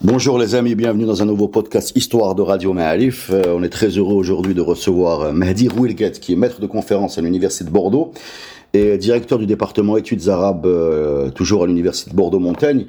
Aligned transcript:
Bonjour 0.00 0.38
les 0.38 0.54
amis, 0.54 0.76
bienvenue 0.76 1.06
dans 1.06 1.22
un 1.22 1.24
nouveau 1.24 1.48
podcast 1.48 1.90
Histoire 1.96 2.36
de 2.36 2.42
Radio 2.42 2.72
Ma'alif. 2.72 3.30
Euh, 3.32 3.42
on 3.48 3.64
est 3.64 3.68
très 3.68 3.88
heureux 3.88 4.14
aujourd'hui 4.14 4.54
de 4.54 4.60
recevoir 4.60 5.22
euh, 5.22 5.32
Mehdi 5.32 5.66
Rouilguet, 5.68 6.12
qui 6.12 6.34
est 6.34 6.36
maître 6.36 6.60
de 6.60 6.68
conférence 6.68 7.18
à 7.18 7.20
l'Université 7.20 7.64
de 7.64 7.70
Bordeaux 7.70 8.12
et 8.74 8.96
directeur 8.96 9.40
du 9.40 9.46
département 9.46 9.96
études 9.96 10.28
arabes, 10.28 10.66
euh, 10.66 11.30
toujours 11.30 11.64
à 11.64 11.66
l'Université 11.66 12.12
de 12.12 12.14
Bordeaux-Montaigne. 12.14 12.86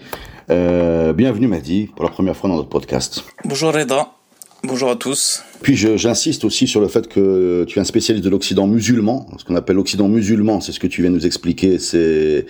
bienvenue 0.48 1.48
Mehdi, 1.48 1.90
pour 1.96 2.06
la 2.06 2.12
première 2.12 2.38
fois 2.38 2.48
dans 2.48 2.58
notre 2.58 2.70
podcast. 2.70 3.24
Bonjour 3.44 3.74
Reda, 3.74 4.12
bonjour 4.64 4.92
à 4.92 4.96
tous. 4.96 5.42
Puis 5.64 5.76
j'insiste 5.76 6.46
aussi 6.46 6.68
sur 6.68 6.80
le 6.80 6.90
fait 6.90 7.08
que 7.08 7.66
tu 7.68 7.80
es 7.80 7.82
un 7.82 7.86
spécialiste 7.86 8.24
de 8.24 8.30
l'Occident 8.30 8.68
musulman, 8.68 9.26
ce 9.40 9.46
qu'on 9.46 9.56
appelle 9.56 9.78
l'Occident 9.78 10.08
musulman, 10.08 10.62
c'est 10.62 10.74
ce 10.74 10.80
que 10.80 10.86
tu 10.86 11.02
viens 11.02 11.10
de 11.10 11.16
nous 11.16 11.26
expliquer, 11.26 11.80
c'est 11.80 12.46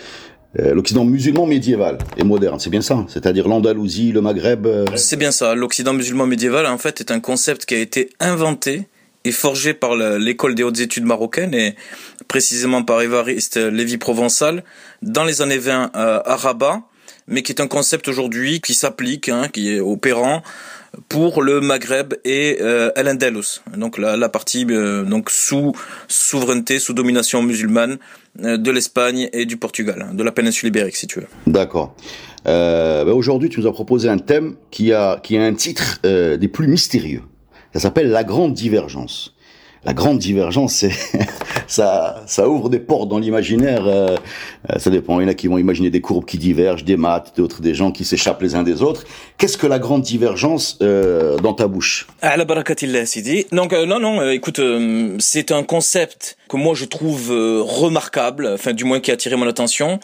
euh, 0.58 0.74
l'Occident 0.74 1.06
musulman 1.06 1.46
médiéval 1.46 2.00
et 2.18 2.24
moderne, 2.24 2.60
c'est 2.60 2.72
bien 2.72 2.82
ça 2.82 3.06
C'est-à-dire 3.08 3.48
l'Andalousie, 3.48 4.12
le 4.12 4.22
Maghreb 4.22 4.66
euh, 4.66 4.86
C'est 4.96 5.18
bien 5.18 5.32
ça. 5.32 5.54
L'Occident 5.54 5.94
musulman 5.94 6.26
médiéval, 6.26 6.66
en 6.66 6.78
fait, 6.80 7.02
est 7.02 7.12
un 7.12 7.20
concept 7.20 7.66
qui 7.66 7.76
a 7.76 7.80
été 7.80 8.10
inventé 8.20 8.88
et 9.26 9.32
forgé 9.32 9.74
par 9.74 9.96
l'école 9.96 10.56
des 10.56 10.64
hautes 10.64 10.80
études 10.80 11.06
marocaines 11.06 11.54
et 11.54 11.76
précisément 12.28 12.84
par 12.84 13.02
Évariste 13.02 13.58
Lévy-Provençal 13.58 14.64
dans 15.02 15.24
les 15.24 15.42
années 15.42 15.58
20 15.58 15.92
euh, 15.96 16.22
à 16.26 16.36
Rabat, 16.36 16.82
mais 17.28 17.44
qui 17.44 17.52
est 17.52 17.62
un 17.62 17.68
concept 17.68 18.08
aujourd'hui 18.08 18.62
qui 18.62 18.74
s'applique, 18.74 19.30
hein, 19.30 19.50
qui 19.52 19.76
est 19.76 19.80
opérant 19.80 20.42
pour 21.08 21.44
le 21.44 21.62
Maghreb 21.62 22.16
et 22.26 22.58
euh, 22.62 22.92
Al-Andalus, 22.96 23.62
donc 23.78 23.98
la, 23.98 24.18
la 24.18 24.30
partie 24.30 24.66
euh, 24.70 25.04
donc 25.04 25.30
sous 25.30 25.74
souveraineté, 26.08 26.80
sous 26.80 26.94
domination 26.94 27.44
musulmane 27.44 28.00
de 28.36 28.72
l'Espagne 28.72 29.30
et 29.34 29.46
du 29.46 29.58
Portugal, 29.58 30.10
de 30.14 30.24
la 30.24 30.32
péninsule 30.32 30.70
ibérique 30.70 30.96
si 30.96 31.08
tu 31.08 31.20
veux. 31.20 31.28
D'accord. 31.48 31.96
Euh, 32.48 33.04
bah 33.04 33.14
aujourd'hui, 33.14 33.50
tu 33.50 33.60
nous 33.60 33.68
as 33.68 33.74
proposé 33.74 34.08
un 34.10 34.18
thème 34.18 34.56
qui 34.72 34.94
a 34.94 35.20
qui 35.22 35.38
a 35.38 35.44
un 35.44 35.54
titre 35.54 36.00
des 36.04 36.48
plus 36.48 36.68
mystérieux. 36.68 37.22
Ça 37.74 37.80
s'appelle 37.80 38.10
la 38.10 38.24
grande 38.24 38.54
divergence 38.54 39.36
la 39.86 39.94
grande 39.94 40.20
divergence, 40.20 40.74
c'est 40.74 40.92
ça, 41.68 42.24
ça 42.26 42.50
ouvre 42.50 42.70
des 42.70 42.80
portes 42.80 43.08
dans 43.08 43.20
l'imaginaire. 43.20 43.88
Euh, 43.88 44.18
euh, 44.70 44.80
ça 44.80 44.90
dépend. 44.90 45.20
Il 45.20 45.24
y 45.24 45.26
en 45.26 45.30
a 45.30 45.34
qui 45.34 45.48
vont 45.48 45.58
imaginer 45.58 45.90
des 45.90 46.02
courbes 46.02 46.26
qui 46.26 46.38
divergent, 46.38 46.84
des 46.84 46.98
maths, 46.98 47.34
d'autres 47.38 47.62
des 47.62 47.74
gens 47.74 47.92
qui 47.92 48.04
s'échappent 48.04 48.42
les 48.42 48.56
uns 48.56 48.64
des 48.64 48.82
autres. 48.82 49.06
Qu'est-ce 49.38 49.58
que 49.58 49.68
la 49.68 49.80
grande 49.80 50.02
divergence 50.02 50.78
euh, 50.82 51.38
dans 51.38 51.54
ta 51.54 51.68
bouche? 51.68 52.08
À 52.22 52.36
la 52.36 52.44
barakatillah, 52.44 53.06
Sidi. 53.06 53.46
Donc 53.52 53.72
non, 53.72 54.00
non. 54.00 54.30
écoute, 54.30 54.62
c'est 55.20 55.52
un 55.52 55.64
concept 55.64 56.38
que 56.50 56.58
moi 56.58 56.74
je 56.76 56.86
trouve 56.86 57.30
remarquable, 57.30 58.50
enfin 58.54 58.74
du 58.74 58.84
moins 58.84 59.00
qui 59.00 59.12
a 59.12 59.14
attiré 59.14 59.36
mon 59.36 59.48
attention. 59.48 60.00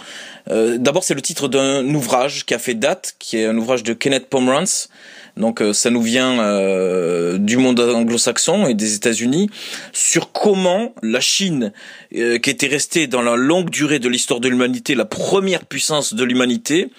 D'abord, 0.48 1.04
c'est 1.04 1.16
le 1.16 1.22
titre 1.22 1.48
d'un 1.48 1.84
ouvrage 1.94 2.46
qui 2.46 2.54
a 2.54 2.60
fait 2.60 2.76
date, 2.76 3.16
qui 3.20 3.38
est 3.38 3.46
un 3.46 3.58
ouvrage 3.58 3.84
de 3.84 3.94
Kenneth 3.94 4.28
Pomerantz. 4.30 4.90
Donc 5.38 5.62
euh, 5.62 5.74
ça 5.74 5.90
nous 5.90 6.02
vient 6.02 6.40
euh, 6.40 7.15
du 7.46 7.58
monde 7.58 7.80
anglo-saxon 7.80 8.68
et 8.68 8.74
des 8.74 8.96
États-Unis 8.96 9.50
sur 9.94 10.32
comment 10.32 10.94
la 11.02 11.22
Chine, 11.22 11.72
euh, 12.16 12.38
qui 12.40 12.50
était 12.50 12.68
restée 12.68 13.08
dans 13.08 13.22
la 13.22 13.36
longue 13.36 13.70
durée 13.70 14.00
de 14.00 14.10
l'histoire 14.10 14.40
de 14.40 14.50
l'humanité, 14.50 14.96
la 14.96 15.06
première 15.06 15.66
puissance 15.66 16.14
de 16.14 16.24
l'humanité, 16.24 16.90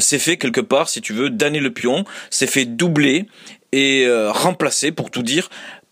s'est 0.00 0.18
fait 0.18 0.36
quelque 0.36 0.60
part, 0.60 0.88
si 0.88 1.00
tu 1.00 1.12
veux, 1.12 1.28
damner 1.28 1.60
le 1.60 1.72
pion, 1.72 2.04
s'est 2.30 2.46
fait 2.46 2.64
doubler 2.64 3.26
et 3.72 4.06
remplacer, 4.28 4.92
pour 4.92 5.10
tout 5.10 5.22
dire, 5.22 5.50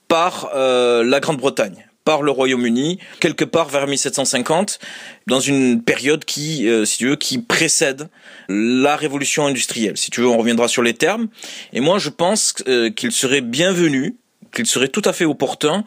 par 0.08 0.50
la 0.54 1.20
Grande-Bretagne 1.20 1.89
par 2.04 2.22
le 2.22 2.30
Royaume-Uni, 2.30 2.98
quelque 3.20 3.44
part 3.44 3.68
vers 3.68 3.86
1750, 3.86 4.78
dans 5.26 5.40
une 5.40 5.82
période 5.82 6.24
qui, 6.24 6.68
euh, 6.68 6.84
si 6.84 6.98
tu 6.98 7.08
veux, 7.08 7.16
qui 7.16 7.38
précède 7.38 8.08
la 8.48 8.96
révolution 8.96 9.46
industrielle. 9.46 9.96
Si 9.96 10.10
tu 10.10 10.20
veux, 10.20 10.28
on 10.28 10.38
reviendra 10.38 10.68
sur 10.68 10.82
les 10.82 10.94
termes. 10.94 11.28
Et 11.72 11.80
moi, 11.80 11.98
je 11.98 12.08
pense 12.08 12.54
euh, 12.68 12.90
qu'il 12.90 13.12
serait 13.12 13.42
bienvenu, 13.42 14.16
qu'il 14.52 14.66
serait 14.66 14.88
tout 14.88 15.02
à 15.04 15.12
fait 15.12 15.24
opportun 15.24 15.84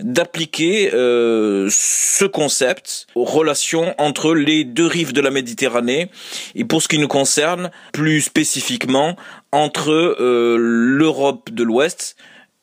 d'appliquer 0.00 0.92
euh, 0.92 1.68
ce 1.70 2.24
concept 2.24 3.06
aux 3.14 3.24
relations 3.24 3.94
entre 3.98 4.34
les 4.34 4.64
deux 4.64 4.86
rives 4.86 5.12
de 5.12 5.20
la 5.20 5.30
Méditerranée 5.30 6.10
et 6.54 6.64
pour 6.64 6.82
ce 6.82 6.88
qui 6.88 6.98
nous 6.98 7.08
concerne 7.08 7.70
plus 7.92 8.20
spécifiquement 8.20 9.16
entre 9.52 10.16
l'Europe 10.58 11.50
de 11.50 11.62
l'Ouest, 11.62 12.16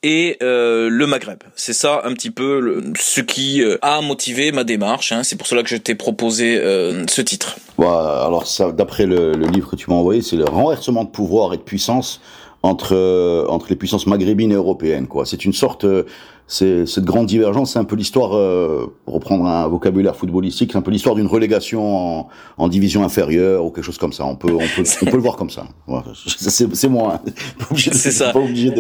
et 0.04 0.38
euh, 0.42 0.90
le 0.90 1.08
Maghreb. 1.08 1.40
C'est 1.56 1.74
ça 1.74 2.02
un 2.06 2.14
petit 2.14 2.32
peu 2.32 2.82
ce 2.98 3.22
qui 3.22 3.62
euh, 3.62 3.78
a 3.82 4.02
motivé 4.02 4.52
ma 4.52 4.64
démarche. 4.64 5.12
Hein. 5.12 5.24
C'est 5.24 5.36
pour 5.36 5.48
cela 5.48 5.64
que 5.64 5.70
je 5.70 5.76
t'ai 5.76 5.96
proposé 5.96 6.58
euh, 6.58 7.06
ce 7.08 7.22
titre. 7.22 7.58
alors 7.78 8.48
ça, 8.48 8.72
d'après 8.72 9.06
le, 9.06 9.34
le, 9.34 9.48
livre 9.48 9.70
que 9.70 9.76
tu 9.76 9.90
m'as 9.90 9.98
envoyé, 9.98 10.22
c'est 10.22 10.38
le 10.38 10.46
renversement 10.46 11.04
de 11.04 11.10
pouvoir 11.10 11.54
et 11.54 11.58
de 11.58 11.62
puissance 11.62 12.22
entre 12.62 13.46
entre 13.48 13.68
les 13.70 13.78
puissances 13.78 14.06
maghrébines 14.06 14.52
et 14.52 14.56
européennes. 14.56 15.08
Quoi. 15.08 15.26
C'est 15.26 15.46
une 15.46 15.54
sorte 15.54 15.86
c'est 15.86 16.39
cette 16.50 17.06
grande 17.06 17.28
divergence, 17.28 17.74
c'est 17.74 17.80
un 17.80 17.84
peu 17.84 17.96
l'histoire, 17.96 18.36
euh, 18.36 18.92
pour 19.06 19.14
reprendre 19.14 19.46
un 19.46 19.68
vocabulaire 19.68 20.16
footballistique, 20.16 20.72
c'est 20.72 20.78
un 20.80 20.82
peu 20.82 20.90
l'histoire 20.90 21.14
d'une 21.14 21.28
relégation 21.28 22.20
en, 22.20 22.30
en, 22.58 22.68
division 22.68 23.04
inférieure 23.04 23.64
ou 23.64 23.70
quelque 23.70 23.84
chose 23.84 24.00
comme 24.00 24.14
ça. 24.14 24.26
On 24.26 24.36
peut, 24.36 24.52
on 24.52 24.58
peut, 24.58 24.84
on 25.04 25.06
peut 25.06 25.16
le 25.16 25.22
voir 25.22 25.36
comme 25.36 25.52
ça. 25.52 25.68
c'est 26.16 26.88
moi. 26.90 27.22
Hein. 27.24 27.32
C'est 27.76 28.12
ça. 28.12 28.34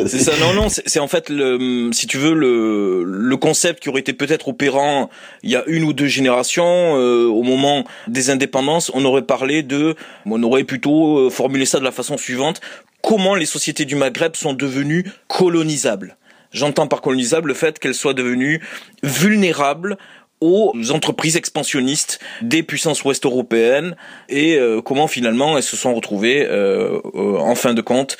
C'est 0.07 0.19
ça. 0.19 0.31
Non, 0.41 0.59
non. 0.59 0.67
C'est 0.69 0.99
en 0.99 1.07
fait 1.07 1.29
le, 1.29 1.91
si 1.93 2.07
tu 2.07 2.17
veux, 2.17 2.33
le, 2.33 3.03
le 3.03 3.37
concept 3.37 3.83
qui 3.83 3.89
aurait 3.89 4.01
été 4.01 4.13
peut-être 4.13 4.47
opérant 4.47 5.11
il 5.43 5.51
y 5.51 5.55
a 5.55 5.63
une 5.67 5.83
ou 5.83 5.93
deux 5.93 6.07
générations, 6.07 6.97
euh, 6.97 7.27
au 7.27 7.43
moment 7.43 7.83
des 8.07 8.31
indépendances, 8.31 8.91
on 8.95 9.05
aurait 9.05 9.21
parlé 9.21 9.61
de, 9.61 9.95
on 10.25 10.41
aurait 10.41 10.63
plutôt 10.63 11.19
euh, 11.19 11.29
formulé 11.29 11.65
ça 11.65 11.77
de 11.77 11.83
la 11.83 11.91
façon 11.91 12.17
suivante 12.17 12.61
comment 13.01 13.35
les 13.35 13.45
sociétés 13.45 13.85
du 13.85 13.95
Maghreb 13.95 14.35
sont 14.35 14.53
devenues 14.53 15.09
colonisables? 15.27 16.17
J'entends 16.51 16.87
par 16.87 17.01
colonisable 17.01 17.49
le 17.49 17.53
fait 17.53 17.77
qu'elle 17.77 17.93
soit 17.93 18.13
devenue 18.13 18.61
vulnérable 19.03 19.97
aux 20.41 20.73
entreprises 20.91 21.35
expansionnistes 21.35 22.19
des 22.41 22.63
puissances 22.63 23.03
ouest-européennes 23.03 23.95
et 24.29 24.55
euh, 24.55 24.81
comment 24.81 25.07
finalement 25.07 25.57
elles 25.57 25.63
se 25.63 25.75
sont 25.75 25.93
retrouvées 25.93 26.45
euh, 26.47 26.99
euh, 27.13 27.37
en 27.37 27.55
fin 27.55 27.73
de 27.73 27.81
compte 27.81 28.17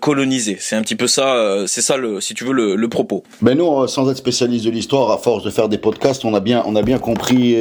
colonisées. 0.00 0.58
C'est 0.60 0.76
un 0.76 0.82
petit 0.82 0.96
peu 0.96 1.06
ça, 1.06 1.64
c'est 1.66 1.80
ça 1.80 1.96
le, 1.96 2.20
si 2.20 2.34
tu 2.34 2.44
veux 2.44 2.52
le, 2.52 2.88
propos. 2.88 3.22
Ben 3.40 3.56
nous, 3.56 3.86
sans 3.86 4.10
être 4.10 4.18
spécialiste 4.18 4.66
de 4.66 4.70
l'histoire, 4.70 5.10
à 5.10 5.16
force 5.16 5.44
de 5.44 5.50
faire 5.50 5.70
des 5.70 5.78
podcasts, 5.78 6.26
on 6.26 6.34
a 6.34 6.40
bien, 6.40 6.62
on 6.66 6.76
a 6.76 6.82
bien 6.82 6.98
compris 6.98 7.56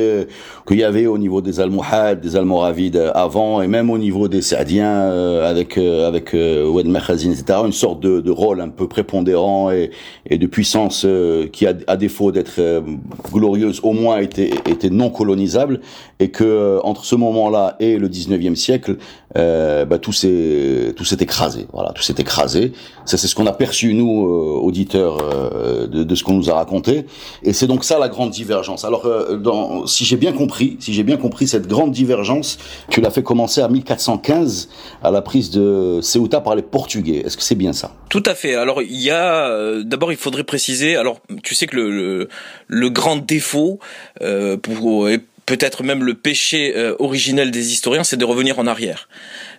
qu'il 0.68 0.78
y 0.78 0.84
avait 0.84 1.06
au 1.06 1.18
niveau 1.18 1.42
des 1.42 1.62
Almohades, 1.62 2.20
des 2.20 2.36
Almoravides 2.36 3.12
avant 3.16 3.62
et 3.62 3.68
même 3.68 3.90
au 3.90 3.98
niveau 3.98 4.28
des 4.28 4.42
Saadiens 4.42 5.10
avec 5.42 5.78
avec 5.78 6.34
Oued 6.34 6.88
etc. 6.88 7.44
Une 7.66 7.72
sorte 7.72 8.02
de, 8.02 8.32
rôle 8.32 8.60
un 8.60 8.70
peu 8.70 8.90
prépondérant 8.90 9.72
et, 9.72 9.92
et 10.30 10.38
de 10.38 10.48
puissance 10.48 11.08
qui 11.54 11.66
a 11.66 11.74
à 11.88 11.96
défaut 11.96 12.34
d'être 12.34 12.84
glorieuse 13.32 13.80
au 13.92 13.94
moins 13.94 14.20
était, 14.20 14.52
était 14.66 14.90
non 14.90 15.10
colonisable 15.10 15.82
et 16.20 16.32
que 16.32 16.44
euh, 16.44 16.80
entre 16.84 17.06
ce 17.06 17.16
moment-là 17.16 17.76
et 17.80 17.98
le 17.98 18.08
19e 18.08 18.56
siècle, 18.56 18.98
euh, 19.38 19.86
bah, 19.86 19.98
tout 19.98 20.12
s'est 20.12 20.94
tout 20.96 21.06
s'est 21.06 21.18
écrasé. 21.20 21.68
Voilà, 21.72 21.92
tout 21.92 22.02
s'est 22.02 22.16
écrasé. 22.18 22.74
Ça, 23.06 23.18
c'est 23.18 23.28
ce 23.28 23.36
qu'on 23.36 23.48
a 23.48 23.54
perçu 23.54 23.94
nous 23.94 24.26
euh, 24.26 24.60
auditeurs 24.60 25.20
euh, 25.22 25.88
de, 25.88 26.04
de, 26.04 26.16
ce 26.16 26.24
qu'on 26.24 26.34
nous 26.34 26.50
a 26.50 26.54
raconté. 26.54 27.06
Et 27.44 27.54
c'est 27.54 27.68
donc 27.68 27.84
ça 27.86 27.98
la 27.98 28.10
grande 28.10 28.32
divergence. 28.32 28.84
Alors, 28.84 29.08
dans, 29.38 29.88
si 29.88 30.06
j'ai 30.06 30.18
bien 30.18 30.34
compris, 30.34 30.78
si 30.80 30.94
j'ai 30.94 31.04
bien 31.04 31.18
compris 31.18 31.48
cette 31.48 31.68
grande 31.68 31.92
divergence, 31.92 32.58
tu 32.90 33.02
l'as 33.02 33.10
fait 33.10 33.24
commencer 33.24 33.62
à 33.62 33.70
1415 33.70 34.70
à 35.04 35.12
la 35.12 35.22
prise 35.22 35.50
de 35.52 36.00
Ceuta 36.02 36.42
par 36.42 36.56
les 36.56 36.62
Portugais. 36.62 37.24
Est-ce 37.26 37.38
que 37.38 37.44
c'est 37.44 37.56
bien 37.56 37.74
ça? 37.74 37.94
Tout 38.10 38.24
à 38.26 38.36
fait. 38.36 38.56
Alors, 38.56 38.82
il 38.82 39.02
y 39.02 39.12
a 39.12 39.82
d'abord, 39.84 40.12
il 40.12 40.18
faudrait 40.18 40.44
préciser. 40.44 40.96
Alors, 40.96 41.20
tu 41.44 41.56
sais 41.56 41.68
que 41.68 41.76
le, 41.78 41.90
le, 41.90 42.28
le 42.68 42.90
grand 42.90 43.16
défaut 43.16 43.80
euh, 44.22 44.58
pour, 44.58 45.08
peut-être 45.46 45.84
même 45.84 46.04
le 46.04 46.14
péché 46.14 46.74
euh, 46.76 46.96
originel 47.00 47.52
des 47.52 47.72
historiens, 47.72 48.04
c'est 48.04 48.18
de 48.18 48.26
revenir 48.26 48.60
en 48.60 48.68
arrière. 48.68 49.10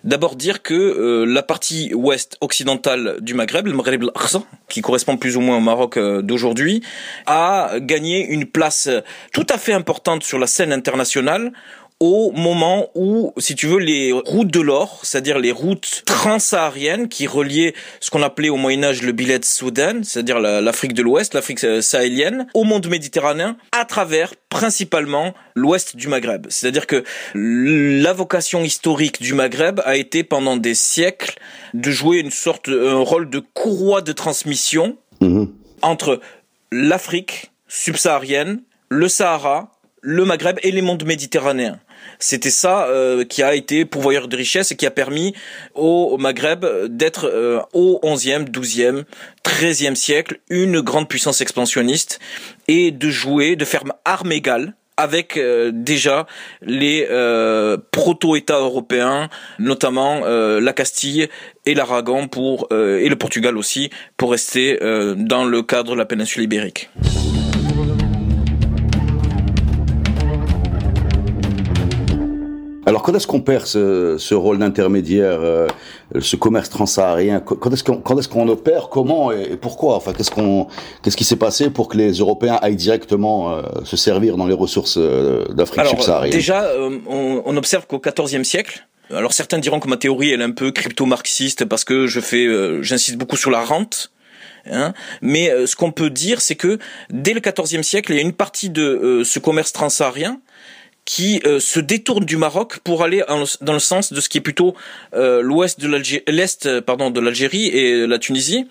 D'abord 0.03 0.35
dire 0.35 0.63
que 0.63 0.73
euh, 0.73 1.25
la 1.25 1.43
partie 1.43 1.93
ouest 1.93 2.37
occidentale 2.41 3.17
du 3.21 3.33
Maghreb, 3.33 3.67
le 3.67 3.73
Maghreb 3.73 4.05
qui 4.69 4.81
correspond 4.81 5.17
plus 5.17 5.37
ou 5.37 5.41
moins 5.41 5.57
au 5.57 5.61
Maroc 5.61 5.99
d'aujourd'hui, 5.99 6.81
a 7.25 7.73
gagné 7.79 8.25
une 8.25 8.45
place 8.45 8.89
tout 9.31 9.45
à 9.49 9.57
fait 9.57 9.73
importante 9.73 10.23
sur 10.23 10.39
la 10.39 10.47
scène 10.47 10.73
internationale 10.73 11.51
au 11.99 12.31
moment 12.31 12.89
où, 12.95 13.33
si 13.37 13.55
tu 13.55 13.67
veux, 13.67 13.79
les 13.79 14.11
routes 14.11 14.51
de 14.51 14.59
l'or, 14.59 14.99
c'est-à-dire 15.03 15.39
les 15.39 15.51
routes 15.51 16.03
transsahariennes 16.05 17.07
qui 17.07 17.27
reliaient 17.27 17.73
ce 17.99 18.09
qu'on 18.09 18.21
appelait 18.21 18.49
au 18.49 18.57
Moyen 18.57 18.83
Âge 18.83 19.01
le 19.01 19.11
billet 19.11 19.39
de 19.39 19.45
Soudan, 19.45 20.01
c'est-à-dire 20.03 20.39
l'Afrique 20.39 20.93
de 20.93 21.01
l'Ouest, 21.01 21.33
l'Afrique 21.33 21.59
sahélienne, 21.81 22.47
au 22.53 22.63
monde 22.63 22.87
méditerranéen, 22.87 23.57
à 23.71 23.85
travers 23.85 24.33
principalement 24.49 25.33
l'ouest 25.55 25.95
du 25.95 26.07
Maghreb. 26.07 26.47
C'est-à-dire 26.49 26.87
que 26.87 27.03
la 27.33 28.13
vocation 28.13 28.63
historique 28.63 29.21
du 29.21 29.33
Maghreb 29.33 29.81
a 29.85 29.95
été 29.95 30.23
pendant 30.23 30.57
des 30.57 30.75
siècles 30.75 31.39
de 31.73 31.89
jouer 31.91 32.19
une 32.19 32.31
sorte, 32.31 32.69
un 32.69 32.99
rôle 32.99 33.29
de 33.29 33.39
courroie 33.39 34.01
de 34.01 34.11
transmission 34.11 34.97
mhm. 35.21 35.51
entre 35.81 36.19
l'Afrique 36.71 37.51
subsaharienne, 37.67 38.61
le 38.89 39.07
Sahara, 39.07 39.71
le 40.03 40.25
Maghreb 40.25 40.59
et 40.61 40.71
les 40.71 40.81
mondes 40.81 41.05
méditerranéens. 41.05 41.79
C'était 42.19 42.51
ça 42.51 42.85
euh, 42.87 43.23
qui 43.23 43.41
a 43.41 43.55
été 43.55 43.85
pourvoyeur 43.85 44.27
de 44.27 44.35
richesse 44.35 44.71
et 44.71 44.75
qui 44.75 44.85
a 44.85 44.91
permis 44.91 45.33
au, 45.73 46.17
Maghreb 46.17 46.65
d'être 46.87 47.25
euh, 47.25 47.61
au 47.71 47.99
11e, 48.03 48.49
12e, 48.49 49.05
13e 49.45 49.95
siècle 49.95 50.39
une 50.49 50.81
grande 50.81 51.07
puissance 51.07 51.41
expansionniste 51.41 52.19
et 52.67 52.91
de 52.91 53.09
jouer, 53.09 53.55
de 53.55 53.65
faire 53.65 53.83
arme 54.03 54.33
égale 54.33 54.75
avec 54.97 55.37
euh, 55.37 55.71
déjà 55.73 56.27
les 56.61 57.07
proto-États 57.91 58.59
européens, 58.59 59.29
notamment 59.57 60.19
la 60.25 60.73
Castille 60.73 61.29
et 61.65 61.73
l'Aragon 61.73 62.27
pour 62.27 62.67
et 62.71 63.07
le 63.09 63.15
Portugal 63.15 63.57
aussi, 63.57 63.89
pour 64.17 64.31
rester 64.31 64.77
dans 65.15 65.45
le 65.45 65.63
cadre 65.63 65.93
de 65.93 65.97
la 65.97 66.05
péninsule 66.05 66.43
ibérique. 66.43 66.89
Alors 72.93 73.01
quand 73.01 73.15
est-ce 73.15 73.25
qu'on 73.25 73.41
perd 73.41 73.65
ce, 73.65 74.33
rôle 74.35 74.59
d'intermédiaire, 74.59 75.39
euh, 75.41 75.67
ce 76.21 76.35
commerce 76.35 76.69
transsaharien? 76.69 77.39
Quand 77.39 77.73
est-ce 77.73 77.83
qu'on 77.83 77.97
quand 77.97 78.19
est-ce 78.19 78.29
qu'on 78.29 78.47
opère 78.47 78.89
Comment 78.89 79.31
et, 79.31 79.57
pourquoi? 79.57 79.95
Enfin, 79.95 80.13
qu'est-ce 80.13 80.29
qu'on 80.29 80.67
qu'est-ce 81.01 81.17
qui 81.17 81.23
s'est 81.23 81.35
passé 81.35 81.71
pour 81.71 81.87
que 81.87 81.97
les 81.97 82.11
Européens 82.11 82.59
aillent 82.61 82.75
directement 82.75 83.51
euh, 83.51 83.63
se 83.83 83.97
servir 83.97 84.37
dans 84.37 84.45
les 84.45 84.53
ressources 84.53 84.99
euh, 84.99 85.43
d'Afrique 85.45 85.87
subsaharienne? 85.87 86.35
Déjà, 86.35 86.69
on, 86.77 87.41
on, 87.43 87.57
observe 87.57 87.87
qu'au 87.87 87.99
XIVe 87.99 88.43
siècle. 88.43 88.85
Alors 89.09 89.33
certains 89.33 89.57
diront 89.57 89.79
que 89.79 89.87
ma 89.87 89.97
théorie 89.97 90.29
elle 90.29 90.41
est 90.41 90.45
un 90.45 90.51
peu 90.51 90.69
crypto-marxiste 90.69 91.65
parce 91.65 91.85
que 91.85 92.05
je 92.05 92.19
fais, 92.19 92.45
j'insiste 92.83 93.17
beaucoup 93.17 93.37
sur 93.37 93.49
la 93.49 93.63
rente. 93.63 94.11
Hein 94.71 94.93
Mais 95.23 95.49
ce 95.65 95.75
qu'on 95.75 95.91
peut 95.91 96.11
dire, 96.11 96.41
c'est 96.41 96.55
que 96.55 96.77
dès 97.09 97.33
le 97.33 97.39
XIVe 97.39 97.81
siècle, 97.81 98.11
il 98.11 98.17
y 98.17 98.19
a 98.19 98.21
une 98.21 98.33
partie 98.33 98.69
de 98.69 99.23
ce 99.25 99.39
commerce 99.39 99.73
transsaharien 99.73 100.39
qui 101.05 101.41
euh, 101.45 101.59
se 101.59 101.79
détourne 101.79 102.25
du 102.25 102.37
Maroc 102.37 102.79
pour 102.79 103.03
aller 103.03 103.23
dans 103.61 103.73
le 103.73 103.79
sens 103.79 104.13
de 104.13 104.21
ce 104.21 104.29
qui 104.29 104.37
est 104.37 104.41
plutôt 104.41 104.75
euh, 105.13 105.41
l'ouest 105.41 105.79
de 105.79 105.87
l'Algérie, 105.87 106.23
l'est 106.27 106.65
euh, 106.65 106.81
pardon 106.81 107.09
de 107.09 107.19
l'Algérie 107.19 107.67
et 107.67 108.07
la 108.07 108.19
Tunisie, 108.19 108.67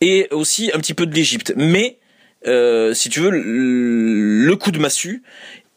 et 0.00 0.28
aussi 0.30 0.70
un 0.74 0.78
petit 0.78 0.94
peu 0.94 1.06
de 1.06 1.14
l'Égypte. 1.14 1.52
Mais 1.56 1.98
si 2.94 3.08
tu 3.08 3.20
veux, 3.20 3.30
le 3.32 4.54
coup 4.54 4.70
de 4.70 4.78
massue, 4.78 5.22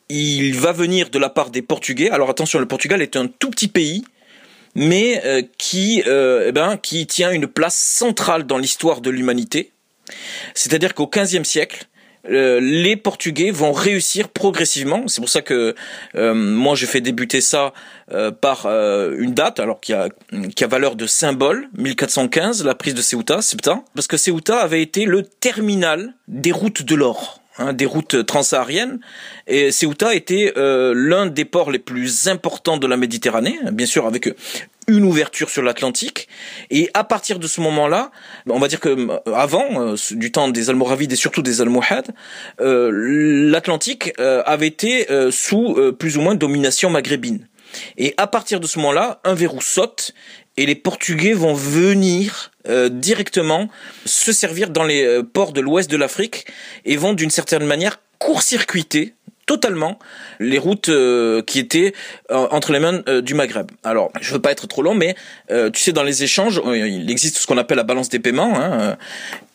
il 0.08 0.54
va 0.54 0.72
venir 0.72 1.10
de 1.10 1.18
la 1.18 1.30
part 1.30 1.50
des 1.50 1.64
Portugais. 1.64 2.12
Alors 2.12 2.30
attention, 2.30 2.60
le 2.60 2.68
Portugal 2.68 3.02
est 3.02 3.16
un 3.16 3.28
tout 3.28 3.50
petit 3.50 3.68
pays, 3.68 4.04
mais 4.76 5.50
qui, 5.58 6.04
eh 6.06 6.52
ben, 6.52 6.78
qui 6.78 7.08
tient 7.08 7.32
une 7.32 7.48
place 7.48 7.76
centrale 7.76 8.46
dans 8.46 8.60
l'histoire 8.60 9.02
de 9.02 9.10
l'humanité. 9.10 9.72
C'est-à-dire 10.54 10.94
qu'au 10.94 11.08
XVe 11.08 11.44
siècle, 11.44 11.88
euh, 12.28 12.60
les 12.62 12.96
Portugais 12.96 13.52
vont 13.52 13.72
réussir 13.72 14.30
progressivement. 14.30 15.08
C'est 15.08 15.22
pour 15.22 15.30
ça 15.30 15.42
que 15.42 15.76
euh, 16.16 16.34
moi 16.34 16.76
je 16.76 16.86
fais 16.86 17.02
débuter 17.02 17.42
ça 17.42 17.74
euh, 18.12 18.32
par 18.32 18.66
une 18.66 19.34
date, 19.34 19.60
alors 19.60 19.80
qui 19.80 19.94
a 19.94 20.10
a 20.62 20.68
valeur 20.68 20.96
de 20.96 21.08
symbole, 21.08 21.70
1415, 21.78 22.64
la 22.66 22.76
prise 22.76 22.94
de 22.94 23.02
Ceuta, 23.02 23.42
Septembre, 23.42 23.84
parce 23.96 24.08
que 24.08 24.18
Ceuta 24.18 24.60
avait 24.60 24.82
été 24.82 25.06
le 25.06 25.24
terminal 25.24 26.14
des 26.28 26.52
routes 26.52 26.84
de 26.84 26.96
l'or. 26.96 27.42
Hein, 27.58 27.74
des 27.74 27.86
routes 27.86 28.26
transsahariennes. 28.26 29.00
Et 29.48 29.72
Ceuta 29.72 30.16
était 30.16 30.54
l'un 30.56 31.26
des 31.26 31.44
ports 31.44 31.72
les 31.72 31.80
plus 31.80 32.28
importants 32.28 32.78
de 32.78 32.88
la 32.88 32.96
Méditerranée, 32.96 33.60
bien 33.74 33.86
sûr 33.86 34.06
avec 34.06 34.30
une 34.90 35.06
ouverture 35.06 35.50
sur 35.50 35.62
l'Atlantique. 35.62 36.28
Et 36.70 36.90
à 36.94 37.04
partir 37.04 37.40
de 37.40 37.48
ce 37.48 37.62
moment-là, 37.62 38.12
on 38.48 38.60
va 38.60 38.68
dire 38.68 38.80
que 38.80 38.90
euh, 38.90 39.34
avant, 39.34 39.94
euh, 39.94 39.96
du 40.12 40.32
temps 40.32 40.50
des 40.50 40.70
Almoravides 40.70 41.14
et 41.14 41.16
surtout 41.16 41.42
des 41.42 41.62
Almohades, 41.62 42.14
euh, 42.60 42.90
l'Atlantique 42.92 44.14
avait 44.18 44.68
été 44.68 45.08
sous 45.32 45.78
plus 45.98 46.18
ou 46.18 46.22
moins 46.22 46.36
domination 46.36 46.90
maghrébine. 46.90 47.48
Et 47.98 48.16
à 48.18 48.26
partir 48.26 48.60
de 48.60 48.66
ce 48.68 48.80
moment-là, 48.80 49.20
un 49.24 49.36
verrou 49.36 49.62
saute 49.62 50.14
et 50.58 50.66
les 50.66 50.76
Portugais 50.76 51.34
vont 51.34 51.54
venir 51.54 52.52
directement 52.90 53.70
se 54.06 54.32
servir 54.32 54.72
dans 54.72 54.84
les 54.84 55.22
ports 55.24 55.54
de 55.54 55.62
l'ouest 55.62 55.90
de 55.90 55.98
l'Afrique 55.98 56.48
et 56.86 56.98
vont 56.98 57.14
d'une 57.14 57.30
certaine 57.30 57.66
manière 57.66 58.00
court-circuiter 58.18 59.14
totalement 59.50 59.98
les 60.40 60.60
routes 60.60 60.90
euh, 60.90 61.42
qui 61.42 61.58
étaient 61.58 61.94
euh, 62.30 62.48
entre 62.52 62.72
les 62.72 62.78
mains 62.78 63.02
euh, 63.10 63.24
du 63.24 63.34
Maghreb. 63.34 63.72
Alors, 63.84 64.12
je 64.22 64.32
veux 64.32 64.40
pas 64.40 64.52
être 64.52 64.68
trop 64.68 64.84
long, 64.84 64.94
mais 64.94 65.16
tu 65.74 65.82
sais, 65.82 65.92
dans 65.92 66.04
les 66.04 66.24
échanges, 66.24 66.62
il 66.64 67.10
existe 67.10 67.40
ce 67.40 67.48
qu'on 67.48 67.58
appelle 67.58 67.78
la 67.78 67.84
balance 67.84 68.10
des 68.10 68.20
paiements, 68.20 68.54
hein, 68.56 68.96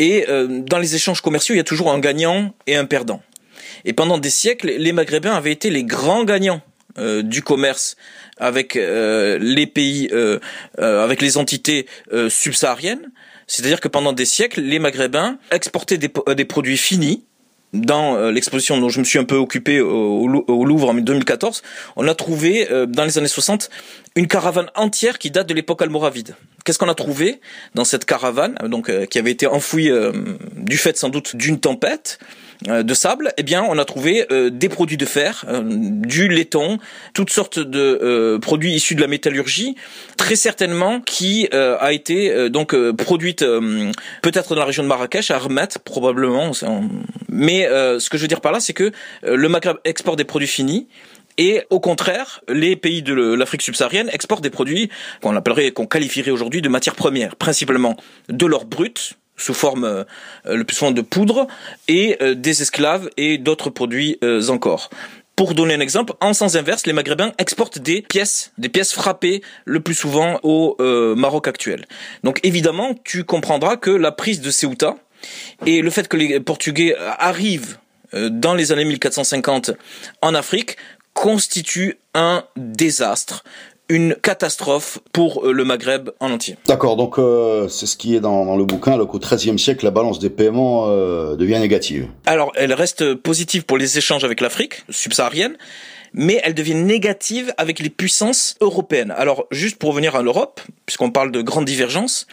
et 0.00 0.26
dans 0.49 0.79
les 0.79 0.96
échanges 0.96 1.20
commerciaux, 1.20 1.55
il 1.55 1.58
y 1.58 1.61
a 1.61 1.64
toujours 1.64 1.93
un 1.93 2.00
gagnant 2.00 2.52
et 2.67 2.75
un 2.75 2.85
perdant. 2.85 3.23
Et 3.85 3.93
pendant 3.93 4.19
des 4.19 4.31
siècles, 4.31 4.73
les 4.76 4.93
Maghrébins 4.93 5.35
avaient 5.35 5.52
été 5.52 5.70
les 5.70 5.85
grands 5.85 6.25
gagnants 6.25 6.61
du 6.99 7.43
commerce 7.43 7.96
avec 8.38 8.75
les 8.75 9.67
pays, 9.67 10.11
avec 10.79 11.23
les 11.23 11.37
entités 11.37 11.87
subsahariennes. 12.29 13.12
C'est-à-dire 13.46 13.81
que 13.81 13.88
pendant 13.88 14.12
des 14.12 14.26
siècles, 14.26 14.61
les 14.61 14.81
Maghrébins 14.81 15.38
exportaient 15.52 15.99
des 15.99 16.44
produits 16.44 16.79
finis 16.79 17.25
dans 17.75 18.17
euh, 18.17 18.31
l'exposition 18.31 18.81
dont 18.81 18.88
je 18.88 19.00
me 19.00 19.05
suis 19.05 19.19
un 19.19 19.25
peu 19.25 19.37
occupé 19.37 19.81
au, 19.81 20.26
Louvre 20.65 20.91
en 20.91 20.94
2014, 20.94 21.62
on 21.97 22.09
a 22.09 22.15
trouvé 22.15 22.71
euh, 22.71 22.87
dans 22.87 23.05
les 23.05 23.19
années 23.19 23.29
60 23.29 23.69
une 24.17 24.29
caravane 24.29 24.71
entière 24.75 25.19
qui 25.19 25.31
date 25.31 25.49
de 25.49 25.55
l'époque 25.55 25.82
almoravide. 25.82 26.37
Qu'est-ce 26.65 26.79
qu'on 26.79 26.88
a 26.88 26.94
trouvé 26.94 27.41
dans 27.75 27.85
cette 27.85 28.05
caravane, 28.05 28.55
donc 28.69 28.88
euh, 28.88 29.05
qui 29.05 29.19
avait 29.19 29.32
été 29.32 29.47
enfouie 29.47 29.91
du 30.56 30.79
fait 30.79 30.97
sans 30.97 31.09
doute 31.09 31.37
d'une 31.37 31.61
tempête 31.61 32.19
de 32.62 32.95
sable, 32.95 33.33
eh 33.37 33.43
bien, 33.43 33.62
on 33.62 33.79
a 33.79 33.85
trouvé 33.85 34.27
euh, 34.31 34.51
des 34.51 34.69
produits 34.69 34.96
de 34.96 35.05
fer, 35.05 35.44
euh, 35.49 35.63
du 35.65 36.29
laiton, 36.29 36.79
toutes 37.13 37.31
sortes 37.31 37.58
de 37.58 38.39
produits 38.41 38.75
issus 38.75 38.94
de 38.94 39.01
la 39.01 39.06
métallurgie, 39.06 39.77
très 40.17 40.37
certainement 40.37 41.01
qui 41.01 41.49
a 41.53 41.93
été 41.93 42.51
donc 42.51 42.75
produite 42.93 43.44
peut-être 44.23 44.55
dans 44.55 44.61
la 44.61 44.67
région 44.67 44.82
de 44.82 44.89
Marrakech, 44.89 45.31
à 45.31 45.37
Hermet 45.37 45.69
probablement. 45.84 46.53
Mais 47.29 47.65
ce 47.65 48.08
que 48.11 48.17
je 48.17 48.23
veux 48.23 48.29
dire 48.29 48.41
par 48.41 48.53
là, 48.53 48.61
c'est 48.61 48.73
que 48.73 48.93
le 49.23 49.49
Maghreb 49.49 49.77
exporte 49.84 50.19
des 50.19 50.25
produits 50.25 50.49
finis. 50.49 50.89
Et 51.37 51.63
au 51.70 51.81
contraire, 51.81 52.41
les 52.49 52.77
pays 52.77 53.03
de 53.03 53.13
l'Afrique 53.15 53.63
subsaharienne 53.63 54.08
exportent 54.13 54.43
des 54.43 54.51
produits 54.51 54.89
qu'on 55.20 55.34
appellerait, 55.34 55.73
qu'on 55.73 55.87
qualifierait 55.87 56.31
aujourd'hui 56.31 56.63
de 56.63 56.69
matières 56.69 56.94
premières, 56.94 57.37
principalement 57.37 57.96
de 58.29 58.46
l'or 58.46 58.67
brut, 58.67 59.17
sous 59.36 59.55
forme 59.55 59.84
euh, 59.84 60.05
le 60.44 60.64
plus 60.64 60.76
souvent 60.76 60.91
de 60.91 61.00
poudre 61.00 61.46
et 61.88 62.17
euh, 62.22 62.34
des 62.34 62.62
esclaves 62.62 63.08
et 63.17 63.38
d'autres 63.38 63.70
produits 63.70 64.19
euh, 64.22 64.48
encore. 64.48 64.91
Pour 65.36 65.55
donner 65.55 65.74
un 65.74 65.81
exemple, 65.81 66.12
en 66.20 66.32
sens 66.32 66.55
inverse, 66.55 66.86
les 66.86 66.93
Maghrébins 66.93 67.32
exportent 67.38 67.81
des 67.81 68.03
pièces, 68.03 68.53
des 68.56 68.69
pièces 68.69 68.93
frappées 68.93 69.43
le 69.64 69.81
plus 69.81 69.94
souvent 69.94 70.38
au 70.44 70.76
Maroc 71.17 71.48
actuel. 71.48 71.86
Donc 72.22 72.38
évidemment, 72.44 72.94
tu 73.03 73.24
comprendras 73.24 73.76
que 73.76 73.91
la 73.91 74.12
prise 74.12 74.41
de 74.41 74.53
Ceuta 74.53 74.94
et 75.67 75.82
le 75.82 75.91
fait 75.91 76.06
que 76.06 76.17
les 76.17 76.38
Portugais 76.38 76.94
arrivent 77.19 77.79
dans 78.12 78.55
les 78.55 78.70
années 78.70 78.84
1450 78.84 79.72
en 80.22 80.34
Afrique 80.36 80.76
constitue 81.14 81.98
un 82.14 82.44
désastre, 82.56 83.43
une 83.88 84.14
catastrophe 84.14 84.98
pour 85.12 85.46
euh, 85.46 85.53
le 85.53 85.64
Maghreb 85.64 86.10
en 86.20 86.31
entier. 86.31 86.56
D'accord, 86.67 86.96
donc 86.96 87.19
euh, 87.19 87.69
c'est 87.69 87.86
ce 87.86 87.96
qui 87.96 88.14
est 88.17 88.20
dans, 88.20 88.56
le 88.56 88.64
bouquin, 88.64 88.98
qu'au 89.05 89.19
XIIIe 89.19 89.58
siècle, 89.58 89.84
la 89.84 89.91
balance 89.91 90.19
des 90.19 90.31
paiements 90.31 90.86
euh, 90.88 91.36
devient 91.36 91.58
négative. 91.58 92.08
Alors, 92.26 92.53
elle 92.55 92.72
reste 92.72 93.14
positive 93.14 93.64
pour 93.64 93.76
les 93.76 93.98
échanges 93.98 94.24
avec 94.24 94.41
l'Afrique 94.41 94.84
subsaharienne, 94.88 95.56
mais 96.14 96.41
elle 96.44 96.55
devient 96.55 96.76
négative 96.76 97.53
avec 97.58 97.81
les 97.81 97.91
puissances 97.91 98.56
européennes. 98.60 99.12
Alors, 99.17 99.46
juste 99.50 99.76
pour 99.76 99.91
revenir 99.91 100.17
à 100.17 100.22
l'Europe, 100.22 100.60
puisqu'on 100.86 101.10
parle 101.10 101.32
de 101.32 101.43
grande 101.43 101.64
divergence, 101.64 102.26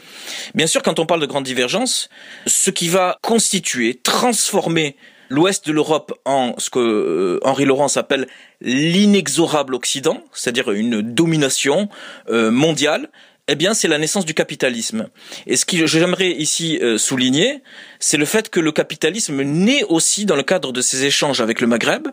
bien 0.56 0.68
sûr, 0.68 0.84
quand 0.84 1.00
on 1.00 1.06
parle 1.06 1.20
de 1.20 1.26
grande 1.26 1.44
divergence, 1.44 2.10
ce 2.46 2.70
qui 2.70 2.88
va 2.88 3.18
constituer, 3.22 4.00
transformer 4.04 4.96
l'ouest 5.32 5.66
de 5.66 5.72
l'Europe 5.72 6.14
en 6.26 6.54
ce 6.58 6.70
que 6.70 6.80
euh, 6.80 7.40
Henri 7.44 7.66
Laurent 7.66 7.88
appelle 7.96 8.28
l'inexorable 8.60 9.74
Occident, 9.74 10.24
c'est-à-dire 10.34 10.72
une 10.72 11.02
domination 11.02 11.90
euh, 12.30 12.52
mondiale, 12.52 13.10
eh 13.48 13.56
bien, 13.56 13.74
c'est 13.74 13.88
la 13.88 13.98
naissance 13.98 14.26
du 14.26 14.34
capitalisme. 14.34 15.10
Et 15.48 15.56
ce 15.56 15.66
que 15.66 15.88
j'aimerais 15.88 16.30
ici 16.30 16.78
euh, 16.82 16.98
souligner, 16.98 17.64
c'est 18.00 18.18
le 18.18 18.26
fait 18.26 18.50
que 18.50 18.60
le 18.60 18.72
capitalisme 18.72 19.42
naît 19.42 19.84
aussi 19.90 20.26
dans 20.26 20.36
le 20.36 20.44
cadre 20.44 20.72
de 20.72 20.82
ces 20.82 21.06
échanges 21.06 21.42
avec 21.42 21.60
le 21.60 21.68
Maghreb, 21.68 22.08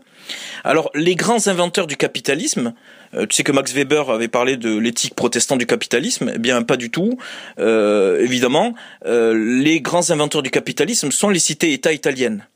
Alors, 0.64 0.90
les 0.94 1.14
grands 1.14 1.46
inventeurs 1.46 1.86
du 1.86 1.96
capitalisme, 1.96 2.72
tu 3.12 3.36
sais 3.36 3.42
que 3.42 3.52
Max 3.52 3.72
Weber 3.72 4.10
avait 4.10 4.28
parlé 4.28 4.56
de 4.56 4.76
l'éthique 4.76 5.14
protestante 5.14 5.58
du 5.58 5.66
capitalisme, 5.66 6.32
eh 6.34 6.38
bien 6.38 6.62
pas 6.62 6.76
du 6.76 6.90
tout. 6.90 7.18
Euh, 7.58 8.20
évidemment, 8.20 8.74
euh, 9.06 9.34
les 9.34 9.80
grands 9.80 10.10
inventeurs 10.10 10.42
du 10.42 10.50
capitalisme 10.50 11.10
sont 11.10 11.30
les 11.30 11.38
cités-États 11.38 11.92
italiennes. 11.92 12.46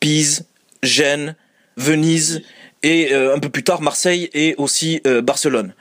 Pise, 0.00 0.46
Gênes, 0.82 1.36
Venise 1.76 2.42
et 2.82 3.14
un 3.14 3.38
peu 3.38 3.50
plus 3.50 3.62
tard 3.62 3.82
Marseille 3.82 4.30
et 4.32 4.54
aussi 4.56 5.02
Barcelone. 5.22 5.74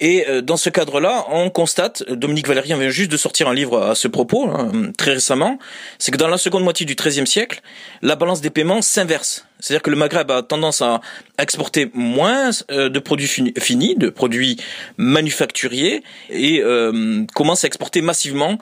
Et 0.00 0.26
euh, 0.28 0.40
dans 0.40 0.56
ce 0.56 0.70
cadre-là, 0.70 1.26
on 1.30 1.50
constate, 1.50 2.02
Dominique 2.10 2.48
Valérien 2.48 2.78
vient 2.78 2.88
juste 2.88 3.12
de 3.12 3.18
sortir 3.18 3.48
un 3.48 3.54
livre 3.54 3.82
à 3.82 3.94
ce 3.94 4.08
propos, 4.08 4.48
hein, 4.48 4.92
très 4.96 5.12
récemment, 5.12 5.58
c'est 5.98 6.10
que 6.10 6.16
dans 6.16 6.28
la 6.28 6.38
seconde 6.38 6.64
moitié 6.64 6.86
du 6.86 6.94
XIIIe 6.94 7.26
siècle, 7.26 7.60
la 8.00 8.16
balance 8.16 8.40
des 8.40 8.48
paiements 8.48 8.80
s'inverse. 8.80 9.44
C'est-à-dire 9.60 9.82
que 9.82 9.90
le 9.90 9.96
Maghreb 9.96 10.30
a 10.30 10.42
tendance 10.42 10.80
à 10.80 11.02
exporter 11.38 11.90
moins 11.92 12.50
euh, 12.70 12.88
de 12.88 12.98
produits 12.98 13.28
finis, 13.28 13.94
de 13.94 14.08
produits 14.08 14.56
manufacturiers, 14.96 16.02
et 16.30 16.62
euh, 16.62 17.26
commence 17.34 17.64
à 17.64 17.66
exporter 17.66 18.00
massivement 18.00 18.58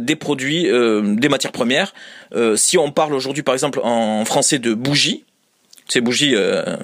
des 0.00 0.16
produits, 0.16 0.64
des 0.64 1.28
matières 1.30 1.50
premières. 1.50 1.94
Si 2.56 2.78
on 2.78 2.90
parle 2.90 3.14
aujourd'hui, 3.14 3.42
par 3.42 3.54
exemple, 3.54 3.80
en 3.82 4.24
français 4.24 4.58
de 4.58 4.74
bougies, 4.74 5.24
ces 5.88 6.00
bougies. 6.00 6.34
Euh... 6.34 6.76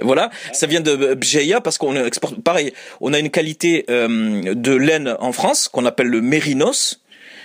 Voilà, 0.00 0.30
ça 0.52 0.66
vient 0.66 0.80
de 0.80 1.14
Bjeya 1.14 1.60
parce 1.60 1.78
qu'on 1.78 1.94
exporte. 2.04 2.40
Pareil, 2.42 2.72
on 3.00 3.12
a 3.12 3.18
une 3.18 3.30
qualité 3.30 3.84
euh, 3.90 4.54
de 4.54 4.72
laine 4.72 5.14
en 5.20 5.32
France 5.32 5.68
qu'on 5.68 5.84
appelle 5.84 6.08
le 6.08 6.20
mérinos. 6.20 7.00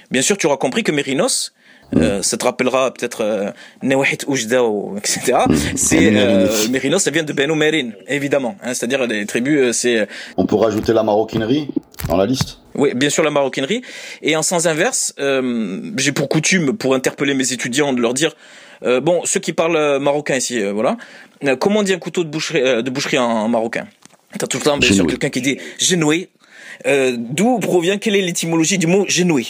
Bien 0.10 0.22
sûr, 0.22 0.38
tu 0.38 0.48
auras 0.48 0.58
compris 0.58 0.84
que 0.84 0.92
mérinos. 0.92 1.54
Euh, 1.98 2.22
ça 2.22 2.38
te 2.38 2.46
rappellera 2.46 2.94
peut-être 2.94 3.22
euh, 3.22 3.52
etc. 3.84 5.40
Mm. 5.48 5.56
C'est 5.76 6.16
euh, 6.16 6.48
Mérinos, 6.70 7.04
ça 7.04 7.12
vient 7.12 7.24
de 7.24 7.34
Beno 7.34 7.54
Merin, 7.54 7.90
évidemment. 8.08 8.56
Hein, 8.64 8.74
C'est-à-dire 8.74 9.06
les 9.08 9.26
tribus, 9.26 9.60
euh, 9.60 9.74
c'est. 9.74 10.08
On 10.38 10.46
peut 10.46 10.56
rajouter 10.56 10.94
la 10.94 11.04
maroquinerie? 11.04 11.68
Dans 12.08 12.18
la 12.18 12.26
liste. 12.26 12.60
Oui, 12.76 12.92
bien 12.96 13.10
sûr 13.10 13.24
la 13.24 13.32
maroquinerie. 13.32 13.82
Et 14.22 14.36
en 14.36 14.44
sens 14.44 14.66
inverse, 14.66 15.14
j'ai 15.18 16.12
pour 16.12 16.30
coutume, 16.30 16.78
pour 16.78 16.96
interpeller 16.96 17.34
mes 17.34 17.54
étudiants, 17.54 17.94
de 17.94 18.02
leur 18.02 18.14
dire 18.14 18.34
euh, 18.84 19.00
bon, 19.00 19.22
ceux 19.26 19.40
qui 19.40 19.54
parlent 19.54 19.76
euh, 19.76 20.00
marocain 20.00 20.36
ici, 20.36 20.60
euh, 20.60 20.72
voilà. 20.72 20.98
comment 21.60 21.82
on 21.82 21.84
dit 21.84 21.94
un 21.94 22.00
couteau 22.00 22.24
de 22.24 22.30
boucherie, 22.30 22.62
de 22.62 22.90
boucherie 22.90 23.18
en, 23.18 23.48
marocain? 23.48 23.88
T'as 24.38 24.48
tout 24.48 24.58
le 24.58 24.64
temps 24.64 24.78
bien 24.78 24.92
sûr 24.92 25.06
quelqu'un 25.08 25.30
qui 25.30 25.42
dit 25.42 25.58
genoué. 25.78 26.30
D'où 26.86 27.60
provient 27.60 27.98
quelle 27.98 28.16
est 28.16 28.22
l'étymologie 28.22 28.78
du 28.78 28.88
mot 28.88 29.06
genoué? 29.08 29.46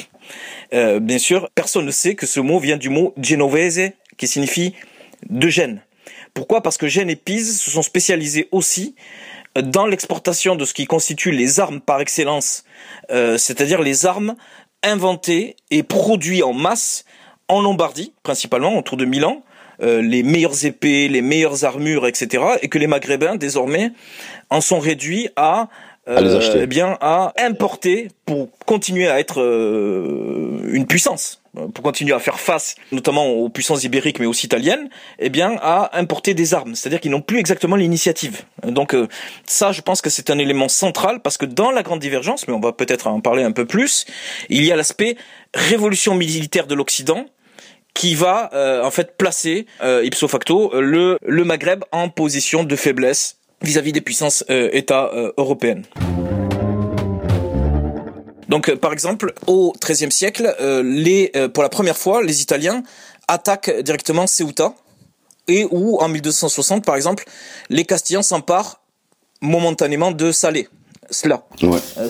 Bien 0.71 1.19
sûr, 1.19 1.49
personne 1.53 1.85
ne 1.85 1.91
sait 1.91 2.15
que 2.15 2.25
ce 2.25 2.39
mot 2.39 2.59
vient 2.59 2.77
du 2.77 2.89
mot 2.89 3.13
genovese, 3.21 3.91
qui 4.17 4.27
signifie 4.27 4.73
de 5.29 5.47
Gênes. 5.47 5.81
Pourquoi? 6.33 6.61
Parce 6.61 6.77
que 6.77 6.87
Gênes 6.87 7.09
et 7.09 7.15
Pise 7.15 7.61
se 7.61 7.69
sont 7.69 7.83
spécialisés 7.83 8.47
aussi 8.51 8.95
dans 9.55 9.85
l'exportation 9.85 10.55
de 10.55 10.65
ce 10.65 10.73
qui 10.73 10.85
constitue 10.85 11.31
les 11.31 11.59
armes 11.59 11.81
par 11.81 11.99
excellence, 11.99 12.63
c'est-à-dire 13.09 13.81
les 13.81 14.05
armes 14.05 14.35
inventées 14.83 15.55
et 15.69 15.83
produites 15.83 16.43
en 16.43 16.53
masse 16.53 17.05
en 17.47 17.61
Lombardie, 17.61 18.13
principalement, 18.23 18.77
autour 18.77 18.95
de 18.95 19.03
Milan, 19.03 19.43
euh, 19.81 20.01
les 20.01 20.23
meilleures 20.23 20.65
épées, 20.65 21.09
les 21.09 21.21
meilleures 21.21 21.65
armures, 21.65 22.07
etc. 22.07 22.43
Et 22.61 22.69
que 22.69 22.77
les 22.77 22.87
Maghrébins, 22.87 23.35
désormais, 23.35 23.91
en 24.49 24.61
sont 24.61 24.79
réduits 24.79 25.29
à 25.35 25.63
euh, 25.63 25.65
eh 26.07 26.67
bien 26.67 26.97
à 26.99 27.33
importer 27.37 28.09
pour 28.25 28.49
continuer 28.65 29.07
à 29.07 29.19
être 29.19 29.41
euh, 29.41 30.59
une 30.71 30.87
puissance, 30.87 31.41
pour 31.53 31.83
continuer 31.83 32.13
à 32.13 32.19
faire 32.19 32.39
face, 32.39 32.75
notamment 32.91 33.27
aux 33.27 33.49
puissances 33.49 33.83
ibériques 33.83 34.19
mais 34.19 34.25
aussi 34.25 34.47
italiennes, 34.47 34.89
eh 35.19 35.29
bien 35.29 35.57
à 35.61 35.97
importer 35.97 36.33
des 36.33 36.53
armes, 36.53 36.75
c'est-à-dire 36.75 36.99
qu'ils 36.99 37.11
n'ont 37.11 37.21
plus 37.21 37.39
exactement 37.39 37.75
l'initiative. 37.75 38.43
Donc 38.63 38.95
ça, 39.45 39.71
je 39.71 39.81
pense 39.81 40.01
que 40.01 40.09
c'est 40.09 40.29
un 40.29 40.39
élément 40.39 40.69
central 40.69 41.21
parce 41.21 41.37
que 41.37 41.45
dans 41.45 41.71
la 41.71 41.83
grande 41.83 41.99
divergence, 41.99 42.47
mais 42.47 42.53
on 42.53 42.59
va 42.59 42.73
peut-être 42.73 43.07
en 43.07 43.21
parler 43.21 43.43
un 43.43 43.51
peu 43.51 43.65
plus, 43.65 44.05
il 44.49 44.65
y 44.65 44.71
a 44.71 44.75
l'aspect 44.75 45.17
révolution 45.53 46.15
militaire 46.15 46.67
de 46.67 46.73
l'Occident 46.73 47.25
qui 47.93 48.15
va 48.15 48.49
euh, 48.53 48.83
en 48.83 48.91
fait 48.91 49.17
placer 49.17 49.65
euh, 49.83 50.03
ipso 50.05 50.27
facto 50.27 50.71
le, 50.79 51.17
le 51.21 51.43
Maghreb 51.43 51.83
en 51.91 52.09
position 52.09 52.63
de 52.63 52.75
faiblesse 52.75 53.40
vis-à-vis 53.61 53.91
des 53.91 54.01
puissances 54.01 54.43
euh, 54.49 54.69
États 54.73 55.11
européennes. 55.37 55.83
Donc 58.49 58.73
par 58.75 58.91
exemple 58.91 59.33
au 59.47 59.73
XIIIe 59.81 60.11
siècle, 60.11 60.53
les, 60.83 61.31
pour 61.53 61.63
la 61.63 61.69
première 61.69 61.97
fois, 61.97 62.21
les 62.21 62.41
Italiens 62.41 62.83
attaquent 63.27 63.79
directement 63.81 64.27
Ceuta 64.27 64.73
et 65.47 65.65
où 65.71 65.97
en 65.99 66.09
1260 66.09 66.83
par 66.83 66.95
exemple, 66.95 67.23
les 67.69 67.85
Castillans 67.85 68.23
s'emparent 68.23 68.81
momentanément 69.41 70.11
de 70.11 70.31
Salé. 70.31 70.67
Cela. 71.09 71.43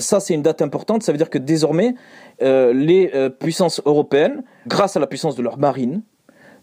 ça 0.00 0.20
c'est 0.20 0.34
une 0.34 0.42
date 0.42 0.62
importante, 0.62 1.02
ça 1.02 1.10
veut 1.10 1.18
dire 1.18 1.30
que 1.30 1.38
désormais 1.38 1.94
euh, 2.42 2.72
les 2.72 3.10
euh, 3.14 3.28
puissances 3.28 3.80
européennes, 3.84 4.42
grâce 4.66 4.96
à 4.96 5.00
la 5.00 5.06
puissance 5.06 5.36
de 5.36 5.42
leur 5.42 5.58
marine, 5.58 6.02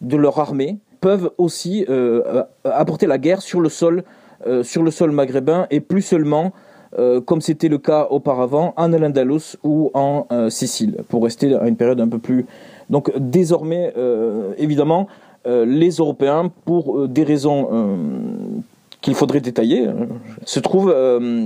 de 0.02 0.18
leur 0.18 0.40
armée, 0.40 0.80
peuvent 1.00 1.32
aussi 1.38 1.86
euh, 1.90 2.44
apporter 2.66 3.08
la 3.08 3.18
guerre 3.18 3.42
sur 3.42 3.62
le 3.62 3.70
sol, 3.70 4.04
sur 4.64 4.84
le 4.84 4.92
sol 4.92 5.12
maghrébin 5.12 5.68
et 5.70 5.80
plus 5.80 6.02
seulement 6.02 6.54
comme 7.26 7.40
c'était 7.40 7.68
le 7.68 7.78
cas 7.78 8.08
auparavant 8.10 8.74
en 8.76 8.92
Al-Andalus 8.94 9.58
ou 9.64 9.92
en 9.94 10.26
Sicile, 10.50 10.98
pour 11.08 11.24
rester 11.24 11.54
à 11.56 11.68
une 11.68 11.76
période 11.76 12.02
un 12.02 12.08
peu 12.08 12.18
plus. 12.18 12.46
Donc 12.90 13.12
désormais, 13.16 13.94
évidemment, 14.58 15.08
les 15.46 15.90
Européens, 15.90 16.52
pour 16.66 17.08
des 17.08 17.24
raisons 17.24 17.70
qu'il 19.02 19.14
faudrait 19.14 19.42
détailler, 19.42 19.88
se 20.46 20.60
trouvent 20.60 20.94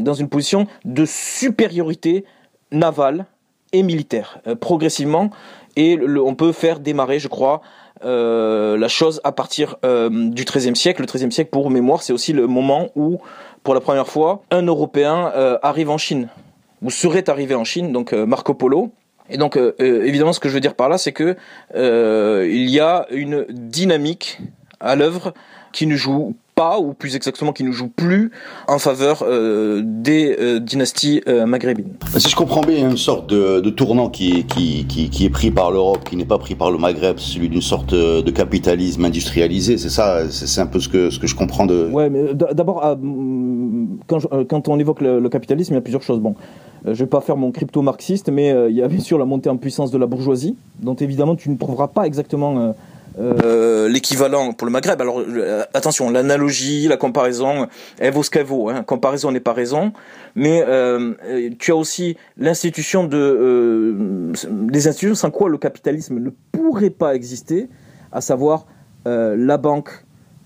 dans 0.04 0.14
une 0.14 0.30
position 0.30 0.66
de 0.86 1.04
supériorité 1.06 2.24
navale 2.72 3.26
et 3.74 3.84
militaire, 3.84 4.40
euh, 4.48 4.56
progressivement. 4.56 5.30
Et 5.76 6.00
on 6.00 6.36
peut 6.36 6.52
faire 6.52 6.80
démarrer, 6.80 7.20
je 7.20 7.28
crois, 7.28 7.62
euh, 7.62 7.62
la 8.04 8.88
chose 8.88 9.22
à 9.24 9.32
partir 9.32 9.78
euh, 9.86 10.10
du 10.12 10.44
XIIIe 10.44 10.76
siècle. 10.76 11.02
Le 11.02 11.08
XIIIe 11.08 11.32
siècle, 11.32 11.50
pour 11.52 11.70
mémoire, 11.70 12.04
c'est 12.04 12.14
aussi 12.14 12.34
le 12.34 12.48
moment 12.48 12.90
où, 12.96 13.20
pour 13.64 13.74
la 13.74 13.80
première 13.80 14.08
fois, 14.08 14.44
un 14.52 14.64
Européen 14.64 15.32
arrive 15.62 15.90
en 15.90 15.98
Chine, 15.98 16.30
ou 16.82 16.90
serait 16.90 17.30
arrivé 17.30 17.56
en 17.56 17.64
Chine, 17.64 17.92
donc 17.92 18.14
Marco 18.14 18.54
Polo. 18.54 18.92
Et 19.30 19.38
donc, 19.38 19.58
évidemment, 19.80 20.34
ce 20.34 20.40
que 20.40 20.50
je 20.50 20.54
veux 20.54 20.60
dire 20.60 20.76
par 20.76 20.90
là, 20.90 20.98
c'est 20.98 21.14
que 21.14 21.38
il 21.74 22.70
y 22.70 22.80
a 22.80 23.08
une 23.10 23.46
dynamique 23.50 24.40
à 24.80 24.96
l'œuvre 24.96 25.34
qui 25.72 25.88
ne 25.88 25.96
joue 25.96 26.36
pas, 26.56 26.80
ou 26.80 26.94
plus 26.94 27.16
exactement 27.16 27.54
qui 27.54 27.64
ne 27.64 27.72
joue 27.72 27.88
plus 27.88 28.32
en 28.68 28.80
faveur 28.80 29.24
euh, 29.24 29.82
des 29.84 30.36
euh, 30.40 30.60
dynasties 30.60 31.22
euh, 31.28 31.46
maghrébines. 31.46 31.94
Si 32.18 32.30
je 32.30 32.36
comprends 32.36 32.62
bien, 32.62 32.76
il 32.76 32.82
y 32.82 32.86
a 32.86 32.90
une 32.90 32.98
sorte 32.98 33.28
de, 33.28 33.60
de 33.60 33.70
tournant 33.70 34.10
qui, 34.10 34.46
qui, 34.46 34.86
qui, 34.86 35.10
qui, 35.10 35.26
est 35.26 35.30
pris 35.30 35.52
par 35.52 35.72
l'Europe, 35.72 36.04
qui 36.08 36.16
n'est 36.16 36.26
pas 36.26 36.38
pris 36.38 36.56
par 36.56 36.72
le 36.72 36.78
Maghreb, 36.78 37.18
celui 37.18 37.50
d'une 37.50 37.62
sorte 37.62 37.94
de 37.94 38.32
capitalisme 38.32 39.06
industrialisé, 39.06 39.78
c'est 39.78 39.90
ça 39.90 40.30
C'est 40.30 40.62
un 40.62 40.68
peu 40.68 40.80
ce 40.80 40.90
que, 40.90 41.10
ce 41.10 41.20
que 41.20 41.28
je 41.28 41.36
comprends 41.36 41.66
de... 41.66 41.90
Ouais, 41.92 42.10
mais 42.10 42.34
d'abord, 42.34 42.82
quand, 44.08 44.20
quand, 44.48 44.68
on 44.68 44.80
évoque 44.80 45.02
le, 45.02 45.28
capitalisme, 45.30 45.74
il 45.74 45.78
y 45.78 45.80
a 45.80 45.82
plusieurs 45.82 46.02
choses. 46.02 46.20
Bon, 46.20 46.36
je 46.86 46.94
vais 46.94 47.06
pas 47.06 47.22
faire 47.22 47.38
mon 47.38 47.52
crypto-marxiste, 47.52 48.30
mais 48.30 48.54
il 48.70 48.76
y 48.76 48.82
a 48.82 48.88
bien 48.88 49.00
sûr 49.00 49.18
la 49.18 49.26
montée 49.26 49.50
en 49.50 49.58
puissance 49.58 49.92
de 49.92 49.98
la 49.98 50.06
bourgeoisie, 50.06 50.56
dont 50.82 50.96
évidemment 50.96 51.36
tu 51.36 51.50
ne 51.50 51.58
trouveras 51.58 51.88
pas 51.88 52.06
exactement 52.06 52.74
euh, 53.20 53.88
l'équivalent 53.88 54.54
pour 54.54 54.66
le 54.66 54.72
Maghreb. 54.72 55.00
Alors 55.00 55.20
euh, 55.20 55.64
attention, 55.74 56.10
l'analogie, 56.10 56.88
la 56.88 56.98
comparaison, 56.98 57.68
elle 58.00 58.14
vaut 58.14 58.24
ce 58.24 58.32
qu'elle 58.32 58.46
vaut. 58.46 58.70
Hein. 58.70 58.84
Comparaison 58.84 59.32
n'est 59.32 59.40
pas 59.40 59.54
raison, 59.54 59.94
mais 60.36 60.64
euh, 60.68 61.14
tu 61.60 61.72
as 61.72 61.76
aussi 61.76 62.18
l'institution 62.38 63.06
de 63.06 64.32
des 64.50 64.88
institutions 64.88 65.16
sans 65.16 65.32
quoi 65.32 65.50
le 65.50 65.58
capitalisme 65.58 66.20
ne 66.20 66.30
pourrait 66.52 66.90
pas 66.90 67.14
exister, 67.14 67.70
à 68.12 68.22
savoir 68.22 68.66
la 69.06 69.58
banque, 69.58 69.90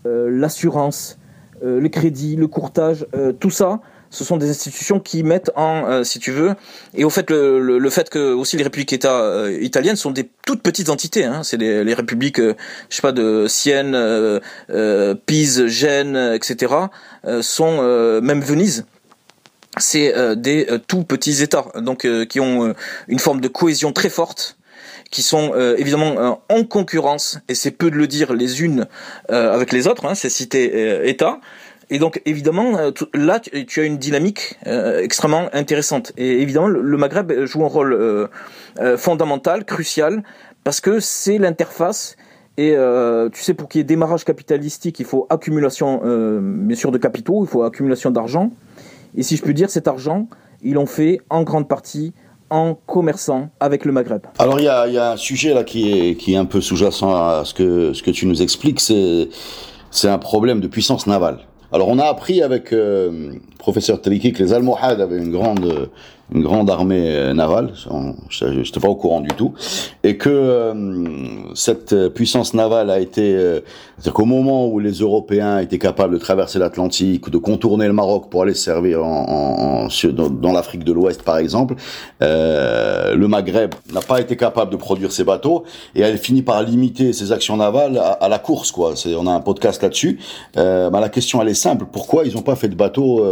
l'assurance, 0.03 1.19
le 1.62 1.88
crédit, 1.89 2.36
le 2.36 2.47
courtage, 2.47 3.05
tout 3.39 3.51
ça 3.51 3.79
ce 4.10 4.24
sont 4.24 4.38
des 4.38 4.50
institutions 4.50 5.00
qui 5.00 5.24
mettent 5.24 5.52
en, 5.56 5.86
euh, 5.86 6.04
si 6.04 6.20
tu 6.20 6.32
veux, 6.32 6.56
et 6.94 7.04
au 7.04 7.10
fait 7.10 7.30
le, 7.30 7.90
fait 7.90 8.10
que 8.10 8.34
aussi 8.34 8.58
les 8.58 8.64
républiques 8.64 8.94
États 8.94 9.22
euh, 9.22 9.58
italiennes 9.62 9.96
sont 9.96 10.12
des 10.12 10.30
toutes 10.46 10.62
petites 10.62 10.90
entités. 10.90 11.26
Hein, 11.26 11.42
c'est 11.44 11.58
les, 11.58 11.94
républiques, 11.94 12.40
euh, 12.40 12.56
je 12.90 12.96
sais 12.96 13.02
pas, 13.02 13.12
de 13.12 13.48
Sienne, 13.48 13.98
Pise, 15.26 15.66
Gênes, 15.68 16.34
etc. 16.34 16.74
sont 17.42 17.82
même 18.22 18.42
Venise. 18.42 18.86
C'est 19.78 20.36
des 20.36 20.68
tout 20.88 21.04
petits 21.04 21.44
États, 21.44 21.66
donc 21.76 22.08
qui 22.28 22.40
ont 22.40 22.74
une 23.08 23.20
forme 23.20 23.42
de 23.42 23.48
cohésion 23.48 23.92
très 23.92 24.10
forte 24.10 24.58
qui 25.12 25.22
sont 25.22 25.54
évidemment 25.78 26.42
en 26.50 26.64
concurrence, 26.64 27.40
et 27.48 27.56
c'est 27.56 27.72
peu 27.72 27.90
de 27.90 27.96
le 27.96 28.08
dire, 28.08 28.34
les 28.34 28.62
unes 28.62 28.88
avec 29.30 29.72
les 29.72 29.88
autres, 29.88 30.06
hein, 30.06 30.16
ces 30.16 30.30
cités 30.30 31.08
États, 31.08 31.40
et 31.89 32.00
donc 32.00 32.22
évidemment, 32.25 32.77
euh, 32.77 32.91
là, 33.13 33.39
tu 33.39 33.79
as 33.79 33.84
une 33.84 33.98
dynamique 33.98 34.60
euh, 34.67 35.01
extrêmement 35.01 35.50
intéressante. 35.53 36.12
Et 36.17 36.41
évidemment, 36.41 36.67
le 36.67 36.98
Maghreb 36.98 37.46
joue 37.46 37.63
un 37.63 37.70
rôle 37.70 37.94
euh, 38.79 38.98
fondamental, 38.98 39.65
crucial, 39.65 40.24
parce 40.63 40.82
que 40.82 41.00
c'est 41.00 41.39
l'interface 41.39 42.15
Et 42.58 42.75
euh, 42.75 43.29
tu 43.29 43.41
sais, 43.41 43.53
pour 43.53 43.70
qu'il 43.70 43.79
y 43.79 43.82
ait 43.82 43.86
démarrage 43.86 44.24
capitalistique, 44.24 45.00
il 45.00 45.06
faut 45.06 45.25
accumulation, 45.29 46.01
euh, 46.03 46.39
bien 46.41 46.75
sûr, 46.75 46.91
de 46.91 46.98
capitaux, 46.98 47.44
il 47.44 47.48
faut 47.48 47.63
accumulation 47.63 48.12
d'argent. 48.12 48.51
Et 49.15 49.24
si 49.24 49.36
je 49.36 49.44
peux 49.44 49.53
dire, 49.53 49.70
cet 49.70 49.88
argent, 49.88 50.27
ils 50.62 50.74
l'ont 50.74 50.86
fait 50.86 51.22
en 51.29 51.44
grande 51.44 51.67
partie 51.67 52.13
en 52.50 52.75
commerçant 52.86 53.50
avec 53.60 53.84
le 53.84 53.91
Maghreb. 53.91 54.22
Alors 54.39 54.60
il 54.60 54.65
y 54.65 54.70
a, 54.70 54.88
y 54.88 54.98
a, 54.98 55.12
un 55.12 55.17
sujet 55.17 55.53
là 55.53 55.63
qui 55.63 55.91
est, 55.91 56.15
qui 56.15 56.34
est 56.34 56.38
un 56.38 56.46
peu 56.46 56.62
sous-jacent 56.62 57.13
à 57.13 57.44
ce 57.46 57.53
que, 57.53 57.94
ce 57.94 58.03
que 58.03 58.12
tu 58.12 58.25
nous 58.25 58.41
expliques, 58.41 58.79
c'est 58.79 60.08
un 60.08 60.17
problème 60.17 60.60
de 60.60 60.67
puissance 60.67 61.08
navale. 61.08 61.47
Alors 61.71 61.89
on 61.89 62.00
a 62.00 62.05
appris 62.05 62.41
avec 62.41 62.71
euh, 62.71 63.33
professeur 63.57 64.01
Triki 64.01 64.31
que 64.31 64.41
les 64.41 64.53
Almohades 64.53 65.01
avaient 65.01 65.17
une 65.17 65.31
grande 65.31 65.89
une 66.33 66.43
grande 66.43 66.69
armée 66.69 67.33
navale, 67.33 67.71
je 68.29 68.45
n'étais 68.45 68.79
pas 68.81 68.89
au 68.89 68.95
courant 68.95 69.21
du 69.21 69.29
tout, 69.29 69.53
et 70.03 70.17
que 70.17 70.29
euh, 70.29 70.74
cette 71.58 72.10
puissance 72.10 72.54
navale 72.54 72.92
a 72.92 73.00
été, 73.00 73.36
euh, 73.36 73.62
c'est-à-dire 73.96 74.14
qu'au 74.14 74.26
moment 74.26 74.68
où 74.68 74.80
les 74.80 75.00
Européens 75.00 75.58
étaient 75.60 75.80
capables 75.80 76.14
de 76.14 76.20
traverser 76.20 76.60
l'Atlantique, 76.60 77.30
de 77.30 77.38
contourner 77.40 77.88
le 77.88 77.94
Maroc 77.94 78.30
pour 78.30 78.44
aller 78.44 78.54
servir 78.54 79.04
en, 79.04 79.88
en, 79.88 80.12
dans, 80.12 80.30
dans 80.30 80.52
l'Afrique 80.52 80.84
de 80.84 80.94
l'Ouest 80.94 81.24
par 81.24 81.40
exemple, 81.40 81.76
euh, 82.22 83.16
le 83.16 83.28
Maghreb 83.28 83.74
n'a 83.92 84.02
pas 84.02 84.22
été 84.22 84.38
capable 84.38 84.72
de 84.72 84.78
produire 84.78 85.12
ces 85.12 85.24
bateaux, 85.24 85.64
et 85.96 86.02
elle 86.02 86.20
finit 86.20 86.44
par 86.44 86.62
limiter 86.62 87.12
ses 87.12 87.32
actions 87.32 87.58
navales 87.58 87.98
à, 87.98 88.12
à 88.12 88.30
la 88.30 88.38
course, 88.38 88.72
quoi. 88.72 88.94
On 89.18 89.26
a 89.26 89.32
un 89.32 89.42
podcast 89.42 89.82
là-dessus. 89.82 90.20
Euh, 90.58 90.92
bah, 90.92 91.00
la 91.00 91.10
question 91.10 91.42
elle 91.42 91.50
est 91.50 91.56
simple, 91.56 91.86
pourquoi 91.92 92.26
ils 92.26 92.36
n'ont 92.36 92.44
pas 92.44 92.56
fait 92.56 92.68
de 92.68 92.76
bateaux 92.76 93.26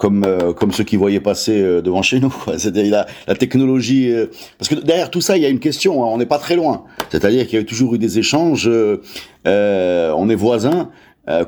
comme 0.00 0.24
euh, 0.24 0.54
comme 0.54 0.72
ceux 0.72 0.82
qui 0.82 0.96
voyaient 0.96 1.20
passer 1.20 1.60
euh, 1.60 1.82
devant 1.82 2.00
chez 2.00 2.20
nous. 2.20 2.34
C'est-à-dire 2.56 2.90
la, 2.90 3.06
la 3.28 3.34
technologie, 3.34 4.10
euh, 4.10 4.26
parce 4.58 4.68
que 4.70 4.74
derrière 4.74 5.10
tout 5.10 5.20
ça, 5.20 5.36
il 5.36 5.42
y 5.42 5.46
a 5.46 5.50
une 5.50 5.60
question. 5.60 6.02
Hein, 6.02 6.08
on 6.10 6.16
n'est 6.16 6.26
pas 6.26 6.38
très 6.38 6.56
loin. 6.56 6.84
C'est-à-dire 7.10 7.46
qu'il 7.46 7.58
y 7.58 7.62
a 7.62 7.64
toujours 7.64 7.94
eu 7.94 7.98
des 7.98 8.18
échanges. 8.18 8.68
on 9.44 10.30
est 10.30 10.34
voisins. 10.34 10.88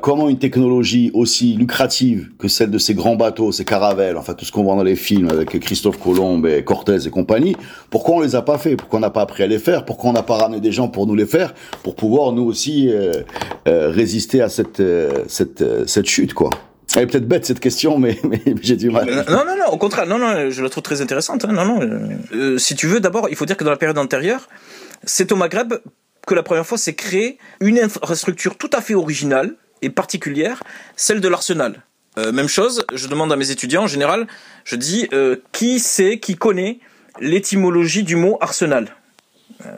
comment 0.01 0.29
une 0.29 0.37
technologie 0.37 1.09
aussi 1.13 1.55
lucrative 1.55 2.29
que 2.37 2.47
celle 2.47 2.69
de 2.69 2.77
ces 2.77 2.93
grands 2.93 3.15
bateaux, 3.15 3.51
ces 3.51 3.65
caravelles, 3.65 4.17
enfin 4.17 4.35
tout 4.35 4.45
ce 4.45 4.51
qu'on 4.51 4.63
voit 4.63 4.75
dans 4.75 4.83
les 4.83 4.95
films 4.95 5.29
avec 5.29 5.59
Christophe 5.59 5.97
Colomb 5.99 6.45
et 6.45 6.63
Cortés 6.63 7.07
et 7.07 7.09
compagnie, 7.09 7.55
pourquoi 7.89 8.17
on 8.17 8.21
les 8.21 8.35
a 8.35 8.43
pas 8.43 8.59
fait? 8.59 8.75
Pourquoi 8.75 8.99
on 8.99 9.01
n'a 9.01 9.09
pas 9.09 9.21
appris 9.21 9.41
à 9.41 9.47
les 9.47 9.59
faire? 9.59 9.83
Pourquoi 9.83 10.11
on 10.11 10.13
n'a 10.13 10.23
pas 10.23 10.37
ramené 10.37 10.61
des 10.61 10.71
gens 10.71 10.89
pour 10.89 11.07
nous 11.07 11.15
les 11.15 11.25
faire 11.25 11.55
pour 11.81 11.95
pouvoir 11.95 12.31
nous 12.33 12.43
aussi 12.43 12.91
résister 13.65 14.41
à 14.41 14.49
cette 14.49 14.83
cette 15.27 15.63
cette 15.87 16.07
chute 16.07 16.35
quoi? 16.35 16.51
Elle 16.95 17.03
est 17.03 17.07
peut-être 17.07 17.27
bête 17.27 17.45
cette 17.45 17.59
question, 17.59 17.97
mais, 17.97 18.19
mais 18.23 18.41
j'ai 18.61 18.75
du 18.75 18.89
mal. 18.89 19.05
Non, 19.29 19.45
non, 19.45 19.55
non, 19.57 19.67
au 19.71 19.77
contraire, 19.77 20.05
non, 20.05 20.17
non, 20.17 20.49
je 20.49 20.61
la 20.61 20.69
trouve 20.69 20.83
très 20.83 21.01
intéressante. 21.01 21.45
Hein, 21.45 21.53
non, 21.53 21.65
non. 21.65 21.79
Euh, 22.33 22.57
si 22.57 22.75
tu 22.75 22.87
veux, 22.87 22.99
d'abord, 22.99 23.29
il 23.29 23.35
faut 23.35 23.45
dire 23.45 23.57
que 23.57 23.63
dans 23.63 23.71
la 23.71 23.77
période 23.77 23.97
antérieure, 23.97 24.49
c'est 25.03 25.31
au 25.31 25.35
Maghreb 25.35 25.73
que 26.25 26.35
la 26.35 26.43
première 26.43 26.65
fois 26.65 26.77
s'est 26.77 26.95
créée 26.95 27.37
une 27.59 27.79
infrastructure 27.79 28.57
tout 28.57 28.69
à 28.73 28.81
fait 28.81 28.93
originale 28.93 29.55
et 29.81 29.89
particulière, 29.89 30.63
celle 30.95 31.19
de 31.19 31.27
l'arsenal. 31.27 31.83
Euh, 32.17 32.31
même 32.31 32.47
chose, 32.47 32.85
je 32.93 33.07
demande 33.07 33.31
à 33.33 33.35
mes 33.35 33.51
étudiants 33.51 33.83
en 33.83 33.87
général, 33.87 34.27
je 34.65 34.75
dis 34.75 35.07
euh, 35.13 35.37
qui 35.51 35.79
sait, 35.79 36.19
qui 36.19 36.35
connaît 36.35 36.79
l'étymologie 37.19 38.03
du 38.03 38.15
mot 38.15 38.37
arsenal 38.39 38.85
euh, 38.85 39.02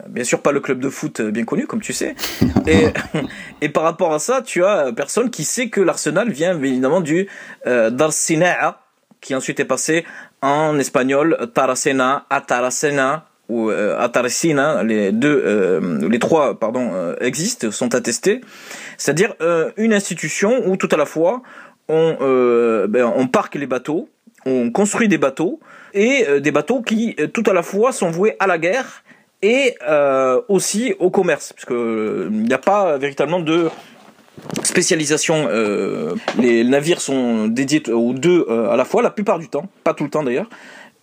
bien 0.08 0.24
sûr 0.24 0.42
pas 0.42 0.52
le 0.52 0.60
club 0.60 0.80
de 0.80 0.88
foot 0.88 1.20
euh, 1.20 1.30
bien 1.30 1.44
connu 1.44 1.66
comme 1.66 1.80
tu 1.80 1.92
sais. 1.92 2.14
Et, 2.66 2.88
et 3.60 3.68
par 3.68 3.82
rapport 3.82 4.12
à 4.12 4.18
ça 4.18 4.42
tu 4.42 4.64
as 4.64 4.92
personne 4.92 5.30
qui 5.30 5.44
sait 5.44 5.68
que 5.68 5.80
l'Arsenal 5.80 6.30
vient 6.30 6.56
évidemment 6.56 7.00
du 7.00 7.28
euh, 7.66 7.90
d'Arsinaa 7.90 8.80
qui 9.20 9.34
ensuite 9.34 9.60
est 9.60 9.64
passé 9.64 10.04
en 10.42 10.78
espagnol 10.78 11.50
Taracena 11.54 12.26
Ataracena 12.30 13.26
ou 13.48 13.70
euh, 13.70 13.98
Ataracina 13.98 14.82
les 14.82 15.12
deux 15.12 15.42
euh, 15.44 16.08
les 16.08 16.18
trois 16.18 16.58
pardon 16.58 17.14
existent 17.20 17.70
sont 17.70 17.94
attestés. 17.94 18.40
C'est-à-dire 18.98 19.34
une 19.76 19.92
institution 19.92 20.68
où 20.68 20.76
tout 20.76 20.88
à 20.90 20.96
la 20.96 21.06
fois 21.06 21.42
on 21.88 22.16
ben, 22.88 23.12
on 23.16 23.26
parque 23.28 23.54
les 23.54 23.66
bateaux 23.66 24.08
on 24.44 24.70
construit 24.70 25.08
des 25.08 25.18
bateaux 25.18 25.60
et 25.94 26.40
des 26.40 26.50
bateaux 26.50 26.82
qui 26.82 27.16
tout 27.32 27.44
à 27.46 27.52
la 27.52 27.62
fois 27.62 27.92
sont 27.92 28.10
voués 28.10 28.36
à 28.38 28.46
la 28.46 28.58
guerre 28.58 29.02
et 29.42 29.74
euh, 29.86 30.40
aussi 30.48 30.94
au 30.98 31.10
commerce, 31.10 31.52
parce 31.52 31.64
que 31.64 31.74
euh, 31.74 32.28
il 32.30 32.44
n'y 32.44 32.52
a 32.52 32.58
pas 32.58 32.96
véritablement 32.98 33.40
de 33.40 33.68
spécialisation. 34.62 35.46
Euh, 35.48 36.14
les 36.38 36.64
navires 36.64 37.00
sont 37.00 37.48
dédiés 37.48 37.88
aux 37.90 38.12
deux 38.12 38.46
à 38.48 38.76
la 38.76 38.84
fois, 38.84 39.02
la 39.02 39.10
plupart 39.10 39.38
du 39.38 39.48
temps, 39.48 39.68
pas 39.84 39.94
tout 39.94 40.04
le 40.04 40.10
temps 40.10 40.22
d'ailleurs. 40.22 40.48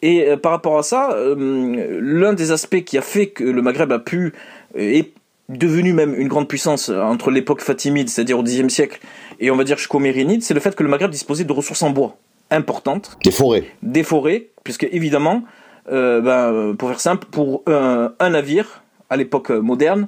Et 0.01 0.35
par 0.35 0.51
rapport 0.51 0.77
à 0.77 0.83
ça, 0.83 1.15
l'un 1.37 2.33
des 2.33 2.51
aspects 2.51 2.83
qui 2.83 2.97
a 2.97 3.01
fait 3.01 3.27
que 3.27 3.45
le 3.45 3.61
Maghreb 3.61 3.89
a 3.93 3.99
pu 3.99 4.33
est 4.75 5.13
devenu 5.47 5.93
même 5.93 6.13
une 6.13 6.27
grande 6.27 6.49
puissance 6.49 6.89
entre 6.89 7.31
l'époque 7.31 7.61
fatimide, 7.61 8.09
c'est-à-dire 8.09 8.37
au 8.37 8.43
Xe 8.43 8.67
siècle, 8.67 8.99
et 9.39 9.49
on 9.49 9.55
va 9.55 9.63
dire 9.63 9.77
jusqu'au 9.77 9.99
mérinide, 9.99 10.43
c'est 10.43 10.53
le 10.53 10.59
fait 10.59 10.75
que 10.75 10.83
le 10.83 10.89
Maghreb 10.89 11.09
disposait 11.09 11.45
de 11.45 11.53
ressources 11.53 11.83
en 11.83 11.91
bois 11.91 12.17
importantes. 12.51 13.17
Des 13.23 13.31
forêts. 13.31 13.63
Des 13.81 14.03
forêts, 14.03 14.47
puisque 14.65 14.87
évidemment, 14.91 15.43
euh, 15.91 16.21
ben, 16.21 16.75
pour 16.75 16.89
faire 16.89 16.99
simple, 16.99 17.27
pour 17.29 17.63
un, 17.67 18.29
navire, 18.29 18.83
à 19.09 19.17
l'époque 19.17 19.49
moderne, 19.49 20.07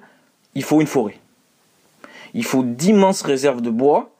il 0.53 0.63
faut 0.63 0.81
une 0.81 0.87
forêt. 0.87 1.17
Il 2.33 2.45
faut 2.45 2.63
d'immenses 2.63 3.21
réserves 3.21 3.61
de 3.61 3.69
bois, 3.69 4.11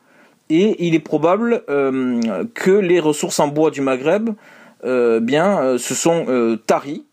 et 0.49 0.85
il 0.85 0.93
est 0.93 0.99
probable 0.99 1.63
euh, 1.69 2.43
que 2.53 2.71
les 2.71 2.99
ressources 2.99 3.39
en 3.39 3.47
bois 3.47 3.71
du 3.71 3.81
Maghreb 3.81 4.29
euh, 4.85 5.19
bien, 5.19 5.59
euh, 5.59 5.77
se 5.77 5.95
sont 5.95 6.25
euh, 6.27 6.57
taries. 6.57 7.03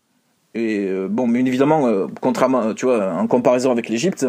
Et 0.55 0.87
bon, 1.09 1.25
mais 1.25 1.39
évidemment, 1.39 2.07
contrairement, 2.21 2.75
tu 2.75 2.85
vois, 2.85 3.11
en 3.11 3.25
comparaison 3.25 3.71
avec 3.71 3.89
l'Égypte, 3.89 4.27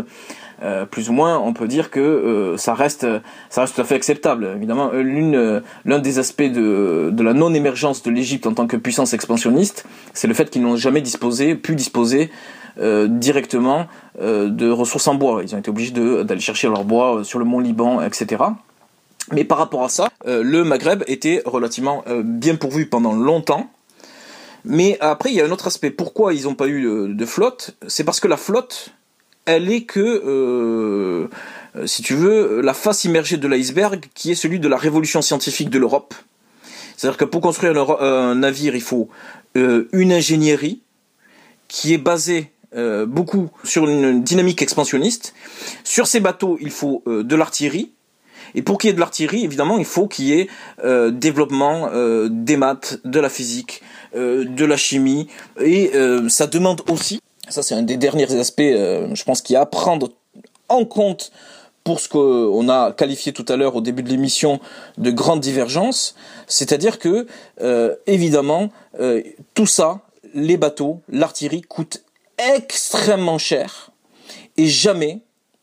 plus 0.90 1.11
ou 1.11 1.12
moins, 1.12 1.38
on 1.38 1.53
peut 1.53 1.69
dire 1.69 1.90
que 1.90 2.55
ça 2.57 2.75
reste, 2.75 3.07
ça 3.51 3.62
reste 3.62 3.75
tout 3.75 3.81
à 3.81 3.85
fait 3.85 3.95
acceptable. 3.95 4.53
Évidemment, 4.57 4.90
l'une, 4.93 5.62
l'un 5.85 5.99
des 5.99 6.19
aspects 6.19 6.43
de, 6.43 7.11
de 7.12 7.23
la 7.23 7.35
non-émergence 7.35 8.03
de 8.03 8.11
l'Égypte 8.11 8.47
en 8.47 8.55
tant 8.55 8.67
que 8.67 8.77
puissance 8.77 9.12
expansionniste, 9.12 9.85
c'est 10.12 10.29
le 10.29 10.35
fait 10.35 10.51
qu'ils 10.51 10.62
n'ont 10.62 10.77
jamais 10.77 11.01
disposé, 11.01 11.55
pu 11.55 11.75
disposer 11.75 12.31
euh, 12.81 13.07
directement 13.07 13.87
euh, 14.21 14.49
de 14.49 14.69
ressources 14.69 15.07
en 15.07 15.14
bois. 15.14 15.43
Ils 15.45 15.55
ont 15.55 15.59
été 15.59 15.71
obligés 15.71 15.93
d'aller 15.93 16.40
chercher 16.40 16.69
leur 16.69 16.85
bois 16.85 17.23
sur 17.23 17.38
le 17.38 17.45
mont 17.45 17.61
Liban, 17.61 18.03
etc. 18.03 18.43
Mais 19.31 19.45
par 19.45 19.59
rapport 19.59 19.85
à 19.85 19.88
ça, 19.88 20.09
euh, 20.27 20.43
le 20.43 20.64
Maghreb 20.64 21.05
était 21.07 21.40
relativement 21.47 22.05
bien 22.25 22.57
pourvu 22.57 22.87
pendant 22.87 23.12
longtemps. 23.12 23.71
Mais 24.64 24.97
après, 25.01 25.31
il 25.31 25.37
y 25.37 25.40
a 25.40 25.45
un 25.45 25.51
autre 25.51 25.69
aspect. 25.69 25.90
Pourquoi 25.90 26.35
ils 26.35 26.45
n'ont 26.45 26.55
pas 26.55 26.67
eu 26.67 27.14
de 27.14 27.27
flotte? 27.27 27.77
C'est 27.87 28.03
parce 28.03 28.19
que 28.19 28.29
la 28.29 28.37
flotte, 28.38 28.90
elle 29.47 29.71
est 29.71 29.83
que, 29.83 30.01
euh, 30.01 31.29
si 31.87 32.03
tu 32.03 32.15
veux, 32.15 32.61
la 32.61 32.75
face 32.75 33.05
immergée 33.05 33.37
de 33.37 33.49
l'iceberg, 33.49 34.07
qui 34.15 34.31
est 34.31 34.35
celui 34.35 34.59
de 34.59 34.69
la 34.69 34.77
révolution 34.77 35.23
scientifique 35.23 35.71
de 35.71 35.79
l'Europe. 35.79 36.15
C'est-à-dire 36.97 37.19
que 37.19 37.25
pour 37.25 37.41
construire 37.41 38.01
un, 38.01 38.35
navire, 38.35 38.75
il 38.75 38.83
faut 38.83 39.09
euh, 39.57 39.89
une 39.93 40.13
ingénierie 40.13 40.83
qui 41.69 41.93
est 41.93 41.99
basée 41.99 42.53
euh, 42.77 43.07
beaucoup 43.07 43.51
sur 43.65 43.89
une 43.89 44.23
dynamique 44.23 44.63
expansionniste. 44.63 45.35
Sur 45.85 46.07
ces 46.07 46.21
bateaux, 46.21 46.59
il 46.61 46.71
faut 46.71 47.03
euh, 47.07 47.23
de 47.23 47.37
l'artillerie. 47.37 47.93
Et 48.55 48.63
pour 48.63 48.79
qu'il 48.79 48.89
y 48.89 48.91
ait 48.91 48.95
de 48.95 49.01
l'artillerie, 49.01 49.45
évidemment, 49.45 49.79
il 49.79 49.85
faut 49.85 50.07
qu'il 50.07 50.27
y 50.27 50.33
ait 50.33 50.49
euh, 50.85 51.11
développement 51.11 51.91
euh, 51.93 52.29
des 52.31 52.57
maths, 52.57 53.01
de 53.05 53.21
la 53.21 53.29
physique, 53.29 53.83
euh, 54.15 54.45
de 54.45 54.65
la 54.65 54.77
chimie. 54.77 55.29
Et 55.61 55.93
ça 56.29 56.47
demande 56.47 56.83
aussi, 56.89 57.21
ça 57.49 57.63
c'est 57.63 57.75
un 57.75 57.83
des 57.83 57.97
derniers 57.97 58.33
aspects, 58.35 58.61
je 58.61 59.25
pense, 59.25 59.43
qu'il 59.43 59.55
y 59.55 59.57
a 59.57 59.63
à 59.63 59.67
prendre 59.67 60.11
en 60.69 60.85
compte 60.85 61.31
pour 61.85 62.01
ce 62.01 62.09
qu'on 62.09 62.69
a 62.69 62.93
qualifié 62.93 63.33
tout 63.33 63.45
à 63.49 63.57
l'heure 63.57 63.77
au 63.77 63.81
début 63.83 64.03
de 64.03 64.09
l'émission 64.09 64.59
de 64.97 65.11
grande 65.11 65.41
divergence, 65.41 66.15
c'est-à-dire 66.47 66.99
que, 66.99 67.27
évidemment, 68.07 68.71
tout 69.53 69.67
ça, 69.67 70.01
les 70.33 70.57
bateaux, 70.57 71.01
l'artillerie 71.11 71.61
coûte 71.61 72.03
extrêmement 72.39 73.39
cher 73.39 73.91
et 74.57 74.67
jamais, 74.67 75.21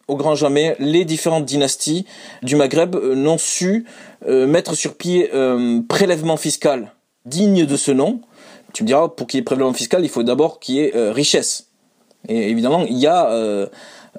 au 0.08 0.15
grand 0.15 0.36
jamais, 0.36 0.76
les 0.80 1.06
différentes 1.06 1.46
dynasties 1.46 2.06
du 2.44 2.56
Maghreb 2.56 2.96
n'ont 2.96 3.38
su 3.38 3.86
euh, 4.28 4.48
mettre 4.48 4.76
sur 4.76 4.96
pied 4.96 5.32
un 5.34 5.82
prélèvement 5.88 6.38
fiscal 6.38 6.94
digne 7.26 7.65
de 7.65 7.78
ce 7.78 7.91
nom. 7.91 8.22
Tu 8.74 8.84
me 8.84 8.88
diras, 8.88 9.10
pour 9.10 9.28
qu'il 9.28 9.38
y 9.38 9.41
ait 9.41 9.44
prélèvement 9.44 9.74
fiscal, 9.74 10.04
il 10.04 10.10
faut 10.10 10.24
d'abord 10.24 10.60
qu'il 10.60 10.76
y 10.76 10.80
ait 10.80 10.96
euh, 10.96 11.12
richesse. 11.12 11.67
Et 12.27 12.49
évidemment, 12.49 12.86
il 12.88 12.97
y 12.97 13.07
a 13.07 13.29
euh, 13.29 13.67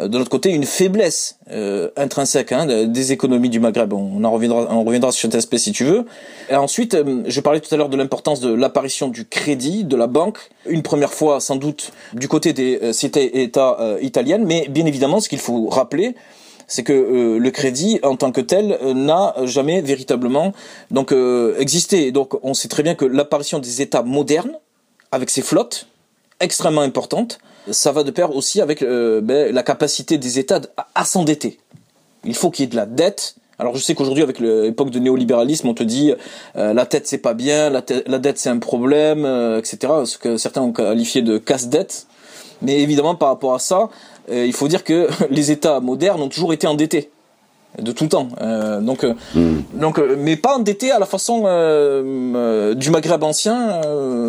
de 0.01 0.19
l'autre 0.19 0.31
côté 0.31 0.51
une 0.51 0.65
faiblesse 0.65 1.37
euh, 1.51 1.91
intrinsèque 1.97 2.53
hein, 2.53 2.87
des 2.87 3.13
économies 3.13 3.51
du 3.51 3.61
Maghreb. 3.61 3.93
On 3.93 4.25
en 4.25 4.31
reviendra, 4.31 4.67
on 4.71 4.85
reviendra 4.85 5.13
sur 5.13 5.31
cet 5.31 5.35
aspect 5.35 5.59
si 5.59 5.73
tu 5.73 5.85
veux. 5.85 6.05
Et 6.51 6.57
ensuite, 6.57 6.95
euh, 6.95 7.23
je 7.27 7.41
parlais 7.41 7.61
tout 7.61 7.73
à 7.75 7.77
l'heure 7.77 7.89
de 7.91 7.97
l'importance 7.97 8.41
de 8.41 8.53
l'apparition 8.53 9.09
du 9.09 9.27
crédit, 9.27 9.85
de 9.85 9.97
la 9.97 10.07
banque, 10.07 10.39
une 10.67 10.83
première 10.83 11.13
fois 11.13 11.41
sans 11.41 11.57
doute 11.57 11.93
du 12.15 12.29
côté 12.29 12.53
des 12.53 12.79
euh, 12.83 12.93
cités-États 12.93 13.77
euh, 13.81 13.99
italiennes, 14.01 14.45
mais 14.45 14.67
bien 14.69 14.87
évidemment, 14.87 15.21
ce 15.21 15.29
qu'il 15.29 15.41
faut 15.41 15.69
rappeler, 15.69 16.15
c'est 16.67 16.85
que 16.85 16.93
euh, 16.93 17.39
le 17.39 17.51
crédit 17.51 18.01
en 18.03 18.17
tant 18.17 18.33
que 18.33 18.41
tel 18.41 18.79
euh, 18.83 18.95
n'a 18.95 19.35
jamais 19.45 19.83
véritablement 19.83 20.55
donc 20.91 21.15
existé. 21.59 22.13
Donc 22.13 22.39
on 22.43 22.55
sait 22.55 22.69
très 22.69 22.83
bien 22.83 22.95
que 22.95 23.05
l'apparition 23.05 23.59
des 23.59 23.83
États 23.83 24.03
modernes 24.03 24.57
avec 25.11 25.29
ces 25.29 25.43
flottes 25.43 25.87
extrêmement 26.43 26.83
importante. 26.83 27.39
Ça 27.71 27.93
va 27.93 28.03
de 28.03 28.11
pair 28.11 28.35
aussi 28.35 28.61
avec 28.61 28.83
euh, 28.83 29.21
ben, 29.21 29.55
la 29.55 29.63
capacité 29.63 30.19
des 30.19 30.39
États 30.39 30.61
à, 30.95 31.05
s'endetter. 31.05 31.59
Il 32.25 32.35
faut 32.35 32.51
qu'il 32.51 32.65
y 32.65 32.67
ait 32.67 32.71
de 32.71 32.77
la 32.77 32.87
dette. 32.87 33.37
Alors 33.59 33.77
je 33.77 33.83
sais 33.83 33.95
qu'aujourd'hui 33.95 34.25
avec 34.25 34.41
l'époque 34.41 34.91
de 34.91 34.99
néolibéralisme, 34.99 35.69
on 35.69 35.75
te 35.75 35.83
dit 35.85 36.13
euh, 36.57 36.75
la 36.75 36.85
dette 36.85 37.07
c'est 37.07 37.19
pas 37.19 37.35
bien, 37.35 37.71
la, 37.71 37.81
dette 37.81 38.39
c'est 38.39 38.49
un 38.49 38.59
problème, 38.59 39.25
euh, 39.25 39.59
etc. 39.59 39.93
Ce 40.05 40.19
que 40.19 40.37
certains 40.37 40.63
ont 40.63 40.73
qualifié 40.73 41.23
de 41.23 41.39
casse-dette. 41.39 42.07
Mais 42.61 42.81
évidemment 42.81 43.15
par 43.15 43.29
rapport 43.29 43.55
à 43.55 43.59
ça, 43.59 43.89
il 44.31 44.53
faut 44.53 44.69
dire 44.69 44.85
que 44.85 45.09
les 45.31 45.51
États 45.51 45.81
modernes 45.81 46.23
ont 46.23 46.29
toujours 46.29 46.53
été 46.53 46.67
endettés 46.67 47.11
de 47.81 47.93
tout 47.93 48.07
temps. 48.07 48.29
Euh, 48.41 48.81
donc, 48.81 49.05
euh, 49.05 49.15
hmm. 49.35 49.63
donc, 49.75 49.99
euh, 49.99 50.17
mais 50.19 50.37
pas 50.37 50.57
endetté 50.57 50.91
à 50.91 50.99
la 50.99 51.07
façon 51.07 51.43
du 52.75 52.91
Maghreb 52.91 53.23
ancien. 53.23 53.81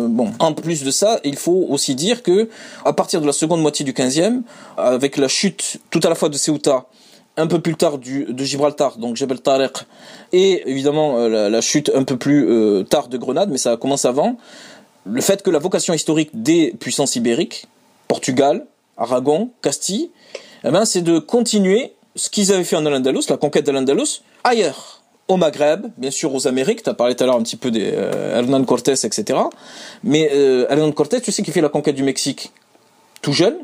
bon, 0.08 0.32
en 0.38 0.52
plus 0.52 0.82
de 0.82 0.90
ça, 0.90 1.20
il 1.24 1.36
faut 1.36 1.66
aussi 1.68 1.94
dire 1.94 2.22
que 2.22 2.48
à 2.84 2.92
partir 2.92 3.20
de 3.20 3.26
la 3.26 3.32
seconde 3.32 3.60
moitié 3.60 3.84
du 3.84 3.92
15e, 3.92 4.42
avec 4.76 5.16
la 5.16 5.28
chute 5.28 5.78
tout 5.90 6.00
à 6.02 6.08
la 6.08 6.14
fois 6.14 6.28
de 6.28 6.36
Ceuta, 6.36 6.86
un 7.36 7.46
peu 7.46 7.60
plus 7.60 7.74
tard 7.74 7.98
du, 7.98 8.24
de 8.24 8.44
Gibraltar, 8.44 8.96
donc 8.96 9.16
Jebel 9.16 9.40
Tariq, 9.40 9.72
et 10.32 10.68
évidemment 10.70 11.18
la, 11.28 11.50
la, 11.50 11.60
chute 11.60 11.90
un 11.94 12.04
peu 12.04 12.16
plus 12.16 12.84
tard 12.88 13.08
de 13.08 13.18
Grenade, 13.18 13.50
mais 13.50 13.58
ça 13.58 13.76
commence 13.76 14.04
avant. 14.04 14.36
Le 15.04 15.20
fait 15.20 15.42
que 15.42 15.50
la 15.50 15.58
vocation 15.58 15.92
historique 15.92 16.30
des 16.32 16.74
puissances 16.78 17.16
ibériques, 17.16 17.66
Portugal, 18.08 18.66
Aragon, 18.96 19.50
Castille, 19.60 20.10
eh 20.64 20.70
ben, 20.70 20.84
c'est 20.84 21.02
de 21.02 21.18
continuer 21.18 21.93
ce 22.16 22.28
qu'ils 22.30 22.52
avaient 22.52 22.64
fait 22.64 22.76
en 22.76 22.86
Al-Andalus, 22.86 23.24
la 23.28 23.36
conquête 23.36 23.66
de 23.66 23.72
l'Andalus, 23.72 24.22
ailleurs, 24.44 25.02
au 25.28 25.36
Maghreb, 25.36 25.86
bien 25.96 26.10
sûr 26.10 26.34
aux 26.34 26.46
Amériques, 26.46 26.82
tu 26.82 26.90
as 26.90 26.94
parlé 26.94 27.16
tout 27.16 27.24
à 27.24 27.26
l'heure 27.26 27.36
un 27.36 27.42
petit 27.42 27.56
peu 27.56 27.70
des 27.70 27.92
euh, 27.94 28.38
Hernán 28.38 28.66
Cortés, 28.66 28.92
etc. 28.92 29.38
Mais 30.02 30.30
euh, 30.32 30.66
Hernán 30.68 30.92
Cortés, 30.92 31.20
tu 31.20 31.32
sais 31.32 31.42
qu'il 31.42 31.52
fait 31.52 31.62
la 31.62 31.68
conquête 31.68 31.94
du 31.94 32.02
Mexique 32.02 32.52
tout 33.22 33.32
jeune, 33.32 33.56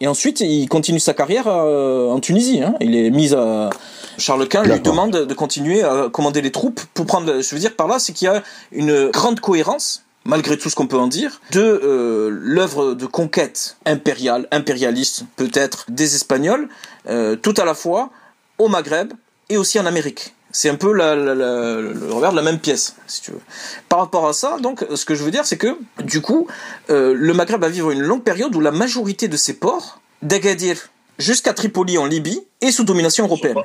et 0.00 0.06
ensuite 0.06 0.40
il 0.40 0.68
continue 0.68 1.00
sa 1.00 1.14
carrière 1.14 1.44
euh, 1.46 2.10
en 2.10 2.20
Tunisie. 2.20 2.62
Hein. 2.62 2.74
Il 2.80 2.94
est 2.94 3.10
mis 3.10 3.34
à... 3.34 3.70
Charles 4.18 4.46
Quint 4.46 4.64
lui 4.64 4.78
demande 4.80 5.12
de 5.12 5.34
continuer 5.34 5.82
à 5.82 6.08
commander 6.12 6.42
les 6.42 6.52
troupes 6.52 6.80
pour 6.92 7.06
prendre... 7.06 7.40
Je 7.40 7.54
veux 7.54 7.60
dire 7.60 7.74
par 7.74 7.88
là, 7.88 7.98
c'est 7.98 8.12
qu'il 8.12 8.26
y 8.26 8.28
a 8.28 8.42
une 8.72 9.08
grande 9.08 9.40
cohérence 9.40 10.04
malgré 10.24 10.56
tout 10.56 10.70
ce 10.70 10.74
qu'on 10.74 10.86
peut 10.86 10.98
en 10.98 11.08
dire, 11.08 11.40
de 11.50 11.60
euh, 11.60 12.28
l'œuvre 12.30 12.94
de 12.94 13.06
conquête 13.06 13.76
impériale, 13.86 14.48
impérialiste 14.50 15.24
peut-être 15.36 15.86
des 15.88 16.14
Espagnols, 16.14 16.68
euh, 17.08 17.36
tout 17.36 17.54
à 17.56 17.64
la 17.64 17.74
fois 17.74 18.10
au 18.58 18.68
Maghreb 18.68 19.12
et 19.48 19.56
aussi 19.56 19.78
en 19.78 19.86
Amérique. 19.86 20.34
C'est 20.54 20.68
un 20.68 20.74
peu 20.74 20.92
la, 20.92 21.14
le 21.14 22.08
revers 22.10 22.30
de 22.32 22.36
la 22.36 22.42
même 22.42 22.58
pièce, 22.58 22.94
si 23.06 23.22
tu 23.22 23.30
veux. 23.30 23.40
Par 23.88 23.98
rapport 24.00 24.28
à 24.28 24.34
ça, 24.34 24.58
donc, 24.58 24.84
ce 24.94 25.04
que 25.06 25.14
je 25.14 25.24
veux 25.24 25.30
dire, 25.30 25.46
c'est 25.46 25.56
que, 25.56 25.78
du 26.04 26.20
coup, 26.20 26.46
euh, 26.90 27.14
le 27.16 27.32
Maghreb 27.32 27.60
va 27.62 27.70
vivre 27.70 27.90
une 27.90 28.02
longue 28.02 28.22
période 28.22 28.54
où 28.54 28.60
la 28.60 28.70
majorité 28.70 29.28
de 29.28 29.36
ses 29.38 29.54
ports, 29.54 30.00
d'Agadir 30.20 30.76
jusqu'à 31.18 31.54
Tripoli 31.54 31.96
en 31.96 32.04
Libye, 32.04 32.42
est 32.60 32.70
sous 32.70 32.84
domination 32.84 33.24
européenne. 33.24 33.56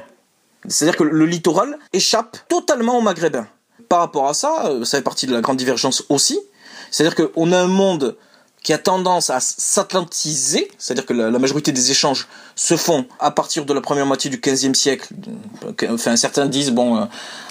C'est-à-dire 0.67 0.97
que 0.97 1.03
le 1.03 1.25
littoral 1.25 1.77
échappe 1.91 2.37
totalement 2.47 2.97
aux 2.97 3.01
Maghrébins 3.01 3.47
par 3.89 3.99
rapport 3.99 4.27
à 4.27 4.33
ça, 4.33 4.67
euh, 4.67 4.85
ça 4.85 4.97
fait 4.97 5.03
partie 5.03 5.27
de 5.27 5.33
la 5.33 5.41
grande 5.41 5.57
divergence 5.57 6.03
aussi. 6.09 6.39
C'est-à-dire 6.91 7.15
qu'on 7.15 7.51
a 7.51 7.59
un 7.59 7.67
monde 7.67 8.15
qui 8.63 8.73
a 8.73 8.77
tendance 8.77 9.29
à 9.29 9.39
s'atlantiser, 9.39 10.69
c'est-à-dire 10.77 11.05
que 11.05 11.13
la, 11.13 11.39
majorité 11.39 11.71
des 11.71 11.91
échanges 11.91 12.27
se 12.55 12.75
font 12.75 13.05
à 13.19 13.31
partir 13.31 13.65
de 13.65 13.73
la 13.73 13.81
première 13.81 14.05
moitié 14.05 14.29
du 14.29 14.41
XVe 14.41 14.73
siècle. 14.73 15.13
Enfin, 15.89 16.15
certains 16.17 16.47
disent, 16.47 16.71
bon, 16.71 16.97
euh, 16.97 17.05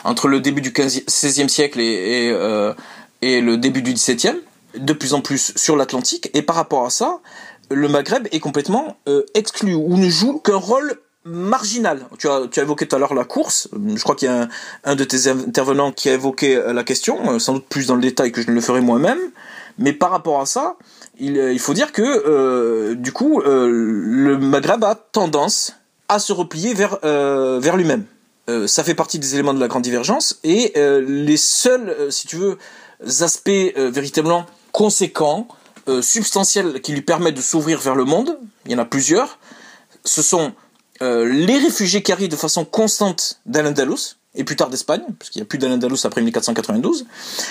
entre 0.05 0.29
le 0.29 0.41
début 0.41 0.61
du 0.61 0.73
XVIe 0.73 1.49
siècle 1.49 1.79
euh, 1.81 2.75
et, 3.23 3.41
le 3.41 3.57
début 3.57 3.83
du 3.83 3.95
XVIIe, 3.95 4.41
de 4.77 4.93
plus 4.93 5.15
en 5.15 5.23
plus 5.23 5.53
sur 5.57 5.77
l'Atlantique. 5.77 6.31
Et 6.35 6.43
par 6.43 6.57
rapport 6.57 6.85
à 6.85 6.91
ça, 6.91 7.21
le 7.71 7.89
Maghreb 7.89 8.29
est 8.33 8.41
complètement 8.41 8.97
exclu 9.35 9.75
ou 9.75 9.97
ne 9.97 10.09
joue 10.09 10.39
qu'un 10.39 10.57
rôle 10.57 11.01
marginal. 11.27 12.07
Tu 12.19 12.29
as, 12.29 12.47
tu 12.51 12.61
as 12.61 12.63
évoqué 12.63 12.87
tout 12.87 12.97
à 12.97 12.99
l'heure 12.99 13.15
la 13.15 13.25
course. 13.25 13.69
Je 13.73 14.03
crois 14.03 14.15
qu'il 14.15 14.29
y 14.29 14.31
a 14.31 14.49
un, 14.85 14.95
de 14.95 15.05
tes 15.05 15.29
intervenants 15.29 15.93
qui 15.93 16.09
a 16.09 16.15
évoqué 16.15 16.57
euh, 16.57 16.73
la 16.73 16.85
question, 16.85 17.33
euh, 17.33 17.39
sans 17.39 17.55
doute 17.55 17.67
plus 17.69 17.87
dans 17.87 17.97
le 17.97 18.01
détail 18.01 18.33
que 18.33 18.41
je 18.41 18.49
ne 18.49 18.55
le 18.55 18.61
ferai 18.61 18.81
moi-même. 18.81 19.19
Mais 19.79 19.93
par 19.93 20.11
rapport 20.11 20.41
à 20.41 20.47
ça, 20.47 20.77
il, 21.19 21.39
euh, 21.39 21.53
il 21.53 21.59
faut 21.59 21.75
dire 21.75 21.93
que 21.93 22.95
du 22.95 23.13
coup, 23.13 23.43
le 23.45 24.39
Maghreb 24.39 24.85
a 24.85 24.95
tendance 24.95 25.75
à 26.09 26.19
se 26.19 26.33
replier 26.33 26.73
vers, 26.73 26.99
vers 27.03 27.77
lui-même. 27.77 28.05
ça 28.67 28.85
fait 28.85 28.95
partie 28.95 29.19
des 29.19 29.35
éléments 29.35 29.55
de 29.55 29.61
la 29.61 29.69
grande 29.69 29.83
divergence. 29.83 30.39
Et 30.45 30.73
les 30.77 31.37
seuls, 31.37 31.95
si 32.11 32.27
tu 32.27 32.37
veux, 32.37 32.59
aspects 33.21 33.51
véritablement 33.77 34.47
conséquents, 34.73 35.49
substantiels, 36.01 36.81
qui 36.81 36.93
lui 36.93 37.03
permettent 37.03 37.37
de 37.37 37.41
s'ouvrir 37.41 37.81
vers 37.81 37.97
le 37.97 38.05
monde, 38.05 38.39
il 38.67 38.73
y 38.73 38.75
en 38.77 38.79
a 38.79 38.85
plusieurs, 38.85 39.39
ce 40.05 40.23
sont 40.23 40.53
euh, 41.03 41.25
les 41.27 41.59
réfugiés 41.59 42.03
qui 42.03 42.13
arrivent 42.13 42.31
de 42.31 42.37
façon 42.37 42.65
constante 42.65 43.41
d'Al-Andalus, 43.47 44.17
et 44.35 44.45
plus 44.45 44.57
tard 44.57 44.69
d'Espagne, 44.69 45.03
puisqu'il 45.19 45.39
n'y 45.39 45.43
a 45.43 45.47
plus 45.47 45.59
d'Al-Andalus 45.59 46.05
après 46.05 46.23
1492, 46.23 47.07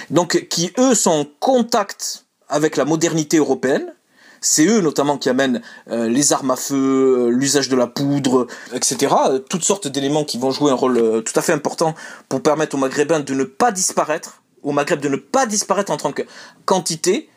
donc 0.10 0.48
qui 0.50 0.72
eux 0.78 0.94
sont 0.96 1.12
en 1.12 1.26
contact 1.40 2.26
avec 2.48 2.78
la 2.78 2.86
modernité 2.86 3.38
européenne, 3.38 3.94
c'est 4.42 4.66
eux 4.68 4.82
notamment 4.82 5.18
qui 5.18 5.30
amènent 5.30 5.62
euh, 5.90 6.08
les 6.08 6.32
armes 6.32 6.52
à 6.52 6.56
feu, 6.56 6.76
euh, 6.76 7.30
l'usage 7.30 7.70
de 7.70 7.76
la 7.76 7.88
poudre, 7.88 8.46
etc. 8.74 9.16
Toutes 9.50 9.64
sortes 9.64 9.88
d'éléments 9.88 10.24
qui 10.24 10.38
vont 10.38 10.52
jouer 10.52 10.72
un 10.72 10.76
rôle 10.76 11.24
tout 11.24 11.34
à 11.36 11.42
fait 11.42 11.54
important 11.54 11.96
pour 12.30 12.44
permettre 12.44 12.76
aux 12.76 12.80
Maghrébins 12.80 13.22
de 13.22 13.34
ne 13.34 13.44
pas 13.44 13.72
disparaître, 13.72 14.44
au 14.62 14.72
Maghreb 14.72 15.00
de 15.00 15.10
ne 15.10 15.16
pas 15.16 15.48
disparaître 15.48 15.92
en 15.92 15.98
tant 15.98 16.12
que 16.12 16.24
quantité 16.66 17.30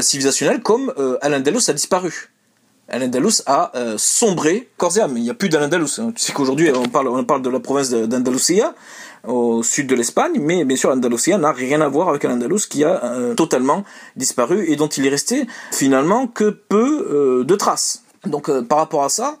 civilisationnelle 0.00 0.62
comme 0.62 0.92
Al-Andalus 1.20 1.68
a 1.68 1.72
disparu. 1.72 2.30
Al-Andalus 2.88 3.42
a 3.46 3.72
euh, 3.74 3.96
sombré 3.98 4.68
corps 4.76 4.96
et 4.96 5.00
âme. 5.00 5.16
Il 5.16 5.24
n'y 5.24 5.30
a 5.30 5.34
plus 5.34 5.48
d'Al-Andalus. 5.48 5.98
Hein. 5.98 6.12
Tu 6.14 6.22
sais 6.22 6.32
qu'aujourd'hui, 6.32 6.70
on 6.74 6.84
parle, 6.84 7.08
on 7.08 7.24
parle 7.24 7.42
de 7.42 7.50
la 7.50 7.58
province 7.58 7.90
d'Andalusia, 7.90 8.74
au 9.26 9.62
sud 9.62 9.88
de 9.88 9.94
l'Espagne, 9.96 10.38
mais 10.40 10.64
bien 10.64 10.76
sûr, 10.76 10.90
l'Andalusia 10.90 11.36
n'a 11.36 11.52
rien 11.52 11.80
à 11.80 11.88
voir 11.88 12.08
avec 12.08 12.22
l'Andalus 12.22 12.66
qui 12.68 12.84
a 12.84 13.04
euh, 13.04 13.34
totalement 13.34 13.84
disparu 14.14 14.70
et 14.70 14.76
dont 14.76 14.86
il 14.86 15.04
est 15.06 15.10
resté 15.10 15.46
finalement 15.72 16.28
que 16.28 16.50
peu 16.50 17.08
euh, 17.10 17.44
de 17.44 17.54
traces. 17.56 18.04
Donc, 18.24 18.50
par 18.62 18.78
rapport 18.78 19.04
à 19.04 19.08
ça, 19.08 19.38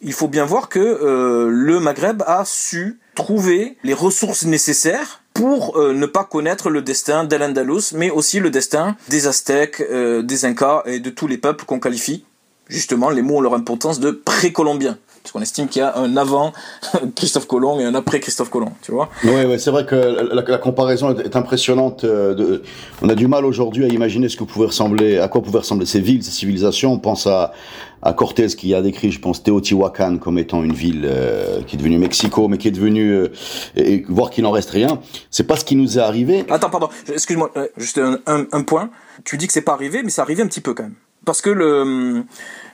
il 0.00 0.12
faut 0.12 0.28
bien 0.28 0.44
voir 0.44 0.68
que 0.68 1.48
le 1.50 1.80
Maghreb 1.80 2.22
a 2.24 2.44
su 2.44 3.00
trouver 3.16 3.76
les 3.82 3.94
ressources 3.94 4.44
nécessaires 4.44 5.22
pour 5.34 5.76
ne 5.76 6.06
pas 6.06 6.22
connaître 6.22 6.70
le 6.70 6.82
destin 6.82 7.24
d'Al-Andalus, 7.24 7.94
mais 7.94 8.08
aussi 8.08 8.38
le 8.38 8.50
destin 8.50 8.96
des 9.08 9.26
Aztèques, 9.26 9.82
des 9.82 10.44
Incas 10.44 10.84
et 10.86 11.00
de 11.00 11.10
tous 11.10 11.26
les 11.26 11.36
peuples 11.36 11.64
qu'on 11.64 11.80
qualifie 11.80 12.24
justement, 12.68 13.10
les 13.10 13.22
mots 13.22 13.36
ont 13.36 13.40
leur 13.40 13.54
importance 13.54 14.00
de 14.00 14.10
précolombien. 14.10 14.98
Parce 15.22 15.32
qu'on 15.32 15.42
estime 15.42 15.68
qu'il 15.68 15.80
y 15.80 15.84
a 15.84 15.98
un 15.98 16.16
avant 16.16 16.52
Christophe 17.16 17.46
Colomb 17.46 17.78
et 17.80 17.84
un 17.84 17.94
après 17.94 18.18
Christophe 18.20 18.48
Colomb, 18.48 18.72
tu 18.80 18.92
vois. 18.92 19.10
Oui, 19.24 19.44
ouais, 19.44 19.58
c'est 19.58 19.70
vrai 19.70 19.84
que 19.84 19.94
la, 19.94 20.58
comparaison 20.58 21.14
est 21.14 21.36
impressionnante. 21.36 22.04
Euh, 22.04 22.34
de, 22.34 22.62
on 23.02 23.08
a 23.10 23.14
du 23.14 23.26
mal 23.26 23.44
aujourd'hui 23.44 23.84
à 23.84 23.88
imaginer 23.88 24.30
ce 24.30 24.38
que 24.38 24.44
pouvait 24.44 24.66
ressembler, 24.66 25.18
à 25.18 25.28
quoi 25.28 25.42
pouvaient 25.42 25.58
ressembler 25.58 25.84
ces 25.84 26.00
villes, 26.00 26.22
ces 26.22 26.30
civilisations. 26.30 26.92
On 26.92 26.98
pense 26.98 27.26
à, 27.26 27.52
à 28.00 28.14
Cortés 28.14 28.46
qui 28.46 28.74
a 28.74 28.80
décrit, 28.80 29.10
je 29.10 29.20
pense, 29.20 29.42
Teotihuacan 29.42 30.16
comme 30.18 30.38
étant 30.38 30.62
une 30.62 30.72
ville 30.72 31.04
euh, 31.04 31.60
qui 31.66 31.76
est 31.76 31.78
devenue 31.78 31.98
Mexico, 31.98 32.48
mais 32.48 32.56
qui 32.56 32.68
est 32.68 32.72
devenue, 32.72 33.10
euh, 33.10 33.28
et, 33.76 34.04
voir 34.08 34.30
qu'il 34.30 34.44
n'en 34.44 34.52
reste 34.52 34.70
rien. 34.70 34.98
C'est 35.30 35.46
pas 35.46 35.56
ce 35.56 35.64
qui 35.64 35.76
nous 35.76 35.98
est 35.98 36.02
arrivé. 36.02 36.46
Attends, 36.48 36.70
pardon, 36.70 36.88
excuse-moi, 37.12 37.52
juste 37.76 37.98
un, 37.98 38.18
un, 38.26 38.46
un 38.50 38.62
point. 38.62 38.88
Tu 39.24 39.36
dis 39.36 39.46
que 39.46 39.52
c'est 39.52 39.60
pas 39.62 39.72
arrivé, 39.72 40.02
mais 40.02 40.10
c'est 40.10 40.22
arrivé 40.22 40.42
un 40.42 40.46
petit 40.46 40.62
peu 40.62 40.72
quand 40.72 40.84
même. 40.84 40.94
Parce 41.24 41.42
que 41.42 41.50
le, 41.50 42.24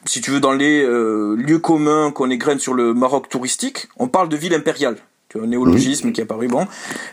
si 0.07 0.21
tu 0.21 0.31
veux, 0.31 0.41
dans 0.41 0.53
les 0.53 0.83
euh, 0.83 1.37
lieux 1.37 1.59
communs 1.59 2.11
qu'on 2.11 2.31
égrène 2.31 2.59
sur 2.59 2.75
le 2.75 2.95
Maroc 2.95 3.29
touristique, 3.29 3.89
on 3.97 4.09
parle 4.09 4.29
de 4.29 4.37
ville 4.37 4.55
impériale. 4.55 4.97
Tu 5.29 5.39
vois, 5.39 5.47
un 5.47 5.51
néologisme 5.51 6.13
qui 6.13 6.21
est 6.21 6.25
apparu. 6.25 6.49
Bon, 6.49 6.67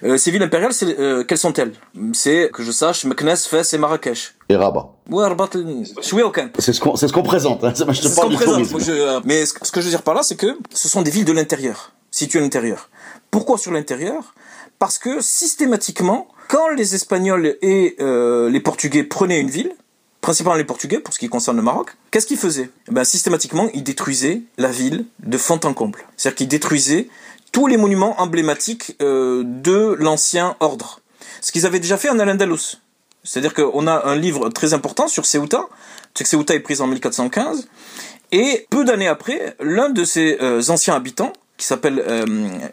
euh, 0.04 0.18
ces 0.18 0.32
villes 0.32 0.44
impériales, 0.44 0.72
euh, 0.84 1.24
quelles 1.24 1.38
sont-elles? 1.38 1.74
C'est 2.14 2.50
que 2.54 2.62
je 2.64 2.72
sache, 2.72 3.06
Meknes, 3.06 3.36
Fès 3.36 3.74
et 3.74 3.78
Marrakech. 3.78 4.36
Et 4.50 4.56
Rabat. 4.56 4.94
Ouais, 5.10 5.26
Rabat, 5.26 5.50
aucun. 6.24 6.50
C'est 6.60 6.74
ce 6.74 6.80
qu'on, 6.80 6.96
c'est 6.96 7.08
ce 7.08 7.14
qu'on 7.14 7.24
présente. 7.24 7.64
Hein. 7.64 7.74
Je 7.74 8.02
te 8.02 8.16
parle 8.16 8.34
présente. 8.34 9.26
mais 9.26 9.46
ce, 9.46 9.54
que 9.54 9.82
je 9.82 9.86
veux 9.86 9.92
dire 9.92 10.04
par 10.04 10.14
là, 10.14 10.24
c'est 10.24 10.36
que 10.36 10.58
ce 10.74 10.88
sont 10.88 11.02
des 11.02 11.12
villes 11.12 11.26
de 11.26 11.34
l'intérieur, 11.34 11.94
situées 12.12 12.40
à 12.40 12.42
l'intérieur. 12.42 12.90
Pourquoi 13.32 13.58
sur 13.58 13.72
l'intérieur? 13.72 14.36
Parce 14.78 14.98
que 14.98 15.22
systématiquement, 15.22 16.28
quand 16.50 16.70
les 16.70 16.96
Espagnols 16.96 17.56
et 17.62 17.96
les 18.00 18.60
Portugais 18.60 19.04
prenaient 19.04 19.40
une 19.40 19.50
ville, 19.50 19.74
principalement 20.22 20.58
les 20.58 20.64
Portugais 20.64 21.00
pour 21.00 21.14
ce 21.14 21.20
qui 21.20 21.28
concerne 21.28 21.58
le 21.58 21.64
Maroc, 21.64 21.96
qu'est-ce 22.12 22.28
qu'ils 22.28 22.38
faisaient? 22.38 22.70
Eh 22.88 22.92
ben, 22.92 23.04
Systématiquement, 23.04 23.70
ils 23.74 23.84
détruisaient 23.84 24.44
la 24.58 24.70
ville 24.70 25.06
de 25.20 25.38
fond 25.38 25.60
en. 25.64 26.06
C'est-à-dire 26.16 26.38
qu'ils 26.38 26.48
détruisaient 26.48 27.08
tous 27.52 27.68
les 27.68 27.78
monuments 27.78 28.20
emblématiques 28.22 28.96
euh, 29.02 29.44
de 29.46 29.96
l'ancien 30.00 30.56
ordre. 30.60 31.02
Ce 31.42 31.52
qu'ils 31.52 31.66
avaient 31.66 31.80
déjà 31.80 31.98
fait 31.98 32.10
en 32.10 32.20
Al-Andalus. 32.20 32.80
C'est-à-dire 33.24 33.54
qu'on 33.54 33.88
a 33.88 34.08
un 34.08 34.16
livre 34.16 34.50
très 34.50 34.74
important 34.74 35.08
sur 35.08 35.26
Ceuta. 35.26 35.66
Sais 36.14 36.24
que 36.24 36.30
Ceuta 36.30 36.56
est 36.56 36.60
prise 36.60 36.82
en 36.82 36.88
1415. 36.88 37.68
Et 38.32 38.68
peu 38.70 38.86
d'années 38.86 39.08
après, 39.08 39.56
l'un 39.60 39.90
de 39.90 40.04
ses 40.04 40.38
euh, 40.42 40.62
anciens 40.70 40.96
habitants, 40.96 41.34
qui 41.62 41.68
s'appelle 41.68 42.04
euh, 42.08 42.26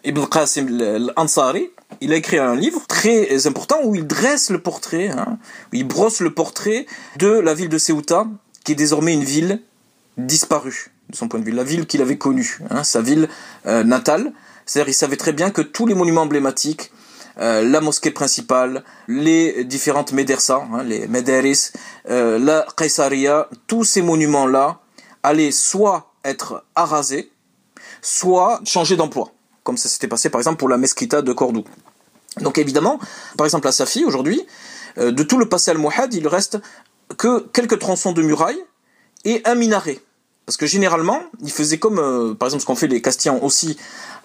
Ibn 0.03 0.25
Qasim 0.25 0.81
al-Ansari, 0.81 1.69
il 2.01 2.11
a 2.15 2.17
écrit 2.17 2.39
un 2.39 2.57
livre 2.57 2.87
très 2.89 3.47
important 3.47 3.77
où 3.85 3.95
il 3.95 4.07
dresse 4.07 4.49
le 4.49 4.63
portrait, 4.63 5.11
hein, 5.11 5.39
où 5.71 5.77
il 5.77 5.87
brosse 5.87 6.21
le 6.21 6.33
portrait 6.33 6.87
de 7.19 7.29
la 7.29 7.53
ville 7.53 7.69
de 7.69 7.77
Ceuta, 7.77 8.27
qui 8.65 8.73
est 8.73 8.77
désormais 8.77 9.13
une 9.13 9.25
ville 9.25 9.61
disparue 10.17 10.91
de 11.11 11.17
son 11.17 11.29
point 11.29 11.39
de 11.39 11.45
vue, 11.45 11.53
la 11.53 11.65
ville 11.65 11.85
qu'il 11.85 12.01
avait 12.01 12.17
connue, 12.17 12.61
hein, 12.71 12.83
sa 12.83 13.03
ville 13.03 13.29
euh, 13.67 13.85
natale. 13.85 14.33
C'est-à-dire, 14.65 14.89
il 14.89 14.95
savait 14.95 15.19
très 15.19 15.35
bien 15.35 15.51
que 15.51 15.61
tous 15.61 15.85
les 15.85 15.95
monuments 15.95 16.23
emblématiques, 16.23 16.91
euh, 17.41 17.61
la 17.69 17.83
mosquée 17.83 18.11
principale, 18.11 18.85
les 19.07 19.65
différentes 19.65 20.13
médersas, 20.13 20.67
hein, 20.73 20.83
les 20.83 21.07
méderis, 21.09 21.73
la 22.07 22.67
Caesaria, 22.75 23.51
tous 23.67 23.85
ces 23.85 24.01
monuments-là 24.01 24.81
allaient 25.23 25.53
soit 25.53 26.15
être 26.25 26.65
arasés, 26.75 27.31
soit 28.03 28.61
changer 28.65 28.97
d'emploi, 28.97 29.33
comme 29.63 29.77
ça 29.77 29.89
s'était 29.89 30.09
passé 30.09 30.31
par 30.31 30.41
exemple 30.41 30.59
pour 30.59 30.69
la 30.69 30.79
mesquita 30.79 31.23
de 31.23 31.33
Cordoue. 31.33 31.65
Donc 32.41 32.59
évidemment, 32.59 32.99
par 33.37 33.47
exemple 33.47 33.69
à 33.69 33.73
Safi 33.73 34.05
aujourd'hui, 34.05 34.43
de 34.97 35.23
tout 35.23 35.39
le 35.39 35.49
passé 35.49 35.71
al-Muhad, 35.71 36.13
il 36.15 36.27
reste 36.27 36.59
que 37.17 37.47
quelques 37.53 37.79
tronçons 37.79 38.13
de 38.13 38.23
murailles 38.23 38.63
et 39.25 39.43
un 39.45 39.55
minaret. 39.55 40.01
Parce 40.47 40.57
que 40.57 40.67
généralement, 40.67 41.21
ils 41.43 41.53
faisaient 41.53 41.79
comme, 41.79 41.99
euh, 41.99 42.35
par 42.35 42.49
exemple, 42.49 42.63
ce 42.63 42.67
qu'ont 42.67 42.75
fait 42.75 42.87
les 42.87 43.03
Castillans 43.03 43.39
aussi 43.43 43.77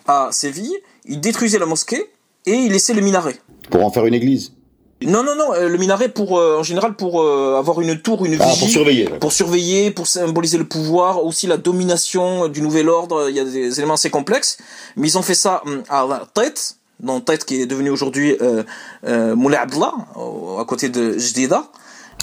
à 0.08 0.30
Séville, 0.32 0.74
ils 1.06 1.20
détruisaient 1.20 1.60
la 1.60 1.66
mosquée 1.66 2.12
et 2.46 2.54
ils 2.54 2.72
laissaient 2.72 2.94
le 2.94 3.02
minaret. 3.02 3.36
Pour 3.70 3.86
en 3.86 3.92
faire 3.92 4.06
une 4.06 4.14
église 4.14 4.54
non, 5.02 5.24
non, 5.24 5.36
non, 5.36 5.54
euh, 5.54 5.68
le 5.68 5.78
minaret 5.78 6.10
pour, 6.10 6.40
euh, 6.40 6.60
en 6.60 6.64
général, 6.64 6.96
pour 6.96 7.22
avoir 7.22 7.82
une 7.82 8.00
tour, 8.00 8.26
une 8.26 8.34
vigie. 8.34 8.44
Ah, 8.46 8.56
pour 8.58 8.70
surveiller. 8.70 9.06
Pour 9.20 9.32
surveiller, 9.34 9.92
pour 9.92 10.08
symboliser 10.08 10.58
le 10.58 10.66
pouvoir, 10.66 11.26
aussi 11.26 11.48
la 11.48 11.58
domination 11.58 12.48
du 12.48 12.62
nouvel 12.62 12.90
ordre. 12.90 13.30
Il 13.30 13.36
y 13.36 13.40
a 13.40 13.44
des 13.44 13.80
éléments 13.80 13.96
assez 13.96 14.10
complexes. 14.10 14.58
Mais 14.96 15.08
ils 15.08 15.18
ont 15.18 15.22
fait 15.22 15.36
ça 15.36 15.62
hum, 15.66 15.84
à 15.90 16.08
Tête, 16.34 16.78
dans 17.00 17.20
Tête 17.20 17.44
qui 17.44 17.62
est 17.62 17.66
devenu 17.66 17.90
aujourd'hui 17.90 18.38
euh, 18.42 19.36
Moulay 19.36 19.58
Abdallah, 19.58 19.94
à 20.60 20.66
côté 20.66 20.90
de 20.90 21.18
Jdida. 21.18 21.66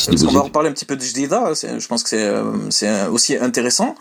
Parce 0.06 0.22
qu'on 0.22 0.32
va 0.32 0.40
reparler 0.40 0.68
un 0.68 0.72
petit 0.72 0.84
peu 0.84 0.96
de 0.96 1.02
Jdida, 1.02 1.52
je 1.54 1.86
pense 1.86 2.02
que 2.02 2.08
c'est 2.70 2.88
euh, 2.88 3.10
aussi 3.10 3.36
intéressant. 3.36 3.94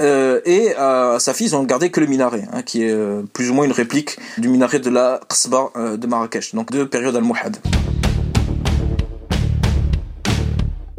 Euh, 0.00 0.40
et 0.46 0.74
à 0.76 1.18
sa 1.18 1.34
fille, 1.34 1.48
ils 1.48 1.56
ont 1.56 1.62
gardé 1.64 1.90
que 1.90 2.00
le 2.00 2.06
minaret, 2.06 2.46
hein, 2.52 2.62
qui 2.62 2.84
est 2.84 2.90
euh, 2.90 3.22
plus 3.32 3.50
ou 3.50 3.54
moins 3.54 3.66
une 3.66 3.72
réplique 3.72 4.18
du 4.38 4.48
minaret 4.48 4.78
de 4.78 4.90
la 4.90 5.20
Qasba 5.28 5.70
de 5.96 6.06
Marrakech, 6.06 6.54
donc 6.54 6.70
deux 6.70 6.88
périodes 6.88 7.16
al-Muhad. 7.16 7.58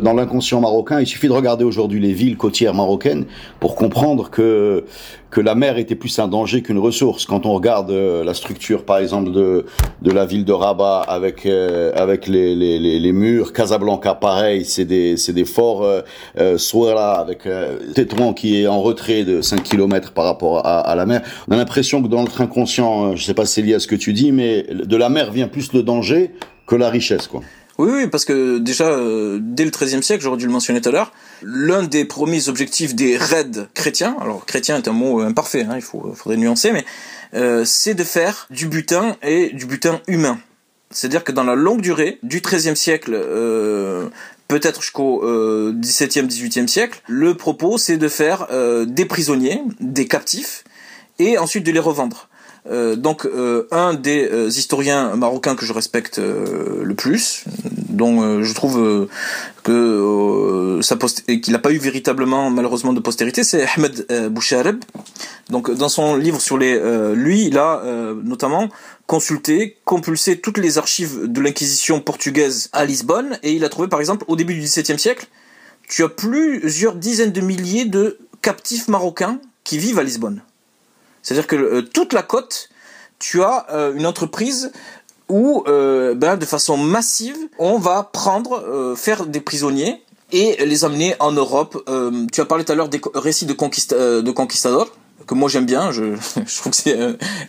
Dans 0.02 0.14
l'inconscient 0.14 0.60
marocain, 0.60 1.00
il 1.00 1.06
suffit 1.06 1.28
de 1.28 1.34
regarder 1.34 1.64
aujourd'hui 1.64 2.00
les 2.00 2.14
villes 2.14 2.36
côtières 2.36 2.74
marocaines 2.74 3.26
pour 3.60 3.76
comprendre 3.76 4.30
que 4.30 4.86
que 5.30 5.40
la 5.40 5.56
mer 5.56 5.78
était 5.78 5.96
plus 5.96 6.20
un 6.20 6.28
danger 6.28 6.62
qu'une 6.62 6.80
ressource. 6.80 7.26
Quand 7.26 7.46
on 7.46 7.54
regarde 7.54 7.90
euh, 7.92 8.24
la 8.26 8.34
structure, 8.34 8.84
par 8.84 8.98
exemple, 8.98 9.32
de 9.32 9.66
de 10.02 10.12
la 10.12 10.26
ville 10.26 10.44
de 10.44 10.52
Rabat 10.52 11.02
avec 11.02 11.46
euh, 11.46 11.92
avec 11.96 12.28
les, 12.28 12.56
les, 12.56 12.80
les, 12.80 13.12
murs, 13.12 13.54
Casablanca, 13.54 14.16
pareil, 14.16 14.66
c'est 14.66 14.86
des 14.86 15.18
c'est 15.18 15.34
des 15.34 15.46
forts 15.46 15.84
euh, 15.84 16.02
euh 16.40 16.58
Souera 16.58 17.20
avec 17.20 17.46
euh, 17.46 17.78
Tétouan 17.94 18.34
qui 18.34 18.62
est 18.62 18.68
en 18.68 18.82
retrait 18.82 19.24
de 19.24 19.42
5 19.42 19.64
km 19.64 20.12
par 20.12 20.26
rapport 20.26 20.66
à, 20.66 20.80
à 20.80 20.96
la 20.96 21.06
mer. 21.06 21.22
On 21.48 21.54
a 21.54 21.58
l'impression 21.58 22.02
que 22.02 22.08
dans 22.08 22.22
notre 22.22 22.42
inconscient, 22.42 23.16
je 23.16 23.24
sais 23.24 23.36
pas 23.36 23.46
si 23.46 23.54
c'est 23.54 23.62
lié 23.62 23.76
à 23.76 23.80
ce 23.80 23.88
que 23.88 23.96
tu 23.96 24.14
dis, 24.14 24.32
mais 24.32 24.64
de 24.64 24.98
la 24.98 25.10
mer 25.10 25.32
vient 25.32 25.48
plus 25.48 25.74
le 25.74 25.84
danger 25.84 26.32
que 26.66 26.76
la 26.76 26.90
richesse, 26.90 27.28
quoi. 27.28 27.42
Oui, 27.82 28.06
parce 28.06 28.26
que 28.26 28.60
déjà, 28.60 28.90
euh, 28.90 29.40
dès 29.42 29.66
le 29.66 29.72
XIIIe 29.72 30.04
siècle, 30.04 30.24
j'aurais 30.24 30.38
dû 30.38 30.46
le 30.46 30.52
mentionner 30.52 30.82
tout 30.82 30.90
à 30.90 30.92
l'heure, 30.92 31.12
l'un 31.42 31.82
des 31.82 32.06
premiers 32.06 32.48
objectifs 32.48 32.94
des 32.94 33.18
raids 33.18 33.70
chrétiens, 33.74 34.16
alors 34.22 34.46
chrétien 34.46 34.78
est 34.78 34.88
un 34.88 34.92
mot 34.92 35.22
imparfait, 35.22 35.64
hein, 35.64 35.78
il 35.78 35.82
faut, 35.82 36.14
faudrait 36.14 36.38
nuancer, 36.38 36.74
mais 36.74 36.86
euh, 37.34 37.66
c'est 37.66 37.96
de 37.96 38.04
faire 38.04 38.46
du 38.52 38.68
butin 38.68 39.18
et 39.24 39.50
du 39.50 39.66
butin 39.66 40.00
humain. 40.08 40.40
C'est-à-dire 40.92 41.24
que 41.24 41.32
dans 41.32 41.44
la 41.44 41.56
longue 41.56 41.82
durée, 41.82 42.20
du 42.22 42.42
XIIIe 42.42 42.78
siècle, 42.78 43.14
euh, 43.16 44.10
peut-être 44.48 44.82
jusqu'au 44.82 45.26
euh, 45.26 45.74
XVIIe, 45.74 46.28
XVIIIe 46.28 46.70
siècle, 46.70 47.02
le 47.08 47.34
propos 47.34 47.80
c'est 47.80 47.98
de 47.98 48.08
faire 48.10 48.48
des 48.86 49.06
prisonniers, 49.06 49.60
des 49.80 50.08
captifs, 50.08 50.66
et 51.18 51.40
ensuite 51.40 51.66
de 51.66 51.72
les 51.72 51.80
revendre. 51.80 52.30
Euh, 52.70 52.96
donc 52.96 53.26
euh, 53.26 53.68
un 53.72 53.96
des 53.96 54.30
euh, 54.32 54.48
historiens 54.48 55.16
marocains 55.16 55.56
que 55.56 55.66
je 55.66 55.74
respecte 55.74 56.20
le 56.20 56.94
plus, 56.94 57.46
dont 57.90 58.44
je 58.44 58.54
trouve 58.54 59.08
que 59.64 60.80
qu'il 61.42 61.54
n'a 61.54 61.60
pas 61.60 61.72
eu 61.72 61.78
véritablement 61.78 62.50
malheureusement 62.50 62.94
de 62.94 63.00
postérité, 63.00 63.44
c'est 63.44 63.66
Ahmed 63.76 64.06
Bouchareb. 64.32 64.84
Donc 65.50 65.72
dans 65.72 65.90
son 65.90 66.16
livre 66.16 66.40
sur 66.42 66.58
les, 66.58 66.80
lui, 67.16 67.46
il 67.46 67.58
a 67.58 67.84
notamment 68.24 68.70
consulté, 69.08 69.78
compulsé 69.86 70.40
toutes 70.40 70.58
les 70.58 70.78
archives 70.78 71.26
de 71.26 71.42
l'inquisition 71.42 72.00
portugaise 72.00 72.70
à 72.74 72.86
Lisbonne, 72.86 73.38
et 73.44 73.54
il 73.54 73.66
a 73.66 73.70
trouvé 73.70 73.88
par 73.88 74.00
exemple 74.00 74.26
au 74.28 74.36
début 74.36 74.54
du 74.54 74.62
XVIIe 74.62 75.00
siècle, 75.00 75.28
tu 75.88 76.04
as 76.04 76.10
plusieurs 76.10 76.96
dizaines 76.96 77.32
de 77.32 77.42
milliers 77.42 77.86
de 77.86 78.18
captifs 78.42 78.88
marocains 78.88 79.40
qui 79.64 79.78
vivent 79.78 80.00
à 80.00 80.04
Lisbonne. 80.04 80.42
C'est-à-dire 81.22 81.48
que 81.48 81.56
euh, 81.56 81.82
toute 81.82 82.14
la 82.14 82.24
côte, 82.24 82.70
tu 83.20 83.42
as 83.44 83.68
euh, 83.72 83.94
une 83.94 84.06
entreprise 84.06 84.72
où, 85.30 85.64
euh, 85.68 86.14
ben, 86.16 86.38
de 86.38 86.46
façon 86.46 86.78
massive, 86.78 87.38
on 87.58 87.78
va 87.78 88.04
prendre, 88.12 88.96
faire 88.98 89.26
des 89.26 89.40
prisonniers 89.40 90.04
et 90.34 90.66
les 90.66 90.86
amener 90.86 91.16
en 91.20 91.32
Europe. 91.32 91.90
tu 92.32 92.42
as 92.42 92.46
parlé 92.46 92.66
tout 92.66 92.72
à 92.72 92.76
l'heure 92.76 92.90
des 92.90 93.02
récits 93.16 93.46
de, 93.46 93.54
de 94.22 94.32
conquistadors 94.32 94.90
que 95.28 95.36
moi 95.36 95.48
j'aime 95.48 95.66
bien, 95.66 95.92
je, 95.92 96.16
je 96.46 96.58
trouve 96.58 96.72
que 96.72 96.78
c'est 96.78 96.98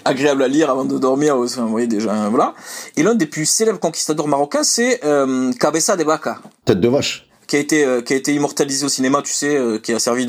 agréable 0.04 0.42
à 0.42 0.48
lire 0.48 0.70
avant 0.70 0.84
de 0.84 0.98
dormir, 0.98 1.36
vous 1.36 1.68
voyez 1.68 1.86
déjà, 1.86 2.28
voilà. 2.28 2.54
Et 2.96 3.02
l'un 3.02 3.14
des 3.14 3.26
plus 3.26 3.46
célèbres 3.46 3.80
conquistadors 3.80 4.28
marocains, 4.28 4.62
c'est 4.62 5.00
Cabeza 5.58 5.96
de 5.96 6.04
Vaca. 6.04 6.40
Tête 6.64 6.80
de 6.80 6.88
vache 6.88 7.31
qui 7.46 7.56
a 7.56 7.58
été 7.58 7.84
euh, 7.84 8.00
qui 8.00 8.12
a 8.12 8.16
été 8.16 8.34
immortalisé 8.34 8.84
au 8.84 8.88
cinéma, 8.88 9.22
tu 9.22 9.32
sais, 9.32 9.56
euh, 9.56 9.78
qui 9.78 9.92
a 9.92 9.98
servi 9.98 10.26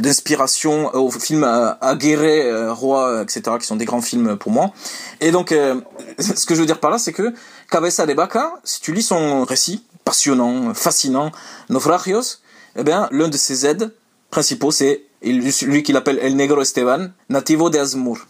d'inspiration 0.00 0.94
au 0.94 1.10
film 1.10 1.44
Aguirre, 1.80 2.20
euh, 2.22 2.72
Roi, 2.72 3.22
etc., 3.22 3.42
qui 3.60 3.66
sont 3.66 3.76
des 3.76 3.84
grands 3.84 4.00
films 4.00 4.36
pour 4.36 4.52
moi. 4.52 4.72
Et 5.20 5.30
donc, 5.30 5.50
ce 6.18 6.46
que 6.46 6.54
je 6.54 6.60
veux 6.60 6.66
dire 6.66 6.80
par 6.80 6.90
là, 6.90 6.98
c'est 6.98 7.12
que 7.12 7.34
Cabeza 7.70 8.06
de 8.06 8.14
Baca, 8.14 8.54
si 8.64 8.80
tu 8.80 8.92
lis 8.92 9.02
son 9.02 9.44
récit, 9.44 9.84
passionnant, 10.04 10.74
fascinant, 10.74 11.32
Naufragios, 11.68 12.38
eh 12.76 12.82
bien, 12.82 13.08
l'un 13.10 13.28
de 13.28 13.36
ses 13.36 13.66
aides 13.66 13.94
principaux, 14.30 14.70
c'est 14.70 15.02
lui 15.22 15.82
qu'il 15.82 15.96
appelle 15.96 16.18
El 16.20 16.36
Negro 16.36 16.60
Esteban, 16.60 17.08
nativo 17.28 17.70
de 17.70 17.78
Azmur. 17.78 18.26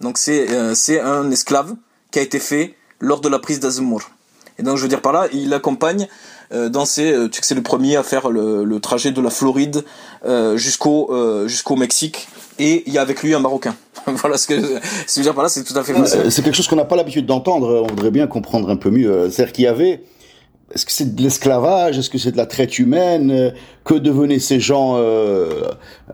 Donc 0.00 0.16
c'est 0.16 0.46
c'est 0.74 1.00
un 1.00 1.30
esclave 1.30 1.74
qui 2.10 2.20
a 2.20 2.22
été 2.22 2.38
fait 2.38 2.76
lors 3.00 3.20
de 3.20 3.28
la 3.28 3.38
prise 3.38 3.60
d'Azmur. 3.60 4.10
Et 4.58 4.62
donc 4.62 4.76
je 4.76 4.82
veux 4.82 4.88
dire 4.88 5.02
par 5.02 5.12
là, 5.12 5.28
il 5.32 5.52
accompagne 5.54 6.02
euh, 6.02 6.37
dans 6.50 6.84
ses, 6.84 7.12
euh, 7.12 7.28
tu 7.28 7.36
sais 7.36 7.40
que 7.40 7.46
c'est 7.46 7.54
le 7.54 7.62
premier 7.62 7.96
à 7.96 8.02
faire 8.02 8.30
le, 8.30 8.64
le 8.64 8.80
trajet 8.80 9.10
de 9.10 9.20
la 9.20 9.30
Floride 9.30 9.84
euh, 10.24 10.56
jusqu'au 10.56 11.12
euh, 11.12 11.46
jusqu'au 11.46 11.76
Mexique 11.76 12.28
et 12.58 12.82
il 12.86 12.92
y 12.92 12.98
a 12.98 13.02
avec 13.02 13.22
lui 13.22 13.34
un 13.34 13.40
Marocain. 13.40 13.74
voilà 14.06 14.36
ce 14.36 14.46
que 14.46 14.60
ce 14.60 14.66
que 14.66 14.80
je 15.06 15.16
veux 15.16 15.22
dire 15.22 15.34
par 15.34 15.44
là, 15.44 15.48
c'est 15.48 15.64
tout 15.64 15.76
à 15.76 15.82
fait 15.82 15.92
euh, 15.94 16.30
C'est 16.30 16.42
quelque 16.42 16.56
chose 16.56 16.66
qu'on 16.66 16.76
n'a 16.76 16.84
pas 16.84 16.96
l'habitude 16.96 17.26
d'entendre. 17.26 17.84
On 17.84 17.86
voudrait 17.86 18.10
bien 18.10 18.26
comprendre 18.26 18.70
un 18.70 18.76
peu 18.76 18.90
mieux. 18.90 19.30
C'est-à-dire 19.30 19.52
qu'il 19.52 19.64
y 19.64 19.68
avait 19.68 20.02
est-ce 20.74 20.84
que 20.84 20.92
c'est 20.92 21.14
de 21.14 21.22
l'esclavage? 21.22 21.98
Est-ce 21.98 22.10
que 22.10 22.18
c'est 22.18 22.32
de 22.32 22.36
la 22.36 22.46
traite 22.46 22.78
humaine? 22.78 23.54
Que 23.84 23.94
devenaient 23.94 24.38
ces 24.38 24.60
gens, 24.60 24.96
euh, 24.96 25.62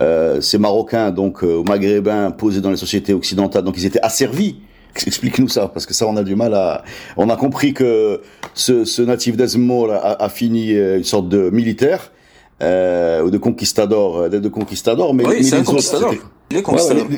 euh, 0.00 0.40
ces 0.40 0.58
Marocains, 0.58 1.10
donc 1.10 1.42
euh, 1.42 1.62
maghrébins, 1.64 2.30
posés 2.30 2.60
dans 2.60 2.70
les 2.70 2.76
sociétés 2.76 3.14
occidentales? 3.14 3.64
Donc 3.64 3.74
ils 3.76 3.84
étaient 3.84 4.02
asservis 4.02 4.56
Explique-nous 4.96 5.48
ça, 5.48 5.68
parce 5.68 5.86
que 5.86 5.94
ça, 5.94 6.06
on 6.06 6.16
a 6.16 6.22
du 6.22 6.36
mal 6.36 6.54
à. 6.54 6.84
On 7.16 7.28
a 7.28 7.36
compris 7.36 7.74
que 7.74 8.20
ce, 8.54 8.84
ce 8.84 9.02
natif 9.02 9.36
d'Azmour 9.36 9.92
a, 9.92 10.22
a, 10.22 10.28
fini 10.28 10.72
euh, 10.74 10.98
une 10.98 11.04
sorte 11.04 11.28
de 11.28 11.50
militaire 11.50 12.12
euh, 12.62 13.22
ou 13.22 13.30
de 13.30 13.38
conquistador, 13.38 14.18
euh, 14.18 14.28
de 14.28 14.48
conquistador, 14.48 15.12
mais, 15.12 15.26
oui, 15.26 15.44
c'est 15.44 15.56
un 15.56 15.64
conquistador. 15.64 16.14
les, 16.50 16.62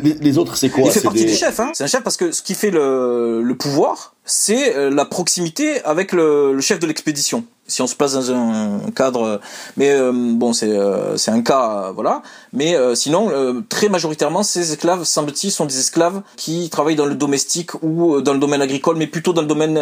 les, 0.01 0.15
les, 0.15 0.39
autres, 0.39 0.57
c'est 0.57 0.71
quoi? 0.71 0.85
Il 0.87 0.93
fait 0.93 1.01
partie 1.03 1.25
des... 1.25 1.31
du 1.31 1.37
chef. 1.37 1.61
Hein 1.61 1.71
c'est 1.75 1.85
un 1.85 1.89
chef 1.89 2.03
parce 2.03 2.17
que 2.17 2.33
ce 2.33 2.43
qui 2.43 2.55
fait 2.55 2.71
le, 2.71 3.43
le 3.43 3.55
pouvoir, 3.57 4.15
c'est 4.25 4.91
la 4.91 5.05
proximité 5.05 5.83
avec 5.85 6.12
le, 6.12 6.55
le 6.55 6.61
chef 6.61 6.79
de 6.79 6.87
l'expédition 6.87 7.45
si 7.68 7.83
on 7.83 7.87
se 7.87 7.94
place 7.94 8.14
dans 8.14 8.31
un 8.31 8.90
cadre 8.94 9.40
mais 9.76 9.90
euh, 9.90 10.12
bon 10.12 10.52
c'est 10.52 10.70
euh, 10.70 11.16
c'est 11.16 11.31
un 11.31 11.42
cas 11.42 11.90
voilà. 11.94 12.22
Mais 12.52 12.76
euh, 12.76 12.94
sinon 12.94 13.31
très 13.68 13.88
majoritairement 13.88 14.42
ces 14.42 14.72
esclaves 14.72 15.05
semble-t-il 15.05 15.50
sont 15.50 15.66
des 15.66 15.79
esclaves 15.79 16.22
qui 16.37 16.70
travaillent 16.70 16.96
dans 16.96 17.07
le 17.07 17.14
domestique 17.14 17.74
ou 17.83 18.20
dans 18.20 18.33
le 18.33 18.38
domaine 18.38 18.62
agricole 18.62 18.96
mais 18.96 19.07
plutôt 19.07 19.33
dans 19.33 19.42
le 19.42 19.48
domaine 19.48 19.74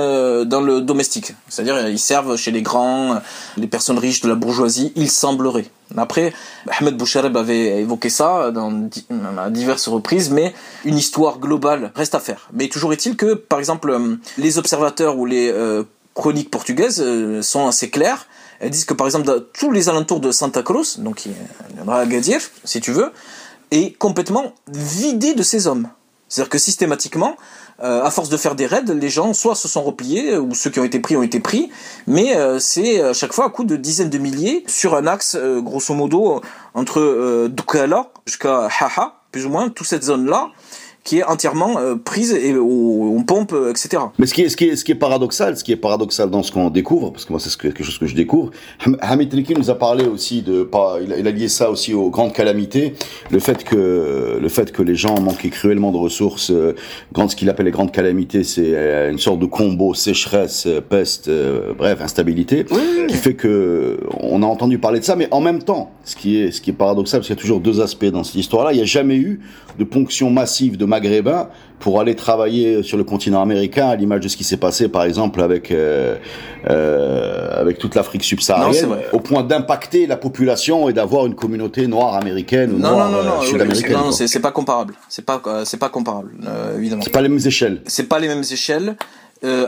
dans 0.44 0.60
le 0.60 0.80
domestique. 0.80 1.34
C'est-à-dire 1.48 1.88
ils 1.88 1.98
servent 1.98 2.36
chez 2.36 2.50
les 2.50 2.62
grands 2.62 3.20
les 3.56 3.66
personnes 3.66 3.98
riches 3.98 4.20
de 4.22 4.28
la 4.28 4.34
bourgeoisie 4.34 4.92
il 4.96 5.10
semblerait. 5.10 5.66
Après 5.96 6.32
Ahmed 6.68 6.96
Bouchareb 6.96 7.36
avait 7.36 7.80
évoqué 7.80 8.08
ça 8.08 8.50
dans 8.50 8.88
à 9.38 9.50
diverses 9.50 9.88
reprises 9.88 10.30
mais 10.30 10.54
une 10.84 10.96
histoire 10.96 11.38
globale 11.38 11.92
reste 11.94 12.14
à 12.14 12.20
faire. 12.20 12.48
Mais 12.52 12.68
toujours 12.68 12.92
est-il 12.92 13.16
que 13.16 13.34
par 13.34 13.58
exemple 13.58 13.96
les 14.38 14.58
observateurs 14.58 15.18
ou 15.18 15.26
les 15.26 15.52
chroniques 16.14 16.50
portugaises 16.50 17.02
euh, 17.04 17.42
sont 17.42 17.66
assez 17.66 17.90
claires. 17.90 18.26
Elles 18.60 18.70
disent 18.70 18.84
que 18.84 18.94
par 18.94 19.06
exemple 19.06 19.26
dans 19.26 19.40
tous 19.52 19.70
les 19.70 19.88
alentours 19.88 20.20
de 20.20 20.30
Santa 20.30 20.62
Cruz, 20.62 20.98
donc 20.98 21.24
Agadir, 21.88 22.40
si 22.64 22.80
tu 22.80 22.92
veux, 22.92 23.12
est 23.70 23.98
complètement 23.98 24.54
vidé 24.68 25.34
de 25.34 25.42
ces 25.42 25.66
hommes. 25.66 25.88
C'est-à-dire 26.28 26.50
que 26.50 26.58
systématiquement, 26.58 27.36
euh, 27.82 28.02
à 28.02 28.10
force 28.10 28.28
de 28.28 28.36
faire 28.36 28.54
des 28.54 28.66
raids, 28.66 28.82
les 28.86 29.08
gens 29.08 29.34
soit 29.34 29.54
se 29.54 29.68
sont 29.68 29.82
repliés, 29.82 30.36
ou 30.36 30.54
ceux 30.54 30.70
qui 30.70 30.80
ont 30.80 30.84
été 30.84 30.98
pris 30.98 31.16
ont 31.16 31.22
été 31.22 31.40
pris, 31.40 31.70
mais 32.06 32.36
euh, 32.36 32.58
c'est 32.58 33.00
à 33.00 33.12
chaque 33.12 33.32
fois 33.32 33.46
à 33.46 33.50
coup 33.50 33.64
de 33.64 33.76
dizaines 33.76 34.10
de 34.10 34.18
milliers 34.18 34.64
sur 34.66 34.96
un 34.96 35.06
axe, 35.06 35.36
grosso 35.36 35.94
modo, 35.94 36.40
entre 36.72 37.48
Dukala 37.48 38.10
jusqu'à 38.26 38.68
Haha, 38.68 39.20
plus 39.32 39.46
ou 39.46 39.50
moins, 39.50 39.68
toute 39.68 39.86
cette 39.86 40.04
zone-là, 40.04 40.50
qui 41.04 41.18
est 41.18 41.24
entièrement 41.24 41.78
euh, 41.78 41.96
prise 41.96 42.32
et 42.32 42.54
on, 42.56 43.16
on 43.18 43.22
pompe, 43.24 43.52
euh, 43.52 43.70
etc. 43.70 44.02
Mais 44.18 44.24
ce 44.26 44.32
qui 44.32 44.40
est, 44.42 44.48
ce 44.48 44.56
qui 44.56 44.64
est, 44.68 44.76
ce 44.76 44.84
qui 44.86 44.92
est 44.92 44.94
paradoxal, 44.94 45.54
ce 45.56 45.62
qui 45.62 45.70
est 45.70 45.76
paradoxal 45.76 46.30
dans 46.30 46.42
ce 46.42 46.50
qu'on 46.50 46.70
découvre, 46.70 47.10
parce 47.12 47.26
que 47.26 47.32
moi 47.32 47.38
c'est 47.40 47.50
ce 47.50 47.58
que- 47.58 47.68
quelque 47.68 47.84
chose 47.84 47.98
que 47.98 48.06
je 48.06 48.14
découvre, 48.14 48.50
Ham- 48.86 48.96
Hamid 49.02 49.28
Triki 49.28 49.52
nous 49.54 49.68
a 49.68 49.74
parlé 49.74 50.06
aussi 50.06 50.40
de, 50.40 50.62
pas, 50.62 50.96
il 51.04 51.12
a, 51.12 51.18
il 51.18 51.26
a 51.28 51.30
lié 51.30 51.48
ça 51.48 51.70
aussi 51.70 51.92
aux 51.92 52.08
grandes 52.08 52.32
calamités, 52.32 52.94
le 53.30 53.38
fait 53.38 53.64
que, 53.64 54.38
le 54.40 54.48
fait 54.48 54.72
que 54.72 54.82
les 54.82 54.94
gens 54.94 55.20
manquaient 55.20 55.50
cruellement 55.50 55.92
de 55.92 55.98
ressources, 55.98 56.50
euh, 56.50 56.74
grande, 57.12 57.30
ce 57.30 57.36
qu'il 57.36 57.50
appelle 57.50 57.66
les 57.66 57.72
grandes 57.72 57.92
calamités, 57.92 58.42
c'est 58.42 58.72
euh, 58.74 59.10
une 59.10 59.18
sorte 59.18 59.40
de 59.40 59.46
combo 59.46 59.92
sécheresse, 59.92 60.64
euh, 60.66 60.80
peste, 60.80 61.28
euh, 61.28 61.74
bref, 61.76 62.00
instabilité, 62.00 62.64
qui 63.08 63.16
fait 63.16 63.34
que 63.34 63.98
on 64.20 64.42
a 64.42 64.46
entendu 64.46 64.78
parler 64.78 65.00
de 65.00 65.04
ça, 65.04 65.16
mais 65.16 65.28
en 65.32 65.42
même 65.42 65.62
temps, 65.62 65.90
ce 66.04 66.16
qui 66.16 66.40
est, 66.40 66.50
ce 66.50 66.62
qui 66.62 66.70
est 66.70 66.72
paradoxal, 66.74 67.20
parce 67.20 67.26
qu'il 67.26 67.36
y 67.36 67.38
a 67.38 67.42
toujours 67.42 67.60
deux 67.60 67.82
aspects 67.82 68.06
dans 68.06 68.24
cette 68.24 68.36
histoire-là, 68.36 68.72
il 68.72 68.76
n'y 68.76 68.82
a 68.82 68.86
jamais 68.86 69.16
eu 69.16 69.40
de 69.78 69.84
ponction 69.84 70.30
massive 70.30 70.76
de 70.78 70.84
maghrébins 70.94 71.48
pour 71.80 72.00
aller 72.00 72.14
travailler 72.14 72.82
sur 72.82 72.96
le 72.96 73.04
continent 73.04 73.42
américain, 73.42 73.88
à 73.88 73.96
l'image 73.96 74.20
de 74.20 74.28
ce 74.28 74.36
qui 74.36 74.44
s'est 74.44 74.56
passé, 74.56 74.88
par 74.88 75.04
exemple, 75.04 75.42
avec 75.42 75.70
euh, 75.70 76.16
euh, 76.70 77.60
avec 77.60 77.78
toute 77.78 77.94
l'Afrique 77.94 78.24
subsaharienne, 78.24 78.96
au 79.12 79.20
point 79.20 79.42
d'impacter 79.42 80.06
la 80.06 80.16
population 80.16 80.88
et 80.88 80.92
d'avoir 80.92 81.26
une 81.26 81.34
communauté 81.34 81.86
noire 81.86 82.14
américaine 82.14 82.72
ou 82.72 82.78
Non, 82.78 82.92
noire 82.92 83.10
non, 83.10 83.18
non, 83.18 83.24
non, 83.24 83.42
euh, 83.42 83.44
sud-américaine. 83.44 83.92
non, 83.92 84.12
c'est 84.12 84.40
pas 84.40 84.52
comparable. 84.52 84.94
C'est 85.08 85.24
pas, 85.26 85.42
c'est 85.64 85.76
pas 85.76 85.90
comparable, 85.90 86.30
euh, 86.46 86.78
évidemment. 86.78 87.02
C'est 87.02 87.12
pas 87.12 87.22
les 87.22 87.28
mêmes 87.28 87.46
échelles. 87.46 87.82
c'est 87.86 88.08
pas 88.08 88.18
les 88.18 88.28
mêmes 88.28 88.44
échelles. 88.50 88.96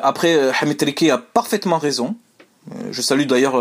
Après, 0.03 0.33
Hamid 0.63 0.79
Triki 0.79 1.11
a 1.11 1.19
parfaitement 1.19 1.77
raison. 1.77 2.15
Je 2.91 3.03
salue 3.03 3.27
d'ailleurs, 3.27 3.57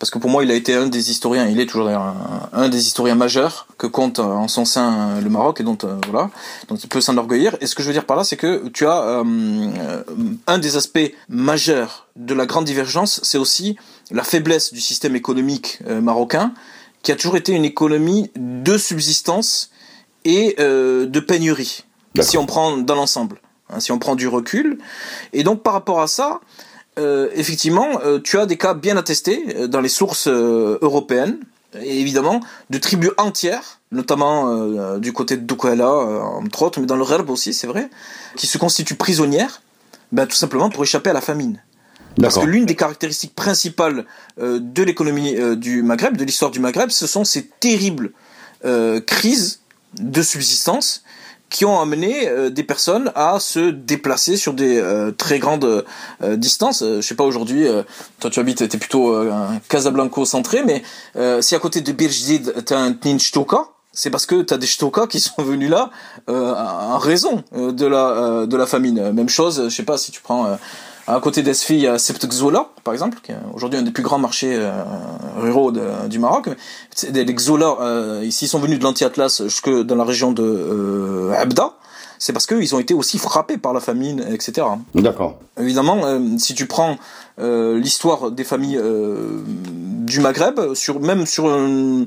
parce 0.00 0.10
que 0.10 0.18
pour 0.18 0.30
moi, 0.30 0.42
il 0.42 0.50
a 0.50 0.54
été 0.54 0.74
un 0.74 0.86
des 0.86 1.10
historiens, 1.10 1.46
il 1.46 1.60
est 1.60 1.66
toujours 1.66 1.88
un, 1.88 2.48
un 2.54 2.68
des 2.70 2.86
historiens 2.86 3.14
majeurs 3.14 3.66
que 3.76 3.86
compte 3.86 4.18
euh, 4.18 4.22
en 4.22 4.48
son 4.48 4.64
sein 4.64 5.10
euh, 5.10 5.20
le 5.20 5.28
Maroc 5.28 5.60
et 5.60 5.62
dont 5.62 5.76
euh, 5.84 5.94
voilà, 6.08 6.30
dont 6.68 6.76
il 6.76 6.88
peut 6.88 7.02
s'enorgueillir. 7.02 7.54
Et 7.60 7.66
ce 7.66 7.74
que 7.74 7.82
je 7.82 7.88
veux 7.88 7.92
dire 7.92 8.06
par 8.06 8.16
là, 8.16 8.24
c'est 8.24 8.38
que 8.38 8.66
tu 8.70 8.86
as 8.86 9.02
euh, 9.02 9.70
un 10.46 10.58
des 10.58 10.76
aspects 10.76 11.12
majeurs 11.28 12.08
de 12.16 12.32
la 12.32 12.46
grande 12.46 12.64
divergence, 12.64 13.20
c'est 13.22 13.36
aussi 13.36 13.76
la 14.10 14.24
faiblesse 14.24 14.72
du 14.72 14.80
système 14.80 15.14
économique 15.16 15.80
euh, 15.86 16.00
marocain, 16.00 16.54
qui 17.02 17.12
a 17.12 17.16
toujours 17.16 17.36
été 17.36 17.52
une 17.52 17.66
économie 17.66 18.30
de 18.36 18.78
subsistance 18.78 19.70
et 20.24 20.56
euh, 20.60 21.04
de 21.06 21.20
pénurie. 21.20 21.84
Si 22.20 22.38
on 22.38 22.46
prend 22.46 22.78
dans 22.78 22.94
l'ensemble, 22.94 23.40
hein, 23.68 23.80
si 23.80 23.92
on 23.92 23.98
prend 23.98 24.16
du 24.16 24.28
recul. 24.28 24.78
Et 25.34 25.44
donc 25.44 25.62
par 25.62 25.74
rapport 25.74 26.00
à 26.00 26.06
ça, 26.06 26.40
effectivement, 27.34 28.00
euh, 28.04 28.18
tu 28.22 28.38
as 28.38 28.46
des 28.46 28.56
cas 28.56 28.74
bien 28.74 28.96
attestés 28.96 29.44
euh, 29.56 29.66
dans 29.66 29.80
les 29.80 29.88
sources 29.88 30.28
euh, 30.28 30.78
européennes, 30.82 31.38
et 31.80 32.00
évidemment 32.00 32.40
de 32.70 32.78
tribus 32.78 33.10
entières, 33.18 33.80
notamment 33.92 34.48
euh, 34.48 34.98
du 34.98 35.12
côté 35.12 35.36
de 35.36 35.42
Douala, 35.42 35.84
euh, 35.84 36.20
entre 36.20 36.62
autres, 36.62 36.80
mais 36.80 36.86
dans 36.86 36.96
le 36.96 37.02
Rerb 37.02 37.30
aussi, 37.30 37.52
c'est 37.52 37.66
vrai, 37.66 37.90
qui 38.36 38.46
se 38.46 38.58
constituent 38.58 38.96
prisonnières, 38.96 39.62
ben, 40.12 40.26
tout 40.26 40.36
simplement 40.36 40.70
pour 40.70 40.82
échapper 40.82 41.10
à 41.10 41.12
la 41.12 41.20
famine. 41.20 41.62
Parce 42.20 42.38
que 42.38 42.44
l'une 42.44 42.66
des 42.66 42.74
caractéristiques 42.74 43.34
principales 43.34 44.04
euh, 44.40 44.58
de 44.60 44.82
l'économie 44.82 45.36
euh, 45.36 45.54
du 45.56 45.82
Maghreb, 45.82 46.16
de 46.16 46.24
l'histoire 46.24 46.50
du 46.50 46.58
Maghreb, 46.58 46.90
ce 46.90 47.06
sont 47.06 47.24
ces 47.24 47.46
terribles 47.46 48.10
euh, 48.64 49.00
crises 49.00 49.60
de 49.98 50.22
subsistance 50.22 51.02
qui 51.50 51.64
ont 51.64 51.80
amené 51.80 52.28
euh, 52.28 52.48
des 52.48 52.62
personnes 52.62 53.12
à 53.14 53.38
se 53.40 53.70
déplacer 53.70 54.36
sur 54.36 54.54
des 54.54 54.78
euh, 54.78 55.10
très 55.10 55.38
grandes 55.38 55.84
euh, 56.22 56.36
distances. 56.36 56.82
Euh, 56.82 57.00
je 57.00 57.06
sais 57.06 57.16
pas 57.16 57.24
aujourd'hui, 57.24 57.66
euh, 57.66 57.82
toi 58.20 58.30
tu 58.30 58.40
habites, 58.40 58.66
t'es 58.68 58.78
plutôt 58.78 59.12
euh, 59.12 59.30
un 59.32 59.58
Casablanco 59.68 60.24
centré, 60.24 60.62
mais 60.64 60.82
si 61.42 61.54
à 61.54 61.58
côté 61.58 61.80
de 61.80 61.92
Birjdid 61.92 62.64
t'as 62.64 62.78
un 62.78 62.92
Tnin 62.92 63.18
Shtoka, 63.18 63.66
c'est 63.92 64.10
parce 64.10 64.24
que 64.26 64.42
t'as 64.42 64.56
des 64.56 64.66
Shtoka 64.66 65.06
qui 65.08 65.18
sont 65.18 65.42
venus 65.42 65.70
là 65.70 65.90
en 66.28 66.98
raison 66.98 67.42
de 67.52 67.86
la 67.86 68.46
de 68.46 68.56
la 68.56 68.66
famine. 68.66 69.10
Même 69.10 69.28
chose, 69.28 69.64
je 69.64 69.74
sais 69.74 69.82
pas 69.82 69.98
si 69.98 70.12
tu 70.12 70.20
prends 70.20 70.56
à 71.14 71.20
côté 71.20 71.42
d'Esfi, 71.42 71.74
il 71.74 71.80
y 71.80 71.86
a 71.86 71.98
Septxola, 71.98 72.68
par 72.84 72.92
exemple, 72.94 73.18
qui 73.22 73.32
est 73.32 73.36
aujourd'hui 73.54 73.78
un 73.78 73.82
des 73.82 73.90
plus 73.90 74.02
grands 74.02 74.18
marchés 74.18 74.54
euh, 74.54 74.70
ruraux 75.38 75.72
de- 75.72 76.08
du 76.08 76.18
Maroc. 76.18 76.48
Les 77.12 77.24
Xola, 77.34 77.76
euh, 77.80 78.20
ici, 78.24 78.48
sont 78.48 78.58
venus 78.58 78.78
de 78.78 78.84
l'Anti-Atlas 78.84 79.42
jusque 79.44 79.70
dans 79.70 79.94
la 79.96 80.04
région 80.04 80.32
de 80.32 80.42
euh, 80.42 81.32
Abda. 81.36 81.72
C'est 82.18 82.34
parce 82.34 82.46
qu'ils 82.46 82.74
ont 82.74 82.78
été 82.78 82.92
aussi 82.92 83.16
frappés 83.18 83.56
par 83.56 83.72
la 83.72 83.80
famine, 83.80 84.22
etc. 84.30 84.66
D'accord. 84.94 85.38
Évidemment, 85.58 86.04
euh, 86.04 86.18
si 86.38 86.54
tu 86.54 86.66
prends 86.66 86.98
euh, 87.38 87.78
l'histoire 87.78 88.30
des 88.30 88.44
familles 88.44 88.76
euh, 88.76 89.40
du 90.02 90.20
Maghreb, 90.20 90.74
sur, 90.74 91.00
même 91.00 91.24
sur 91.24 91.46
un 91.50 92.04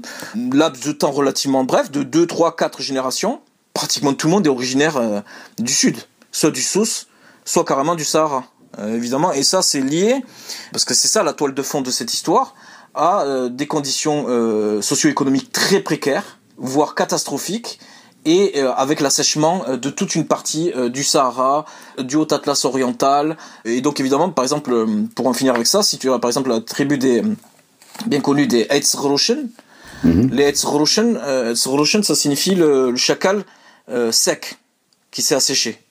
laps 0.51 0.85
de 0.85 0.91
temps 0.91 1.09
relativement 1.11 1.63
bref, 1.63 1.89
de 1.89 2.03
2, 2.03 2.27
3, 2.27 2.55
4 2.55 2.81
générations, 2.83 3.39
pratiquement 3.73 4.13
tout 4.13 4.27
le 4.27 4.33
monde 4.33 4.45
est 4.45 4.51
originaire 4.51 5.01
du 5.57 5.73
Sud, 5.73 5.97
soit 6.31 6.51
du 6.51 6.61
Sousse, 6.61 7.07
soit 7.43 7.65
carrément 7.65 7.95
du 7.95 8.05
Sahara, 8.05 8.43
euh, 8.79 8.95
évidemment. 8.95 9.33
Et 9.33 9.43
ça, 9.43 9.61
c'est 9.61 9.81
lié, 9.81 10.23
parce 10.71 10.85
que 10.85 10.93
c'est 10.93 11.07
ça 11.07 11.23
la 11.23 11.33
toile 11.33 11.53
de 11.53 11.61
fond 11.61 11.81
de 11.81 11.91
cette 11.91 12.13
histoire, 12.13 12.55
à 12.93 13.23
euh, 13.23 13.49
des 13.49 13.67
conditions 13.67 14.25
euh, 14.27 14.81
socio-économiques 14.81 15.51
très 15.51 15.79
précaires, 15.79 16.39
voire 16.57 16.95
catastrophiques, 16.95 17.79
et 18.25 18.61
avec 18.61 19.01
l'assèchement 19.01 19.65
de 19.75 19.89
toute 19.89 20.15
une 20.15 20.25
partie 20.25 20.71
du 20.93 21.03
Sahara, 21.03 21.65
du 21.99 22.15
Haut-Atlas 22.15 22.63
oriental. 22.63 23.35
Et 23.65 23.81
donc 23.81 23.99
évidemment, 23.99 24.29
par 24.29 24.45
exemple, 24.45 24.73
pour 25.13 25.27
en 25.27 25.33
finir 25.33 25.55
avec 25.55 25.67
ça, 25.67 25.83
si 25.83 25.97
tu 25.97 26.09
as 26.09 26.19
par 26.19 26.29
exemple 26.29 26.47
la 26.47 26.61
tribu 26.61 26.97
des 26.97 27.21
bien 28.05 28.21
connue 28.21 28.47
des 28.47 28.65
Eitzroshen, 28.69 29.49
les 30.05 30.43
Eitzroshen, 30.43 31.19
euh, 31.21 31.51
Eitzroshen, 31.51 32.01
ça 32.03 32.15
signifie 32.15 32.55
le, 32.55 32.91
le 32.91 32.95
chacal 32.95 33.43
sec 34.11 34.57
qui 35.11 35.21
s'est 35.21 35.35
asséché. 35.35 35.83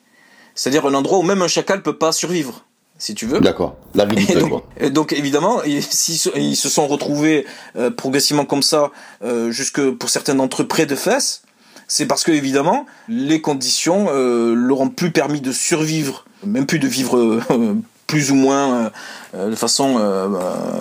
C'est-à-dire 0.55 0.87
un 0.87 0.95
endroit 0.95 1.19
où 1.19 1.23
même 1.23 1.43
un 1.43 1.49
chacal 1.49 1.83
peut 1.83 1.99
pas 1.99 2.13
survivre, 2.13 2.65
si 3.03 3.15
tu 3.17 3.27
veux. 3.27 3.41
D'accord. 3.41 3.75
Et 3.95 3.99
L'aridité, 3.99 4.35
donc, 4.41 4.51
quoi. 4.51 4.63
et 4.79 4.91
donc, 4.91 5.13
évidemment, 5.13 5.63
ils, 5.65 5.83
s'ils 5.83 6.19
se- 6.19 6.31
ils 6.39 6.55
se 6.57 6.69
sont 6.69 6.87
retrouvés 6.87 7.45
euh, 7.77 7.91
progressivement 7.91 8.45
comme 8.45 8.63
ça, 8.63 8.91
euh, 9.25 9.51
jusque 9.51 9.81
pour 9.91 10.09
certains 10.09 10.37
d'entre 10.37 10.63
eux 10.63 10.67
près 10.69 10.87
de 10.87 10.95
fesses. 10.95 11.43
C'est 11.89 12.07
parce 12.07 12.23
que 12.23 12.31
évidemment, 12.31 12.87
les 13.09 13.41
conditions 13.41 14.07
euh, 14.11 14.55
leur 14.55 14.81
ont 14.81 14.89
plus 14.89 15.11
permis 15.11 15.41
de 15.41 15.51
survivre, 15.53 16.25
même 16.47 16.65
plus 16.65 16.79
de 16.79 16.87
vivre 16.87 17.41
plus 18.07 18.31
ou 18.31 18.35
moins 18.35 18.91
euh, 19.35 19.51
de 19.51 19.55
façon 19.57 19.97
euh, 19.99 20.29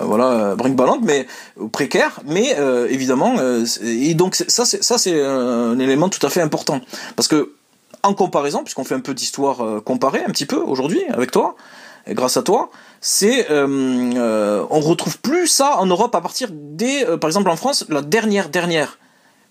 voilà 0.04 0.54
brinque-ballante, 0.54 1.00
mais 1.02 1.26
précaire. 1.72 2.20
Mais 2.26 2.54
euh, 2.58 2.86
évidemment, 2.88 3.34
et 3.82 4.14
donc 4.14 4.36
ça, 4.36 4.64
c'est 4.64 4.82
ça 4.84 4.96
c'est 4.96 5.20
un 5.22 5.78
élément 5.80 6.08
tout 6.08 6.24
à 6.24 6.30
fait 6.30 6.40
important 6.40 6.80
parce 7.16 7.26
que 7.28 7.52
en 8.04 8.14
comparaison, 8.14 8.62
puisqu'on 8.64 8.84
fait 8.84 8.94
un 8.96 9.00
peu 9.00 9.14
d'histoire 9.14 9.82
comparée 9.84 10.22
un 10.26 10.30
petit 10.30 10.46
peu 10.46 10.56
aujourd'hui 10.56 11.00
avec 11.10 11.30
toi, 11.30 11.56
grâce 12.08 12.36
à 12.36 12.42
toi, 12.42 12.70
c'est 13.00 13.50
euh, 13.50 13.66
euh, 14.16 14.64
on 14.70 14.80
retrouve 14.80 15.18
plus 15.18 15.46
ça 15.46 15.78
en 15.78 15.86
Europe 15.86 16.14
à 16.14 16.20
partir 16.20 16.48
des, 16.52 17.04
euh, 17.08 17.16
par 17.16 17.28
exemple 17.28 17.48
en 17.50 17.56
France, 17.56 17.84
la 17.88 18.02
dernière 18.02 18.48
dernière 18.48 18.98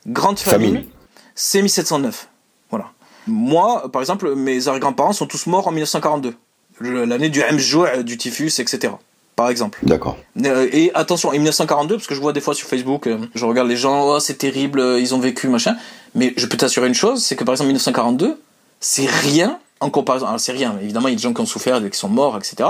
grande 0.08 0.40
famine, 0.40 0.76
Famine. 0.76 0.90
c'est 1.36 1.62
1709. 1.62 2.28
Voilà. 2.70 2.86
Moi, 3.28 3.90
par 3.92 4.02
exemple, 4.02 4.34
mes 4.36 4.68
arrière-grands-parents 4.68 5.14
sont 5.14 5.28
tous 5.28 5.46
morts 5.48 5.68
en 5.68 5.72
1942, 5.72 6.34
Le- 6.80 7.06
l'année 7.06 7.30
du 7.30 7.42
MJO, 7.42 7.86
du 8.04 8.18
typhus, 8.18 8.60
etc. 8.60 8.94
Par 9.36 9.50
exemple. 9.50 9.80
D'accord. 9.84 10.18
Euh, 10.46 10.68
Et 10.72 10.92
attention, 10.94 11.30
en 11.30 11.34
1942, 11.34 11.96
parce 11.96 12.08
que 12.08 12.16
je 12.16 12.20
vois 12.22 12.34
des 12.34 12.42
fois 12.42 12.54
sur 12.54 12.68
Facebook, 12.68 13.08
euh, 13.08 13.18
je 13.36 13.46
regarde 13.46 13.68
les 13.70 13.78
gens, 13.78 14.06
oh, 14.16 14.20
c'est 14.20 14.38
terrible, 14.38 14.80
euh, 14.80 15.00
ils 15.00 15.14
ont 15.16 15.20
vécu, 15.20 15.48
machin. 15.48 15.76
Mais 16.16 16.34
je 16.36 16.46
peux 16.48 16.58
t'assurer 16.58 16.88
une 16.88 16.94
chose, 16.96 17.24
c'est 17.24 17.36
que 17.36 17.44
par 17.44 17.54
exemple 17.54 17.68
1942, 17.68 18.42
c'est 18.80 19.06
rien 19.08 19.60
en 19.82 19.90
comparaison. 19.90 20.28
Alors 20.28 20.40
c'est 20.40 20.54
rien, 20.54 20.78
évidemment, 20.82 21.10
il 21.10 21.12
y 21.12 21.14
a 21.16 21.18
des 21.18 21.24
gens 21.24 21.34
qui 21.34 21.42
ont 21.42 21.46
souffert, 21.46 21.82
qui 21.90 21.98
sont 21.98 22.10
morts, 22.10 22.38
etc. 22.38 22.70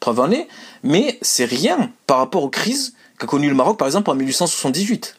Preuve 0.00 0.20
en 0.20 0.30
est. 0.30 0.48
Mais 0.82 1.18
c'est 1.22 1.46
rien 1.46 1.90
par 2.06 2.18
rapport 2.18 2.42
aux 2.42 2.50
crises 2.50 2.94
qu'a 3.18 3.26
connu 3.26 3.48
le 3.48 3.54
Maroc, 3.54 3.78
par 3.78 3.88
exemple, 3.88 4.10
en 4.10 4.14
1878 4.14 5.18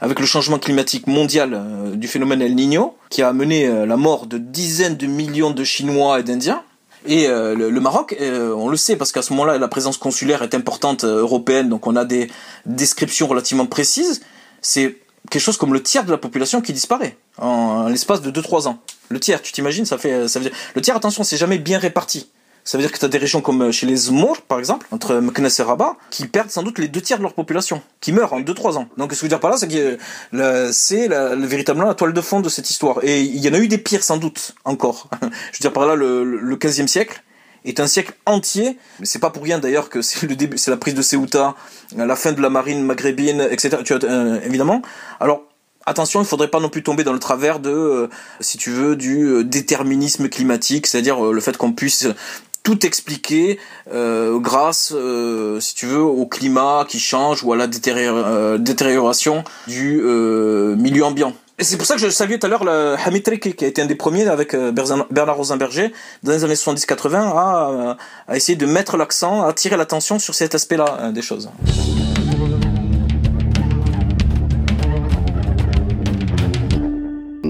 avec 0.00 0.20
le 0.20 0.26
changement 0.26 0.58
climatique 0.58 1.06
mondial 1.06 1.54
euh, 1.54 1.94
du 1.94 2.08
phénomène 2.08 2.42
El 2.42 2.54
Niño, 2.54 2.94
qui 3.10 3.22
a 3.22 3.28
amené 3.28 3.66
euh, 3.66 3.86
la 3.86 3.96
mort 3.96 4.26
de 4.26 4.38
dizaines 4.38 4.96
de 4.96 5.06
millions 5.06 5.50
de 5.50 5.64
Chinois 5.64 6.20
et 6.20 6.22
d'Indiens. 6.22 6.62
Et 7.06 7.28
euh, 7.28 7.54
le, 7.54 7.80
Maroc, 7.80 8.16
on 8.20 8.68
le 8.68 8.76
sait, 8.76 8.96
parce 8.96 9.12
qu'à 9.12 9.22
ce 9.22 9.32
moment-là, 9.32 9.58
la 9.58 9.68
présence 9.68 9.96
consulaire 9.96 10.42
est 10.42 10.54
importante 10.54 11.04
européenne, 11.04 11.68
donc 11.68 11.86
on 11.86 11.96
a 11.96 12.04
des 12.04 12.28
descriptions 12.66 13.28
relativement 13.28 13.66
précises. 13.66 14.20
C'est 14.60 14.98
quelque 15.30 15.42
chose 15.42 15.56
comme 15.56 15.72
le 15.72 15.82
tiers 15.82 16.04
de 16.04 16.10
la 16.10 16.18
population 16.18 16.60
qui 16.60 16.72
disparaît 16.72 17.16
en, 17.38 17.46
en 17.46 17.88
l'espace 17.88 18.20
de 18.20 18.30
2-3 18.30 18.66
ans. 18.66 18.78
Le 19.08 19.20
tiers, 19.20 19.42
tu 19.42 19.52
t'imagines, 19.52 19.84
ça 19.84 19.98
fait, 19.98 20.28
ça 20.28 20.38
veut 20.38 20.48
dire... 20.48 20.58
Le 20.74 20.80
tiers, 20.80 20.96
attention, 20.96 21.24
c'est 21.24 21.36
jamais 21.36 21.58
bien 21.58 21.78
réparti. 21.78 22.28
Ça 22.64 22.76
veut 22.76 22.82
dire 22.82 22.92
que 22.92 22.98
tu 22.98 23.04
as 23.06 23.08
des 23.08 23.16
régions 23.16 23.40
comme 23.40 23.62
euh, 23.62 23.72
chez 23.72 23.86
les 23.86 23.96
Zmour, 23.96 24.42
par 24.42 24.58
exemple, 24.58 24.86
entre 24.90 25.14
Meknes 25.14 25.48
et 25.58 25.62
Rabat, 25.62 25.96
qui 26.10 26.26
perdent 26.26 26.50
sans 26.50 26.62
doute 26.62 26.78
les 26.78 26.88
deux 26.88 27.00
tiers 27.00 27.16
de 27.16 27.22
leur 27.22 27.32
population, 27.32 27.80
qui 28.02 28.12
meurent 28.12 28.34
en 28.34 28.40
2-3 28.40 28.76
ans. 28.76 28.88
Donc 28.98 29.12
ce 29.12 29.14
que 29.14 29.14
je 29.16 29.22
veux 29.22 29.28
dire 29.28 29.40
par 29.40 29.50
là, 29.50 29.56
c'est 29.56 29.68
que 29.68 29.96
euh, 30.34 30.68
c'est 30.70 31.08
véritablement 31.08 31.88
la 31.88 31.94
toile 31.94 32.12
de 32.12 32.20
fond 32.20 32.40
de 32.40 32.50
cette 32.50 32.68
histoire. 32.68 32.98
Et 33.04 33.22
il 33.22 33.38
y 33.38 33.48
en 33.48 33.54
a 33.54 33.58
eu 33.58 33.68
des 33.68 33.78
pires 33.78 34.02
sans 34.02 34.18
doute, 34.18 34.54
encore. 34.66 35.08
je 35.22 35.26
veux 35.26 35.62
dire 35.62 35.72
par 35.72 35.86
là, 35.86 35.94
le, 35.94 36.24
le 36.24 36.56
15e 36.56 36.88
siècle, 36.88 37.22
est 37.64 37.80
un 37.80 37.86
siècle 37.86 38.12
entier. 38.26 38.76
Mais 39.00 39.06
c'est 39.06 39.18
pas 39.18 39.30
pour 39.30 39.42
rien 39.42 39.58
d'ailleurs 39.58 39.88
que 39.88 40.02
c'est 40.02 40.26
le 40.26 40.36
début, 40.36 40.58
c'est 40.58 40.70
la 40.70 40.76
prise 40.76 40.94
de 40.94 41.02
Ceuta, 41.02 41.54
la 41.96 42.16
fin 42.16 42.32
de 42.32 42.40
la 42.40 42.50
marine 42.50 42.82
maghrébine, 42.82 43.46
etc. 43.50 43.78
Tu 43.84 43.94
euh, 43.94 44.40
évidemment. 44.44 44.82
Alors 45.20 45.42
attention, 45.88 46.20
il 46.20 46.26
faudrait 46.26 46.48
pas 46.48 46.60
non 46.60 46.68
plus 46.68 46.82
tomber 46.82 47.04
dans 47.04 47.12
le 47.12 47.18
travers 47.18 47.60
de, 47.60 47.70
euh, 47.70 48.08
si 48.40 48.58
tu 48.58 48.70
veux, 48.70 48.96
du 48.96 49.24
euh, 49.24 49.44
déterminisme 49.44 50.28
climatique, 50.28 50.86
c'est-à-dire 50.86 51.20
le 51.20 51.40
fait 51.40 51.56
qu'on 51.56 51.72
puisse 51.72 52.06
tout 52.62 52.84
expliquer 52.84 53.58
grâce, 53.90 54.92
si 55.60 55.74
tu 55.74 55.86
veux, 55.86 56.02
au 56.02 56.26
climat 56.26 56.84
qui 56.86 57.00
change 57.00 57.42
ou 57.42 57.54
à 57.54 57.56
la 57.56 57.66
détérioration 57.66 59.42
du 59.66 60.02
milieu 60.76 61.04
ambiant. 61.04 61.32
Et 61.60 61.64
c'est 61.64 61.76
pour 61.76 61.86
ça 61.86 61.96
que 61.96 62.00
je 62.00 62.08
saluais 62.08 62.38
tout 62.38 62.46
à 62.46 62.50
l'heure 62.50 62.62
Hamid 63.04 63.38
qui 63.40 63.64
a 63.64 63.68
été 63.68 63.82
un 63.82 63.86
des 63.86 63.96
premiers 63.96 64.28
avec 64.28 64.54
euh, 64.54 64.70
Bernard 64.70 65.36
Rosenberger 65.36 65.92
dans 66.22 66.30
les 66.30 66.44
années 66.44 66.54
70-80 66.54 67.16
à, 67.16 67.96
à 68.28 68.36
essayer 68.36 68.54
de 68.54 68.64
mettre 68.64 68.96
l'accent, 68.96 69.42
à 69.42 69.48
attirer 69.48 69.76
l'attention 69.76 70.20
sur 70.20 70.36
cet 70.36 70.54
aspect-là 70.54 70.98
euh, 71.00 71.10
des 71.10 71.22
choses. 71.22 71.50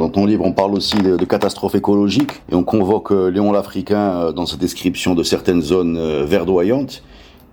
Dans 0.09 0.23
ton 0.23 0.27
livre, 0.27 0.45
on 0.47 0.53
parle 0.53 0.75
aussi 0.75 0.97
de, 0.97 1.23
catastrophes 1.27 1.75
écologiques 1.75 2.33
et 2.51 2.55
on 2.55 2.65
convoque 2.65 3.13
euh, 3.13 3.29
Léon 3.29 3.53
l'Africain 3.53 4.33
dans 4.33 4.47
sa 4.47 4.57
description 4.57 5.15
de 5.15 5.23
certaines 5.23 5.61
zones 5.61 6.25
verdoyantes 6.25 7.03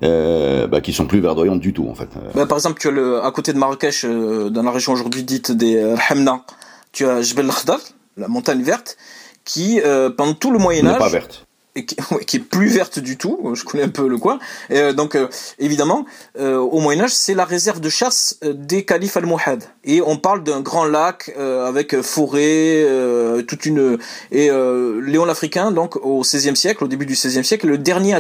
euh, 0.03 0.68
bah, 0.68 0.82
qui 0.82 0.93
sont 0.93 1.06
plus 1.06 1.20
verdoyantes 1.20 1.60
du 1.60 1.74
tout 1.74 1.88
en 1.89 1.95
fait. 1.95 2.10
Bah, 2.34 2.45
par 2.45 2.58
exemple, 2.58 2.80
tu 2.80 2.88
as 2.88 2.91
le, 2.91 3.24
à 3.24 3.32
côté 3.32 3.53
de 3.53 3.58
Marrakech, 3.58 4.06
euh, 4.06 4.49
dans 4.49 4.64
la 4.64 4.72
région 4.72 4.93
aujourd'hui 4.93 5.24
dite 5.24 5.51
des 5.51 5.78
euh, 5.78 5.95
Hamna, 6.10 6.41
tu 6.91 7.06
as 7.06 7.22
Jbel 7.22 7.47
Khdar, 7.47 7.80
la 8.18 8.28
montagne 8.28 8.62
verte, 8.62 8.97
qui 9.43 9.82
euh, 9.82 10.10
pendant 10.10 10.34
tout 10.34 10.51
le 10.51 10.60
Moyen 10.60 10.86
Âge, 10.88 10.99
pas 10.99 11.10
verte 11.10 11.45
qui, 11.76 11.95
qui, 12.28 12.38
est 12.38 12.39
plus 12.39 12.67
verte 12.67 12.99
du 12.99 13.17
tout. 13.17 13.51
Je 13.53 13.63
connais 13.63 13.84
un 13.84 13.89
peu 13.89 14.07
le 14.07 14.17
coin. 14.17 14.39
Et 14.69 14.93
donc, 14.93 15.17
évidemment, 15.59 16.05
au 16.38 16.80
Moyen 16.80 17.03
Âge, 17.03 17.13
c'est 17.13 17.34
la 17.34 17.45
réserve 17.45 17.80
de 17.80 17.89
chasse 17.89 18.39
des 18.43 18.86
califes 18.86 19.17
almohades. 19.17 19.63
Et 19.84 20.01
on 20.01 20.17
parle 20.17 20.43
d'un 20.43 20.61
grand 20.61 20.86
lac 20.86 21.36
avec 21.38 22.01
forêt, 22.01 22.86
toute 23.47 23.65
une. 23.65 23.97
Et 24.32 24.49
Léon 24.49 25.26
l'Africain, 25.26 25.71
donc 25.71 25.95
au 25.97 26.21
XVIe 26.21 26.55
siècle, 26.55 26.84
au 26.84 26.88
début 26.88 27.05
du 27.05 27.13
XVIe 27.13 27.43
siècle, 27.43 27.67
le 27.67 27.78
dernier 27.78 28.15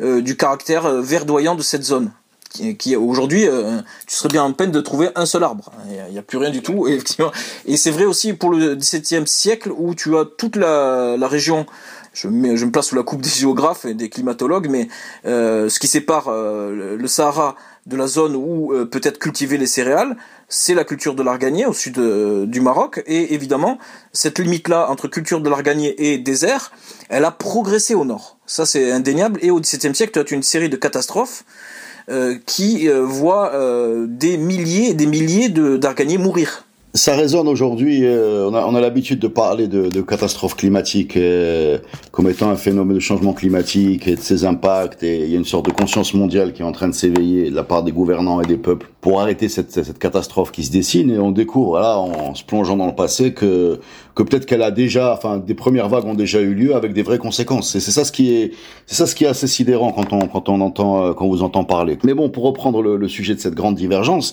euh, 0.00 0.20
du 0.20 0.36
caractère 0.36 0.86
euh, 0.86 1.00
verdoyant 1.00 1.54
de 1.54 1.62
cette 1.62 1.84
zone. 1.84 2.12
Qui, 2.50 2.76
qui 2.78 2.96
aujourd'hui, 2.96 3.46
euh, 3.46 3.80
tu 4.06 4.14
serais 4.14 4.30
bien 4.30 4.42
en 4.42 4.52
peine 4.54 4.70
de 4.70 4.80
trouver 4.80 5.10
un 5.16 5.26
seul 5.26 5.44
arbre. 5.44 5.70
Il 5.90 6.12
n'y 6.12 6.18
a, 6.18 6.22
plus 6.22 6.38
rien 6.38 6.50
du 6.50 6.62
tout, 6.62 6.86
effectivement. 6.88 7.30
Et 7.66 7.76
c'est 7.76 7.90
vrai 7.90 8.04
aussi 8.04 8.32
pour 8.32 8.50
le 8.50 8.74
XVIIe 8.74 9.26
siècle 9.26 9.70
où 9.76 9.94
tu 9.94 10.16
as 10.16 10.24
toute 10.24 10.56
la, 10.56 11.16
la 11.18 11.28
région 11.28 11.66
je 12.22 12.28
me, 12.28 12.70
place 12.70 12.86
sous 12.86 12.96
la 12.96 13.02
coupe 13.02 13.22
des 13.22 13.28
géographes 13.28 13.84
et 13.84 13.94
des 13.94 14.08
climatologues, 14.08 14.68
mais 14.68 14.88
euh, 15.26 15.68
ce 15.68 15.78
qui 15.78 15.86
sépare 15.86 16.30
le 16.30 17.06
Sahara 17.06 17.56
de 17.86 17.96
la 17.96 18.06
zone 18.06 18.36
où 18.36 18.72
peut-être 18.90 19.18
cultiver 19.18 19.56
les 19.56 19.66
céréales, 19.66 20.16
c'est 20.48 20.74
la 20.74 20.84
culture 20.84 21.14
de 21.14 21.22
l'arganier 21.22 21.66
au 21.66 21.72
sud 21.72 21.98
du 21.98 22.60
Maroc. 22.60 23.02
Et 23.06 23.34
évidemment, 23.34 23.78
cette 24.12 24.38
limite-là 24.38 24.90
entre 24.90 25.08
culture 25.08 25.40
de 25.40 25.48
l'arganier 25.48 26.12
et 26.12 26.18
désert, 26.18 26.72
elle 27.08 27.24
a 27.24 27.30
progressé 27.30 27.94
au 27.94 28.04
nord. 28.04 28.38
Ça, 28.46 28.66
c'est 28.66 28.90
indéniable. 28.92 29.38
Et 29.42 29.50
au 29.50 29.60
XVIIe 29.60 29.94
siècle, 29.94 30.24
tu 30.24 30.34
as 30.34 30.36
une 30.36 30.42
série 30.42 30.68
de 30.68 30.76
catastrophes 30.76 31.44
euh, 32.10 32.38
qui 32.46 32.88
euh, 32.88 33.02
voient 33.02 33.52
euh, 33.52 34.06
des 34.08 34.38
milliers 34.38 34.88
et 34.88 34.94
des 34.94 35.06
milliers 35.06 35.50
d'arganiers 35.50 36.16
mourir. 36.16 36.64
Ça 36.94 37.14
résonne 37.14 37.48
aujourd'hui, 37.48 38.02
on 38.04 38.54
a, 38.54 38.64
on 38.64 38.74
a 38.74 38.80
l'habitude 38.80 39.18
de 39.18 39.28
parler 39.28 39.68
de, 39.68 39.88
de 39.88 40.00
catastrophes 40.00 40.56
climatiques 40.56 41.18
comme 42.10 42.28
étant 42.28 42.50
un 42.50 42.56
phénomène 42.56 42.96
de 42.96 43.00
changement 43.00 43.34
climatique 43.34 44.08
et 44.08 44.16
de 44.16 44.20
ses 44.20 44.44
impacts, 44.44 45.02
et 45.02 45.24
il 45.24 45.30
y 45.30 45.34
a 45.34 45.38
une 45.38 45.44
sorte 45.44 45.66
de 45.66 45.70
conscience 45.70 46.14
mondiale 46.14 46.52
qui 46.54 46.62
est 46.62 46.64
en 46.64 46.72
train 46.72 46.88
de 46.88 46.94
s'éveiller 46.94 47.50
de 47.50 47.54
la 47.54 47.62
part 47.62 47.82
des 47.82 47.92
gouvernants 47.92 48.40
et 48.40 48.46
des 48.46 48.56
peuples 48.56 48.90
pour 49.02 49.20
arrêter 49.20 49.48
cette, 49.48 49.70
cette 49.70 49.98
catastrophe 49.98 50.50
qui 50.50 50.64
se 50.64 50.72
dessine, 50.72 51.10
et 51.10 51.18
on 51.18 51.30
découvre, 51.30 51.78
là, 51.78 51.98
en 51.98 52.34
se 52.34 52.42
plongeant 52.42 52.76
dans 52.76 52.86
le 52.86 52.94
passé, 52.94 53.34
que 53.34 53.80
que 54.14 54.22
peut-être 54.22 54.46
qu'elle 54.46 54.62
a 54.62 54.70
déjà, 54.70 55.12
enfin, 55.12 55.38
des 55.38 55.54
premières 55.54 55.88
vagues 55.88 56.06
ont 56.06 56.14
déjà 56.14 56.40
eu 56.40 56.54
lieu 56.54 56.74
avec 56.74 56.92
des 56.92 57.02
vraies 57.02 57.18
conséquences. 57.18 57.74
Et 57.76 57.80
c'est 57.80 57.90
ça 57.90 58.04
ce 58.04 58.12
qui 58.12 58.34
est, 58.34 58.52
c'est 58.86 58.96
ça 58.96 59.06
ce 59.06 59.14
qui 59.14 59.24
est 59.24 59.28
assez 59.28 59.46
sidérant 59.46 59.92
quand 59.92 60.12
on, 60.12 60.26
quand 60.26 60.48
on 60.48 60.60
entend, 60.60 61.04
euh, 61.04 61.12
quand 61.12 61.28
vous 61.28 61.42
entend 61.42 61.64
parler. 61.64 61.98
Mais 62.04 62.14
bon, 62.14 62.28
pour 62.28 62.44
reprendre 62.44 62.82
le, 62.82 62.96
le, 62.96 63.08
sujet 63.08 63.34
de 63.34 63.40
cette 63.40 63.54
grande 63.54 63.76
divergence, 63.76 64.32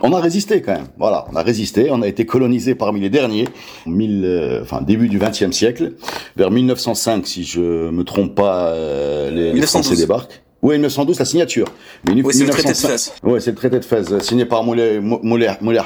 on 0.00 0.12
a 0.12 0.20
résisté 0.20 0.62
quand 0.62 0.72
même. 0.72 0.86
Voilà, 0.98 1.26
on 1.32 1.36
a 1.36 1.42
résisté, 1.42 1.88
on 1.90 2.02
a 2.02 2.08
été 2.08 2.26
colonisé 2.26 2.74
parmi 2.74 3.00
les 3.00 3.10
derniers, 3.10 3.48
mille, 3.86 4.22
euh, 4.24 4.62
enfin, 4.62 4.80
début 4.80 5.08
du 5.08 5.18
XXe 5.18 5.50
siècle, 5.50 5.94
vers 6.36 6.50
1905, 6.50 7.26
si 7.26 7.44
je 7.44 7.90
me 7.90 8.04
trompe 8.04 8.34
pas, 8.34 8.68
euh, 8.68 9.30
les, 9.30 9.52
les 9.52 9.62
Français 9.62 9.96
débarquent. 9.96 10.45
Oui, 10.66 10.74
1912, 10.74 11.20
la 11.20 11.24
signature. 11.24 11.68
oui, 12.08 12.24
c'est 12.32 12.42
le 12.42 12.50
traité 12.50 12.70
de 12.70 12.76
Fès. 12.76 13.14
Oui, 13.22 13.40
c'est 13.40 13.52
le 13.52 13.56
traité 13.56 13.78
de 13.78 13.84
Fès, 13.84 14.18
signé 14.18 14.46
par 14.46 14.64
Moulay 14.64 15.00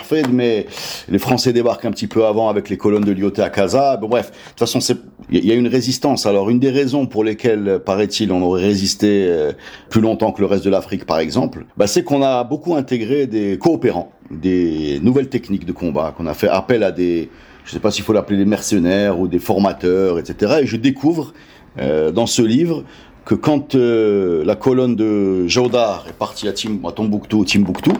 Fed, 0.02 0.32
mais 0.32 0.66
les 1.06 1.18
Français 1.18 1.52
débarquent 1.52 1.84
un 1.84 1.90
petit 1.90 2.06
peu 2.06 2.24
avant 2.24 2.48
avec 2.48 2.70
les 2.70 2.78
colonnes 2.78 3.04
de 3.04 3.12
Lyoté 3.12 3.42
à 3.42 3.50
Casa. 3.50 3.98
Bon, 3.98 4.08
bref, 4.08 4.30
de 4.30 4.36
toute 4.48 4.58
façon, 4.58 4.78
il 5.30 5.44
y 5.44 5.52
a 5.52 5.54
une 5.54 5.66
résistance. 5.66 6.24
Alors, 6.24 6.48
une 6.48 6.60
des 6.60 6.70
raisons 6.70 7.06
pour 7.06 7.24
lesquelles, 7.24 7.82
paraît-il, 7.84 8.32
on 8.32 8.40
aurait 8.40 8.62
résisté 8.62 9.26
euh, 9.28 9.52
plus 9.90 10.00
longtemps 10.00 10.32
que 10.32 10.40
le 10.40 10.46
reste 10.46 10.64
de 10.64 10.70
l'Afrique, 10.70 11.04
par 11.04 11.18
exemple, 11.18 11.66
bah, 11.76 11.86
c'est 11.86 12.02
qu'on 12.02 12.22
a 12.22 12.42
beaucoup 12.44 12.74
intégré 12.74 13.26
des 13.26 13.58
coopérants, 13.58 14.10
des 14.30 14.98
nouvelles 15.02 15.28
techniques 15.28 15.66
de 15.66 15.72
combat, 15.72 16.14
qu'on 16.16 16.26
a 16.26 16.32
fait 16.32 16.48
appel 16.48 16.84
à 16.84 16.90
des, 16.90 17.28
je 17.66 17.72
sais 17.72 17.80
pas 17.80 17.90
s'il 17.90 18.04
faut 18.04 18.14
l'appeler 18.14 18.38
des 18.38 18.46
mercenaires 18.46 19.20
ou 19.20 19.28
des 19.28 19.40
formateurs, 19.40 20.18
etc. 20.18 20.60
Et 20.62 20.66
je 20.66 20.78
découvre 20.78 21.34
euh, 21.78 22.10
dans 22.10 22.26
ce 22.26 22.42
livre 22.42 22.84
que 23.24 23.34
quand 23.34 23.74
euh, 23.74 24.44
la 24.44 24.56
colonne 24.56 24.96
de 24.96 25.46
Jaudar 25.46 26.06
est 26.08 26.12
partie 26.12 26.48
à, 26.48 26.52
Tombouctou, 26.52 27.44
Timbuktu, 27.44 27.90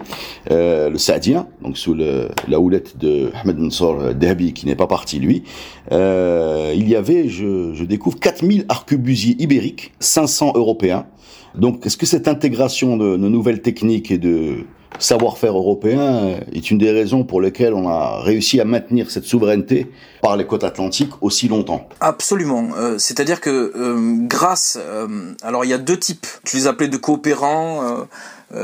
euh, 0.51 0.91
le 0.91 0.99
Saadien, 0.99 1.47
donc 1.63 1.77
sous 1.79 1.95
la 1.95 2.61
houlette 2.61 2.99
de 2.99 3.31
Ahmed 3.43 3.59
Mansour 3.59 4.15
Dhabi, 4.15 4.53
qui 4.53 4.67
n'est 4.67 4.77
pas 4.77 4.87
parti 4.87 5.19
lui, 5.19 5.45
euh, 5.93 6.73
il 6.75 6.89
y 6.89 6.97
avait, 6.97 7.29
je, 7.29 7.73
je 7.75 7.85
découvre, 7.85 8.19
4000 8.19 8.65
arquebusiers 8.69 9.37
ibériques, 9.39 9.93
500 10.01 10.53
européens. 10.55 11.07
Donc, 11.55 11.85
est-ce 11.85 11.97
que 11.97 12.07
cette 12.07 12.29
intégration 12.29 12.97
de, 12.97 13.17
nouvelles 13.17 13.63
techniques 13.63 14.11
et 14.11 14.19
de 14.19 14.65
savoir-faire 14.99 15.57
européen 15.57 16.41
est 16.53 16.71
une 16.71 16.79
des 16.79 16.91
raisons 16.91 17.25
pour 17.25 17.41
lesquelles 17.41 17.75
on 17.75 17.89
a 17.89 18.21
réussi 18.21 18.61
à 18.61 18.65
maintenir 18.65 19.11
cette 19.11 19.25
souveraineté 19.25 19.91
par 20.21 20.37
les 20.37 20.47
côtes 20.47 20.65
atlantiques 20.65 21.13
aussi 21.21 21.49
longtemps? 21.49 21.89
Absolument. 22.01 22.69
Euh, 22.77 22.99
c'est-à-dire 22.99 23.41
que 23.41 23.73
euh, 23.75 24.17
grâce, 24.27 24.79
euh, 24.81 25.33
alors 25.43 25.65
il 25.65 25.69
y 25.69 25.75
a 25.75 25.79
deux 25.79 25.99
types. 25.99 26.27
Tu 26.45 26.57
les 26.57 26.67
appelais 26.67 26.89
de 26.89 26.97
coopérants. 26.97 28.07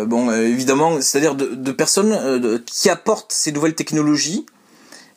bon, 0.07 0.30
évidemment, 0.32 1.01
c'est-à-dire 1.01 1.34
de 1.34 1.72
personnes 1.72 2.62
qui 2.66 2.89
apportent 2.89 3.32
ces 3.32 3.53
nouvelles 3.53 3.74
technologies, 3.74 4.47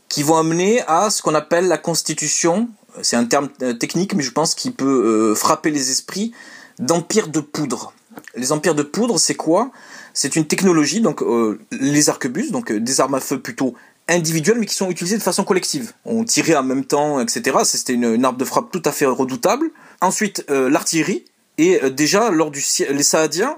qui 0.09 0.23
vont 0.23 0.37
amener 0.37 0.81
à 0.87 1.09
ce 1.09 1.21
qu'on 1.21 1.35
appelle 1.35 1.67
la 1.67 1.77
constitution. 1.77 2.69
C'est 3.01 3.15
un 3.15 3.25
terme 3.25 3.49
technique, 3.79 4.13
mais 4.13 4.23
je 4.23 4.31
pense 4.31 4.55
qu'il 4.55 4.73
peut 4.73 5.33
frapper 5.35 5.71
les 5.71 5.91
esprits 5.91 6.33
d'empires 6.79 7.27
de 7.27 7.39
poudre. 7.39 7.93
Les 8.35 8.51
empires 8.51 8.75
de 8.75 8.83
poudre, 8.83 9.19
c'est 9.19 9.35
quoi? 9.35 9.71
C'est 10.13 10.35
une 10.35 10.45
technologie, 10.45 11.01
donc 11.01 11.21
euh, 11.21 11.59
les 11.71 12.09
arquebuses, 12.09 12.51
donc 12.51 12.71
euh, 12.71 12.79
des 12.79 12.99
armes 12.99 13.15
à 13.15 13.19
feu 13.19 13.39
plutôt 13.39 13.75
individuelles, 14.07 14.57
mais 14.59 14.65
qui 14.65 14.73
sont 14.73 14.89
utilisées 14.89 15.17
de 15.17 15.21
façon 15.21 15.43
collective. 15.43 15.93
On 16.05 16.23
tirait 16.23 16.55
en 16.55 16.63
même 16.63 16.83
temps, 16.83 17.19
etc. 17.19 17.57
C'était 17.63 17.93
une, 17.93 18.25
arme 18.25 18.37
de 18.37 18.45
frappe 18.45 18.71
tout 18.71 18.81
à 18.85 18.91
fait 18.91 19.05
redoutable. 19.05 19.69
Ensuite, 20.01 20.45
euh, 20.49 20.69
l'artillerie. 20.69 21.25
Et 21.57 21.77
déjà, 21.89 22.31
lors 22.31 22.51
du 22.51 22.63
les 22.89 23.03
Saadiens 23.03 23.57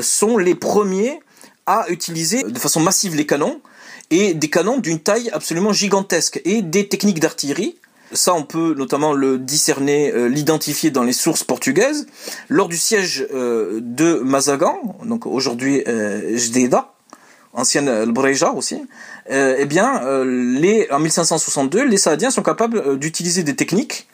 sont 0.00 0.38
les 0.38 0.56
premiers 0.56 1.20
à 1.66 1.86
utiliser 1.88 2.42
de 2.42 2.58
façon 2.58 2.80
massive 2.80 3.14
les 3.14 3.26
canons 3.26 3.60
et 4.10 4.34
des 4.34 4.50
canons 4.50 4.78
d'une 4.78 4.98
taille 4.98 5.30
absolument 5.30 5.72
gigantesque 5.72 6.40
et 6.44 6.62
des 6.62 6.88
techniques 6.88 7.20
d'artillerie 7.20 7.76
ça, 8.12 8.34
on 8.34 8.42
peut 8.42 8.74
notamment 8.76 9.12
le 9.12 9.38
discerner, 9.38 10.12
euh, 10.12 10.26
l'identifier 10.26 10.90
dans 10.90 11.02
les 11.02 11.12
sources 11.12 11.44
portugaises. 11.44 12.06
Lors 12.48 12.68
du 12.68 12.76
siège 12.76 13.26
euh, 13.32 13.80
de 13.82 14.20
Mazagan, 14.24 14.96
donc 15.04 15.26
aujourd'hui 15.26 15.82
euh, 15.88 16.36
Jdeda, 16.36 16.92
ancienne 17.54 17.88
El 17.88 18.12
aussi, 18.56 18.82
eh 19.28 19.64
bien, 19.66 20.00
les, 20.24 20.88
en 20.90 20.98
1562, 20.98 21.84
les 21.84 21.98
Saadiens 21.98 22.30
sont 22.30 22.42
capables 22.42 22.98
d'utiliser 22.98 23.42
des 23.42 23.54
techniques 23.54 24.08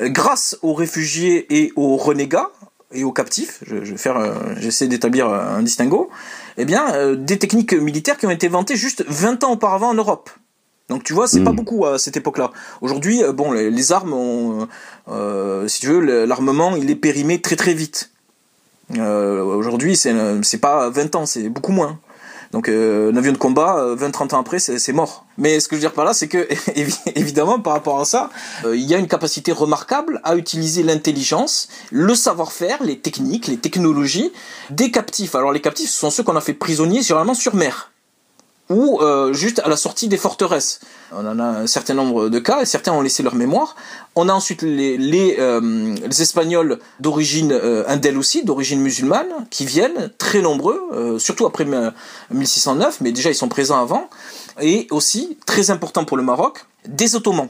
grâce 0.00 0.58
aux 0.62 0.74
réfugiés 0.74 1.46
et 1.62 1.72
aux 1.76 1.96
renégats 1.96 2.50
et 2.90 3.04
aux 3.04 3.12
captifs. 3.12 3.60
Je, 3.64 3.84
je 3.84 3.92
vais 3.92 3.98
faire, 3.98 4.34
j'essaie 4.58 4.88
d'établir 4.88 5.28
un 5.28 5.62
distinguo. 5.62 6.10
Eh 6.56 6.64
bien, 6.64 7.14
des 7.14 7.38
techniques 7.38 7.72
militaires 7.72 8.16
qui 8.16 8.26
ont 8.26 8.30
été 8.30 8.48
inventées 8.48 8.74
juste 8.74 9.04
20 9.06 9.44
ans 9.44 9.52
auparavant 9.52 9.90
en 9.90 9.94
Europe. 9.94 10.30
Donc 10.92 11.04
tu 11.04 11.14
vois, 11.14 11.26
c'est 11.26 11.42
pas 11.42 11.52
beaucoup 11.52 11.86
à 11.86 11.98
cette 11.98 12.18
époque-là. 12.18 12.52
Aujourd'hui, 12.82 13.22
bon, 13.32 13.50
les, 13.50 13.92
armes, 13.92 14.12
ont, 14.12 14.68
si 15.66 15.80
tu 15.80 15.86
veux, 15.86 16.26
l'armement, 16.26 16.76
il 16.76 16.90
est 16.90 16.96
périmé 16.96 17.40
très 17.40 17.56
très 17.56 17.72
vite. 17.72 18.10
Aujourd'hui, 18.90 19.96
c'est 19.96 20.60
pas 20.60 20.90
20 20.90 21.16
ans, 21.16 21.24
c'est 21.24 21.48
beaucoup 21.48 21.72
moins. 21.72 21.98
Donc 22.52 22.68
euh, 22.68 23.10
un 23.10 23.16
avion 23.16 23.32
de 23.32 23.38
combat, 23.38 23.94
20-30 23.96 24.34
euh, 24.34 24.36
ans 24.36 24.40
après, 24.40 24.58
c'est 24.58 24.92
mort. 24.92 25.24
Mais 25.38 25.58
ce 25.58 25.68
que 25.68 25.74
je 25.74 25.80
veux 25.80 25.88
dire 25.88 25.94
par 25.94 26.04
là, 26.04 26.12
c'est 26.12 26.28
que 26.28 26.46
évidemment, 27.16 27.58
par 27.58 27.72
rapport 27.72 27.98
à 27.98 28.04
ça, 28.04 28.28
euh, 28.66 28.76
il 28.76 28.82
y 28.82 28.94
a 28.94 28.98
une 28.98 29.08
capacité 29.08 29.52
remarquable 29.52 30.20
à 30.22 30.36
utiliser 30.36 30.82
l'intelligence, 30.82 31.68
le 31.90 32.14
savoir-faire, 32.14 32.82
les 32.82 32.98
techniques, 32.98 33.46
les 33.46 33.56
technologies 33.56 34.32
des 34.68 34.90
captifs. 34.90 35.34
Alors 35.34 35.52
les 35.52 35.62
captifs, 35.62 35.90
ce 35.90 35.98
sont 35.98 36.10
ceux 36.10 36.22
qu'on 36.22 36.36
a 36.36 36.42
fait 36.42 36.52
prisonniers 36.52 37.00
généralement 37.00 37.34
sur 37.34 37.54
mer 37.54 37.91
ou 38.70 39.00
euh, 39.00 39.32
juste 39.32 39.60
à 39.64 39.68
la 39.68 39.76
sortie 39.76 40.08
des 40.08 40.16
forteresses. 40.16 40.80
On 41.12 41.26
en 41.26 41.38
a 41.38 41.44
un 41.44 41.66
certain 41.66 41.94
nombre 41.94 42.28
de 42.28 42.38
cas 42.38 42.62
et 42.62 42.66
certains 42.66 42.92
ont 42.92 43.02
laissé 43.02 43.22
leur 43.22 43.34
mémoire. 43.34 43.76
On 44.14 44.28
a 44.28 44.32
ensuite 44.32 44.62
les, 44.62 44.96
les, 44.96 45.36
euh, 45.38 45.94
les 46.06 46.22
Espagnols 46.22 46.78
d'origine 47.00 47.52
euh, 47.52 47.84
indelle 47.86 48.16
aussi, 48.18 48.44
d'origine 48.44 48.80
musulmane, 48.80 49.46
qui 49.50 49.66
viennent 49.66 50.10
très 50.18 50.40
nombreux, 50.40 50.80
euh, 50.92 51.18
surtout 51.18 51.46
après 51.46 51.66
1609, 52.30 53.00
mais 53.00 53.12
déjà 53.12 53.30
ils 53.30 53.34
sont 53.34 53.48
présents 53.48 53.80
avant. 53.80 54.08
Et 54.60 54.86
aussi, 54.90 55.38
très 55.46 55.70
important 55.70 56.04
pour 56.04 56.16
le 56.16 56.22
Maroc, 56.22 56.66
des 56.86 57.14
Ottomans. 57.16 57.48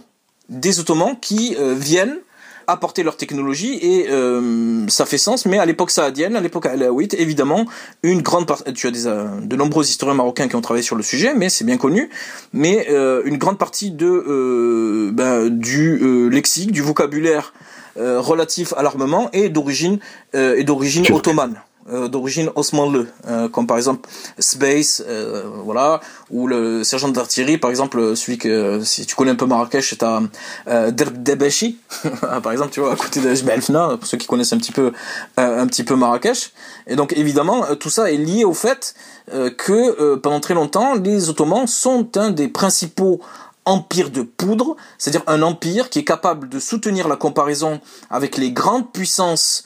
Des 0.48 0.80
Ottomans 0.80 1.16
qui 1.20 1.56
viennent 1.58 2.18
apporter 2.66 3.02
leur 3.02 3.16
technologie 3.16 3.78
et 3.82 4.10
euh, 4.10 4.86
ça 4.88 5.06
fait 5.06 5.18
sens. 5.18 5.46
Mais 5.46 5.58
à 5.58 5.66
l'époque 5.66 5.90
saadienne, 5.90 6.36
à 6.36 6.40
l'époque 6.40 6.66
alaouite, 6.66 7.14
évidemment, 7.14 7.66
une 8.02 8.22
grande 8.22 8.46
partie, 8.46 8.72
tu 8.72 8.86
as 8.86 8.90
des, 8.90 9.06
euh, 9.06 9.26
de 9.42 9.56
nombreux 9.56 9.84
historiens 9.84 10.14
marocains 10.14 10.48
qui 10.48 10.56
ont 10.56 10.60
travaillé 10.60 10.84
sur 10.84 10.96
le 10.96 11.02
sujet, 11.02 11.34
mais 11.34 11.48
c'est 11.48 11.64
bien 11.64 11.76
connu. 11.76 12.10
Mais 12.52 12.86
euh, 12.90 13.22
une 13.24 13.38
grande 13.38 13.58
partie 13.58 13.90
de 13.90 15.10
ben, 15.12 15.48
du 15.48 16.30
lexique, 16.30 16.72
du 16.72 16.82
vocabulaire 16.82 17.52
relatif 17.96 18.72
à 18.76 18.82
l'armement 18.82 19.28
est 19.32 19.48
d'origine 19.48 19.98
est 20.32 20.64
d'origine 20.64 21.04
ottomane. 21.12 21.60
Euh, 21.90 22.06
d'origine 22.06 22.48
osmanlı, 22.54 23.08
euh, 23.26 23.48
comme 23.48 23.66
par 23.66 23.76
exemple 23.76 24.08
Space, 24.38 25.02
euh, 25.04 25.42
voilà, 25.64 26.00
ou 26.30 26.46
le 26.46 26.84
sergent 26.84 27.08
d'artillerie, 27.08 27.58
par 27.58 27.70
exemple, 27.70 28.14
celui 28.14 28.38
que, 28.38 28.80
si 28.84 29.04
tu 29.04 29.16
connais 29.16 29.32
un 29.32 29.34
peu 29.34 29.46
Marrakech, 29.46 29.98
t'as 29.98 30.22
euh, 30.68 30.92
Debeshi, 30.92 31.78
par 32.20 32.52
exemple, 32.52 32.70
tu 32.70 32.78
vois, 32.78 32.92
à 32.92 32.96
côté 32.96 33.20
de 33.20 33.34
Jbel 33.34 33.60
pour 33.62 34.06
ceux 34.06 34.16
qui 34.16 34.28
connaissent 34.28 34.52
un 34.52 34.58
petit 34.58 34.70
peu, 34.70 34.92
un 35.36 35.66
petit 35.66 35.82
peu 35.82 35.96
Marrakech. 35.96 36.52
Et 36.86 36.94
donc, 36.94 37.14
évidemment, 37.16 37.64
tout 37.74 37.90
ça 37.90 38.12
est 38.12 38.16
lié 38.16 38.44
au 38.44 38.54
fait 38.54 38.94
que, 39.30 40.14
pendant 40.16 40.40
très 40.40 40.54
longtemps, 40.54 40.94
les 40.94 41.30
Ottomans 41.30 41.66
sont 41.66 42.16
un 42.16 42.30
des 42.30 42.48
principaux 42.48 43.20
empires 43.64 44.10
de 44.10 44.22
poudre, 44.22 44.76
c'est-à-dire 44.98 45.22
un 45.26 45.42
empire 45.42 45.90
qui 45.90 45.98
est 46.00 46.04
capable 46.04 46.48
de 46.48 46.60
soutenir 46.60 47.08
la 47.08 47.16
comparaison 47.16 47.80
avec 48.10 48.36
les 48.36 48.52
grandes 48.52 48.92
puissances 48.92 49.64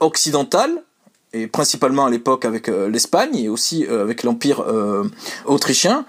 occidentales, 0.00 0.82
et 1.34 1.48
principalement 1.48 2.06
à 2.06 2.10
l'époque 2.10 2.44
avec 2.44 2.68
euh, 2.68 2.88
l'Espagne 2.88 3.36
et 3.36 3.48
aussi 3.48 3.84
euh, 3.86 4.02
avec 4.02 4.22
l'empire 4.22 4.60
euh, 4.60 5.10
autrichien 5.44 6.06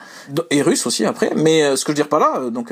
et 0.51 0.61
russe 0.61 0.85
aussi 0.85 1.03
après. 1.03 1.31
Mais 1.35 1.75
ce 1.75 1.83
que 1.83 1.91
je 1.91 1.91
veux 1.91 1.95
dire 1.95 2.09
par 2.09 2.19
là, 2.19 2.49
donc 2.49 2.71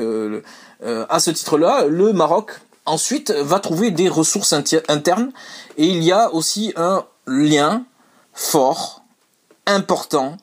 à 1.08 1.20
ce 1.20 1.30
titre-là, 1.30 1.86
le 1.86 2.12
Maroc 2.12 2.60
ensuite 2.86 3.30
va 3.30 3.58
trouver 3.58 3.90
des 3.90 4.08
ressources 4.08 4.52
internes 4.52 5.30
et 5.78 5.86
il 5.86 6.02
y 6.02 6.12
a 6.12 6.32
aussi 6.32 6.72
un 6.76 7.04
lien 7.26 7.84
fort, 8.32 9.02
important 9.66 10.36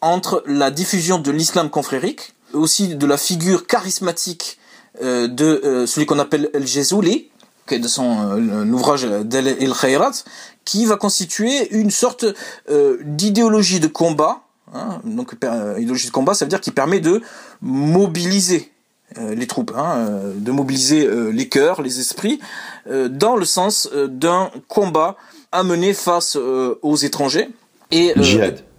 entre 0.00 0.42
la 0.46 0.70
diffusion 0.70 1.18
de 1.18 1.30
l'islam 1.30 1.70
confrérique, 1.70 2.34
aussi 2.52 2.96
de 2.96 3.06
la 3.06 3.16
figure 3.16 3.66
charismatique 3.66 4.58
de 5.00 5.84
celui 5.86 6.06
qu'on 6.06 6.18
appelle 6.18 6.50
El 6.54 6.66
Jezouli, 6.66 7.30
de 7.70 7.88
son 7.88 8.38
ouvrage 8.72 9.04
Del 9.04 9.48
El 9.48 9.72
Khayrat, 9.72 10.24
qui 10.64 10.86
va 10.86 10.96
constituer 10.96 11.74
une 11.74 11.90
sorte 11.90 12.26
euh, 12.68 12.98
d'idéologie 13.04 13.80
de 13.80 13.86
combat. 13.86 14.42
Hein, 14.72 15.00
donc 15.04 15.34
euh, 15.44 15.76
idéologie 15.78 16.08
de 16.08 16.12
combat, 16.12 16.34
ça 16.34 16.44
veut 16.44 16.48
dire 16.48 16.60
qu'il 16.60 16.72
permet 16.72 17.00
de 17.00 17.22
mobiliser 17.60 18.72
euh, 19.18 19.34
les 19.34 19.46
troupes, 19.46 19.72
hein, 19.76 20.06
de 20.36 20.50
mobiliser 20.50 21.08
les 21.32 21.48
cœurs, 21.48 21.82
les 21.82 22.00
esprits, 22.00 22.40
dans 22.86 23.36
le 23.36 23.44
sens 23.44 23.88
d'un 23.92 24.50
combat 24.68 25.16
à 25.52 25.62
mener 25.62 25.94
face 25.94 26.36
aux 26.36 26.96
étrangers. 26.96 27.50
Et. 27.90 28.14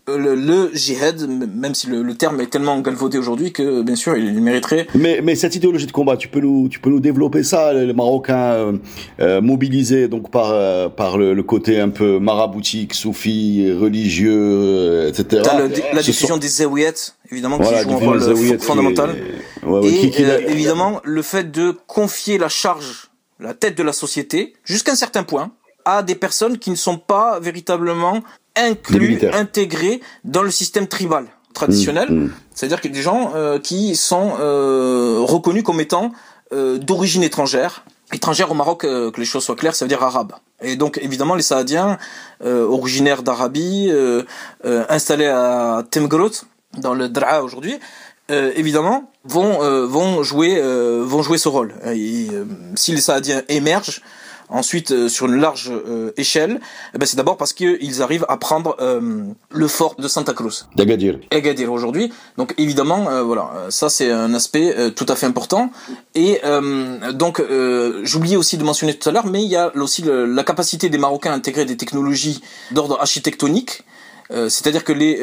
Euh, 0.08 0.20
le, 0.20 0.36
le 0.36 0.70
jihad, 0.76 1.28
même 1.28 1.74
si 1.74 1.88
le, 1.88 2.14
terme 2.14 2.39
est 2.39 2.45
tellement 2.45 2.80
galvaudé 2.80 3.18
aujourd'hui 3.18 3.51
que 3.51 3.82
bien 3.82 3.95
sûr 3.95 4.16
il, 4.16 4.39
mériterait. 4.39 4.86
Mais, 4.93 5.20
mais 5.24 5.34
cette 5.34 5.56
idéologie 5.56 5.88
de 5.88 5.91
combat, 5.91 6.16
tu 6.16 6.28
peux 6.28 6.41
nous, 6.41 6.70
tu 6.70 6.80
peux 6.80 6.91
nous 6.91 6.99
développer 6.99 7.41
ça, 7.41 7.74
les 7.74 7.91
Marocains 7.91 8.53
euh, 8.53 8.78
euh 9.20 9.41
mobilisés 9.41 10.08
donc 10.08 10.30
par 10.30 10.51
euh, 10.51 10.89
par 10.89 11.18
le, 11.18 11.41
côté 11.41 11.80
un 11.80 11.89
peu 11.89 12.20
maraboutique, 12.20 12.93
soufi, 12.93 13.72
religieux, 13.72 15.08
etc. 15.08 15.41
la 15.91 16.03
diffusion 16.03 16.38
des 16.38 16.49
zawiyat, 16.49 16.93
évidemment, 17.32 17.58
qui 17.58 17.66
joue 17.66 17.91
un 17.91 17.95
rôle 17.95 18.60
fondamental. 18.60 19.16
et 19.84 20.51
évidemment 20.51 21.01
le 21.03 21.24
fait 21.24 21.51
de 21.51 21.76
confier 21.88 22.38
la 22.38 22.49
charge, 22.49 23.10
la 23.39 23.56
tête 23.56 23.76
de 23.76 23.84
la 23.84 23.93
société, 23.93 24.53
jusqu'à 24.66 24.91
un 24.91 24.95
certain 24.95 25.24
point, 25.24 25.51
à 25.84 26.03
des 26.03 26.16
personnes 26.16 26.60
qui 26.60 26.70
ne 26.70 26.76
sont 26.76 26.99
pas 26.99 27.39
véritablement 27.39 28.22
inclus, 28.56 29.20
intégrés 29.34 30.01
dans 30.24 30.43
le 30.43 30.51
système 30.51 30.88
tribal 30.88 31.28
traditionnel. 31.56 32.12
Mm, 32.12 32.24
mm. 32.26 32.32
C'est-à-dire 32.53 32.82
que 32.82 32.88
des 32.88 33.01
gens 33.01 33.32
euh, 33.36 33.60
qui 33.60 33.95
sont 33.95 34.34
euh, 34.39 35.20
reconnus 35.22 35.64
comme 35.64 35.82
étant 35.82 36.12
euh, 36.53 36.78
d'origine 36.78 37.24
étrangère. 37.24 37.84
Étrangère 38.14 38.51
au 38.51 38.53
Maroc, 38.53 38.82
que 38.82 39.12
les 39.18 39.26
choses 39.26 39.43
soient 39.43 39.56
claires, 39.56 39.76
ça 39.76 39.84
veut 39.84 39.89
dire 39.89 40.03
arabe. 40.03 40.34
Et 40.62 40.76
donc 40.76 40.99
évidemment 41.01 41.34
les 41.34 41.41
Saadiens, 41.41 41.97
originaires 42.43 43.24
d'Arabie, 43.24 43.91
installés 44.64 45.26
à 45.26 45.84
Temgrot, 45.89 46.30
dans 46.78 46.93
le 46.93 47.10
Draa 47.10 47.41
aujourd'hui, 47.41 47.80
évidemment 48.30 49.12
vont 49.24 49.58
vont 49.88 50.22
jouer 50.22 50.62
vont 50.62 51.24
jouer 51.24 51.39
ce 51.39 51.49
rôle. 51.49 51.74
si 52.76 52.91
les 52.91 53.01
Saadiens 53.01 53.41
émergent, 53.49 54.01
ensuite 54.50 54.91
euh, 54.91 55.10
sur 55.10 55.28
une 55.28 55.39
large 55.39 55.72
euh, 55.72 56.12
échelle, 56.18 56.60
eh 56.93 56.98
ben, 56.98 57.06
c'est 57.06 57.18
d'abord 57.18 57.38
parce 57.38 57.54
qu'ils 57.54 58.02
arrivent 58.02 58.26
à 58.30 58.38
prendre 58.38 58.76
euh, 58.80 59.24
le 59.52 59.68
fort 59.68 59.96
de 59.96 60.08
Santa 60.08 60.34
Cruz. 60.34 60.68
D'Agadir. 60.76 61.20
Agadir 61.32 61.72
aujourd'hui. 61.72 62.12
Donc 62.38 62.54
évidemment, 62.58 63.24
voilà, 63.24 63.68
ça 63.70 63.89
c'est 63.89 64.12
un 64.12 64.34
aspect 64.34 64.91
tout 64.96 65.06
à 65.08 65.16
fait 65.16 65.26
important. 65.26 65.72
Et 66.14 66.41
donc 67.14 67.41
j'oubliais 68.04 68.36
aussi 68.36 68.58
de 68.58 68.64
mentionner 68.64 68.93
tout 68.93 69.10
à 69.10 69.12
l'heure, 69.12 69.26
mais 69.26 69.43
il 69.43 69.50
y 69.50 69.56
a 69.56 69.76
aussi 69.76 70.04
la 70.06 70.43
capacité 70.43 70.89
des 70.89 70.98
Marocains 70.98 71.32
à 71.32 71.36
intégrer 71.36 71.66
des 71.66 71.78
technologies 71.78 72.41
d'ordre 72.72 73.00
architectonique. 73.00 73.84
C'est-à-dire 74.30 74.84
que 74.84 74.93
les, 74.93 75.22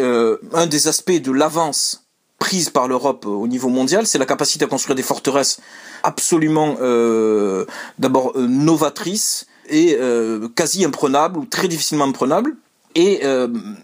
un 0.52 0.66
des 0.66 0.88
aspects 0.88 1.12
de 1.12 1.32
l'avance 1.32 2.04
prise 2.42 2.70
par 2.70 2.88
l'Europe 2.88 3.24
au 3.24 3.46
niveau 3.46 3.68
mondial, 3.68 4.04
c'est 4.04 4.18
la 4.18 4.26
capacité 4.26 4.64
à 4.64 4.68
construire 4.68 4.96
des 4.96 5.04
forteresses 5.04 5.60
absolument 6.02 6.74
euh, 6.80 7.66
d'abord 8.00 8.32
euh, 8.34 8.48
novatrices 8.48 9.46
et 9.68 9.96
euh, 10.00 10.48
quasi 10.48 10.84
imprenables 10.84 11.38
ou 11.38 11.44
très 11.44 11.68
difficilement 11.68 12.04
imprenables. 12.04 12.56
Et 12.96 13.22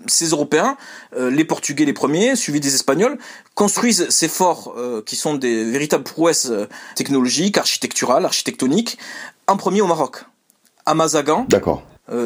ces 0.06 0.26
Européens, 0.26 0.76
les 1.16 1.46
Portugais 1.46 1.86
les 1.86 1.94
premiers, 1.94 2.36
suivis 2.36 2.60
des 2.60 2.74
Espagnols, 2.74 3.16
construisent 3.54 4.06
ces 4.10 4.28
forts 4.28 4.76
qui 5.06 5.16
sont 5.16 5.34
des 5.34 5.64
véritables 5.64 6.04
prouesses 6.04 6.52
technologiques, 6.94 7.56
architecturales, 7.56 8.26
architectoniques, 8.26 8.98
en 9.46 9.56
premier 9.56 9.80
au 9.80 9.86
Maroc, 9.86 10.26
à 10.84 10.92
Mazagan. 10.92 11.46
D'accord. 11.48 11.84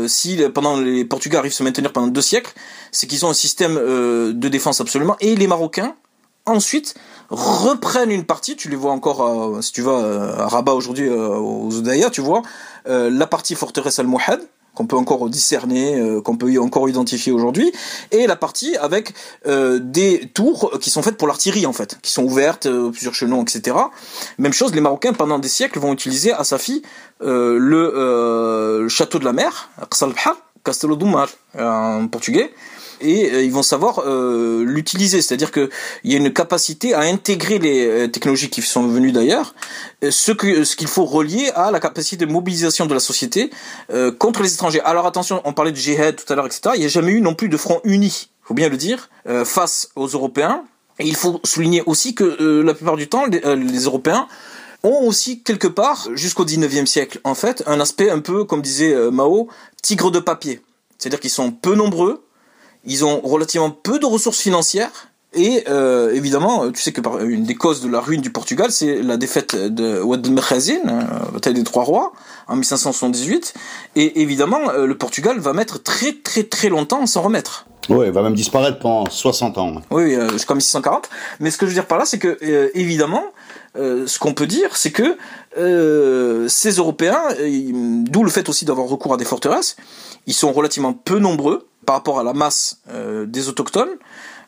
si 0.09 0.41
pendant 0.53 0.77
les 0.77 1.05
Portugais 1.05 1.37
arrivent 1.37 1.53
à 1.53 1.55
se 1.55 1.63
maintenir 1.63 1.93
pendant 1.93 2.09
deux 2.09 2.21
siècles, 2.21 2.53
c'est 2.91 3.07
qu'ils 3.07 3.25
ont 3.25 3.31
un 3.31 3.41
système 3.47 3.77
de 3.77 4.49
défense 4.49 4.81
absolument. 4.81 5.17
Et 5.21 5.37
les 5.37 5.47
Marocains, 5.47 5.95
ensuite 6.47 6.95
reprennent 7.31 8.11
une 8.11 8.25
partie, 8.25 8.57
tu 8.57 8.69
les 8.69 8.77
vois 8.77 8.93
encore, 8.93 9.63
si 9.63 9.73
tu 9.73 9.83
vas 9.83 10.37
à 10.39 10.49
Rabat 10.49 10.75
aujourd'hui, 10.75 11.09
euh, 11.09 11.29
aux 11.29 11.75
Oudaya, 11.75 12.11
tu 12.11 12.21
vois, 12.21 12.43
euh, 12.89 13.11
la 13.11 13.27
partie 13.27 13.55
forteresse 13.55 13.99
al-Mouhad, 13.99 14.41
qu'on 14.75 14.87
peut 14.87 14.97
encore 14.97 15.29
discerner, 15.29 15.99
euh, 15.99 16.21
qu'on 16.21 16.37
peut 16.37 16.59
encore 16.59 16.89
identifier 16.89 17.33
aujourd'hui, 17.33 17.73
et 18.11 18.27
la 18.27 18.37
partie 18.37 18.77
avec 18.77 19.15
des 19.47 20.31
tours 20.35 20.79
qui 20.81 20.91
sont 20.91 21.03
faites 21.03 21.17
pour 21.17 21.29
l'artillerie 21.29 21.67
en 21.67 21.73
fait, 21.73 21.99
qui 22.03 22.11
sont 22.11 22.25
ouvertes, 22.25 22.69
plusieurs 22.91 23.15
chenons, 23.15 23.43
etc. 23.43 23.77
Même 24.39 24.53
chose, 24.53 24.75
les 24.75 24.81
Marocains 24.81 25.13
pendant 25.13 25.39
des 25.39 25.49
siècles 25.49 25.79
vont 25.79 25.93
utiliser 25.93 26.33
à 26.33 26.45
Safi 26.45 26.83
le, 27.21 28.87
château 28.89 29.19
de 29.19 29.25
la 29.25 29.33
mer, 29.33 29.71
Castelo 30.65 30.97
do 30.97 31.07
Mar 31.07 31.29
en 31.59 32.07
portugais, 32.09 32.53
et 33.03 33.31
euh, 33.31 33.43
ils 33.43 33.53
vont 33.53 33.63
savoir 33.63 34.01
euh, 34.07 34.65
l'utiliser. 34.65 35.21
C'est-à-dire 35.21 35.51
qu'il 35.51 35.69
y 36.05 36.15
a 36.15 36.19
une 36.19 36.33
capacité 36.33 36.95
à 36.95 37.01
intégrer 37.01 37.59
les 37.59 37.87
euh, 37.87 38.09
technologies 38.09 38.51
qui 38.51 38.63
sont 38.63 38.87
venues 38.87 39.13
d'ailleurs, 39.13 39.55
ce 40.09 40.33
que 40.33 40.65
ce 40.65 40.77
qu'il 40.77 40.89
faut 40.89 41.05
relier 41.05 41.51
à 41.55 41.71
la 41.71 41.81
capacité 41.81 42.25
de 42.25 42.31
mobilisation 42.31 42.87
de 42.87 42.95
la 42.95 43.01
société 43.01 43.51
contre 44.19 44.43
les 44.43 44.53
étrangers. 44.53 44.81
Alors 44.81 45.07
attention, 45.07 45.41
on 45.45 45.53
parlait 45.53 45.71
de 45.71 45.77
jihad 45.77 46.17
tout 46.17 46.31
à 46.33 46.37
l'heure, 46.37 46.47
etc. 46.47 46.75
Il 46.75 46.81
n'y 46.81 46.87
a 46.87 46.89
jamais 46.89 47.13
eu 47.13 47.21
non 47.21 47.35
plus 47.35 47.49
de 47.49 47.57
front 47.57 47.81
uni, 47.85 48.31
faut 48.43 48.55
bien 48.55 48.69
le 48.69 48.77
dire, 48.77 49.11
face 49.45 49.91
aux 49.95 50.09
Européens 50.09 50.65
Et 50.99 51.07
il 51.07 51.15
faut 51.15 51.41
souligner 51.45 51.83
aussi 51.87 52.15
que 52.15 52.63
la 52.65 52.75
plupart 52.75 52.97
du 52.97 53.09
temps, 53.09 53.27
les, 53.27 53.85
Européens 53.85 54.27
ont 54.83 55.07
aussi 55.07 55.43
quelque 55.43 55.69
part, 55.69 56.09
jusqu'au 56.15 56.45
19e 56.45 56.87
siècle 56.87 57.21
en 57.25 57.35
fait, 57.35 57.63
un 57.67 57.81
aspect 57.81 58.11
un 58.11 58.21
peu, 58.21 58.45
comme 58.45 58.63
disait 58.63 58.95
Mao, 59.11 59.49
tigre 59.83 60.11
de 60.11 60.19
papier. 60.19 60.61
C'est-à-dire 60.99 61.21
qu'ils 61.21 61.31
sont 61.31 61.51
peu 61.51 61.75
nombreux, 61.75 62.25
ils 62.85 63.05
ont 63.05 63.21
relativement 63.21 63.71
peu 63.71 63.99
de 63.99 64.07
ressources 64.07 64.41
financières, 64.41 65.13
et 65.35 65.65
euh, 65.69 66.13
évidemment, 66.13 66.71
tu 66.71 66.83
sais 66.83 66.93
que 66.93 67.01
par, 67.01 67.19
une 67.21 67.45
des 67.45 67.55
causes 67.55 67.81
de 67.81 67.89
la 67.89 68.01
ruine 68.01 68.21
du 68.21 68.31
Portugal, 68.31 68.71
c'est 68.71 69.01
la 69.01 69.17
défaite 69.17 69.57
de 69.57 70.01
Ouad 70.03 70.29
Mekhazin, 70.29 70.81
euh, 70.87 71.31
bataille 71.33 71.55
des 71.55 71.65
Trois 71.65 71.85
Rois, 71.85 72.13
en 72.49 72.57
1578. 72.57 73.55
Et 73.97 74.21
évidemment, 74.21 74.71
euh, 74.71 74.87
le 74.87 74.97
Portugal 74.97 75.39
va 75.39 75.53
mettre 75.53 75.83
très 75.83 76.13
très 76.13 76.45
très 76.45 76.69
longtemps 76.69 77.03
à 77.03 77.07
s'en 77.07 77.23
remettre. 77.23 77.67
Oui, 77.89 78.07
il 78.07 78.13
va 78.13 78.23
même 78.23 78.35
disparaître 78.35 78.79
pendant 78.79 79.11
60 79.11 79.59
ans. 79.59 79.83
Oui, 79.91 80.15
euh, 80.15 80.31
jusqu'en 80.31 80.55
1640. 80.55 81.09
Mais 81.41 81.51
ce 81.51 81.59
que 81.59 81.67
je 81.67 81.71
veux 81.71 81.75
dire 81.75 81.87
par 81.87 81.99
là, 81.99 82.05
c'est 82.05 82.19
que 82.19 82.39
euh, 82.43 82.69
évidemment, 82.75 83.25
ce 83.75 84.19
qu'on 84.19 84.35
peut 84.35 84.47
dire, 84.47 84.77
c'est 84.77 84.93
que 84.93 85.17
ces 86.49 86.71
Européens, 86.77 87.23
d'où 87.39 88.23
le 88.23 88.31
fait 88.31 88.51
aussi 88.51 88.67
d'avoir 88.67 88.87
recours 88.87 89.15
à 89.15 89.17
des 89.17 89.25
forteresses, 89.25 89.77
ils 90.27 90.35
sont 90.35 90.53
relativement 90.53 90.93
peu 90.93 91.19
nombreux 91.19 91.67
par 91.87 91.97
rapport 91.97 92.21
à 92.21 92.25
la 92.25 92.33
masse 92.33 92.81
des 93.27 93.49
autochtones. 93.49 93.91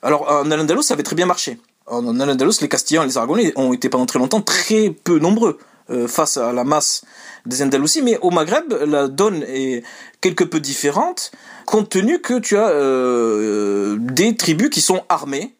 Alors 0.02 0.30
en 0.30 0.50
Al-Andalus, 0.50 0.82
ça 0.82 0.94
avait 0.94 1.02
très 1.02 1.16
bien 1.16 1.26
marché. 1.26 1.58
En 1.86 2.20
Al-Andalus, 2.20 2.60
les 2.60 2.68
Castillans 2.68 3.02
et 3.02 3.06
les 3.06 3.16
Aragonais 3.16 3.52
ont 3.56 3.72
été 3.72 3.88
pendant 3.88 4.06
très 4.06 4.18
longtemps 4.18 4.40
très 4.40 4.90
peu 4.90 5.18
nombreux 5.18 5.58
euh, 5.90 6.08
face 6.08 6.38
à 6.38 6.50
la 6.54 6.64
masse 6.64 7.04
des 7.44 7.62
Andalousies, 7.62 8.00
mais 8.00 8.18
au 8.22 8.30
Maghreb, 8.30 8.72
la 8.86 9.06
donne 9.06 9.42
est 9.46 9.84
quelque 10.22 10.42
peu 10.42 10.58
différente, 10.58 11.30
compte 11.66 11.90
tenu 11.90 12.22
que 12.22 12.38
tu 12.38 12.56
as 12.56 12.68
euh, 12.70 13.98
des 14.00 14.34
tribus 14.34 14.70
qui 14.70 14.80
sont 14.80 15.02
armées, 15.10 15.54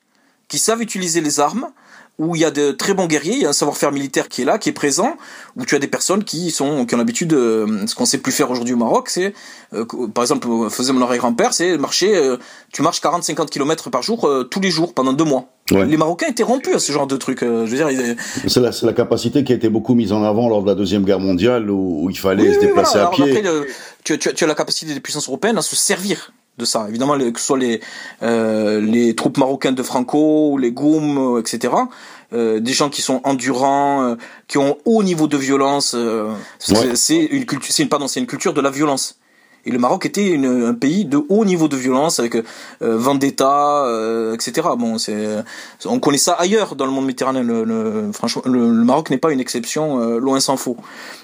qui 0.49 0.59
savent 0.59 0.81
utiliser 0.81 1.21
les 1.21 1.41
armes, 1.41 1.69
où 2.19 2.37
il 2.37 2.43
y 2.43 2.45
a 2.45 2.51
de 2.51 2.71
très 2.71 2.95
bons 2.95 3.07
guerriers, 3.07 3.35
il 3.35 3.43
y 3.43 3.47
a 3.47 3.49
un 3.49 3.55
savoir-faire 3.55 3.91
militaire 3.91 4.29
qui 4.29 4.43
est 4.43 4.45
là, 4.45 4.59
qui 4.59 4.69
est 4.69 4.73
présent, 4.73 5.17
où 5.57 5.65
tu 5.65 5.75
as 5.75 5.81
des 5.81 5.89
personnes 5.89 6.23
qui 6.23 6.53
sont 6.53 6.87
qui 6.87 6.95
ont 6.95 6.99
l'habitude, 6.99 7.29
de, 7.29 7.67
ce 7.87 7.95
qu'on 7.95 8.05
sait 8.05 8.19
plus 8.19 8.31
faire 8.31 8.51
aujourd'hui 8.51 8.75
au 8.75 8.77
Maroc, 8.77 9.09
c'est, 9.11 9.35
euh, 9.73 9.85
par 10.15 10.23
exemple, 10.23 10.47
faisait 10.71 10.93
mon 10.93 11.03
arrière-grand-père, 11.03 11.53
c'est 11.53 11.77
marcher, 11.77 12.15
euh, 12.15 12.37
tu 12.73 12.83
marches 12.83 13.01
40-50 13.01 13.49
km 13.49 13.91
par 13.91 14.03
jour 14.03 14.29
euh, 14.29 14.45
tous 14.45 14.61
les 14.61 14.71
jours 14.71 14.95
pendant 14.95 15.13
deux 15.13 15.25
mois. 15.25 15.49
Les 15.71 15.97
Marocains 15.97 16.27
étaient 16.29 16.43
rompus 16.43 16.75
à 16.75 16.79
ce 16.79 16.93
genre 16.93 17.07
de 17.07 17.17
truc. 17.17 17.39
je 17.41 17.47
veux 17.47 17.77
dire, 17.77 17.89
c'est 18.47 18.61
la, 18.61 18.71
la, 18.83 18.93
capacité 18.93 19.45
qui 19.45 19.53
a 19.53 19.57
été 19.57 19.71
beaucoup 19.71 19.95
mise 19.95 20.13
en 20.13 20.23
avant 20.23 20.51
lors 20.51 20.63
de 20.63 20.69
la 20.69 20.75
deuxième 20.75 21.05
guerre 21.05 21.21
mondiale, 21.21 21.71
où, 21.71 22.09
il 22.11 22.19
fallait 22.19 22.53
se 22.53 22.61
déplacer 22.61 22.99
à 22.99 23.07
pied. 23.07 23.43
tu, 24.05 24.19
tu, 24.19 24.35
tu 24.35 24.45
as 24.45 24.47
la 24.47 24.55
capacité 24.55 24.93
des 24.93 25.01
puissances 25.01 25.27
européennes 25.27 25.57
à 25.57 25.63
se 25.63 25.75
servir 25.75 26.33
de 26.59 26.65
ça. 26.65 26.87
Évidemment, 26.89 27.19
que 27.19 27.41
ce 27.41 27.47
soit 27.47 27.59
les, 27.59 27.81
euh, 28.23 28.81
les 28.81 29.15
troupes 29.15 29.39
marocaines 29.39 29.75
de 29.75 29.83
Franco, 29.83 30.51
ou 30.53 30.59
les 30.59 30.73
Goum, 30.73 31.37
euh, 31.37 31.41
etc. 31.41 31.75
Euh, 32.33 32.61
des 32.61 32.73
gens 32.73 32.91
qui 32.91 33.03
sont 33.03 33.21
endurants, 33.25 34.03
euh, 34.03 34.15
qui 34.49 34.59
ont 34.59 34.77
haut 34.85 35.03
niveau 35.03 35.27
de 35.27 35.37
violence. 35.37 35.95
Euh, 35.95 36.33
c'est 36.59 37.25
une 37.25 37.45
culture, 37.47 37.73
c'est 37.73 37.83
une 37.83 37.89
pardon, 37.89 38.09
c'est 38.09 38.21
une 38.21 38.27
culture 38.27 38.55
de 38.55 38.61
la 38.61 38.71
violence. 38.71 39.19
Et 39.67 39.71
le 39.71 39.79
Maroc 39.79 40.05
était 40.05 40.29
une, 40.29 40.67
un 40.67 40.75
pays 40.75 41.05
de 41.05 41.23
haut 41.29 41.45
niveau 41.45 41.69
de 41.69 41.77
violence 41.77 42.19
avec 42.19 42.37
euh, 42.37 42.43
vendetta, 42.81 43.87
euh, 43.87 44.35
etc. 44.35 44.69
Bon, 44.79 44.99
c'est, 44.99 45.43
on 45.87 46.01
connaît 46.01 46.19
ça 46.19 46.35
ailleurs 46.35 46.77
dans 46.77 46.85
le 46.85 46.93
monde 46.93 47.07
méditerranéen. 47.07 47.43
Le, 47.43 48.11
franchement, 48.13 48.43
le, 48.45 48.61
Maroc 48.61 49.11
n'est 49.11 49.19
pas 49.19 49.33
une 49.33 49.41
exception, 49.41 50.01
euh, 50.01 50.19
loin 50.19 50.41
s'en 50.41 50.57
faut. 50.57 50.77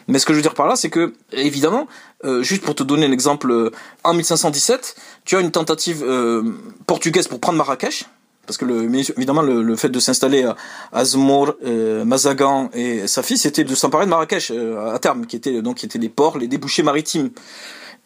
Mais 0.09 0.18
ce 0.18 0.24
que 0.24 0.33
je 0.33 0.39
veux 0.39 0.43
dire 0.43 0.55
par 0.55 0.66
là, 0.66 0.76
c'est 0.76 0.91
que 0.91 1.12
évidemment, 1.33 1.87
euh, 2.25 2.43
juste 2.43 2.62
pour 2.62 2.75
te 2.75 2.83
donner 2.83 3.07
un 3.07 3.12
exemple, 3.12 3.71
en 4.05 4.14
1517, 4.14 4.97
tu 5.25 5.37
as 5.37 5.41
une 5.41 5.51
tentative 5.51 6.05
portugaise 6.87 7.29
pour 7.29 7.41
prendre 7.41 7.59
Marrakech. 7.59 8.07
Parce 8.47 8.57
que 8.57 8.64
le, 8.64 8.83
évidemment, 9.16 9.43
le, 9.43 9.77
fait 9.77 9.91
de 9.91 10.01
s'installer 10.01 10.43
à 10.43 10.57
Azmour, 10.93 11.55
Mazagan 12.05 12.71
et 12.75 13.07
Safi, 13.07 13.39
c'était 13.39 13.62
de 13.62 13.75
s'emparer 13.77 14.07
de 14.07 14.11
Marrakech 14.11 14.51
à 14.51 14.99
terme, 14.99 15.27
qui 15.27 15.37
était 15.37 15.62
donc 15.62 15.77
qui 15.77 15.87
étaient 15.87 16.01
les 16.01 16.09
ports, 16.09 16.37
les 16.37 16.49
débouchés 16.49 16.83
maritimes. 16.83 17.31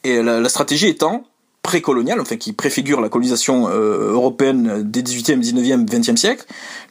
Et 0.02 0.22
la, 0.22 0.48
stratégie 0.50 0.88
étant 0.88 1.24
précoloniale, 1.64 2.20
enfin 2.20 2.36
qui 2.36 2.52
préfigure 2.52 3.00
la 3.00 3.08
colonisation 3.08 3.68
euh, 3.70 4.12
européenne 4.12 4.82
des 4.82 5.02
18e, 5.02 5.40
19e, 5.40 5.88
20e 5.88 6.16
siècle, 6.16 6.44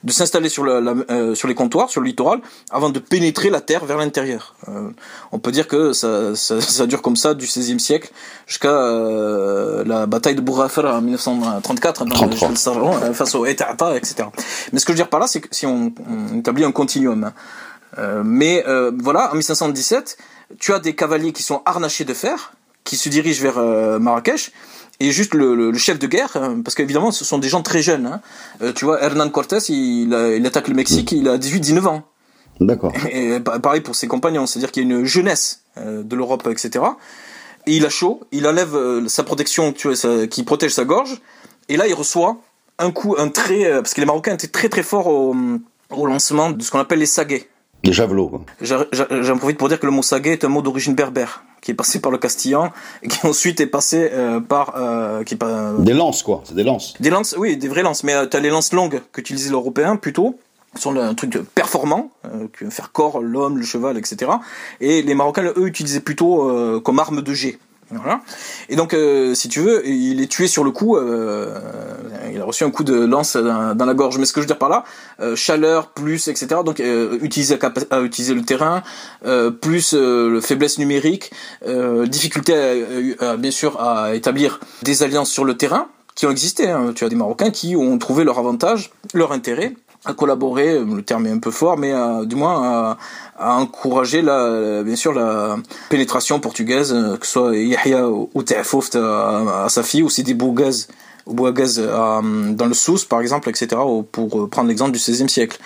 de 0.04 0.12
s'installer 0.12 0.50
sur, 0.50 0.66
la, 0.66 0.96
euh, 1.12 1.36
sur 1.36 1.48
les 1.48 1.54
comptoirs, 1.54 1.92
sur 1.92 2.02
le 2.02 2.08
littoral, 2.08 2.40
avant 2.72 2.90
de 2.90 2.98
pénétrer 2.98 3.52
la 3.52 3.62
terre 3.62 3.86
vers 3.86 3.98
l'intérieur. 3.98 4.56
Euh, 4.68 4.90
on 5.32 5.38
peut 5.38 5.52
dire 5.52 5.68
que 5.68 5.94
ça, 5.94 6.36
ça, 6.36 6.60
ça, 6.80 6.88
dure 6.88 7.04
comme 7.04 7.16
ça 7.16 7.36
du 7.36 7.46
16e 7.46 7.78
siècle 7.78 8.12
jusqu'à 8.48 8.74
la 9.86 10.08
bataille 10.08 10.36
de 10.36 10.42
Bourafar 10.42 10.86
en 10.86 11.02
1934, 11.02 12.06
dans 12.06 13.14
face 13.14 13.36
au 13.36 13.46
Etata, 13.46 13.96
etc. 13.96 14.28
Mais 14.72 14.80
ce 14.80 14.86
que 14.86 14.92
je 14.92 14.98
veux 14.98 15.04
dire 15.04 15.10
par 15.10 15.20
là, 15.20 15.28
c'est 15.28 15.42
que 15.42 15.50
si 15.52 15.68
on, 15.68 15.94
on 16.10 16.40
établit 16.40 16.66
un 16.66 16.72
continuum, 16.72 17.32
hein, 17.98 18.24
mais 18.24 18.66
voilà, 19.00 19.32
en 19.32 19.36
1517, 19.36 20.18
tu 20.60 20.74
as 20.74 20.80
des 20.80 20.96
cavaliers 20.96 21.32
qui 21.32 21.44
sont 21.44 21.62
harnachés 21.66 22.06
de 22.06 22.14
fer, 22.16 22.54
qui 22.84 22.98
se 22.98 23.10
dirige 23.10 23.42
vers 23.42 23.58
euh, 23.58 24.00
Marrakech 24.00 24.52
et 25.00 25.12
juste 25.12 25.34
le, 25.34 25.74
chef 25.74 26.00
de 26.00 26.08
guerre, 26.08 26.36
hein, 26.36 26.62
parce 26.64 26.76
qu'évidemment 26.76 27.12
ce 27.12 27.26
sont 27.26 27.38
des 27.38 27.50
gens 27.50 27.62
très 27.62 27.82
jeunes. 27.82 28.06
Hein. 28.06 28.22
Euh, 28.62 28.74
tu 28.74 28.86
vois, 28.86 29.02
Hernán 29.02 29.32
Cortés, 29.32 29.58
il, 29.70 30.14
il, 30.38 30.46
attaque 30.46 30.68
le 30.68 30.76
Mexique, 30.76 31.12
il 31.12 31.28
a 31.28 31.38
18-19 31.38 31.88
ans. 31.88 32.04
D'accord. 32.60 32.94
Et, 33.12 33.40
pareil 33.40 33.82
pour 33.82 33.96
ses 33.96 34.08
compagnons, 34.08 34.46
c'est-à-dire 34.46 34.72
qu'il 34.72 34.88
y 34.88 34.94
a 34.94 34.98
une 34.98 35.06
jeunesse 35.06 35.64
euh, 35.78 36.04
de 36.04 36.16
l'Europe, 36.16 36.48
etc. 36.50 36.86
Et 37.66 37.78
il 37.78 37.86
a 37.86 37.90
chaud, 37.90 38.22
il 38.32 38.46
enlève 38.48 38.78
sa 39.08 39.24
protection 39.24 39.72
tu 39.74 39.90
vois, 39.90 40.28
qui 40.28 40.44
protège 40.44 40.72
sa 40.72 40.86
gorge, 40.86 41.22
et 41.70 41.78
là 41.78 41.88
il 41.88 41.94
reçoit 41.94 42.38
un 42.78 42.92
coup, 42.92 43.16
un 43.18 43.30
trait, 43.30 43.72
parce 43.76 43.94
que 43.94 44.02
les 44.02 44.06
Marocains 44.06 44.34
étaient 44.34 44.48
très 44.48 44.68
très 44.68 44.84
forts 44.84 45.08
au, 45.08 45.36
au 45.90 46.06
lancement 46.06 46.52
de 46.52 46.62
ce 46.62 46.72
qu'on 46.72 46.80
appelle 46.80 47.00
les 47.00 47.06
saguets. 47.06 47.48
Les 47.84 47.92
javelots. 47.92 48.46
J'en 48.62 49.38
profite 49.38 49.58
pour 49.58 49.68
dire 49.68 49.80
que 49.80 49.86
le 49.86 49.92
mot 49.92 50.02
saguet 50.02 50.32
est 50.32 50.46
un 50.46 50.48
mot 50.48 50.62
d'origine 50.62 50.96
berbère, 50.96 51.44
qui 51.62 51.72
est 51.72 51.74
passé 51.74 52.00
par 52.00 52.12
le 52.12 52.18
castillan, 52.18 52.72
et 53.02 53.10
qui 53.10 53.28
ensuite 53.28 53.60
est 53.60 53.68
passé 53.68 54.10
euh, 54.14 54.40
par... 54.40 54.76
Euh, 54.78 55.24
qui, 55.24 55.38
des 55.80 55.94
lances, 55.94 56.24
quoi. 56.24 56.44
C'est 56.46 56.56
des 56.56 56.64
lances. 56.64 56.94
Des 57.02 57.10
lances, 57.10 57.36
oui, 57.38 57.58
des 57.58 57.68
vraies 57.68 57.84
lances. 57.84 58.06
Mais 58.06 58.14
euh, 58.14 58.26
tu 58.26 58.38
as 58.38 58.40
les 58.40 58.50
lances 58.50 58.72
longues 58.72 59.02
qu'utilisaient 59.12 59.50
les 59.50 59.54
Européens, 59.54 59.98
plutôt, 59.98 60.40
qui 60.74 60.82
sont 60.82 60.96
un 60.96 61.14
truc 61.14 61.38
performant, 61.54 62.12
qui 62.58 62.72
faire 62.72 62.94
corps 62.94 63.22
l'homme, 63.22 63.58
le 63.58 63.66
cheval, 63.66 63.98
etc. 63.98 64.32
Et 64.80 65.02
les 65.02 65.14
Marocains, 65.14 65.44
eux, 65.44 65.68
utilisaient 65.68 66.00
plutôt 66.00 66.80
comme 66.82 67.00
arme 67.00 67.22
de 67.22 67.34
jet. 67.34 67.60
Voilà. 68.02 68.22
Et 68.70 68.76
donc, 68.76 68.94
euh, 68.94 69.34
si 69.34 69.50
tu 69.50 69.62
veux, 69.62 69.88
il 69.88 70.22
est 70.22 70.32
tué 70.32 70.48
sur 70.48 70.64
le 70.64 70.72
coup. 70.72 70.98
Euh, 70.98 71.54
il 72.32 72.40
a 72.42 72.46
reçu 72.46 72.64
un 72.64 72.72
coup 72.72 72.84
de 72.84 73.06
lance 73.06 73.36
dans, 73.36 73.86
la 73.86 73.94
gorge. 73.94 74.18
Mais 74.18 74.26
ce 74.26 74.34
que 74.34 74.42
je 74.42 74.44
veux 74.44 74.48
dire 74.48 74.58
par 74.58 74.70
là, 74.70 74.84
euh, 75.20 75.36
chaleur 75.36 75.88
plus, 75.88 76.28
etc. 76.28 76.62
Donc, 76.66 76.82
utiliser 77.22 77.58
à, 77.92 78.02
utiliser 78.02 78.34
le 78.34 78.44
terrain, 78.44 78.84
plus 79.62 79.94
le 79.94 80.42
faiblesse 80.42 80.78
numérique, 80.78 81.32
difficulté, 82.08 83.16
bien 83.38 83.52
sûr, 83.52 83.80
à 83.82 84.16
établir 84.16 84.60
des 84.82 85.04
alliances 85.04 85.30
sur 85.30 85.46
le 85.46 85.56
terrain 85.56 85.88
qui 86.16 86.26
ont 86.26 86.32
existé. 86.32 86.70
Hein. 86.70 86.94
Tu 86.96 87.04
as 87.04 87.10
des 87.10 87.16
Marocains 87.16 87.52
qui 87.52 87.76
ont 87.76 87.98
trouvé 87.98 88.24
leur 88.24 88.40
avantage, 88.40 88.92
leur 89.14 89.32
intérêt 89.32 89.74
à 90.06 90.14
collaborer, 90.14 90.80
le 90.80 91.02
terme 91.02 91.28
est 91.28 91.32
un 91.32 91.40
peu 91.40 91.52
fort, 91.52 91.78
mais 91.78 91.94
du 92.26 92.36
moins 92.36 92.64
à, 92.64 92.98
à, 93.38 93.56
encourager 93.56 94.22
la, 94.22 94.84
bien 94.84 94.96
sûr 94.96 95.14
la 95.14 95.58
pénétration 95.90 96.40
portugaise, 96.40 96.94
que 97.20 97.26
ce 97.26 97.32
soit 97.32 97.56
Yahya 97.56 98.10
ou 98.10 98.44
Ta'fouf 98.44 98.96
à, 98.96 99.68
sa 99.70 99.84
fille, 99.84 100.04
ou 100.04 100.10
Sidi 100.10 100.34
Bougaz, 100.34 100.88
ou 101.26 101.34
Bouagaz 101.34 101.80
dans 101.80 102.66
le 102.66 102.74
Sousse 102.74 103.06
par 103.06 103.22
exemple, 103.22 103.50
etc., 103.50 103.68
pour 104.12 104.50
prendre 104.50 104.68
l'exemple 104.68 104.92
du 104.92 105.00
XVIe 105.00 105.30
siècle. 105.30 105.60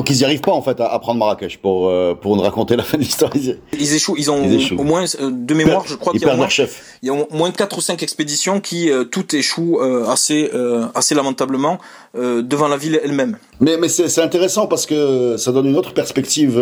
Donc 0.00 0.08
ils 0.08 0.16
n'y 0.16 0.24
arrivent 0.24 0.40
pas 0.40 0.52
en 0.52 0.62
fait 0.62 0.80
à, 0.80 0.98
prendre 0.98 1.18
Marrakech 1.18 1.58
pour 1.58 1.90
euh, 1.90 2.14
pour 2.14 2.34
nous 2.34 2.40
raconter 2.40 2.74
la 2.74 2.84
fin 2.84 2.96
de 2.96 3.02
l'histoire. 3.02 3.30
Ils, 3.36 3.94
échouent. 3.94 4.14
Ils 4.16 4.30
ont 4.30 4.48
au 4.78 4.82
moins 4.82 5.04
euh, 5.20 5.30
de 5.30 5.52
mémoire, 5.52 5.84
je 5.86 5.94
crois 5.94 6.14
qu'il 6.14 6.22
y 6.22 6.24
a 6.24 6.32
au 6.32 6.38
moins, 6.38 6.48
il 7.02 7.06
y 7.06 7.10
a 7.10 7.12
au 7.12 7.26
moins 7.32 7.50
quatre 7.50 7.76
ou 7.76 7.82
cinq 7.82 8.02
expéditions 8.02 8.60
qui 8.60 8.90
euh, 8.90 9.04
toutes 9.04 9.34
échouent 9.34 9.78
assez 10.08 10.50
assez 10.94 11.14
lamentablement 11.14 11.76
devant 12.14 12.66
la 12.66 12.78
ville 12.78 12.98
elle-même. 13.04 13.36
Mais 13.60 13.76
mais 13.76 13.88
c'est 13.90 14.22
intéressant 14.22 14.66
parce 14.66 14.86
que 14.86 15.36
ça 15.36 15.52
donne 15.52 15.66
une 15.66 15.76
autre 15.76 15.92
perspective. 15.92 16.54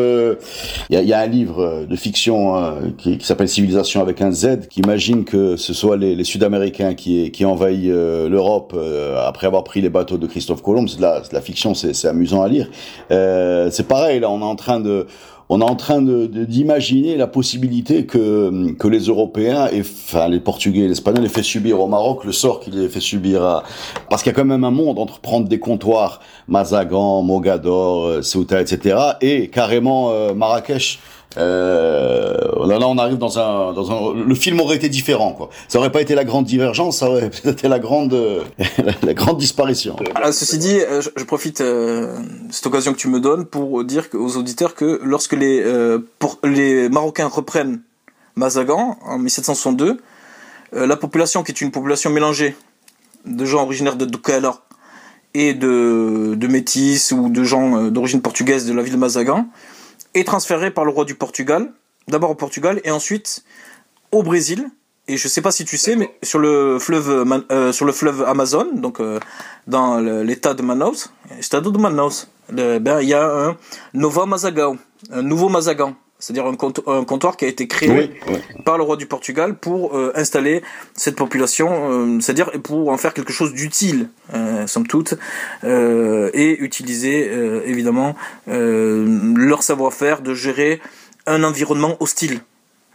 Il 0.91 0.95
y 0.95 0.99
a, 0.99 1.03
y, 1.03 1.13
a, 1.13 1.21
un 1.21 1.27
livre 1.27 1.87
de 1.89 1.97
fiction 1.97 2.75
qui, 2.99 3.19
qui 3.19 3.25
s'appelle 3.27 3.49
Civilisation 3.49 4.03
avec 4.03 4.21
un 4.21 4.33
Z 4.33 4.67
qui 4.69 4.81
imagine 4.81 5.25
que 5.25 5.57
ce 5.57 5.73
soit 5.73 5.97
les, 5.97 6.17
les 6.17 6.25
Sud-Américains 6.25 6.95
qui 6.95 7.31
qui 7.31 7.45
envahissent 7.45 7.87
l'Europe 8.35 8.77
après 9.17 9.47
avoir 9.47 9.63
pris 9.63 9.81
les 9.81 9.91
bateaux 9.91 10.19
de 10.19 10.27
Christophe 10.27 10.61
Colomb. 10.61 10.89
C'est 10.89 10.97
de 10.97 11.03
la, 11.03 11.23
la 11.31 11.41
fiction, 11.41 11.73
c'est 11.75 12.09
amusant 12.09 12.43
à 12.43 12.49
lire. 12.49 12.69
Euh, 13.11 13.28
c'est 13.71 13.89
pareil, 13.89 14.21
là, 14.21 14.31
on 14.31 14.41
est 14.41 14.45
en 14.45 14.57
train 14.57 14.81
de, 14.81 15.07
on 15.49 15.61
est 15.61 15.65
en 15.65 15.77
train 15.77 16.03
de 16.03 16.27
d'imaginer 16.27 17.17
la 17.17 17.27
possibilité 17.27 18.05
que 18.05 18.73
que 18.75 18.89
les 18.89 19.01
Européens 19.07 19.69
et 19.73 19.81
enfin 19.81 20.29
les 20.29 20.41
Portugais, 20.41 20.81
et 20.81 20.87
les 20.87 20.93
Espagnols 20.93 21.25
aient 21.25 21.31
fait 21.31 21.43
subir 21.43 21.81
au 21.81 21.87
Maroc 21.87 22.25
le 22.25 22.33
sort 22.33 22.61
qu'il 22.61 22.79
a 22.85 22.89
fait 22.89 23.01
subir 23.01 23.43
à 23.43 23.63
parce 24.11 24.23
qu'il 24.23 24.31
y 24.31 24.35
a 24.35 24.37
quand 24.37 24.45
même 24.45 24.65
un 24.65 24.71
monde 24.71 24.99
entre 24.99 25.21
prendre 25.21 25.49
des 25.49 25.59
comptoirs 25.59 26.21
Mazagan, 26.49 27.23
Mogador, 27.23 28.05
euh, 28.05 28.23
Ceuta, 28.23 28.61
etc. 28.61 28.99
et 29.21 29.49
carrément 29.49 30.11
euh, 30.11 30.35
Marrakech 30.35 30.99
Euh, 31.37 32.67
là, 32.67 32.89
on 32.89 32.97
arrive 32.97 33.19
dans 33.19 33.39
un, 33.39 33.73
dans 33.73 33.93
un, 33.93 34.15
le 34.15 34.35
film 34.35 34.61
aurait 34.61 34.77
été 34.77 34.89
différent, 34.89 35.33
quoi. 35.33 35.51
Ça 35.69 35.79
aurait 35.79 35.93
pas 35.93 36.01
été 36.01 36.15
la 36.15 36.25
grande 36.25 36.47
divergence, 36.47 36.99
ça 36.99 37.11
aurait 37.11 37.27
été 37.45 37.69
la 37.69 37.79
grande, 37.79 38.17
la, 39.03 39.15
grande 39.15 39.39
disparition. 39.39 39.97
Ceci 40.33 40.59
dit, 40.59 40.81
euh, 40.81 41.03
je, 41.03 41.25
profite 41.25 41.61
euh, 41.61 42.17
cette 42.51 42.67
occasion 42.67 42.93
que 42.93 42.99
tu 42.99 43.09
me 43.09 43.21
donnes 43.21 43.45
pour 43.45 43.85
dire 43.85 44.09
aux 44.15 44.37
auditeurs 44.37 44.75
que 44.75 45.01
lorsque 45.05 45.35
les, 45.35 45.63
euh, 45.63 45.99
pour, 46.19 46.39
les 46.45 46.89
Marocains 46.89 47.29
reprennent 47.29 47.83
Mazagan 48.35 48.99
en 49.05 49.19
1762, 49.19 50.01
la 50.73 50.97
population 50.97 51.43
qui 51.43 51.51
est 51.51 51.61
une 51.63 51.71
population 51.71 52.11
mélangée 52.11 52.55
de 53.25 53.45
gens 53.47 53.63
originaires 53.63 53.97
de 53.97 54.05
Doukaila 54.05 54.59
et 55.33 55.55
de, 55.55 56.35
de 56.37 56.47
métis 56.47 57.11
ou 57.11 57.31
de 57.31 57.43
gens 57.43 57.89
d'origine 57.91 58.21
portugaise 58.21 58.67
de 58.67 58.75
la 58.75 58.83
ville 58.83 58.93
de 58.93 58.99
Mazagan, 58.99 59.47
est 60.15 60.25
transféré 60.25 60.71
par 60.71 60.85
le 60.85 60.91
roi 60.91 61.05
du 61.05 61.15
Portugal, 61.15 61.73
d'abord 62.09 62.31
au 62.31 62.35
Portugal 62.35 62.81
et 62.85 62.91
ensuite 62.91 63.45
au 64.13 64.23
Brésil. 64.23 64.71
Et 65.11 65.17
je 65.17 65.27
ne 65.27 65.31
sais 65.31 65.41
pas 65.41 65.51
si 65.51 65.65
tu 65.65 65.79
sais, 65.79 65.97
mais 65.97 66.15
sur 66.23 66.39
le 66.39 66.79
fleuve, 66.79 67.25
euh, 67.51 67.73
sur 67.73 67.87
le 67.87 67.93
fleuve 67.93 68.25
Amazon, 68.25 68.69
donc 68.75 69.01
euh, 69.01 69.19
dans 69.67 69.99
l'état 70.01 70.53
de 70.53 70.63
Manaus, 70.63 71.11
Estado 71.39 71.71
de 71.71 71.79
Manaus, 71.79 72.29
ben, 72.51 73.01
il 73.01 73.09
y 73.09 73.15
a 73.15 73.25
un 73.25 73.57
Nova 73.95 74.27
Mazagão, 74.27 74.77
un 75.11 75.23
nouveau 75.23 75.49
Mazagan 75.49 75.95
c'est-à-dire 76.19 76.47
un, 76.47 77.05
comptoir 77.05 77.37
qui 77.37 77.45
a 77.45 77.49
été 77.49 77.69
créé 77.69 78.11
par 78.65 78.77
le 78.77 78.83
roi 78.83 78.97
du 78.97 79.07
Portugal 79.07 79.55
pour 79.55 79.97
euh, 79.97 80.13
installer 80.17 80.63
cette 80.95 81.15
population, 81.15 81.69
euh, 81.71 82.21
c'est-à-dire 82.21 82.51
pour 82.63 82.89
en 82.89 82.97
faire 82.97 83.15
quelque 83.15 83.33
chose 83.33 83.53
d'utile, 83.53 84.09
euh, 84.35 84.67
somme 84.67 84.87
toute, 84.87 85.15
et 85.63 86.57
utiliser 86.61 87.31
évidemment 87.65 88.17
leur 88.47 89.63
savoir-faire 89.63 90.21
de 90.21 90.35
gérer 90.35 90.81
un 91.27 91.45
environnement 91.45 91.97
hostile. 92.01 92.41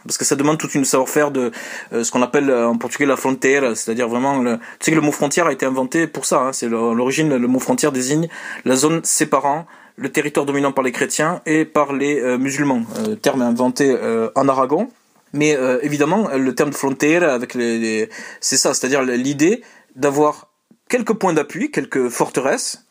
Parce 0.04 0.18
que 0.18 0.24
ça 0.26 0.36
demande 0.36 0.58
toute 0.58 0.74
une 0.74 0.84
savoir-faire 0.84 1.30
de 1.30 1.50
ce 1.92 2.10
qu'on 2.10 2.20
appelle 2.20 2.52
en 2.52 2.76
portugais 2.76 3.06
la 3.06 3.16
frontière, 3.16 3.74
c'est-à-dire 3.76 4.08
vraiment, 4.08 4.38
le, 4.38 4.58
tu 4.58 4.62
sais 4.80 4.90
que 4.90 4.96
le 4.96 5.02
mot 5.02 5.12
frontière 5.12 5.46
a 5.46 5.52
été 5.52 5.64
inventé 5.64 6.06
pour 6.06 6.26
ça. 6.26 6.40
Hein, 6.40 6.52
c'est 6.52 6.68
l'origine, 6.68 7.34
le 7.34 7.48
mot 7.48 7.58
frontière 7.58 7.90
désigne 7.90 8.28
la 8.64 8.76
zone 8.76 9.00
séparant 9.02 9.66
le 9.96 10.10
territoire 10.10 10.46
dominant 10.46 10.72
par 10.72 10.84
les 10.84 10.92
chrétiens 10.92 11.40
et 11.46 11.64
par 11.64 11.92
les 11.92 12.20
euh, 12.20 12.38
musulmans. 12.38 12.82
Euh, 12.98 13.14
terme 13.14 13.42
inventé 13.42 13.90
euh, 13.90 14.30
en 14.34 14.48
Aragon. 14.48 14.90
Mais 15.32 15.58
évidemment, 15.82 16.28
le 16.28 16.54
terme 16.54 16.70
de 16.70 16.76
frontière, 16.76 17.24
avec 17.24 17.54
les, 17.54 18.08
c'est 18.40 18.56
ça, 18.56 18.72
c'est-à-dire 18.72 19.02
l'idée 19.02 19.62
d'avoir 19.96 20.52
quelques 20.88 21.14
points 21.14 21.32
d'appui, 21.32 21.72
quelques 21.72 22.08
forteresses, 22.08 22.86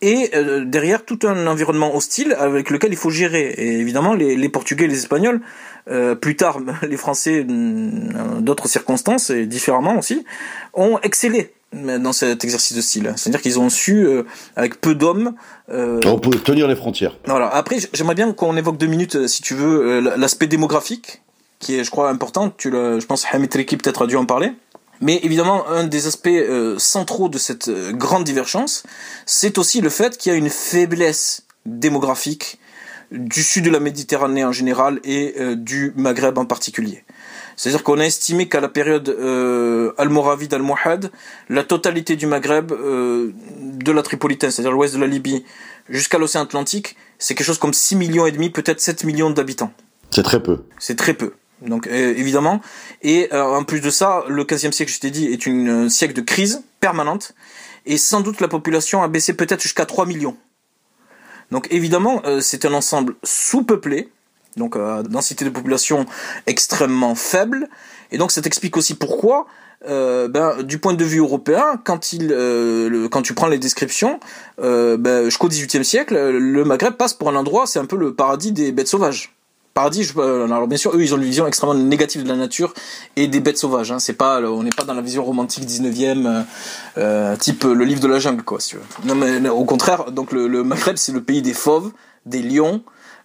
et 0.00 0.30
derrière 0.66 1.04
tout 1.04 1.18
un 1.24 1.48
environnement 1.48 1.96
hostile 1.96 2.36
avec 2.38 2.70
lequel 2.70 2.92
il 2.92 2.96
faut 2.96 3.10
gérer. 3.10 3.54
Et 3.58 3.80
évidemment, 3.80 4.14
les, 4.14 4.36
les 4.36 4.48
Portugais 4.48 4.86
les 4.86 4.98
Espagnols, 4.98 5.40
plus 6.20 6.36
tard 6.36 6.60
les 6.88 6.96
Français, 6.96 7.44
d'autres 7.44 8.68
circonstances 8.68 9.30
et 9.30 9.46
différemment 9.46 9.98
aussi, 9.98 10.24
ont 10.74 11.00
excellé 11.00 11.52
dans 11.72 12.12
cet 12.12 12.42
exercice 12.44 12.76
de 12.76 12.80
style. 12.80 13.12
C'est-à-dire 13.16 13.40
qu'ils 13.40 13.60
ont 13.60 13.68
su, 13.68 14.04
euh, 14.04 14.24
avec 14.56 14.80
peu 14.80 14.94
d'hommes... 14.94 15.34
Euh, 15.70 16.00
On 16.04 16.18
peut 16.18 16.36
tenir 16.38 16.66
les 16.66 16.74
frontières. 16.74 17.16
Voilà. 17.26 17.48
Après, 17.48 17.78
j'aimerais 17.92 18.16
bien 18.16 18.32
qu'on 18.32 18.56
évoque 18.56 18.76
deux 18.76 18.88
minutes, 18.88 19.16
euh, 19.16 19.28
si 19.28 19.40
tu 19.42 19.54
veux, 19.54 20.00
l'aspect 20.00 20.48
démographique, 20.48 21.22
qui 21.60 21.78
est, 21.78 21.84
je 21.84 21.90
crois, 21.90 22.10
important. 22.10 22.50
Tu 22.56 22.70
le, 22.70 22.98
je 22.98 23.06
pense 23.06 23.24
Hamid 23.30 23.54
Riki 23.54 23.76
peut-être 23.76 24.02
a 24.02 24.06
dû 24.06 24.16
en 24.16 24.26
parler. 24.26 24.52
Mais 25.00 25.20
évidemment, 25.22 25.66
un 25.68 25.84
des 25.84 26.06
aspects 26.06 26.28
centraux 26.76 27.30
de 27.30 27.38
cette 27.38 27.70
grande 27.92 28.24
divergence, 28.24 28.82
c'est 29.24 29.56
aussi 29.56 29.80
le 29.80 29.88
fait 29.88 30.18
qu'il 30.18 30.30
y 30.30 30.34
a 30.34 30.38
une 30.38 30.50
faiblesse 30.50 31.44
démographique 31.64 32.58
du 33.10 33.42
sud 33.42 33.64
de 33.64 33.70
la 33.70 33.80
Méditerranée 33.80 34.44
en 34.44 34.52
général 34.52 35.00
et 35.04 35.34
du 35.56 35.94
Maghreb 35.96 36.36
en 36.36 36.44
particulier. 36.44 37.02
C'est-à-dire 37.60 37.82
qu'on 37.82 37.98
a 37.98 38.06
estimé 38.06 38.48
qu'à 38.48 38.62
la 38.62 38.70
période 38.70 39.10
euh, 39.10 39.92
almoravide 39.98 40.54
almohade, 40.54 41.10
la 41.50 41.62
totalité 41.62 42.16
du 42.16 42.26
Maghreb, 42.26 42.72
euh, 42.72 43.34
de 43.60 43.92
la 43.92 44.02
Tripolitaine, 44.02 44.50
c'est-à-dire 44.50 44.72
l'ouest 44.72 44.94
de 44.94 44.98
la 44.98 45.06
Libye, 45.06 45.44
jusqu'à 45.86 46.16
l'océan 46.16 46.40
Atlantique, 46.40 46.96
c'est 47.18 47.34
quelque 47.34 47.46
chose 47.46 47.58
comme 47.58 47.74
6 47.74 47.96
millions 47.96 48.24
et 48.24 48.32
demi, 48.32 48.48
peut-être 48.48 48.80
7 48.80 49.04
millions 49.04 49.28
d'habitants. 49.28 49.74
C'est 50.10 50.22
très 50.22 50.42
peu. 50.42 50.64
C'est 50.78 50.96
très 50.96 51.12
peu. 51.12 51.34
Donc 51.60 51.86
euh, 51.86 52.14
évidemment, 52.16 52.62
et 53.02 53.28
euh, 53.34 53.44
en 53.44 53.64
plus 53.64 53.82
de 53.82 53.90
ça, 53.90 54.24
le 54.26 54.44
15e 54.44 54.72
siècle, 54.72 54.90
je 54.90 54.98
t'ai 54.98 55.10
dit, 55.10 55.26
est 55.26 55.44
une, 55.44 55.68
un 55.68 55.88
siècle 55.90 56.14
de 56.14 56.22
crise 56.22 56.62
permanente, 56.80 57.34
et 57.84 57.98
sans 57.98 58.22
doute 58.22 58.40
la 58.40 58.48
population 58.48 59.02
a 59.02 59.08
baissé 59.08 59.34
peut-être 59.34 59.60
jusqu'à 59.60 59.84
3 59.84 60.06
millions. 60.06 60.38
Donc 61.50 61.68
évidemment, 61.70 62.22
euh, 62.24 62.40
c'est 62.40 62.64
un 62.64 62.72
ensemble 62.72 63.16
sous-peuplé, 63.22 64.08
donc 64.56 64.76
euh, 64.76 65.02
densité 65.02 65.44
de 65.44 65.50
population 65.50 66.06
extrêmement 66.46 67.14
faible. 67.14 67.68
Et 68.12 68.18
donc 68.18 68.30
ça 68.30 68.40
explique 68.44 68.76
aussi 68.76 68.94
pourquoi, 68.94 69.46
euh, 69.88 70.28
ben, 70.28 70.62
du 70.62 70.78
point 70.78 70.92
de 70.92 71.04
vue 71.04 71.20
européen, 71.20 71.80
quand, 71.84 72.12
il, 72.12 72.32
euh, 72.32 73.08
quand 73.08 73.22
tu 73.22 73.34
prends 73.34 73.48
les 73.48 73.58
descriptions, 73.58 74.20
euh, 74.60 74.96
ben, 74.96 75.24
jusqu'au 75.24 75.48
XVIIIe 75.48 75.84
siècle, 75.84 76.14
le 76.14 76.64
Maghreb 76.64 76.94
passe 76.94 77.14
pour 77.14 77.28
un 77.28 77.36
endroit, 77.36 77.66
c'est 77.66 77.78
un 77.78 77.86
peu 77.86 77.96
le 77.96 78.14
paradis 78.14 78.52
des 78.52 78.72
bêtes 78.72 78.88
sauvages. 78.88 79.34
Paradis, 79.72 80.02
je, 80.02 80.18
alors 80.20 80.66
bien 80.66 80.76
sûr, 80.76 80.94
eux, 80.94 81.00
ils 81.00 81.14
ont 81.14 81.16
une 81.16 81.24
vision 81.24 81.46
extrêmement 81.46 81.74
négative 81.74 82.24
de 82.24 82.28
la 82.28 82.34
nature 82.34 82.74
et 83.14 83.28
des 83.28 83.40
bêtes 83.40 83.56
sauvages. 83.56 83.92
Hein. 83.92 84.00
C'est 84.00 84.14
pas, 84.14 84.42
on 84.42 84.64
n'est 84.64 84.70
pas 84.70 84.82
dans 84.82 84.94
la 84.94 85.00
vision 85.00 85.24
romantique 85.24 85.64
19e, 85.64 86.44
euh, 86.98 87.36
type 87.36 87.62
le 87.64 87.84
livre 87.84 88.00
de 88.00 88.08
la 88.08 88.18
jungle, 88.18 88.42
quoi. 88.42 88.58
Si 88.58 88.70
tu 88.70 88.76
veux. 88.76 88.82
Non, 89.04 89.14
mais 89.14 89.48
au 89.48 89.64
contraire, 89.64 90.10
donc 90.10 90.32
le 90.32 90.64
Maghreb, 90.64 90.96
c'est 90.96 91.12
le 91.12 91.22
pays 91.22 91.40
des 91.40 91.54
fauves, 91.54 91.92
des 92.26 92.42
lions, 92.42 92.82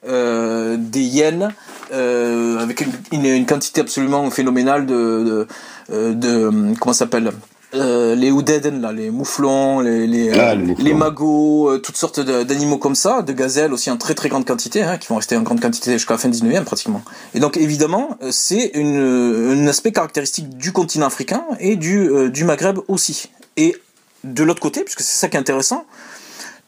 euh, 0.07 0.77
des 0.79 1.01
hyènes 1.01 1.53
euh, 1.93 2.57
avec 2.59 2.81
une, 3.11 3.25
une, 3.25 3.45
quantité 3.45 3.81
absolument 3.81 4.29
phénoménale 4.31 4.85
de, 4.85 4.93
de, 4.93 5.47
euh, 5.91 6.13
de 6.13 6.73
comment 6.79 6.93
s'appelle 6.93 7.31
euh, 7.75 8.15
les 8.15 8.31
oudeden 8.31 8.81
là, 8.81 8.91
les 8.91 9.11
mouflons, 9.11 9.81
les 9.81 10.07
les, 10.07 10.31
ah, 10.31 10.55
les, 10.55 10.93
magots, 10.93 11.77
toutes 11.79 11.97
sortes 11.97 12.19
d'animaux 12.19 12.77
comme 12.77 12.95
ça, 12.95 13.21
de 13.21 13.33
gazelles 13.33 13.71
aussi 13.71 13.91
en 13.91 13.97
très 13.97 14.15
très 14.15 14.29
grande 14.29 14.45
quantité, 14.45 14.81
hein, 14.81 14.97
qui 14.97 15.09
vont 15.09 15.17
rester 15.17 15.37
en 15.37 15.43
grande 15.43 15.61
quantité 15.61 15.93
jusqu'à 15.93 16.15
la 16.15 16.17
fin 16.17 16.29
19e 16.29 16.63
pratiquement. 16.63 17.03
Et 17.33 17.39
donc 17.39 17.57
évidemment, 17.57 18.17
c'est 18.31 18.71
un 18.75 19.67
aspect 19.67 19.91
caractéristique 19.91 20.57
du 20.57 20.71
continent 20.71 21.05
africain 21.07 21.43
et 21.59 21.75
du, 21.75 22.09
du 22.31 22.45
Maghreb 22.45 22.79
aussi. 22.87 23.29
Et 23.57 23.75
de 24.23 24.43
l'autre 24.43 24.61
côté, 24.61 24.83
puisque 24.83 25.01
c'est 25.01 25.17
ça 25.17 25.27
qui 25.27 25.37
est 25.37 25.39
intéressant, 25.39 25.85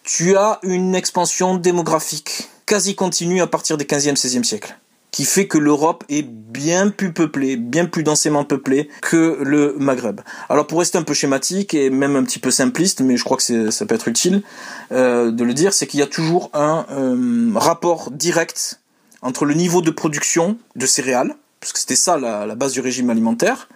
tu 0.08 0.38
as 0.38 0.60
une 0.64 0.96
expansion 0.96 1.58
démographique 1.58 2.48
quasi 2.66 2.96
continue 2.96 3.42
à 3.42 3.48
partir 3.48 3.78
des 3.78 3.84
15e, 3.84 4.16
16e 4.16 4.44
siècles 4.44 4.78
qui 5.12 5.26
fait 5.26 5.48
que 5.48 5.58
l'Europe 5.58 6.06
est 6.10 6.22
bien 6.22 6.90
plus 6.90 7.12
peuplée, 7.12 7.58
bien 7.58 7.86
plus 7.86 8.04
densément 8.04 8.46
peuplée 8.46 8.90
que 9.02 9.40
le 9.42 9.76
Maghreb. 9.80 10.22
Alors 10.48 10.66
pour 10.66 10.80
rester 10.80 10.98
un 10.98 11.04
peu 11.04 11.14
schématique 11.14 11.74
et 11.74 11.90
même 11.90 12.16
un 12.16 12.24
petit 12.24 12.40
peu 12.40 12.52
simpliste, 12.52 13.02
mais 13.02 13.18
je 13.18 13.24
crois 13.24 13.36
que 13.36 13.72
ça 13.72 13.86
peut 13.86 13.96
être 13.96 14.08
utile 14.08 14.44
euh, 14.92 15.32
de 15.32 15.44
le 15.44 15.54
dire, 15.54 15.74
c'est 15.74 15.88
qu'il 15.88 16.00
y 16.00 16.04
a 16.04 16.08
toujours 16.08 16.52
un 16.54 16.86
euh, 16.92 17.52
rapport 17.56 18.12
direct 18.12 18.80
entre 19.22 19.44
le 19.44 19.56
niveau 19.56 19.82
de 19.82 19.92
production 19.92 20.58
de 20.76 20.86
céréales, 20.86 21.36
parce 21.60 21.74
que 21.74 21.80
c'était 21.80 21.96
ça 21.96 22.18
la, 22.18 22.54
base 22.56 22.72
du 22.72 22.80
régime 22.80 23.10
alimentaire, 23.10 23.68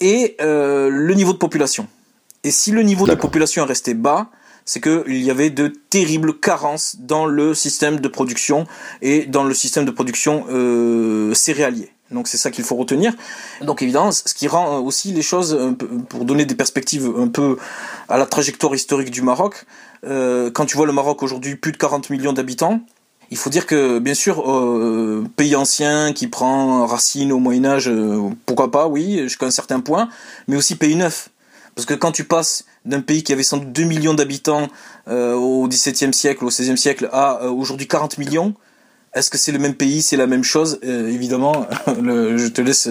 et 0.00 0.36
euh, 0.40 0.88
le 0.88 1.14
niveau 1.14 1.32
de 1.32 1.38
population. 1.38 1.88
Et 2.44 2.50
si 2.50 2.70
le 2.70 2.82
niveau 2.82 3.06
de 3.06 3.14
population 3.14 3.64
est 3.64 3.68
resté 3.68 3.94
bas, 3.94 4.30
c'est 4.64 4.80
qu'il 4.80 5.22
y 5.22 5.30
avait 5.30 5.50
de 5.50 5.72
terribles 5.90 6.38
carences 6.38 6.96
dans 6.98 7.26
le 7.26 7.54
système 7.54 8.00
de 8.00 8.08
production 8.08 8.66
et 9.00 9.26
dans 9.26 9.44
le 9.44 9.54
système 9.54 9.84
de 9.84 9.90
production 9.90 10.44
euh, 10.50 11.34
céréalier. 11.34 11.90
Donc 12.10 12.28
c'est 12.28 12.36
ça 12.36 12.50
qu'il 12.50 12.64
faut 12.64 12.76
retenir. 12.76 13.14
Donc 13.62 13.82
évidemment, 13.82 14.12
ce 14.12 14.34
qui 14.34 14.46
rend 14.46 14.78
aussi 14.80 15.12
les 15.12 15.22
choses, 15.22 15.58
pour 16.08 16.24
donner 16.24 16.44
des 16.44 16.54
perspectives 16.54 17.10
un 17.16 17.28
peu 17.28 17.56
à 18.08 18.18
la 18.18 18.26
trajectoire 18.26 18.74
historique 18.74 19.10
du 19.10 19.22
Maroc, 19.22 19.64
euh, 20.04 20.50
quand 20.50 20.66
tu 20.66 20.76
vois 20.76 20.86
le 20.86 20.92
Maroc 20.92 21.22
aujourd'hui 21.22 21.56
plus 21.56 21.72
de 21.72 21.76
40 21.76 22.10
millions 22.10 22.32
d'habitants, 22.32 22.80
il 23.30 23.38
faut 23.38 23.50
dire 23.50 23.66
que 23.66 23.98
bien 23.98 24.14
sûr, 24.14 24.50
euh, 24.50 25.24
pays 25.36 25.56
ancien 25.56 26.12
qui 26.12 26.26
prend 26.26 26.86
racine 26.86 27.32
au 27.32 27.38
Moyen 27.38 27.64
Âge, 27.64 27.88
euh, 27.88 28.28
pourquoi 28.44 28.70
pas, 28.70 28.88
oui, 28.88 29.20
jusqu'à 29.22 29.46
un 29.46 29.50
certain 29.50 29.80
point, 29.80 30.08
mais 30.48 30.56
aussi 30.56 30.74
pays 30.76 30.96
neuf. 30.96 31.30
Parce 31.74 31.86
que 31.86 31.94
quand 31.94 32.12
tu 32.12 32.24
passes 32.24 32.66
d'un 32.84 33.00
pays 33.00 33.22
qui 33.22 33.32
avait 33.32 33.42
2 33.42 33.84
millions 33.84 34.14
d'habitants 34.14 34.68
euh, 35.08 35.34
au 35.34 35.68
XVIIe 35.68 36.12
siècle, 36.12 36.44
au 36.44 36.48
XVIe 36.48 36.76
siècle, 36.78 37.08
à 37.12 37.42
euh, 37.42 37.50
aujourd'hui 37.50 37.86
40 37.86 38.18
millions, 38.18 38.54
est-ce 39.14 39.30
que 39.30 39.38
c'est 39.38 39.52
le 39.52 39.58
même 39.58 39.74
pays, 39.74 40.00
c'est 40.00 40.16
la 40.16 40.26
même 40.26 40.42
chose? 40.42 40.80
Euh, 40.84 41.08
Évidemment, 41.08 41.66
je 41.86 42.48
te 42.48 42.60
laisse 42.60 42.88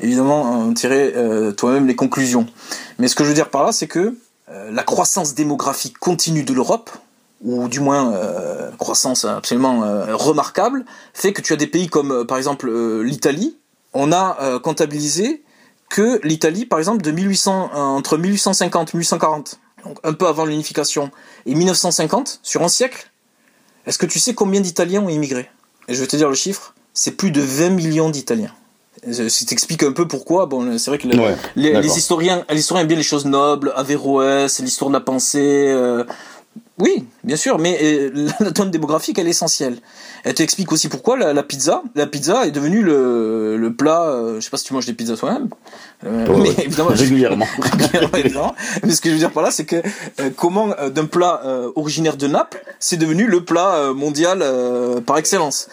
évidemment 0.00 0.72
tirer 0.72 1.14
toi-même 1.56 1.86
les 1.86 1.94
conclusions. 1.96 2.46
Mais 2.98 3.08
ce 3.08 3.14
que 3.14 3.22
je 3.22 3.28
veux 3.28 3.34
dire 3.34 3.50
par 3.50 3.64
là, 3.64 3.72
c'est 3.72 3.86
que 3.86 4.16
la 4.48 4.82
croissance 4.82 5.34
démographique 5.34 5.98
continue 5.98 6.42
de 6.42 6.52
l'Europe, 6.54 6.90
ou 7.42 7.68
du 7.68 7.80
moins 7.80 8.14
croissance 8.78 9.26
absolument 9.26 9.80
remarquable, 10.16 10.86
fait 11.12 11.34
que 11.34 11.42
tu 11.42 11.52
as 11.52 11.56
des 11.56 11.66
pays 11.66 11.88
comme 11.88 12.26
par 12.26 12.38
exemple 12.38 12.70
l'Italie. 13.02 13.58
On 13.92 14.10
a 14.10 14.58
comptabilisé 14.62 15.42
que 15.92 16.20
l'Italie, 16.24 16.64
par 16.64 16.78
exemple, 16.78 17.02
de 17.02 17.10
1800, 17.10 17.70
euh, 17.74 17.76
entre 17.76 18.16
1850 18.16 18.94
et 18.94 18.96
1840, 18.96 19.60
donc 19.84 19.98
un 20.02 20.14
peu 20.14 20.26
avant 20.26 20.46
l'unification, 20.46 21.10
et 21.44 21.54
1950, 21.54 22.40
sur 22.42 22.62
un 22.62 22.68
siècle, 22.68 23.10
est-ce 23.86 23.98
que 23.98 24.06
tu 24.06 24.18
sais 24.18 24.32
combien 24.32 24.62
d'Italiens 24.62 25.02
ont 25.02 25.10
immigré? 25.10 25.50
Et 25.88 25.94
je 25.94 26.00
vais 26.00 26.06
te 26.06 26.16
dire 26.16 26.30
le 26.30 26.34
chiffre, 26.34 26.74
c'est 26.94 27.10
plus 27.12 27.30
de 27.30 27.42
20 27.42 27.70
millions 27.70 28.08
d'Italiens. 28.08 28.54
Ça 29.10 29.44
t'explique 29.46 29.82
un 29.82 29.92
peu 29.92 30.08
pourquoi. 30.08 30.46
Bon, 30.46 30.78
c'est 30.78 30.90
vrai 30.90 30.98
que 30.98 31.08
les, 31.08 31.98
historiens, 31.98 32.44
les 32.48 32.60
historiens 32.60 32.82
aiment 32.82 32.88
bien 32.88 32.96
les 32.96 33.02
choses 33.02 33.26
nobles, 33.26 33.72
Averroès, 33.76 34.60
l'histoire 34.60 34.90
de 34.90 34.94
la 34.94 35.00
pensée. 35.00 35.66
Euh, 35.68 36.04
oui, 36.82 37.04
bien 37.22 37.36
sûr, 37.36 37.60
mais 37.60 37.78
euh, 37.80 38.10
la 38.40 38.50
donne 38.50 38.72
démographique, 38.72 39.16
elle 39.16 39.28
est 39.28 39.30
essentielle. 39.30 39.76
Elle 40.24 40.34
t'explique 40.34 40.72
aussi 40.72 40.88
pourquoi 40.88 41.16
la, 41.16 41.42
pizza. 41.44 41.84
La 41.94 42.08
pizza 42.08 42.44
est 42.44 42.50
devenue 42.50 42.82
le, 42.82 43.56
le 43.56 43.72
plat. 43.72 44.02
Euh, 44.08 44.36
je 44.36 44.40
sais 44.40 44.50
pas 44.50 44.56
si 44.56 44.64
tu 44.64 44.74
manges 44.74 44.86
des 44.86 44.92
pizzas 44.92 45.16
toi-même, 45.16 45.48
mais 46.02 46.50
évidemment 46.58 46.90
régulièrement. 46.92 47.46
régulièrement. 48.12 48.56
Mais 48.82 48.90
ce 48.90 49.00
que 49.00 49.10
je 49.10 49.14
veux 49.14 49.20
dire 49.20 49.30
par 49.30 49.44
là, 49.44 49.52
c'est 49.52 49.64
que 49.64 49.76
comment 50.36 50.74
d'un 50.92 51.06
plat 51.06 51.42
originaire 51.76 52.16
de 52.16 52.26
Naples, 52.26 52.64
c'est 52.80 52.96
devenu 52.96 53.26
le 53.26 53.44
plat 53.44 53.92
mondial 53.94 54.44
par 55.06 55.18
excellence. 55.18 55.68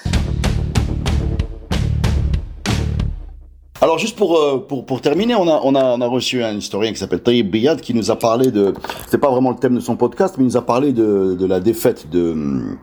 Alors 3.81 3.97
juste 3.97 4.17
pour, 4.17 4.37
euh, 4.37 4.65
pour, 4.67 4.85
pour 4.85 4.99
terminer, 4.99 5.35
on 5.35 5.47
a, 5.47 5.61
on, 5.63 5.73
a, 5.73 5.83
on 5.83 6.01
a 6.01 6.07
reçu 6.07 6.43
un 6.43 6.51
historien 6.53 6.91
qui 6.91 6.99
s'appelle 6.99 7.21
Taïb 7.21 7.49
Biyad 7.49 7.79
qui 7.79 7.93
nous 7.93 8.11
a 8.11 8.17
parlé 8.17 8.51
de, 8.51 8.73
c'est 9.07 9.17
pas 9.17 9.31
vraiment 9.31 9.51
le 9.51 9.55
thème 9.55 9.75
de 9.75 9.79
son 9.79 9.95
podcast, 9.95 10.35
mais 10.37 10.43
il 10.43 10.47
nous 10.47 10.57
a 10.57 10.65
parlé 10.65 10.91
de, 10.91 11.37
de 11.39 11.45
la 11.45 11.61
défaite 11.61 12.09
de 12.09 12.31
hum, 12.31 12.77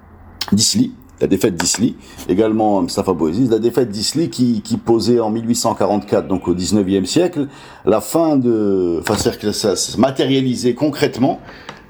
d'Isli, 0.52 0.92
la 1.20 1.26
défaite 1.26 1.54
d'Isli, 1.54 1.96
également 2.30 2.80
Mustafa 2.80 3.12
Bouaziz, 3.12 3.50
la 3.50 3.58
défaite 3.58 3.90
d'Isli 3.90 4.30
qui, 4.30 4.62
qui 4.62 4.78
posait 4.78 5.20
en 5.20 5.28
1844, 5.30 6.28
donc 6.28 6.48
au 6.48 6.54
19e 6.54 7.04
siècle, 7.04 7.48
la 7.84 8.00
fin 8.00 8.36
de, 8.36 8.98
enfin 9.00 9.16
c'est-à-dire 9.18 9.40
que 9.40 9.52
ça 9.52 9.76
se 9.76 10.00
matérialisait 10.00 10.74
concrètement 10.74 11.40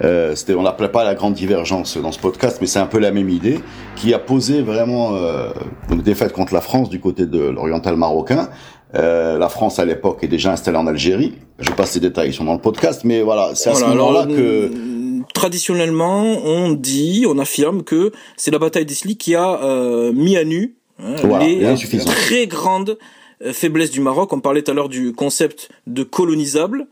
euh, 0.04 0.34
on 0.50 0.62
l'appelait 0.62 0.90
pas 0.90 1.04
la 1.04 1.14
grande 1.14 1.34
divergence 1.34 1.96
dans 1.96 2.12
ce 2.12 2.18
podcast, 2.18 2.58
mais 2.60 2.66
c'est 2.66 2.78
un 2.78 2.86
peu 2.86 2.98
la 2.98 3.10
même 3.10 3.28
idée, 3.28 3.60
qui 3.94 4.12
a 4.12 4.18
posé 4.18 4.60
vraiment 4.60 5.14
euh, 5.14 5.50
une 5.90 6.02
défaite 6.02 6.32
contre 6.32 6.52
la 6.52 6.60
France 6.60 6.90
du 6.90 7.00
côté 7.00 7.26
de 7.26 7.40
l'oriental 7.40 7.96
marocain, 7.96 8.50
euh, 8.94 9.38
la 9.38 9.48
France 9.48 9.78
à 9.78 9.84
l'époque 9.84 10.22
est 10.22 10.28
déjà 10.28 10.52
installée 10.52 10.78
en 10.78 10.86
Algérie. 10.86 11.34
Je 11.58 11.70
passe 11.70 11.92
ces 11.92 12.00
détails, 12.00 12.30
ils 12.30 12.34
sont 12.34 12.44
dans 12.44 12.54
le 12.54 12.60
podcast, 12.60 13.02
mais 13.04 13.22
voilà, 13.22 13.54
c'est 13.54 13.70
à 13.70 13.74
ce 13.74 13.84
moment-là 13.84 14.26
que 14.26 14.68
mm, 14.68 15.24
traditionnellement 15.34 16.22
on 16.44 16.70
dit, 16.70 17.24
on 17.28 17.38
affirme 17.38 17.82
que 17.82 18.12
c'est 18.36 18.50
la 18.50 18.58
bataille 18.58 18.86
d'Isli 18.86 19.16
qui 19.16 19.34
a 19.34 19.62
euh, 19.62 20.12
mis 20.12 20.36
à 20.36 20.44
nu 20.44 20.76
hein, 21.02 21.16
les 21.40 21.74
très 22.04 22.46
grandes 22.46 22.98
euh, 23.44 23.52
faiblesses 23.52 23.90
du 23.90 24.00
Maroc. 24.00 24.32
On 24.32 24.40
parlait 24.40 24.62
tout 24.62 24.70
à 24.70 24.74
l'heure 24.74 24.88
du 24.88 25.12
concept 25.12 25.70
de 25.86 26.02
colonisable. 26.02 26.86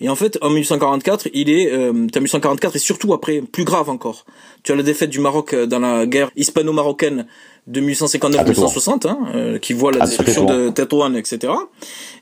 Et 0.00 0.08
en 0.08 0.14
fait, 0.14 0.38
en 0.42 0.50
1844, 0.50 1.28
il 1.34 1.50
est, 1.50 1.72
euh, 1.72 1.92
1844 1.92 2.76
et 2.76 2.78
surtout 2.78 3.12
après, 3.14 3.40
plus 3.40 3.64
grave 3.64 3.90
encore. 3.90 4.24
Tu 4.62 4.72
as 4.72 4.76
la 4.76 4.82
défaite 4.82 5.10
du 5.10 5.18
Maroc 5.18 5.54
dans 5.54 5.80
la 5.80 6.06
guerre 6.06 6.30
hispano-marocaine 6.36 7.26
de 7.68 7.80
1859-1860, 7.82 9.06
hein, 9.06 9.18
euh, 9.34 9.58
qui 9.58 9.74
voit 9.74 9.92
la 9.92 10.06
destruction 10.06 10.46
de 10.46 10.70
Tétouan, 10.70 11.14
etc. 11.14 11.52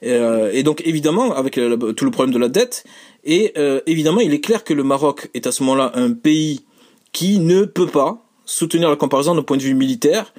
Euh, 0.03 0.51
et 0.53 0.63
donc 0.63 0.83
évidemment, 0.85 1.35
avec 1.35 1.55
tout 1.55 2.05
le 2.05 2.11
problème 2.11 2.35
de 2.35 2.39
la 2.39 2.49
dette, 2.49 2.85
et 3.25 3.53
euh, 3.57 3.81
évidemment, 3.87 4.21
il 4.21 4.35
est 4.35 4.41
clair 4.41 4.65
que 4.65 4.75
le 4.75 4.83
Maroc 4.83 5.31
est 5.35 5.47
à 5.47 5.53
ce 5.53 5.63
moment-là 5.63 5.93
un 5.95 6.13
pays 6.13 6.65
qui 7.13 7.39
ne 7.39 7.65
peut 7.65 7.87
pas 7.87 8.26
soutenir 8.47 8.89
la 8.89 8.97
comparaison 8.97 9.35
d'un 9.35 9.43
point 9.43 9.59
de 9.59 9.63
vue 9.63 9.75
militaire 9.75 10.33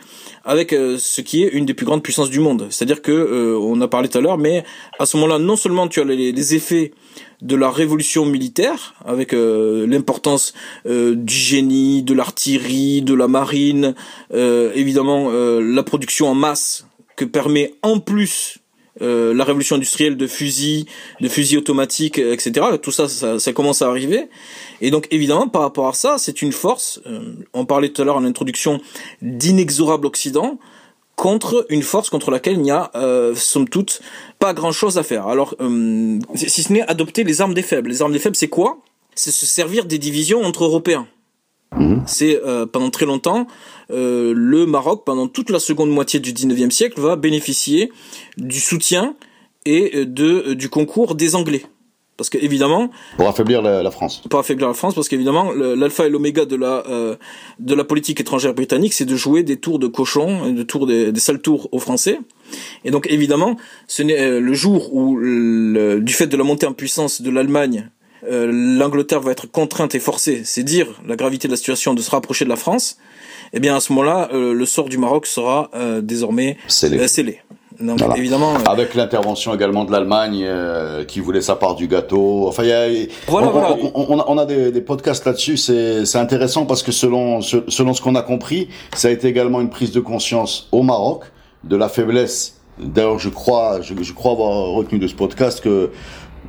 avec 0.43 0.71
ce 0.71 1.21
qui 1.21 1.43
est 1.43 1.49
une 1.49 1.65
des 1.65 1.73
plus 1.73 1.85
grandes 1.85 2.01
puissances 2.01 2.29
du 2.29 2.39
monde. 2.39 2.67
C'est-à-dire 2.69 3.01
que 3.01 3.57
on 3.61 3.79
a 3.81 3.87
parlé 3.87 4.07
tout 4.07 4.17
à 4.17 4.21
l'heure, 4.21 4.37
mais 4.37 4.63
à 4.97 5.05
ce 5.05 5.17
moment-là, 5.17 5.39
non 5.39 5.55
seulement 5.57 5.87
tu 5.87 5.99
as 5.99 6.05
les, 6.05 6.55
effets 6.55 6.93
de 7.41 7.55
la 7.55 7.69
révolution 7.69 8.25
militaire, 8.25 8.95
avec 9.05 9.33
euh, 9.33 9.85
l'importance 9.87 10.53
euh, 10.85 11.15
du 11.15 11.33
génie, 11.33 12.03
de 12.03 12.13
l'artillerie, 12.13 13.01
de 13.01 13.13
la 13.13 13.27
marine, 13.27 13.93
euh, 14.33 14.71
évidemment 14.73 15.29
la 15.29 15.83
production 15.83 16.29
en 16.29 16.35
masse 16.35 16.87
que 17.15 17.25
permet 17.25 17.73
en 17.81 17.99
plus 17.99 18.59
la 18.99 19.43
révolution 19.43 19.75
industrielle 19.75 20.17
de 20.17 20.27
fusils, 20.27 20.85
de 21.21 21.27
fusils 21.29 21.57
automatiques, 21.57 22.17
etc. 22.17 22.65
Tout 22.81 22.91
ça, 22.91 23.07
ça, 23.07 23.39
ça, 23.39 23.53
commence 23.53 23.81
à 23.81 23.87
arriver. 23.87 24.27
Et 24.81 24.91
donc, 24.91 25.07
évidemment, 25.11 25.47
par 25.47 25.61
rapport 25.61 25.87
à 25.87 25.93
ça, 25.93 26.17
c'est 26.17 26.41
une 26.41 26.51
force. 26.51 27.01
on 27.53 27.65
parlait 27.65 27.89
tout 27.89 28.01
à 28.01 28.05
l'heure 28.05 28.17
en 28.17 28.25
introduction 28.25 28.81
d'inexorable 29.21 30.05
Occident 30.07 30.59
contre 31.17 31.65
une 31.69 31.81
force 31.81 32.09
contre 32.09 32.31
laquelle 32.31 32.53
il 32.53 32.61
n'y 32.61 32.71
a, 32.71 32.91
euh, 32.95 33.35
somme 33.35 33.67
toute, 33.67 34.01
pas 34.39 34.53
grand-chose 34.53 34.97
à 34.99 35.03
faire. 35.03 35.27
Alors, 35.27 35.55
euh, 35.59 36.19
si 36.35 36.63
ce 36.63 36.71
n'est 36.71 36.83
adopter 36.83 37.23
les 37.23 37.41
armes 37.41 37.55
des 37.55 37.63
faibles. 37.63 37.89
Les 37.89 38.01
armes 38.01 38.13
des 38.13 38.19
faibles, 38.19 38.35
c'est 38.35 38.47
quoi? 38.47 38.77
C'est 39.15 39.31
se 39.31 39.47
servir 39.47 39.85
des 39.85 39.97
divisions 39.97 40.43
entre 40.43 40.63
Européens. 40.63 41.07
Mhm. 41.75 42.03
C'est 42.05 42.41
euh, 42.45 42.65
pendant 42.65 42.89
très 42.89 43.05
longtemps, 43.05 43.47
euh, 43.91 44.33
le 44.35 44.65
Maroc, 44.65 45.03
pendant 45.05 45.27
toute 45.27 45.49
la 45.49 45.59
seconde 45.59 45.89
moitié 45.89 46.19
du 46.19 46.33
19e 46.33 46.71
siècle, 46.71 46.99
va 46.99 47.15
bénéficier 47.15 47.91
du 48.37 48.59
soutien 48.59 49.15
et 49.65 50.05
de, 50.05 50.53
du 50.53 50.69
concours 50.69 51.15
des 51.15 51.35
Anglais. 51.35 51.63
Parce 52.17 52.31
que 52.31 52.39
évidemment, 52.39 52.89
pour 53.15 53.27
affaiblir 53.27 53.61
la, 53.61 53.91
France. 53.91 54.23
Pour 54.27 54.39
affaiblir 54.39 54.67
la 54.67 54.73
France, 54.73 54.95
parce 54.95 55.07
qu'évidemment, 55.07 55.51
l'alpha 55.51 56.07
et 56.07 56.09
l'oméga 56.09 56.45
de 56.45 56.55
la 56.55 56.83
euh, 56.89 57.15
de 57.59 57.75
la 57.75 57.83
politique 57.83 58.19
étrangère 58.19 58.55
britannique, 58.55 58.93
c'est 58.93 59.05
de 59.05 59.15
jouer 59.15 59.43
des 59.43 59.57
tours 59.57 59.77
de 59.77 59.85
cochon, 59.85 60.51
de 60.51 60.63
tours 60.63 60.87
des, 60.87 61.11
des 61.11 61.19
sales 61.19 61.41
tours 61.41 61.69
aux 61.71 61.79
Français. 61.79 62.19
Et 62.83 62.89
donc 62.89 63.05
évidemment, 63.11 63.55
ce 63.87 64.01
n'est 64.01 64.19
euh, 64.19 64.39
le 64.39 64.53
jour 64.55 64.95
où, 64.95 65.19
du 65.19 66.13
fait 66.13 66.25
de 66.25 66.35
la 66.35 66.43
montée 66.43 66.65
en 66.65 66.73
puissance 66.73 67.21
de 67.21 67.29
l'Allemagne, 67.29 67.91
euh, 68.29 68.49
l'Angleterre 68.51 69.21
va 69.21 69.31
être 69.31 69.49
contrainte 69.49 69.95
et 69.95 69.99
forcée, 69.99 70.41
c'est 70.45 70.63
dire 70.63 70.87
la 71.05 71.15
gravité 71.15 71.47
de 71.47 71.53
la 71.53 71.57
situation, 71.57 71.93
de 71.93 72.01
se 72.01 72.11
rapprocher 72.11 72.45
de 72.45 72.49
la 72.49 72.55
France. 72.55 72.97
Eh 73.53 73.59
bien, 73.59 73.75
à 73.75 73.79
ce 73.79 73.93
moment-là, 73.93 74.29
le 74.33 74.65
sort 74.65 74.89
du 74.89 74.97
Maroc 74.97 75.25
sera 75.25 75.71
désormais 76.01 76.57
scellé. 76.67 77.39
Donc, 77.79 77.99
évidemment. 78.15 78.55
Euh, 78.55 78.71
Avec 78.71 78.95
l'intervention 78.95 79.53
également 79.53 79.85
de 79.85 79.91
l'Allemagne 79.91 80.43
euh, 80.45 81.03
qui 81.03 81.19
voulait 81.19 81.41
sa 81.41 81.55
part 81.55 81.75
du 81.75 81.87
gâteau. 81.87 82.47
Enfin, 82.47 82.63
y 82.63 82.71
a, 82.71 82.87
voilà, 83.27 83.47
on, 83.47 83.51
voilà. 83.51 83.75
On, 83.93 84.23
on, 84.27 84.37
a, 84.37 84.45
des, 84.45 84.71
des 84.71 84.81
podcasts 84.81 85.25
là-dessus. 85.25 85.57
C'est 85.57 86.15
intéressant 86.15 86.65
parce 86.65 86.83
que 86.83 86.91
selon 86.91 87.41
selon 87.41 87.93
ce 87.93 88.01
qu'on 88.01 88.15
a 88.15 88.21
compris, 88.21 88.69
ça 88.95 89.09
a 89.09 89.11
été 89.11 89.27
également 89.27 89.61
une 89.61 89.69
prise 89.69 89.91
de 89.91 89.99
conscience 89.99 90.67
au 90.71 90.81
Maroc 90.83 91.25
de 91.63 91.75
la 91.75 91.89
faiblesse. 91.89 92.55
D'ailleurs, 92.79 93.19
je 93.19 93.29
crois, 93.29 93.81
je, 93.81 93.93
je, 93.99 94.13
crois 94.13 94.33
avoir 94.33 94.69
retenu 94.69 94.99
de 94.99 95.07
ce 95.07 95.15
podcast 95.15 95.61
que 95.61 95.89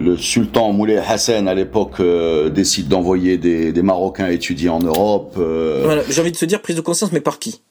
le 0.01 0.17
sultan 0.17 0.73
Moulay 0.73 0.99
Hassan 0.99 1.49
à 1.49 1.55
l'époque 1.55 2.01
euh, 2.01 2.51
décide 2.51 2.89
d'envoyer 2.89 3.37
des, 3.37 3.73
des, 3.73 3.83
Marocains 3.83 4.29
étudier 4.29 4.69
en 4.69 4.79
Europe. 4.79 5.35
Voilà, 5.37 6.03
J'ai 6.09 6.21
envie 6.21 6.33
de 6.33 6.37
se 6.37 6.45
dire 6.45 6.63
prise 6.63 6.77
de 6.77 6.81
conscience, 6.81 7.13
mais 7.13 7.21
par 7.21 7.39
qui? 7.39 7.63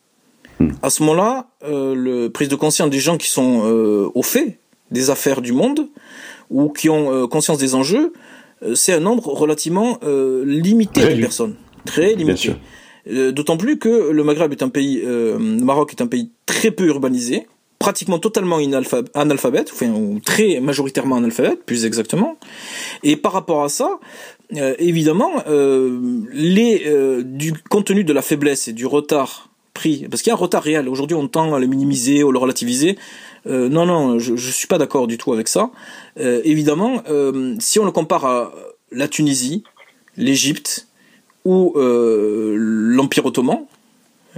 Hmm. 0.60 0.72
À 0.82 0.90
ce 0.90 1.04
moment-là, 1.04 1.48
euh, 1.64 1.94
le 1.94 2.30
prise 2.30 2.50
de 2.50 2.56
conscience 2.56 2.90
des 2.90 3.00
gens 3.00 3.18
qui 3.18 3.30
sont 3.30 3.62
euh, 3.66 4.10
au 4.16 4.24
fait 4.24 4.60
des 4.90 5.10
affaires 5.10 5.42
du 5.42 5.54
monde 5.54 5.88
ou 6.50 6.70
qui 6.70 6.90
ont 6.90 7.12
euh, 7.12 7.28
conscience 7.28 7.58
des 7.58 7.76
enjeux, 7.76 8.14
euh, 8.64 8.74
c'est 8.74 8.94
un 8.94 9.00
nombre 9.00 9.28
relativement 9.28 10.00
limité 10.46 11.16
de 11.16 11.22
personnes, 11.22 11.56
très 11.86 12.16
limité. 12.16 12.54
D'autant 13.06 13.56
plus 13.56 13.78
que 13.78 14.10
le 14.12 14.24
Maghreb 14.24 14.52
est 14.52 14.64
un 14.64 14.70
pays, 14.70 15.02
le 15.02 15.38
Maroc 15.38 15.94
est 15.98 16.02
un 16.02 16.08
pays 16.08 16.32
très 16.46 16.72
peu 16.72 16.86
urbanisé, 16.88 17.48
pratiquement 17.88 18.20
totalement 18.20 18.60
analphabète, 19.14 19.72
ou 19.82 20.20
très 20.20 20.60
majoritairement 20.60 21.16
analphabète, 21.18 21.64
plus 21.64 21.86
exactement. 21.86 22.38
Et 23.04 23.16
par 23.16 23.32
rapport 23.32 23.64
à 23.64 23.70
ça, 23.70 24.00
évidemment, 24.80 25.32
les 26.34 27.24
du 27.24 27.54
compte 27.70 27.86
tenu 27.86 28.04
de 28.04 28.14
la 28.14 28.22
faiblesse 28.22 28.68
et 28.68 28.74
du 28.74 28.86
retard 28.86 29.48
parce 30.10 30.22
qu'il 30.22 30.30
y 30.30 30.32
a 30.32 30.34
un 30.34 30.38
retard 30.38 30.64
réel. 30.64 30.90
Aujourd'hui, 30.90 31.16
on 31.16 31.28
tend 31.28 31.54
à 31.54 31.60
le 31.60 31.68
minimiser 31.68 32.24
ou 32.24 32.32
le 32.32 32.40
relativiser. 32.40 32.98
Euh, 33.46 33.70
non, 33.70 33.86
non, 33.86 34.20
je, 34.20 34.36
je 34.36 34.52
suis 34.52 34.68
pas 34.68 34.78
d'accord 34.78 35.08
du 35.08 35.18
tout 35.18 35.34
avec 35.34 35.48
ça. 35.48 35.70
Euh, 36.20 36.42
évidemment, 36.44 37.04
euh, 37.10 37.56
si 37.60 37.80
on 37.80 37.86
le 37.86 37.92
compare 37.92 38.26
à 38.26 38.52
la 38.92 39.08
Tunisie, 39.08 39.64
l'Égypte 40.16 40.88
ou 41.46 41.74
l'Empire 41.78 43.26
ottoman, 43.26 43.66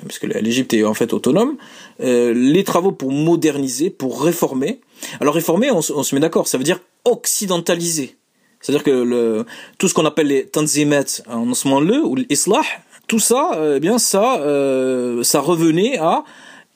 parce 0.01 0.19
que 0.19 0.27
l'Égypte 0.27 0.73
est 0.73 0.83
en 0.83 0.93
fait 0.93 1.13
autonome, 1.13 1.57
les 1.99 2.63
travaux 2.63 2.91
pour 2.91 3.11
moderniser, 3.11 3.89
pour 3.89 4.23
réformer. 4.23 4.81
Alors 5.19 5.33
réformer, 5.33 5.71
on, 5.71 5.81
se 5.81 6.15
met 6.15 6.21
d'accord, 6.21 6.47
ça 6.47 6.57
veut 6.57 6.63
dire 6.63 6.79
occidentaliser. 7.05 8.15
C'est-à-dire 8.61 8.83
que 8.83 8.91
le, 8.91 9.45
tout 9.77 9.87
ce 9.87 9.93
qu'on 9.93 10.05
appelle 10.05 10.27
les 10.27 10.45
tanzimet 10.45 11.05
en 11.27 11.53
ce 11.53 11.67
moment-là, 11.67 12.01
ou 12.03 12.15
l'islah, 12.15 12.61
tout 13.07 13.19
ça, 13.19 13.51
euh, 13.55 13.77
eh 13.77 13.79
bien 13.79 13.97
ça, 13.97 14.39
euh, 14.41 15.23
ça 15.23 15.39
revenait 15.39 15.97
à 15.97 16.23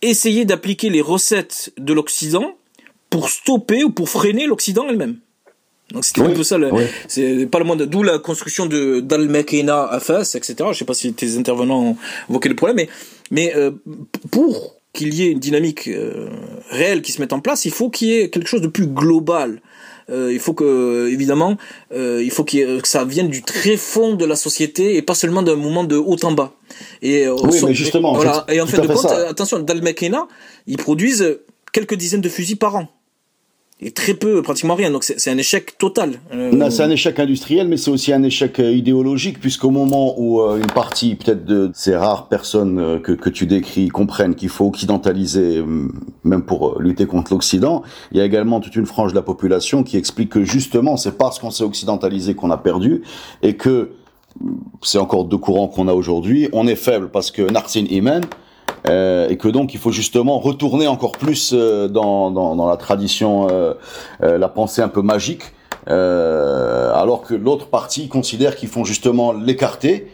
essayer 0.02 0.46
d'appliquer 0.46 0.90
les 0.90 1.02
recettes 1.02 1.72
de 1.78 1.94
l'Occident 1.94 2.58
pour 3.10 3.30
stopper 3.30 3.84
ou 3.84 3.92
pour 3.92 4.10
freiner 4.10 4.48
l'Occident 4.48 4.86
elle-même. 4.90 5.20
Donc 5.94 6.06
c'était 6.06 6.22
un 6.22 6.32
peu 6.32 6.44
ça, 6.44 6.58
c'est 7.08 7.46
pas 7.46 7.60
le 7.60 7.66
monde, 7.66 7.84
d'où 7.84 8.02
la 8.04 8.18
construction 8.18 8.66
de 8.66 9.00
d'Al-Makina 9.00 9.86
à 9.86 10.00
Fès, 10.00 10.36
etc. 10.36 10.56
Je 10.72 10.80
sais 10.80 10.86
pas 10.86 10.96
si 10.96 11.14
tes 11.14 11.38
intervenants 11.38 11.84
ont 11.84 11.98
évoqué 12.30 12.50
le 12.50 12.56
problème, 12.56 12.78
mais 12.78 12.90
mais 13.30 13.56
euh, 13.56 13.72
pour 14.32 14.76
qu'il 14.92 15.14
y 15.14 15.24
ait 15.24 15.32
une 15.32 15.40
dynamique 15.40 15.90
réelle 16.70 17.02
qui 17.02 17.12
se 17.12 17.22
mette 17.22 17.34
en 17.34 17.40
place, 17.40 17.66
il 17.66 17.72
faut 17.72 17.90
qu'il 17.90 18.10
y 18.10 18.20
ait 18.20 18.30
quelque 18.30 18.48
chose 18.48 18.62
de 18.62 18.68
plus 18.68 18.86
global. 18.86 19.60
il 20.10 20.40
faut 20.40 20.54
que, 20.54 21.10
évidemment, 21.12 21.58
il 21.96 22.30
faut 22.30 22.44
que 22.44 22.80
ça 22.84 23.04
vienne 23.04 23.28
du 23.28 23.42
très 23.42 23.76
fond 23.76 24.14
de 24.14 24.24
la 24.24 24.36
société 24.36 24.96
et 24.96 25.02
pas 25.02 25.16
seulement 25.16 25.42
d'un 25.42 25.56
moment 25.56 25.84
de 25.84 25.96
haut 25.96 26.18
en 26.22 26.34
bas. 26.34 26.54
Et, 27.02 27.28
oui, 27.28 27.60
mais 27.66 27.74
justement, 27.74 28.14
voilà. 28.14 28.46
et 28.50 28.62
en 28.62 28.68
fin 28.68 28.84
de 28.84 28.88
compte, 28.88 29.06
attention, 29.06 29.58
dans 29.58 29.74
le 29.74 29.82
Mekena, 29.82 30.28
ils 30.68 30.78
produisent 30.78 31.40
quelques 31.72 31.96
dizaines 31.96 32.22
de 32.22 32.30
fusils 32.30 32.58
par 32.58 32.76
an 32.76 32.88
et 33.84 33.92
très 33.92 34.14
peu, 34.14 34.42
pratiquement 34.42 34.76
rien. 34.76 34.92
Donc 34.92 35.04
c'est 35.04 35.30
un 35.30 35.38
échec 35.38 35.78
total. 35.78 36.14
Euh, 36.34 36.70
c'est 36.70 36.84
un 36.84 36.90
échec 36.90 37.20
industriel, 37.20 37.68
mais 37.68 37.78
c'est 37.78 37.92
aussi 37.92 38.14
un 38.14 38.24
échec 38.24 38.60
euh, 38.60 38.72
idéologique, 38.72 39.40
puisqu'au 39.40 39.70
moment 39.70 40.16
où 40.18 40.42
euh, 40.42 40.58
une 40.58 40.72
partie, 40.72 41.16
peut-être 41.16 41.46
de 41.46 41.72
ces 41.74 41.96
rares 41.96 42.28
personnes 42.30 43.02
que, 43.02 43.12
que 43.12 43.30
tu 43.30 43.46
décris, 43.46 43.90
comprennent 43.90 44.36
qu'il 44.36 44.50
faut 44.50 44.66
occidentaliser, 44.66 45.64
même 46.24 46.44
pour 46.44 46.80
lutter 46.80 47.06
contre 47.06 47.34
l'Occident, 47.34 47.84
il 48.12 48.18
y 48.18 48.22
a 48.22 48.26
également 48.26 48.60
toute 48.60 48.76
une 48.76 48.86
frange 48.86 49.12
de 49.12 49.16
la 49.16 49.22
population 49.22 49.84
qui 49.84 49.98
explique 49.98 50.30
que 50.30 50.44
justement, 50.44 50.98
c'est 50.98 51.18
parce 51.18 51.40
qu'on 51.40 51.52
s'est 51.52 51.64
occidentalisé 51.64 52.36
qu'on 52.36 52.52
a 52.52 52.58
perdu, 52.58 53.02
et 53.42 53.56
que 53.56 53.92
c'est 54.82 54.98
encore 54.98 55.26
deux 55.26 55.38
courants 55.38 55.68
qu'on 55.68 55.88
a 55.88 55.94
aujourd'hui. 55.94 56.50
On 56.54 56.68
est 56.68 56.76
faible 56.76 57.10
parce 57.10 57.32
que 57.32 57.42
Narsin 57.44 57.86
Iman, 57.90 58.22
euh, 58.90 59.30
et 59.30 59.38
que 59.38 59.48
donc 59.48 59.74
il 59.74 59.80
faut 59.80 59.92
justement 59.92 60.40
retourner 60.40 60.88
encore 60.88 61.14
plus 61.14 61.52
euh, 61.54 61.88
dans, 61.88 62.32
dans, 62.32 62.56
dans, 62.56 62.68
la 62.68 62.78
tradition, 62.78 63.48
euh, 63.50 63.74
euh 64.24 64.38
la 64.38 64.50
pensée 64.50 64.82
un 64.82 64.90
peu 64.90 65.02
magique, 65.02 65.44
alors 65.86 67.24
que 67.24 67.34
l'autre 67.34 67.68
partie 67.68 68.08
considère 68.08 68.56
qu'il 68.56 68.70
faut 68.70 68.86
justement 68.86 69.34
l'écarter 69.34 70.08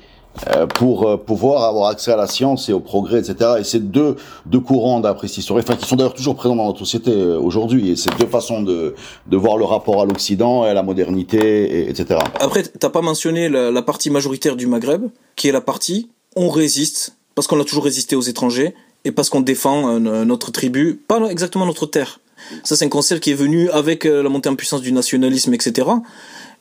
pour 0.75 1.19
pouvoir 1.23 1.63
avoir 1.63 1.89
accès 1.89 2.11
à 2.11 2.15
la 2.15 2.27
science 2.27 2.69
et 2.69 2.73
au 2.73 2.79
progrès, 2.79 3.19
etc. 3.19 3.51
Et 3.59 3.63
c'est 3.63 3.91
deux, 3.91 4.15
deux 4.45 4.59
courants 4.59 4.99
d'appréciation, 4.99 5.57
enfin 5.57 5.75
qui 5.75 5.87
sont 5.87 5.95
d'ailleurs 5.95 6.13
toujours 6.13 6.35
présents 6.35 6.55
dans 6.55 6.65
notre 6.65 6.79
société 6.79 7.13
aujourd'hui, 7.13 7.91
et 7.91 7.95
c'est 7.95 8.15
deux 8.17 8.25
façons 8.25 8.61
de, 8.61 8.95
de 9.27 9.37
voir 9.37 9.57
le 9.57 9.65
rapport 9.65 10.01
à 10.01 10.05
l'Occident 10.05 10.65
et 10.65 10.69
à 10.69 10.73
la 10.73 10.83
modernité, 10.83 11.81
et, 11.81 11.89
etc. 11.89 12.19
Après, 12.39 12.63
t'as 12.63 12.89
pas 12.89 13.01
mentionné 13.01 13.49
la, 13.49 13.69
la 13.69 13.81
partie 13.81 14.09
majoritaire 14.09 14.55
du 14.55 14.65
Maghreb, 14.65 15.09
qui 15.35 15.49
est 15.49 15.51
la 15.51 15.61
partie 15.61 16.09
on 16.35 16.49
résiste 16.49 17.18
parce 17.35 17.47
qu'on 17.47 17.59
a 17.59 17.63
toujours 17.63 17.85
résisté 17.85 18.15
aux 18.15 18.21
étrangers 18.21 18.73
et 19.05 19.11
parce 19.11 19.29
qu'on 19.29 19.41
défend 19.41 19.89
euh, 19.89 20.25
notre 20.25 20.51
tribu, 20.51 20.99
pas 21.07 21.19
exactement 21.29 21.65
notre 21.65 21.85
terre. 21.85 22.19
Ça, 22.63 22.75
c'est 22.75 22.85
un 22.85 22.89
concept 22.89 23.23
qui 23.23 23.31
est 23.31 23.35
venu 23.35 23.69
avec 23.69 24.05
euh, 24.05 24.23
la 24.23 24.29
montée 24.29 24.49
en 24.49 24.55
puissance 24.55 24.81
du 24.81 24.91
nationalisme, 24.91 25.53
etc. 25.53 25.87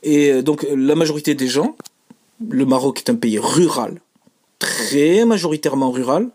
Et 0.03 0.31
euh, 0.31 0.41
donc, 0.41 0.65
la 0.75 0.95
majorité 0.95 1.35
des 1.35 1.47
gens, 1.47 1.75
le 2.47 2.65
Maroc 2.65 2.99
est 3.05 3.09
un 3.09 3.15
pays 3.15 3.39
rural, 3.39 4.01
très 4.59 5.25
majoritairement 5.25 5.91
rural, 5.91 6.29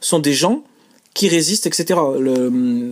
sont 0.00 0.18
des 0.18 0.34
gens 0.34 0.62
qui 1.14 1.28
résistent, 1.28 1.66
etc. 1.66 1.98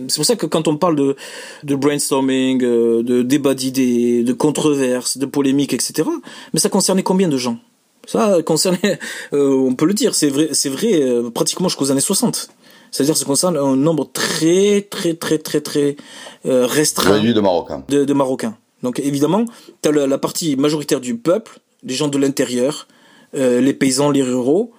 C'est 0.07 0.15
pour 0.15 0.25
ça 0.25 0.35
que 0.35 0.47
quand 0.47 0.67
on 0.67 0.77
parle 0.77 0.95
de, 0.95 1.15
de 1.63 1.75
brainstorming, 1.75 2.57
de 2.57 3.21
débat 3.21 3.53
d'idées, 3.53 4.23
de 4.23 4.33
controverses, 4.33 5.19
de 5.19 5.27
polémiques, 5.27 5.73
etc., 5.75 6.09
mais 6.51 6.59
ça 6.59 6.69
concernait 6.69 7.03
combien 7.03 7.27
de 7.27 7.37
gens? 7.37 7.59
Ça 8.05 8.41
concernait, 8.43 8.99
euh, 9.33 9.49
on 9.49 9.75
peut 9.75 9.85
le 9.85 9.93
dire, 9.93 10.15
c'est 10.15 10.29
vrai, 10.29 10.49
c'est 10.53 10.69
vrai 10.69 11.01
euh, 11.01 11.29
pratiquement 11.29 11.69
jusqu'aux 11.69 11.91
années 11.91 12.01
60. 12.01 12.49
C'est-à-dire 12.91 13.13
que 13.13 13.19
ça 13.19 13.25
concerne 13.25 13.57
un 13.57 13.75
nombre 13.75 14.09
très 14.13 14.81
très 14.89 15.15
très 15.15 15.37
très 15.37 15.59
très 15.59 15.97
euh, 16.45 16.65
restreint 16.65 17.21
de 17.21 17.41
Marocains. 17.41 17.83
De, 17.89 18.13
Marocains. 18.13 18.55
Donc 18.83 18.99
évidemment, 18.99 19.45
tu 19.81 19.89
as 19.89 19.91
la, 19.91 20.17
partie 20.17 20.55
majoritaire 20.55 21.01
du 21.01 21.17
peuple, 21.17 21.59
les 21.83 21.93
gens 21.93 22.07
de 22.07 22.17
l'intérieur, 22.17 22.87
les 23.33 23.73
paysans, 23.73 24.11
les 24.11 24.23
ruraux, 24.23 24.71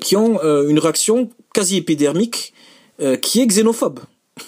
qui 0.00 0.16
ont 0.16 0.40
une 0.42 0.78
réaction 0.78 1.28
quasi 1.52 1.76
épidermique 1.76 2.54
qui 3.20 3.42
est 3.42 3.46
xénophobe. 3.46 4.00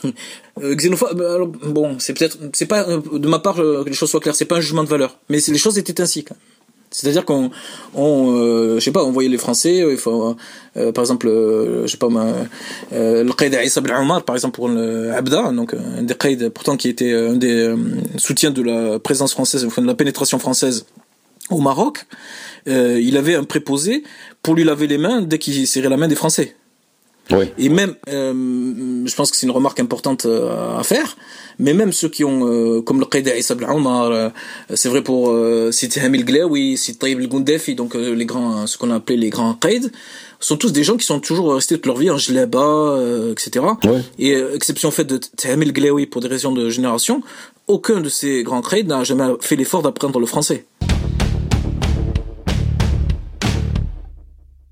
xénophobe, 0.60 1.58
bon, 1.66 1.98
c'est 1.98 2.14
peut-être, 2.14 2.38
c'est 2.54 2.66
pas 2.66 2.84
de 2.84 3.28
ma 3.28 3.40
part 3.40 3.56
que 3.56 3.84
les 3.86 3.92
choses 3.92 4.10
soient 4.10 4.20
claires, 4.20 4.36
c'est 4.36 4.46
pas 4.46 4.56
un 4.56 4.60
jugement 4.60 4.84
de 4.84 4.88
valeur, 4.88 5.18
mais 5.28 5.40
les 5.46 5.58
choses 5.58 5.76
étaient 5.76 6.00
ainsi. 6.00 6.24
C'est-à-dire 6.90 7.24
qu'on, 7.24 7.50
on, 7.94 8.34
euh, 8.34 8.74
je 8.76 8.80
sais 8.80 8.92
pas, 8.92 9.04
on 9.04 9.10
voyait 9.10 9.28
les 9.28 9.38
Français, 9.38 9.82
euh, 9.82 9.92
il 9.92 9.98
faut, 9.98 10.36
euh, 10.76 10.92
par 10.92 11.02
exemple, 11.02 11.28
je 11.28 11.86
sais 11.86 11.98
pas, 11.98 12.08
le 12.90 13.32
Qaïd 13.32 13.58
Issa 13.62 13.80
Omar, 13.80 14.24
par 14.24 14.36
exemple 14.36 14.54
pour 14.54 14.68
le 14.68 15.12
Abda, 15.12 15.52
donc 15.52 15.74
un 15.74 16.02
des 16.02 16.14
Qaïd 16.14 16.48
pourtant 16.50 16.76
qui 16.76 16.88
était 16.88 17.12
un 17.12 17.34
des 17.34 17.74
soutiens 18.16 18.50
de 18.50 18.62
la 18.62 18.98
présence 18.98 19.32
française, 19.32 19.64
enfin 19.66 19.82
de 19.82 19.86
la 19.86 19.94
pénétration 19.94 20.38
française 20.38 20.86
au 21.50 21.60
Maroc, 21.60 22.06
il 22.66 23.16
avait 23.16 23.34
un 23.34 23.44
préposé 23.44 24.02
pour 24.42 24.54
lui 24.54 24.64
laver 24.64 24.86
les 24.86 24.98
mains 24.98 25.22
dès 25.22 25.38
qu'il 25.38 25.66
serrait 25.66 25.88
la 25.88 25.96
main 25.96 26.08
des 26.08 26.14
Français. 26.14 26.56
Oui. 27.30 27.46
Et 27.58 27.68
même, 27.68 27.94
je 28.06 29.14
pense 29.14 29.30
que 29.30 29.36
c'est 29.36 29.46
une 29.46 29.52
remarque 29.52 29.80
importante 29.80 30.26
à 30.26 30.82
faire. 30.82 31.16
Mais 31.58 31.74
même 31.74 31.92
ceux 31.92 32.08
qui 32.08 32.24
ont 32.24 32.46
euh, 32.46 32.80
comme 32.82 33.00
le 33.00 33.06
Qaïda 33.06 33.36
Issa 33.36 33.56
Omar 33.68 34.10
euh, 34.10 34.28
c'est 34.74 34.88
vrai 34.88 35.02
pour 35.02 35.30
euh, 35.30 35.72
Sidi 35.72 35.98
Hamil 35.98 36.24
Glaoui 36.24 36.76
Sidi 36.76 36.98
Taïb 36.98 37.20
el 37.20 37.74
donc 37.74 37.96
euh, 37.96 38.14
les 38.14 38.26
grands 38.26 38.66
ce 38.66 38.78
qu'on 38.78 38.90
a 38.90 38.96
appelé 38.96 39.16
les 39.18 39.30
grands 39.30 39.54
Qaïd 39.54 39.90
sont 40.38 40.56
tous 40.56 40.72
des 40.72 40.84
gens 40.84 40.96
qui 40.96 41.04
sont 41.04 41.18
toujours 41.18 41.54
restés 41.54 41.74
toute 41.74 41.86
leur 41.86 41.96
vie 41.96 42.10
en 42.10 42.16
Jleba 42.16 42.96
etc 43.32 43.66
et 44.20 44.34
exception 44.54 44.92
faite 44.92 45.08
de 45.08 45.20
Hamil 45.50 45.72
Glaoui 45.72 46.06
pour 46.06 46.20
des 46.20 46.28
raisons 46.28 46.52
de 46.52 46.70
génération 46.70 47.22
aucun 47.66 48.00
de 48.00 48.08
ces 48.08 48.44
grands 48.44 48.62
Qaïd 48.62 48.86
n'a 48.86 49.02
jamais 49.02 49.26
fait 49.40 49.56
l'effort 49.56 49.82
d'apprendre 49.82 50.20
le 50.20 50.26
français 50.26 50.64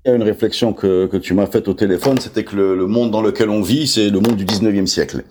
A 0.07 0.13
une 0.13 0.23
réflexion 0.23 0.71
que, 0.71 1.17
tu 1.17 1.33
m'as 1.33 1.47
faite 1.47 1.67
au 1.67 1.73
téléphone, 1.73 2.17
c'était 2.17 2.45
que 2.45 2.55
le, 2.55 2.87
monde 2.87 3.11
dans 3.11 3.21
lequel 3.21 3.49
on 3.49 3.61
vit, 3.61 3.87
c'est 3.87 4.09
le 4.09 4.21
monde 4.21 4.37
du 4.37 4.45
19e 4.45 4.85
siècle. 4.85 5.23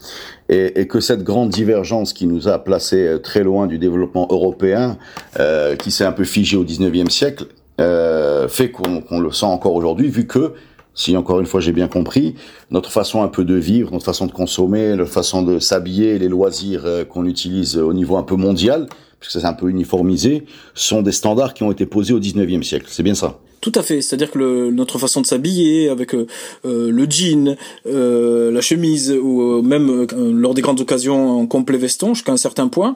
Et, 0.50 0.86
que 0.86 1.00
cette 1.00 1.22
grande 1.22 1.48
divergence 1.48 2.12
qui 2.12 2.26
nous 2.26 2.46
a 2.46 2.58
placés 2.58 3.06
euh, 3.06 3.18
très 3.18 3.42
loin 3.42 3.66
du 3.66 3.78
développement 3.78 4.28
européen, 4.30 4.98
euh, 5.40 5.76
qui 5.76 5.90
s'est 5.90 6.04
un 6.04 6.12
peu 6.12 6.24
figé 6.24 6.58
au 6.58 6.64
19e 6.64 7.08
siècle, 7.08 7.46
euh, 7.80 8.48
fait 8.48 8.70
qu'on 8.70 9.18
le 9.18 9.32
sent 9.32 9.46
encore 9.46 9.74
aujourd'hui, 9.74 10.08
vu 10.08 10.26
que, 10.26 10.52
si 10.94 11.16
encore 11.16 11.40
une 11.40 11.46
fois 11.46 11.60
j'ai 11.60 11.72
bien 11.72 11.88
compris, 11.88 12.34
notre 12.70 12.90
façon 12.90 13.22
un 13.22 13.28
peu 13.28 13.44
de 13.44 13.54
vivre, 13.54 13.90
notre 13.92 14.04
façon 14.04 14.26
de 14.26 14.32
consommer, 14.32 14.94
notre 14.94 15.10
façon 15.10 15.40
de 15.40 15.58
s'habiller, 15.58 16.18
les 16.18 16.28
loisirs 16.28 16.84
qu'on 17.08 17.24
utilise 17.24 17.78
au 17.78 17.94
niveau 17.94 18.18
un 18.18 18.24
peu 18.24 18.36
mondial, 18.36 18.88
puisque 19.20 19.40
c'est 19.40 19.46
un 19.46 19.54
peu 19.54 19.70
uniformisé, 19.70 20.44
sont 20.74 21.00
des 21.00 21.12
standards 21.12 21.54
qui 21.54 21.62
ont 21.62 21.72
été 21.72 21.86
posés 21.86 22.12
au 22.12 22.20
19e 22.20 22.62
siècle. 22.62 22.86
C'est 22.90 23.02
bien 23.02 23.14
ça? 23.14 23.38
Tout 23.66 23.80
à 23.80 23.82
fait, 23.82 24.00
c'est-à-dire 24.00 24.30
que 24.30 24.38
le, 24.38 24.70
notre 24.70 24.96
façon 24.96 25.20
de 25.20 25.26
s'habiller, 25.26 25.88
avec 25.88 26.14
euh, 26.14 26.28
euh, 26.64 26.88
le 26.88 27.04
jean, 27.10 27.56
euh, 27.86 28.52
la 28.52 28.60
chemise, 28.60 29.10
ou 29.10 29.60
même 29.60 30.06
lors 30.14 30.54
des 30.54 30.62
grandes 30.62 30.80
occasions 30.80 31.40
en 31.40 31.46
complet 31.48 31.76
veston, 31.76 32.14
jusqu'à 32.14 32.30
un 32.30 32.36
certain 32.36 32.68
point, 32.68 32.94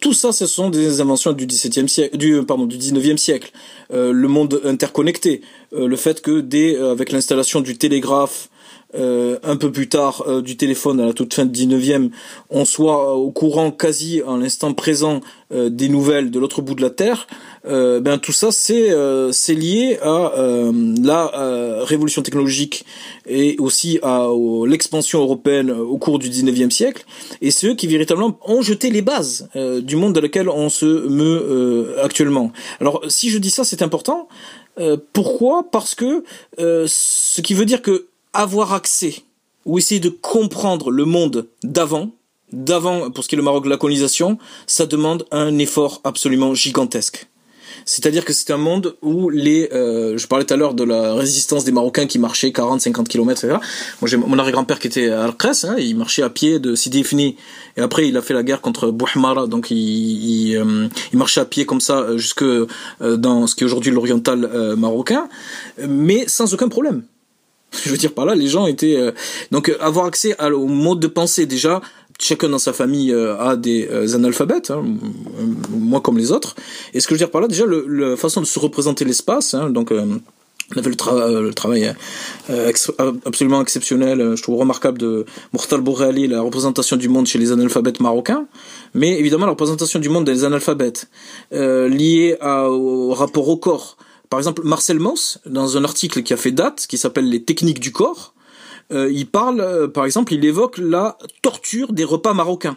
tout 0.00 0.12
ça, 0.12 0.32
ce 0.32 0.46
sont 0.46 0.70
des 0.70 1.00
inventions 1.00 1.32
du 1.32 1.46
17e 1.46 1.86
siècle, 1.86 2.16
du 2.16 2.42
pardon, 2.42 2.66
du 2.66 2.76
19e 2.76 3.16
siècle. 3.16 3.52
le 3.90 4.26
monde 4.26 4.60
interconnecté, 4.64 5.40
le 5.72 5.96
fait 5.96 6.20
que 6.20 6.40
dès 6.40 6.76
avec 6.76 7.12
l'installation 7.12 7.60
du 7.60 7.78
télégraphe, 7.78 8.48
euh, 8.94 9.38
un 9.42 9.56
peu 9.56 9.70
plus 9.70 9.90
tard 9.90 10.24
euh, 10.26 10.40
du 10.40 10.56
téléphone 10.56 10.98
à 10.98 11.04
la 11.04 11.12
toute 11.12 11.34
fin 11.34 11.44
du 11.44 11.66
19e, 11.66 12.08
on 12.48 12.64
soit 12.64 13.12
au 13.16 13.30
courant 13.30 13.70
quasi 13.70 14.22
à 14.26 14.34
l'instant 14.38 14.72
présent 14.72 15.20
euh, 15.52 15.68
des 15.68 15.90
nouvelles 15.90 16.30
de 16.30 16.38
l'autre 16.38 16.62
bout 16.62 16.74
de 16.74 16.80
la 16.80 16.88
Terre, 16.88 17.26
ben 17.64 18.16
tout 18.16 18.32
ça 18.32 18.50
c'est 18.50 18.90
c'est 19.30 19.54
lié 19.54 19.98
à 20.00 20.32
la 21.02 21.82
révolution 21.84 22.22
technologique 22.22 22.86
et 23.26 23.56
aussi 23.58 23.98
à, 24.02 24.26
l'expansion 24.66 25.20
européenne 25.20 25.70
au 25.70 25.98
cours 25.98 26.18
du 26.18 26.30
19e 26.30 26.70
siècle 26.70 27.04
et 27.42 27.50
ceux 27.50 27.74
qui 27.74 27.86
véritablement 27.88 28.38
ont 28.46 28.62
jeté 28.62 28.88
les 28.88 29.02
bases 29.02 29.50
du 29.82 29.96
monde 29.96 30.14
dans 30.14 30.22
lequel 30.22 30.48
on 30.48 30.70
se 30.70 30.86
meut 30.86 31.98
actuellement. 32.02 32.52
Alors 32.80 33.02
si 33.08 33.28
je 33.28 33.36
dis 33.36 33.50
ça 33.50 33.64
c'est 33.64 33.82
important. 33.82 34.28
pourquoi? 35.12 35.68
Parce 35.70 35.94
que 35.94 36.24
ce 36.56 37.40
qui 37.42 37.52
veut 37.52 37.66
dire 37.66 37.82
que 37.82 38.08
avoir 38.32 38.72
accès 38.72 39.22
ou 39.64 39.78
essayer 39.78 40.00
de 40.00 40.08
comprendre 40.08 40.90
le 40.90 41.04
monde 41.04 41.48
d'avant, 41.62 42.10
d'avant 42.52 43.10
pour 43.10 43.24
ce 43.24 43.28
qui 43.28 43.34
est 43.34 43.38
le 43.38 43.42
Maroc 43.42 43.64
de 43.64 43.70
la 43.70 43.76
colonisation, 43.76 44.38
ça 44.66 44.86
demande 44.86 45.26
un 45.30 45.58
effort 45.58 46.00
absolument 46.04 46.54
gigantesque. 46.54 47.28
C'est-à-dire 47.84 48.24
que 48.24 48.32
c'est 48.32 48.50
un 48.50 48.58
monde 48.58 48.96
où 49.02 49.30
les, 49.30 49.68
euh, 49.72 50.16
je 50.16 50.26
parlais 50.26 50.44
tout 50.44 50.54
à 50.54 50.56
l'heure 50.56 50.74
de 50.74 50.84
la 50.84 51.14
résistance 51.14 51.64
des 51.64 51.72
Marocains 51.72 52.06
qui 52.06 52.18
marchaient 52.18 52.52
40, 52.52 52.80
50 52.80 53.08
km, 53.08 53.44
etc. 53.44 53.58
Moi, 54.00 54.08
j'ai 54.08 54.16
mon 54.16 54.38
arrière-grand-père 54.38 54.78
qui 54.78 54.88
était 54.88 55.10
à 55.10 55.24
al 55.24 55.34
hein, 55.40 55.76
il 55.78 55.96
marchait 55.96 56.22
à 56.22 56.30
pied 56.30 56.58
de 56.58 56.74
Sidi 56.74 57.00
Ifni, 57.00 57.36
et 57.76 57.80
après 57.80 58.08
il 58.08 58.16
a 58.16 58.22
fait 58.22 58.34
la 58.34 58.42
guerre 58.42 58.60
contre 58.60 58.90
Bouhmara, 58.90 59.46
donc 59.46 59.70
il, 59.70 59.78
il, 59.78 60.56
euh, 60.56 60.88
il, 61.12 61.18
marchait 61.18 61.40
à 61.40 61.44
pied 61.44 61.66
comme 61.66 61.80
ça 61.80 62.00
euh, 62.00 62.18
jusque 62.18 62.44
dans 63.00 63.46
ce 63.46 63.54
qui 63.54 63.64
est 63.64 63.66
aujourd'hui 63.66 63.92
l'oriental 63.92 64.74
marocain, 64.76 65.28
mais 65.86 66.24
sans 66.26 66.52
aucun 66.54 66.68
problème. 66.68 67.02
Je 67.72 67.90
veux 67.90 67.96
dire 67.96 68.12
par 68.12 68.24
là, 68.26 68.34
les 68.34 68.48
gens 68.48 68.66
étaient 68.66 68.96
euh, 68.96 69.12
donc 69.50 69.68
euh, 69.68 69.76
avoir 69.80 70.06
accès 70.06 70.36
au 70.42 70.66
mode 70.66 71.00
de 71.00 71.06
pensée 71.06 71.46
déjà. 71.46 71.80
Chacun 72.20 72.48
dans 72.48 72.58
sa 72.58 72.72
famille 72.72 73.12
euh, 73.12 73.38
a 73.38 73.54
des 73.54 74.14
analphabètes, 74.14 74.72
hein, 74.72 74.84
moi 75.70 76.00
comme 76.00 76.18
les 76.18 76.32
autres. 76.32 76.56
Et 76.92 77.00
ce 77.00 77.06
que 77.06 77.14
je 77.14 77.14
veux 77.14 77.26
dire 77.26 77.30
par 77.30 77.40
là, 77.40 77.46
déjà, 77.46 77.64
la 77.66 78.16
façon 78.16 78.40
de 78.40 78.46
se 78.46 78.58
représenter 78.58 79.04
l'espace, 79.04 79.54
hein, 79.54 79.70
donc 79.70 79.92
On 79.92 80.78
avait 80.78 80.90
le, 80.90 81.52
travail 81.54 81.94
absolument 83.24 83.62
exceptionnel, 83.62 84.34
je 84.34 84.42
trouve 84.42 84.58
remarquable 84.58 84.98
de 84.98 85.26
Mourtal 85.52 85.80
Bourali, 85.80 86.26
la 86.26 86.40
représentation 86.42 86.96
du 86.96 87.08
monde 87.08 87.26
chez 87.26 87.38
les 87.38 87.52
analphabètes 87.52 88.00
marocains, 88.00 88.46
mais 88.94 89.18
évidemment 89.18 89.46
la 89.46 89.52
représentation 89.52 90.00
du 90.00 90.08
monde 90.08 90.24
des 90.24 90.42
analphabètes 90.44 91.08
liée 91.52 92.36
au 92.42 93.14
rapport 93.14 93.48
au 93.48 93.56
corps. 93.56 93.96
Par 94.30 94.38
exemple, 94.40 94.62
Marcel 94.64 94.98
Mauss, 94.98 95.38
dans 95.46 95.76
un 95.76 95.84
article 95.84 96.22
qui 96.22 96.32
a 96.32 96.36
fait 96.36 96.52
date, 96.52 96.86
qui 96.86 96.98
s'appelle 96.98 97.28
Les 97.28 97.42
techniques 97.42 97.80
du 97.80 97.92
corps, 97.92 98.34
euh, 98.92 99.10
il 99.12 99.26
parle, 99.26 99.60
euh, 99.60 99.88
par 99.88 100.04
exemple, 100.04 100.32
il 100.34 100.44
évoque 100.44 100.78
la 100.78 101.18
torture 101.42 101.92
des 101.92 102.04
repas 102.04 102.34
marocains. 102.34 102.76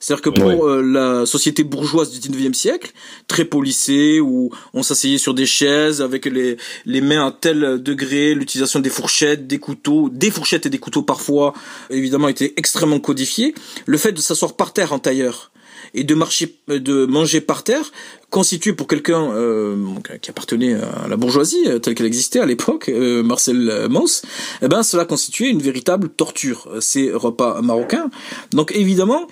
C'est-à-dire 0.00 0.22
que 0.22 0.30
pour 0.30 0.68
euh, 0.68 0.80
la 0.80 1.26
société 1.26 1.64
bourgeoise 1.64 2.16
du 2.16 2.28
19e 2.28 2.54
siècle, 2.54 2.92
très 3.26 3.44
policée, 3.44 4.20
où 4.20 4.50
on 4.72 4.84
s'asseyait 4.84 5.18
sur 5.18 5.34
des 5.34 5.46
chaises 5.46 6.00
avec 6.00 6.26
les, 6.26 6.56
les 6.86 7.00
mains 7.00 7.26
à 7.26 7.32
tel 7.32 7.82
degré, 7.82 8.34
l'utilisation 8.34 8.78
des 8.78 8.90
fourchettes, 8.90 9.48
des 9.48 9.58
couteaux, 9.58 10.08
des 10.08 10.30
fourchettes 10.30 10.66
et 10.66 10.70
des 10.70 10.78
couteaux 10.78 11.02
parfois, 11.02 11.52
évidemment, 11.90 12.28
était 12.28 12.54
extrêmement 12.56 13.00
codifié. 13.00 13.54
Le 13.86 13.98
fait 13.98 14.12
de 14.12 14.20
s'asseoir 14.20 14.54
par 14.54 14.72
terre 14.72 14.92
en 14.92 15.00
tailleur, 15.00 15.50
et 15.94 16.04
de 16.04 16.14
marcher, 16.14 16.56
de 16.68 17.06
manger 17.06 17.40
par 17.40 17.64
terre, 17.64 17.90
constitué 18.30 18.74
pour 18.74 18.86
quelqu'un 18.86 19.30
euh, 19.32 19.76
qui 20.20 20.30
appartenait 20.30 20.74
à 20.74 21.08
la 21.08 21.16
bourgeoisie 21.16 21.64
euh, 21.66 21.78
telle 21.78 21.94
qu'elle 21.94 22.06
existait 22.06 22.40
à 22.40 22.46
l'époque, 22.46 22.88
euh, 22.88 23.22
Marcel 23.22 23.88
Mauss, 23.88 24.22
eh 24.62 24.68
ben 24.68 24.82
cela 24.82 25.04
constituait 25.04 25.48
une 25.48 25.62
véritable 25.62 26.10
torture 26.10 26.68
ces 26.80 27.10
repas 27.12 27.62
marocains. 27.62 28.10
Donc 28.52 28.72
évidemment 28.74 29.26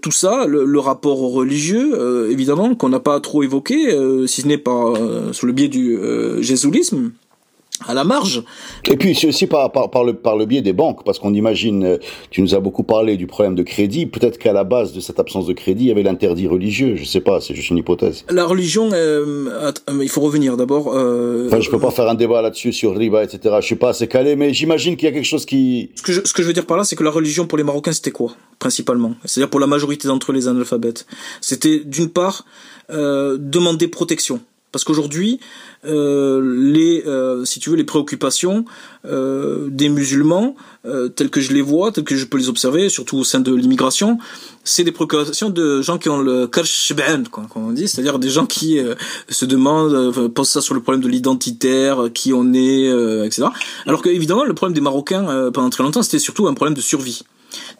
tout 0.00 0.10
ça, 0.10 0.46
le, 0.46 0.78
rapport 0.80 1.18
religieux, 1.18 2.28
évidemment 2.30 2.74
qu'on 2.74 2.88
n'a 2.88 3.00
pas 3.00 3.20
trop 3.20 3.42
évoqué, 3.42 3.96
si 4.26 4.42
ce 4.42 4.46
n'est 4.46 4.58
pas 4.58 4.94
sous 5.32 5.46
le 5.46 5.52
biais 5.52 5.68
du 5.68 5.98
jésulisme 6.40 7.12
à 7.86 7.94
la 7.94 8.04
marge. 8.04 8.42
Et 8.90 8.96
puis 8.96 9.16
aussi 9.26 9.46
par, 9.46 9.70
par, 9.72 9.90
par, 9.90 10.04
le, 10.04 10.14
par 10.14 10.36
le 10.36 10.46
biais 10.46 10.62
des 10.62 10.72
banques, 10.72 11.04
parce 11.04 11.18
qu'on 11.18 11.34
imagine, 11.34 11.84
euh, 11.84 11.98
tu 12.30 12.42
nous 12.42 12.54
as 12.54 12.60
beaucoup 12.60 12.82
parlé 12.82 13.16
du 13.16 13.26
problème 13.26 13.54
de 13.54 13.62
crédit, 13.62 14.06
peut-être 14.06 14.38
qu'à 14.38 14.52
la 14.52 14.64
base 14.64 14.92
de 14.92 15.00
cette 15.00 15.18
absence 15.18 15.46
de 15.46 15.52
crédit, 15.52 15.84
il 15.84 15.88
y 15.88 15.90
avait 15.90 16.02
l'interdit 16.02 16.46
religieux, 16.46 16.96
je 16.96 17.04
sais 17.04 17.20
pas, 17.20 17.40
c'est 17.40 17.54
juste 17.54 17.70
une 17.70 17.78
hypothèse. 17.78 18.24
La 18.30 18.44
religion, 18.44 18.90
euh, 18.92 19.70
il 20.00 20.08
faut 20.08 20.20
revenir 20.20 20.56
d'abord. 20.56 20.92
Euh, 20.94 21.46
enfin, 21.46 21.60
je 21.60 21.70
peux 21.70 21.78
pas 21.78 21.90
faire 21.90 22.08
un 22.08 22.14
débat 22.14 22.42
là-dessus 22.42 22.72
sur 22.72 22.96
riba, 22.96 23.24
etc. 23.24 23.56
Je 23.60 23.66
suis 23.66 23.76
pas 23.76 23.90
assez 23.90 24.08
calé, 24.08 24.36
mais 24.36 24.52
j'imagine 24.52 24.96
qu'il 24.96 25.06
y 25.06 25.10
a 25.10 25.12
quelque 25.12 25.24
chose 25.24 25.46
qui... 25.46 25.90
Ce 25.94 26.02
que, 26.02 26.12
je, 26.12 26.20
ce 26.24 26.32
que 26.32 26.42
je 26.42 26.46
veux 26.46 26.52
dire 26.54 26.66
par 26.66 26.76
là, 26.76 26.84
c'est 26.84 26.96
que 26.96 27.04
la 27.04 27.10
religion 27.10 27.46
pour 27.46 27.58
les 27.58 27.64
Marocains, 27.64 27.92
c'était 27.92 28.10
quoi, 28.10 28.32
principalement? 28.58 29.14
C'est-à-dire 29.24 29.50
pour 29.50 29.60
la 29.60 29.66
majorité 29.66 30.08
d'entre 30.08 30.32
les 30.32 30.48
analphabètes? 30.48 31.06
C'était 31.40 31.80
d'une 31.80 32.08
part 32.08 32.44
euh, 32.90 33.36
demander 33.38 33.88
protection 33.88 34.40
parce 34.72 34.84
qu'aujourd'hui, 34.84 35.40
euh, 35.84 36.40
les, 36.72 37.04
euh, 37.06 37.44
si 37.44 37.58
tu 37.60 37.70
veux, 37.70 37.76
les 37.76 37.84
préoccupations 37.84 38.64
euh, 39.06 39.68
des 39.70 39.88
musulmans, 39.88 40.54
euh, 40.84 41.08
telles 41.08 41.30
que 41.30 41.40
je 41.40 41.52
les 41.52 41.62
vois, 41.62 41.90
telles 41.90 42.04
que 42.04 42.16
je 42.16 42.26
peux 42.26 42.36
les 42.36 42.48
observer, 42.48 42.88
surtout 42.88 43.16
au 43.16 43.24
sein 43.24 43.40
de 43.40 43.54
l'immigration, 43.54 44.18
c'est 44.62 44.84
des 44.84 44.92
préoccupations 44.92 45.48
de 45.48 45.80
gens 45.80 45.96
qui 45.96 46.08
ont 46.10 46.20
le 46.20 46.46
karshben, 46.46 47.28
comme 47.28 47.46
on 47.54 47.72
dit, 47.72 47.88
c'est-à-dire 47.88 48.18
des 48.18 48.28
gens 48.28 48.44
qui 48.46 48.78
euh, 48.78 48.94
se 49.28 49.46
demandent, 49.46 50.28
posent 50.28 50.50
ça 50.50 50.60
sur 50.60 50.74
le 50.74 50.82
problème 50.82 51.02
de 51.02 51.08
l'identitaire, 51.08 52.10
qui 52.12 52.32
on 52.32 52.52
est, 52.52 52.86
etc. 53.24 53.48
Alors 53.86 54.02
que 54.02 54.10
évidemment, 54.10 54.44
le 54.44 54.54
problème 54.54 54.74
des 54.74 54.80
Marocains 54.80 55.50
pendant 55.50 55.70
très 55.70 55.82
longtemps, 55.82 56.02
c'était 56.02 56.18
surtout 56.18 56.46
un 56.46 56.54
problème 56.54 56.74
de 56.74 56.80
survie. 56.80 57.22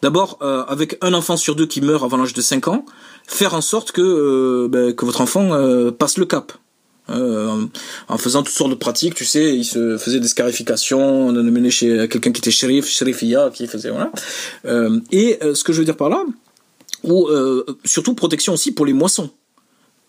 D'abord, 0.01 0.39
avec 0.41 0.97
un 1.01 1.13
enfant 1.13 1.37
sur 1.37 1.55
deux 1.55 1.67
qui 1.67 1.81
meurt 1.81 2.03
avant 2.03 2.17
l'âge 2.17 2.33
de 2.33 2.41
5 2.41 2.67
ans, 2.67 2.85
faire 3.27 3.53
en 3.53 3.61
sorte 3.61 3.91
que, 3.91 4.67
ben, 4.69 4.93
que 4.93 5.05
votre 5.05 5.21
enfant 5.21 5.51
passe 5.97 6.17
le 6.17 6.25
cap. 6.25 6.53
Euh, 7.11 7.65
en 8.07 8.17
faisant 8.17 8.43
toutes 8.43 8.55
sortes 8.55 8.69
de 8.69 8.75
pratiques, 8.75 9.15
tu 9.15 9.25
sais, 9.25 9.55
il 9.55 9.65
se 9.65 9.97
faisait 9.97 10.19
des 10.19 10.27
scarifications, 10.27 11.27
on 11.27 11.35
a 11.35 11.43
mené 11.43 11.69
chez 11.69 12.07
quelqu'un 12.07 12.31
qui 12.31 12.39
était 12.39 12.51
shérif, 12.51 12.87
shérifia, 12.87 13.49
qui 13.53 13.67
faisait 13.67 13.89
voilà. 13.89 14.11
Euh, 14.65 14.99
et 15.11 15.37
euh, 15.43 15.53
ce 15.53 15.63
que 15.63 15.73
je 15.73 15.79
veux 15.79 15.85
dire 15.85 15.97
par 15.97 16.09
là, 16.09 16.23
ou 17.03 17.27
surtout 17.83 18.13
protection 18.13 18.53
aussi 18.53 18.71
pour 18.71 18.85
les 18.85 18.93
moissons, 18.93 19.31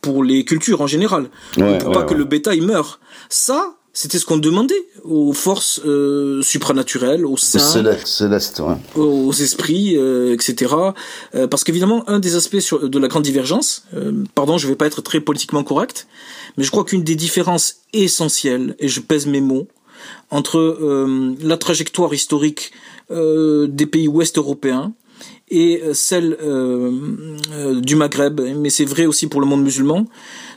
pour 0.03 0.23
les 0.23 0.45
cultures 0.45 0.83
en 0.83 0.87
général, 0.87 1.31
pour 1.55 1.93
pas 1.93 2.03
que 2.03 2.13
le 2.15 2.25
bétail 2.25 2.61
meure. 2.61 3.01
Ça, 3.31 3.75
c'était 3.93 4.19
ce 4.19 4.25
qu'on 4.25 4.39
demandait 4.39 4.87
aux 5.05 5.33
forces 5.33 5.81
euh, 5.85 6.41
supranaturelles, 6.43 7.27
aux 7.27 7.37
saints, 7.37 7.59
céleste, 7.59 8.63
aux 8.97 9.33
esprits, 9.33 9.97
euh, 9.97 10.33
etc. 10.33 10.75
Euh, 11.35 11.47
parce 11.47 11.63
qu'évidemment, 11.63 12.09
un 12.09 12.19
des 12.19 12.35
aspects 12.35 12.61
sur, 12.61 12.89
de 12.89 12.99
la 12.99 13.09
grande 13.09 13.23
divergence, 13.23 13.85
euh, 13.95 14.25
pardon, 14.35 14.57
je 14.57 14.67
vais 14.67 14.77
pas 14.77 14.87
être 14.87 15.03
très 15.03 15.21
politiquement 15.21 15.63
correct, 15.63 16.07
mais 16.57 16.65
je 16.65 16.71
crois 16.71 16.85
qu'une 16.85 17.03
des 17.03 17.17
différences 17.17 17.77
essentielles, 17.93 18.77
et 18.79 18.89
je 18.89 19.01
pèse 19.01 19.27
mes 19.27 19.43
mots, 19.43 19.69
entre 20.31 20.59
euh, 20.59 21.35
la 21.43 21.57
trajectoire 21.57 22.13
historique 22.15 22.73
des 23.11 23.87
pays 23.87 24.09
ouest 24.09 24.39
européens 24.39 24.95
et 25.51 25.83
celle 25.93 26.39
du 27.83 27.95
Maghreb, 27.95 28.41
mais 28.57 28.71
c'est 28.71 28.87
vrai 28.87 29.05
aussi 29.05 29.27
pour 29.27 29.43
le 29.43 29.47
monde 29.47 29.63
musulman, 29.63 30.07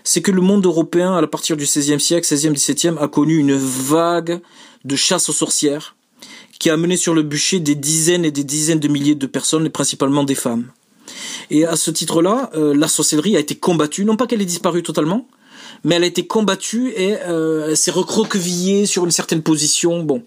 c'est 0.05 0.21
que 0.21 0.31
le 0.31 0.41
monde 0.41 0.65
européen, 0.65 1.17
à 1.17 1.27
partir 1.27 1.57
du 1.57 1.65
XVIe 1.65 1.99
siècle, 1.99 2.25
XVIe, 2.31 2.53
XVIIe, 2.53 2.95
a 2.99 3.07
connu 3.07 3.37
une 3.37 3.55
vague 3.55 4.39
de 4.85 4.95
chasse 4.95 5.27
aux 5.29 5.33
sorcières 5.33 5.95
qui 6.59 6.69
a 6.69 6.77
mené 6.77 6.95
sur 6.95 7.13
le 7.13 7.23
bûcher 7.23 7.59
des 7.59 7.75
dizaines 7.75 8.23
et 8.23 8.31
des 8.31 8.43
dizaines 8.43 8.79
de 8.79 8.87
milliers 8.87 9.15
de 9.15 9.27
personnes, 9.27 9.65
et 9.65 9.69
principalement 9.69 10.23
des 10.23 10.35
femmes. 10.35 10.67
Et 11.49 11.65
à 11.65 11.75
ce 11.75 11.91
titre-là, 11.91 12.51
euh, 12.55 12.73
la 12.73 12.87
sorcellerie 12.87 13.35
a 13.35 13.39
été 13.39 13.55
combattue, 13.55 14.05
non 14.05 14.15
pas 14.15 14.27
qu'elle 14.27 14.41
ait 14.41 14.45
disparu 14.45 14.83
totalement, 14.83 15.27
mais 15.83 15.95
elle 15.95 16.03
a 16.03 16.07
été 16.07 16.25
combattue 16.25 16.93
et 16.95 17.17
euh, 17.17 17.75
s'est 17.75 17.91
recroquevillée 17.91 18.85
sur 18.85 19.05
une 19.05 19.11
certaine 19.11 19.41
position. 19.41 20.03
Bon, 20.03 20.23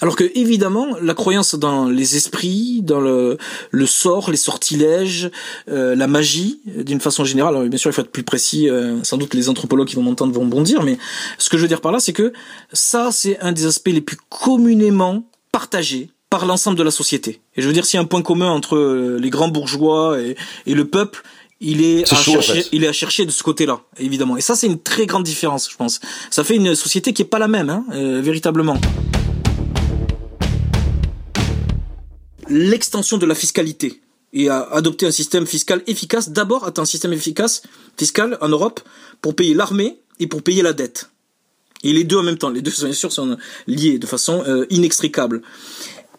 alors 0.00 0.16
que 0.16 0.30
évidemment, 0.34 0.86
la 1.00 1.14
croyance 1.14 1.54
dans 1.54 1.88
les 1.88 2.16
esprits, 2.16 2.80
dans 2.82 3.00
le, 3.00 3.38
le 3.70 3.86
sort, 3.86 4.30
les 4.30 4.36
sortilèges, 4.36 5.30
euh, 5.70 5.94
la 5.94 6.06
magie, 6.06 6.60
d'une 6.66 7.00
façon 7.00 7.24
générale, 7.24 7.56
alors 7.56 7.68
bien 7.68 7.78
sûr 7.78 7.90
il 7.90 7.94
faut 7.94 8.02
être 8.02 8.12
plus 8.12 8.22
précis, 8.22 8.68
euh, 8.68 9.02
sans 9.02 9.16
doute 9.16 9.34
les 9.34 9.48
anthropologues 9.48 9.88
qui 9.88 9.96
vont 9.96 10.02
m'entendre 10.02 10.32
vont 10.32 10.46
bondir, 10.46 10.82
mais 10.82 10.98
ce 11.38 11.48
que 11.48 11.56
je 11.56 11.62
veux 11.62 11.68
dire 11.68 11.80
par 11.80 11.92
là, 11.92 12.00
c'est 12.00 12.12
que 12.12 12.32
ça, 12.72 13.10
c'est 13.12 13.38
un 13.40 13.52
des 13.52 13.66
aspects 13.66 13.88
les 13.88 14.00
plus 14.00 14.18
communément 14.28 15.24
partagés 15.52 16.10
par 16.30 16.44
l'ensemble 16.44 16.76
de 16.76 16.82
la 16.82 16.90
société. 16.90 17.40
Et 17.56 17.62
je 17.62 17.66
veux 17.66 17.72
dire, 17.72 17.86
s'il 17.86 17.96
y 17.96 18.00
a 18.00 18.02
un 18.02 18.06
point 18.06 18.22
commun 18.22 18.50
entre 18.50 18.76
euh, 18.76 19.18
les 19.18 19.30
grands 19.30 19.48
bourgeois 19.48 20.20
et, 20.20 20.36
et 20.66 20.74
le 20.74 20.86
peuple, 20.86 21.22
il 21.60 21.82
est, 21.82 22.10
à 22.12 22.16
chercher, 22.16 22.64
il 22.70 22.84
est 22.84 22.88
à 22.88 22.92
chercher 22.92 23.26
de 23.26 23.32
ce 23.32 23.42
côté-là, 23.42 23.80
évidemment. 23.98 24.36
Et 24.36 24.40
ça, 24.40 24.54
c'est 24.54 24.68
une 24.68 24.78
très 24.78 25.06
grande 25.06 25.24
différence, 25.24 25.68
je 25.68 25.76
pense. 25.76 26.00
Ça 26.30 26.44
fait 26.44 26.54
une 26.54 26.76
société 26.76 27.12
qui 27.12 27.22
est 27.22 27.24
pas 27.24 27.40
la 27.40 27.48
même, 27.48 27.68
hein, 27.68 27.84
véritablement. 28.20 28.78
L'extension 32.48 33.18
de 33.18 33.26
la 33.26 33.34
fiscalité 33.34 34.00
et 34.32 34.48
à 34.48 34.60
adopter 34.60 35.06
un 35.06 35.10
système 35.10 35.46
fiscal 35.46 35.82
efficace. 35.86 36.30
D'abord, 36.30 36.64
à 36.64 36.72
un 36.76 36.84
système 36.84 37.12
efficace 37.12 37.62
fiscal 37.96 38.38
en 38.40 38.48
Europe 38.48 38.80
pour 39.22 39.34
payer 39.34 39.54
l'armée 39.54 40.00
et 40.20 40.26
pour 40.26 40.42
payer 40.42 40.62
la 40.62 40.72
dette. 40.72 41.10
Et 41.84 41.92
les 41.92 42.04
deux 42.04 42.16
en 42.16 42.22
même 42.22 42.38
temps, 42.38 42.50
les 42.50 42.60
deux 42.60 42.72
bien 42.82 42.92
sûr 42.92 43.12
sont 43.12 43.36
liés 43.66 43.98
de 43.98 44.06
façon 44.06 44.42
euh, 44.46 44.66
inextricable. 44.70 45.42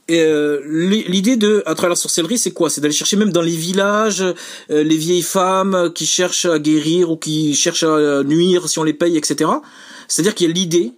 Euh, 0.10 0.62
l'idée 0.66 1.36
de 1.36 1.62
à 1.68 1.76
travers 1.76 1.92
la 1.92 1.96
sorcellerie 1.96 2.40
c'est 2.40 2.50
quoi? 2.50 2.72
C'est 2.72 2.82
d'aller 2.82 2.96
chercher 2.96 3.16
même 3.16 3.32
dans 3.32 3.44
les 3.44 3.56
villages 3.56 4.22
euh, 4.22 4.34
les 4.84 4.98
vieilles 4.98 5.22
femmes 5.22 5.92
qui 5.94 6.08
cherchent 6.08 6.46
à 6.46 6.58
guérir 6.58 7.12
ou 7.12 7.18
qui 7.18 7.54
cherchent 7.54 7.84
à 7.84 8.24
nuire 8.24 8.68
si 8.68 8.80
on 8.80 8.84
les 8.84 8.94
paye 8.94 9.18
etc 9.18 9.52
c'est 10.08 10.22
à 10.22 10.24
dire 10.24 10.34
qu'il 10.34 10.48
y 10.48 10.50
a 10.50 10.54
l'idée 10.54 10.94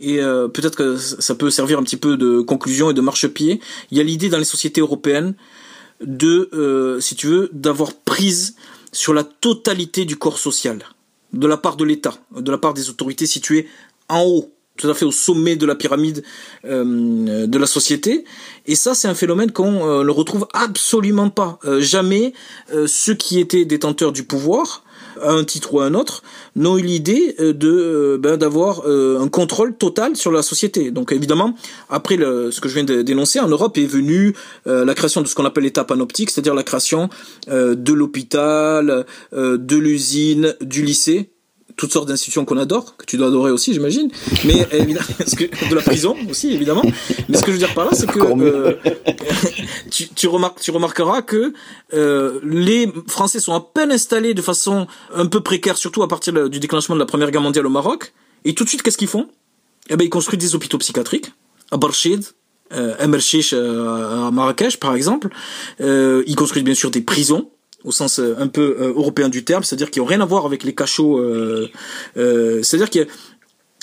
et 0.00 0.20
euh, 0.20 0.48
peut-être 0.48 0.76
que 0.76 0.96
ça 0.96 1.34
peut 1.34 1.50
servir 1.50 1.78
un 1.78 1.82
petit 1.82 1.98
peu 1.98 2.16
de 2.16 2.40
conclusion 2.40 2.90
et 2.90 2.94
de 2.94 3.00
marchepied. 3.00 3.60
Il 3.90 3.98
y 3.98 4.00
a 4.00 4.04
l'idée 4.04 4.30
dans 4.30 4.38
les 4.38 4.44
sociétés 4.44 4.80
européennes 4.80 5.34
de, 6.00 6.48
euh, 6.54 7.00
si 7.00 7.14
tu 7.14 7.26
veux, 7.26 7.50
d'avoir 7.52 7.92
prise 7.92 8.56
sur 8.92 9.12
la 9.12 9.24
totalité 9.24 10.06
du 10.06 10.16
corps 10.16 10.38
social, 10.38 10.78
de 11.34 11.46
la 11.46 11.58
part 11.58 11.76
de 11.76 11.84
l'État, 11.84 12.14
de 12.34 12.50
la 12.50 12.58
part 12.58 12.72
des 12.72 12.88
autorités 12.88 13.26
situées 13.26 13.68
en 14.08 14.22
haut, 14.22 14.50
tout 14.78 14.88
à 14.88 14.94
fait 14.94 15.04
au 15.04 15.12
sommet 15.12 15.56
de 15.56 15.66
la 15.66 15.74
pyramide 15.74 16.24
euh, 16.64 17.46
de 17.46 17.58
la 17.58 17.66
société. 17.66 18.24
Et 18.66 18.76
ça, 18.76 18.94
c'est 18.94 19.06
un 19.06 19.14
phénomène 19.14 19.52
qu'on 19.52 20.02
ne 20.02 20.10
retrouve 20.10 20.48
absolument 20.54 21.28
pas. 21.28 21.58
jamais 21.78 22.32
ceux 22.86 23.14
qui 23.14 23.38
étaient 23.38 23.66
détenteurs 23.66 24.12
du 24.12 24.24
pouvoir 24.24 24.82
à 25.22 25.32
un 25.32 25.44
titre 25.44 25.74
ou 25.74 25.80
à 25.80 25.86
un 25.86 25.94
autre, 25.94 26.22
n'ont 26.56 26.78
eu 26.78 26.82
l'idée 26.82 27.34
euh, 27.40 27.52
de 27.52 27.68
euh, 27.68 28.18
ben, 28.18 28.36
d'avoir 28.36 28.82
euh, 28.86 29.20
un 29.20 29.28
contrôle 29.28 29.76
total 29.76 30.16
sur 30.16 30.32
la 30.32 30.42
société. 30.42 30.90
Donc 30.90 31.12
évidemment, 31.12 31.54
après 31.88 32.16
ce 32.16 32.60
que 32.60 32.68
je 32.68 32.74
viens 32.74 32.84
de 32.84 33.02
dénoncer, 33.02 33.40
en 33.40 33.48
Europe 33.48 33.78
est 33.78 33.86
venue 33.86 34.34
la 34.66 34.94
création 34.94 35.22
de 35.22 35.26
ce 35.26 35.34
qu'on 35.34 35.44
appelle 35.44 35.64
l'état 35.64 35.84
panoptique, 35.84 36.30
c'est-à-dire 36.30 36.54
la 36.54 36.62
création 36.62 37.08
de 37.48 37.92
l'hôpital, 37.92 39.06
de 39.32 39.76
l'usine, 39.76 40.54
du 40.60 40.82
lycée, 40.82 41.30
toutes 41.80 41.92
sortes 41.92 42.08
d'institutions 42.08 42.44
qu'on 42.44 42.58
adore, 42.58 42.96
que 42.96 43.06
tu 43.06 43.16
dois 43.16 43.28
adorer 43.28 43.50
aussi, 43.50 43.72
j'imagine. 43.72 44.10
Mais 44.44 44.66
évidemment, 44.72 45.06
de 45.70 45.74
la 45.74 45.80
prison 45.80 46.14
aussi, 46.28 46.52
évidemment. 46.52 46.82
Mais 47.28 47.38
ce 47.38 47.42
que 47.42 47.48
je 47.48 47.52
veux 47.52 47.58
dire 47.58 47.72
par 47.74 47.86
là, 47.86 47.92
c'est 47.94 48.06
que 48.06 48.20
euh, 48.20 48.74
tu, 49.90 50.08
tu, 50.08 50.26
remarques, 50.28 50.60
tu 50.60 50.70
remarqueras 50.70 51.22
que 51.22 51.54
euh, 51.94 52.38
les 52.44 52.92
Français 53.08 53.40
sont 53.40 53.54
à 53.54 53.60
peine 53.60 53.90
installés 53.90 54.34
de 54.34 54.42
façon 54.42 54.86
un 55.14 55.26
peu 55.26 55.40
précaire, 55.40 55.78
surtout 55.78 56.02
à 56.02 56.08
partir 56.08 56.48
du 56.50 56.60
déclenchement 56.60 56.94
de 56.94 57.00
la 57.00 57.06
Première 57.06 57.30
Guerre 57.30 57.40
mondiale 57.40 57.66
au 57.66 57.70
Maroc. 57.70 58.12
Et 58.44 58.54
tout 58.54 58.64
de 58.64 58.68
suite, 58.68 58.82
qu'est-ce 58.82 58.98
qu'ils 58.98 59.08
font? 59.08 59.28
Eh 59.88 59.96
ben, 59.96 60.04
il 60.04 60.10
construit 60.10 60.38
des 60.38 60.54
hôpitaux 60.54 60.78
psychiatriques 60.78 61.32
à 61.70 61.78
Barchid, 61.78 62.24
euh, 62.72 62.94
à 62.98 64.26
à 64.26 64.30
Marrakech 64.30 64.76
par 64.78 64.94
exemple. 64.94 65.28
Euh, 65.80 66.22
il 66.26 66.36
construit 66.36 66.62
bien 66.62 66.74
sûr 66.74 66.90
des 66.90 67.00
prisons 67.00 67.50
au 67.84 67.92
sens 67.92 68.18
euh, 68.18 68.36
un 68.38 68.48
peu 68.48 68.76
euh, 68.80 68.92
européen 68.94 69.28
du 69.28 69.44
terme, 69.44 69.62
c'est-à-dire 69.62 69.90
qui 69.90 70.00
n'ont 70.00 70.06
rien 70.06 70.20
à 70.20 70.26
voir 70.26 70.46
avec 70.46 70.64
les 70.64 70.74
cachots. 70.74 71.18
Euh, 71.18 71.68
c'est-à-dire 72.62 72.90
que 72.90 73.06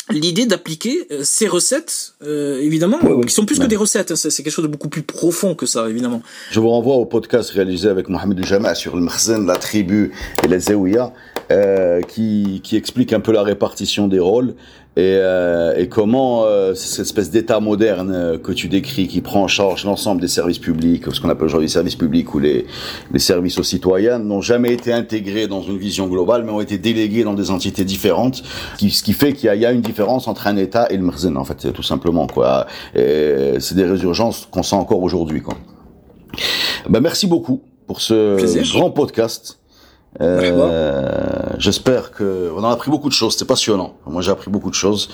l'idée 0.09 0.45
d'appliquer 0.45 1.05
ces 1.23 1.47
recettes, 1.47 2.13
évidemment, 2.21 2.97
qui 3.25 3.33
sont 3.33 3.45
plus 3.45 3.59
que 3.59 3.65
des 3.65 3.75
recettes, 3.75 4.11
hein, 4.11 4.15
c'est 4.15 4.31
quelque 4.41 4.53
chose 4.53 4.63
de 4.63 4.71
beaucoup 4.71 4.87
plus 4.87 5.01
profond 5.01 5.53
que 5.53 5.65
ça, 5.65 5.89
évidemment. 5.89 6.21
Je 6.49 6.61
vous 6.61 6.69
renvoie 6.69 6.95
au 6.95 7.05
podcast 7.05 7.49
réalisé 7.49 7.89
avec 7.89 8.07
Mohamed 8.07 8.45
Jama 8.45 8.73
sur 8.73 8.95
le 8.95 9.01
Mkhzen, 9.01 9.45
la 9.45 9.57
tribu 9.57 10.13
et 10.45 10.47
les 10.47 10.59
Zéouia, 10.59 11.11
qui, 12.07 12.61
qui 12.63 12.77
explique 12.77 13.11
un 13.11 13.19
peu 13.19 13.33
la 13.33 13.43
répartition 13.43 14.07
des 14.07 14.19
rôles 14.19 14.55
et, 14.97 15.19
euh, 15.21 15.75
et 15.77 15.89
comment 15.89 16.45
euh, 16.45 16.73
cette 16.73 17.05
espèce 17.05 17.29
d'État 17.29 17.59
moderne 17.59 18.11
euh, 18.11 18.37
que 18.39 18.51
tu 18.51 18.67
décris, 18.67 19.07
qui 19.07 19.21
prend 19.21 19.43
en 19.43 19.47
charge 19.47 19.85
l'ensemble 19.85 20.19
des 20.19 20.27
services 20.27 20.57
publics, 20.57 21.03
ce 21.13 21.21
qu'on 21.21 21.29
appelle 21.29 21.45
aujourd'hui 21.45 21.67
les 21.67 21.71
services 21.71 21.95
publics 21.95 22.33
ou 22.33 22.39
les, 22.39 22.65
les 23.11 23.19
services 23.19 23.59
aux 23.59 23.63
citoyens, 23.63 24.17
n'ont 24.17 24.41
jamais 24.41 24.73
été 24.73 24.91
intégrés 24.91 25.45
dans 25.45 25.61
une 25.61 25.77
vision 25.77 26.07
globale, 26.07 26.43
mais 26.43 26.51
ont 26.51 26.61
été 26.61 26.79
délégués 26.79 27.23
dans 27.23 27.35
des 27.35 27.51
entités 27.51 27.85
différentes, 27.85 28.41
qui, 28.79 28.89
ce 28.89 29.03
qui 29.03 29.13
fait 29.13 29.33
qu'il 29.33 29.53
y, 29.53 29.59
y, 29.59 29.65
a 29.67 29.71
une 29.71 29.81
différence 29.81 30.27
entre 30.27 30.47
un 30.47 30.57
État 30.57 30.87
et 30.89 30.97
le 30.97 31.03
Mrzen, 31.03 31.37
en 31.37 31.45
fait, 31.45 31.71
tout 31.71 31.83
simplement. 31.83 32.25
quoi. 32.25 32.65
C'est 32.95 33.75
des 33.75 33.85
résurgences 33.85 34.47
qu'on 34.49 34.63
sent 34.63 34.77
encore 34.77 35.03
aujourd'hui. 35.03 35.43
quoi. 35.43 35.53
Ben, 36.89 37.01
merci 37.01 37.27
beaucoup 37.27 37.61
pour 37.85 38.01
ce 38.01 38.73
grand 38.73 38.89
podcast. 38.89 39.59
Euh, 40.21 41.37
J'espère 41.57 42.11
que 42.11 42.51
on 42.55 42.63
a 42.63 42.69
appris 42.69 42.91
beaucoup 42.91 43.09
de 43.09 43.13
choses. 43.13 43.33
C'était 43.33 43.45
passionnant. 43.45 43.95
Moi, 44.05 44.21
j'ai 44.21 44.31
appris 44.31 44.51
beaucoup 44.51 44.69
de 44.69 44.75
choses. 44.75 45.09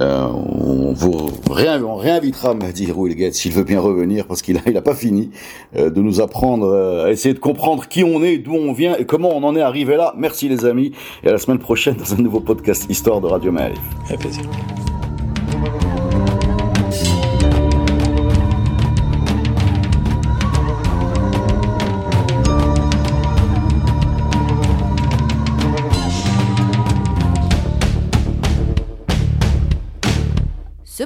Euh, 0.00 0.26
on 0.26 0.92
vous 0.92 1.30
on 1.50 1.96
réinvitera 1.96 2.54
Mahdi 2.54 2.90
Rouilguet 2.90 3.32
s'il 3.32 3.52
veut 3.52 3.64
bien 3.64 3.80
revenir 3.80 4.26
parce 4.26 4.42
qu'il 4.42 4.56
a, 4.58 4.60
il 4.66 4.76
a 4.76 4.82
pas 4.82 4.94
fini 4.94 5.30
euh, 5.76 5.90
de 5.90 6.00
nous 6.00 6.20
apprendre 6.20 6.66
euh, 6.66 7.06
à 7.06 7.10
essayer 7.10 7.34
de 7.34 7.38
comprendre 7.38 7.86
qui 7.88 8.04
on 8.04 8.22
est, 8.22 8.38
d'où 8.38 8.54
on 8.54 8.72
vient 8.72 8.96
et 8.96 9.04
comment 9.04 9.36
on 9.36 9.42
en 9.42 9.54
est 9.54 9.62
arrivé 9.62 9.96
là. 9.96 10.14
Merci 10.16 10.48
les 10.48 10.64
amis 10.64 10.92
et 11.22 11.28
à 11.28 11.32
la 11.32 11.38
semaine 11.38 11.58
prochaine 11.58 11.96
dans 11.96 12.14
un 12.14 12.18
nouveau 12.18 12.40
podcast 12.40 12.86
Histoire 12.88 13.20
de 13.20 13.26
Radio. 13.26 13.52
Avec 13.52 14.20
plaisir. 14.20 14.44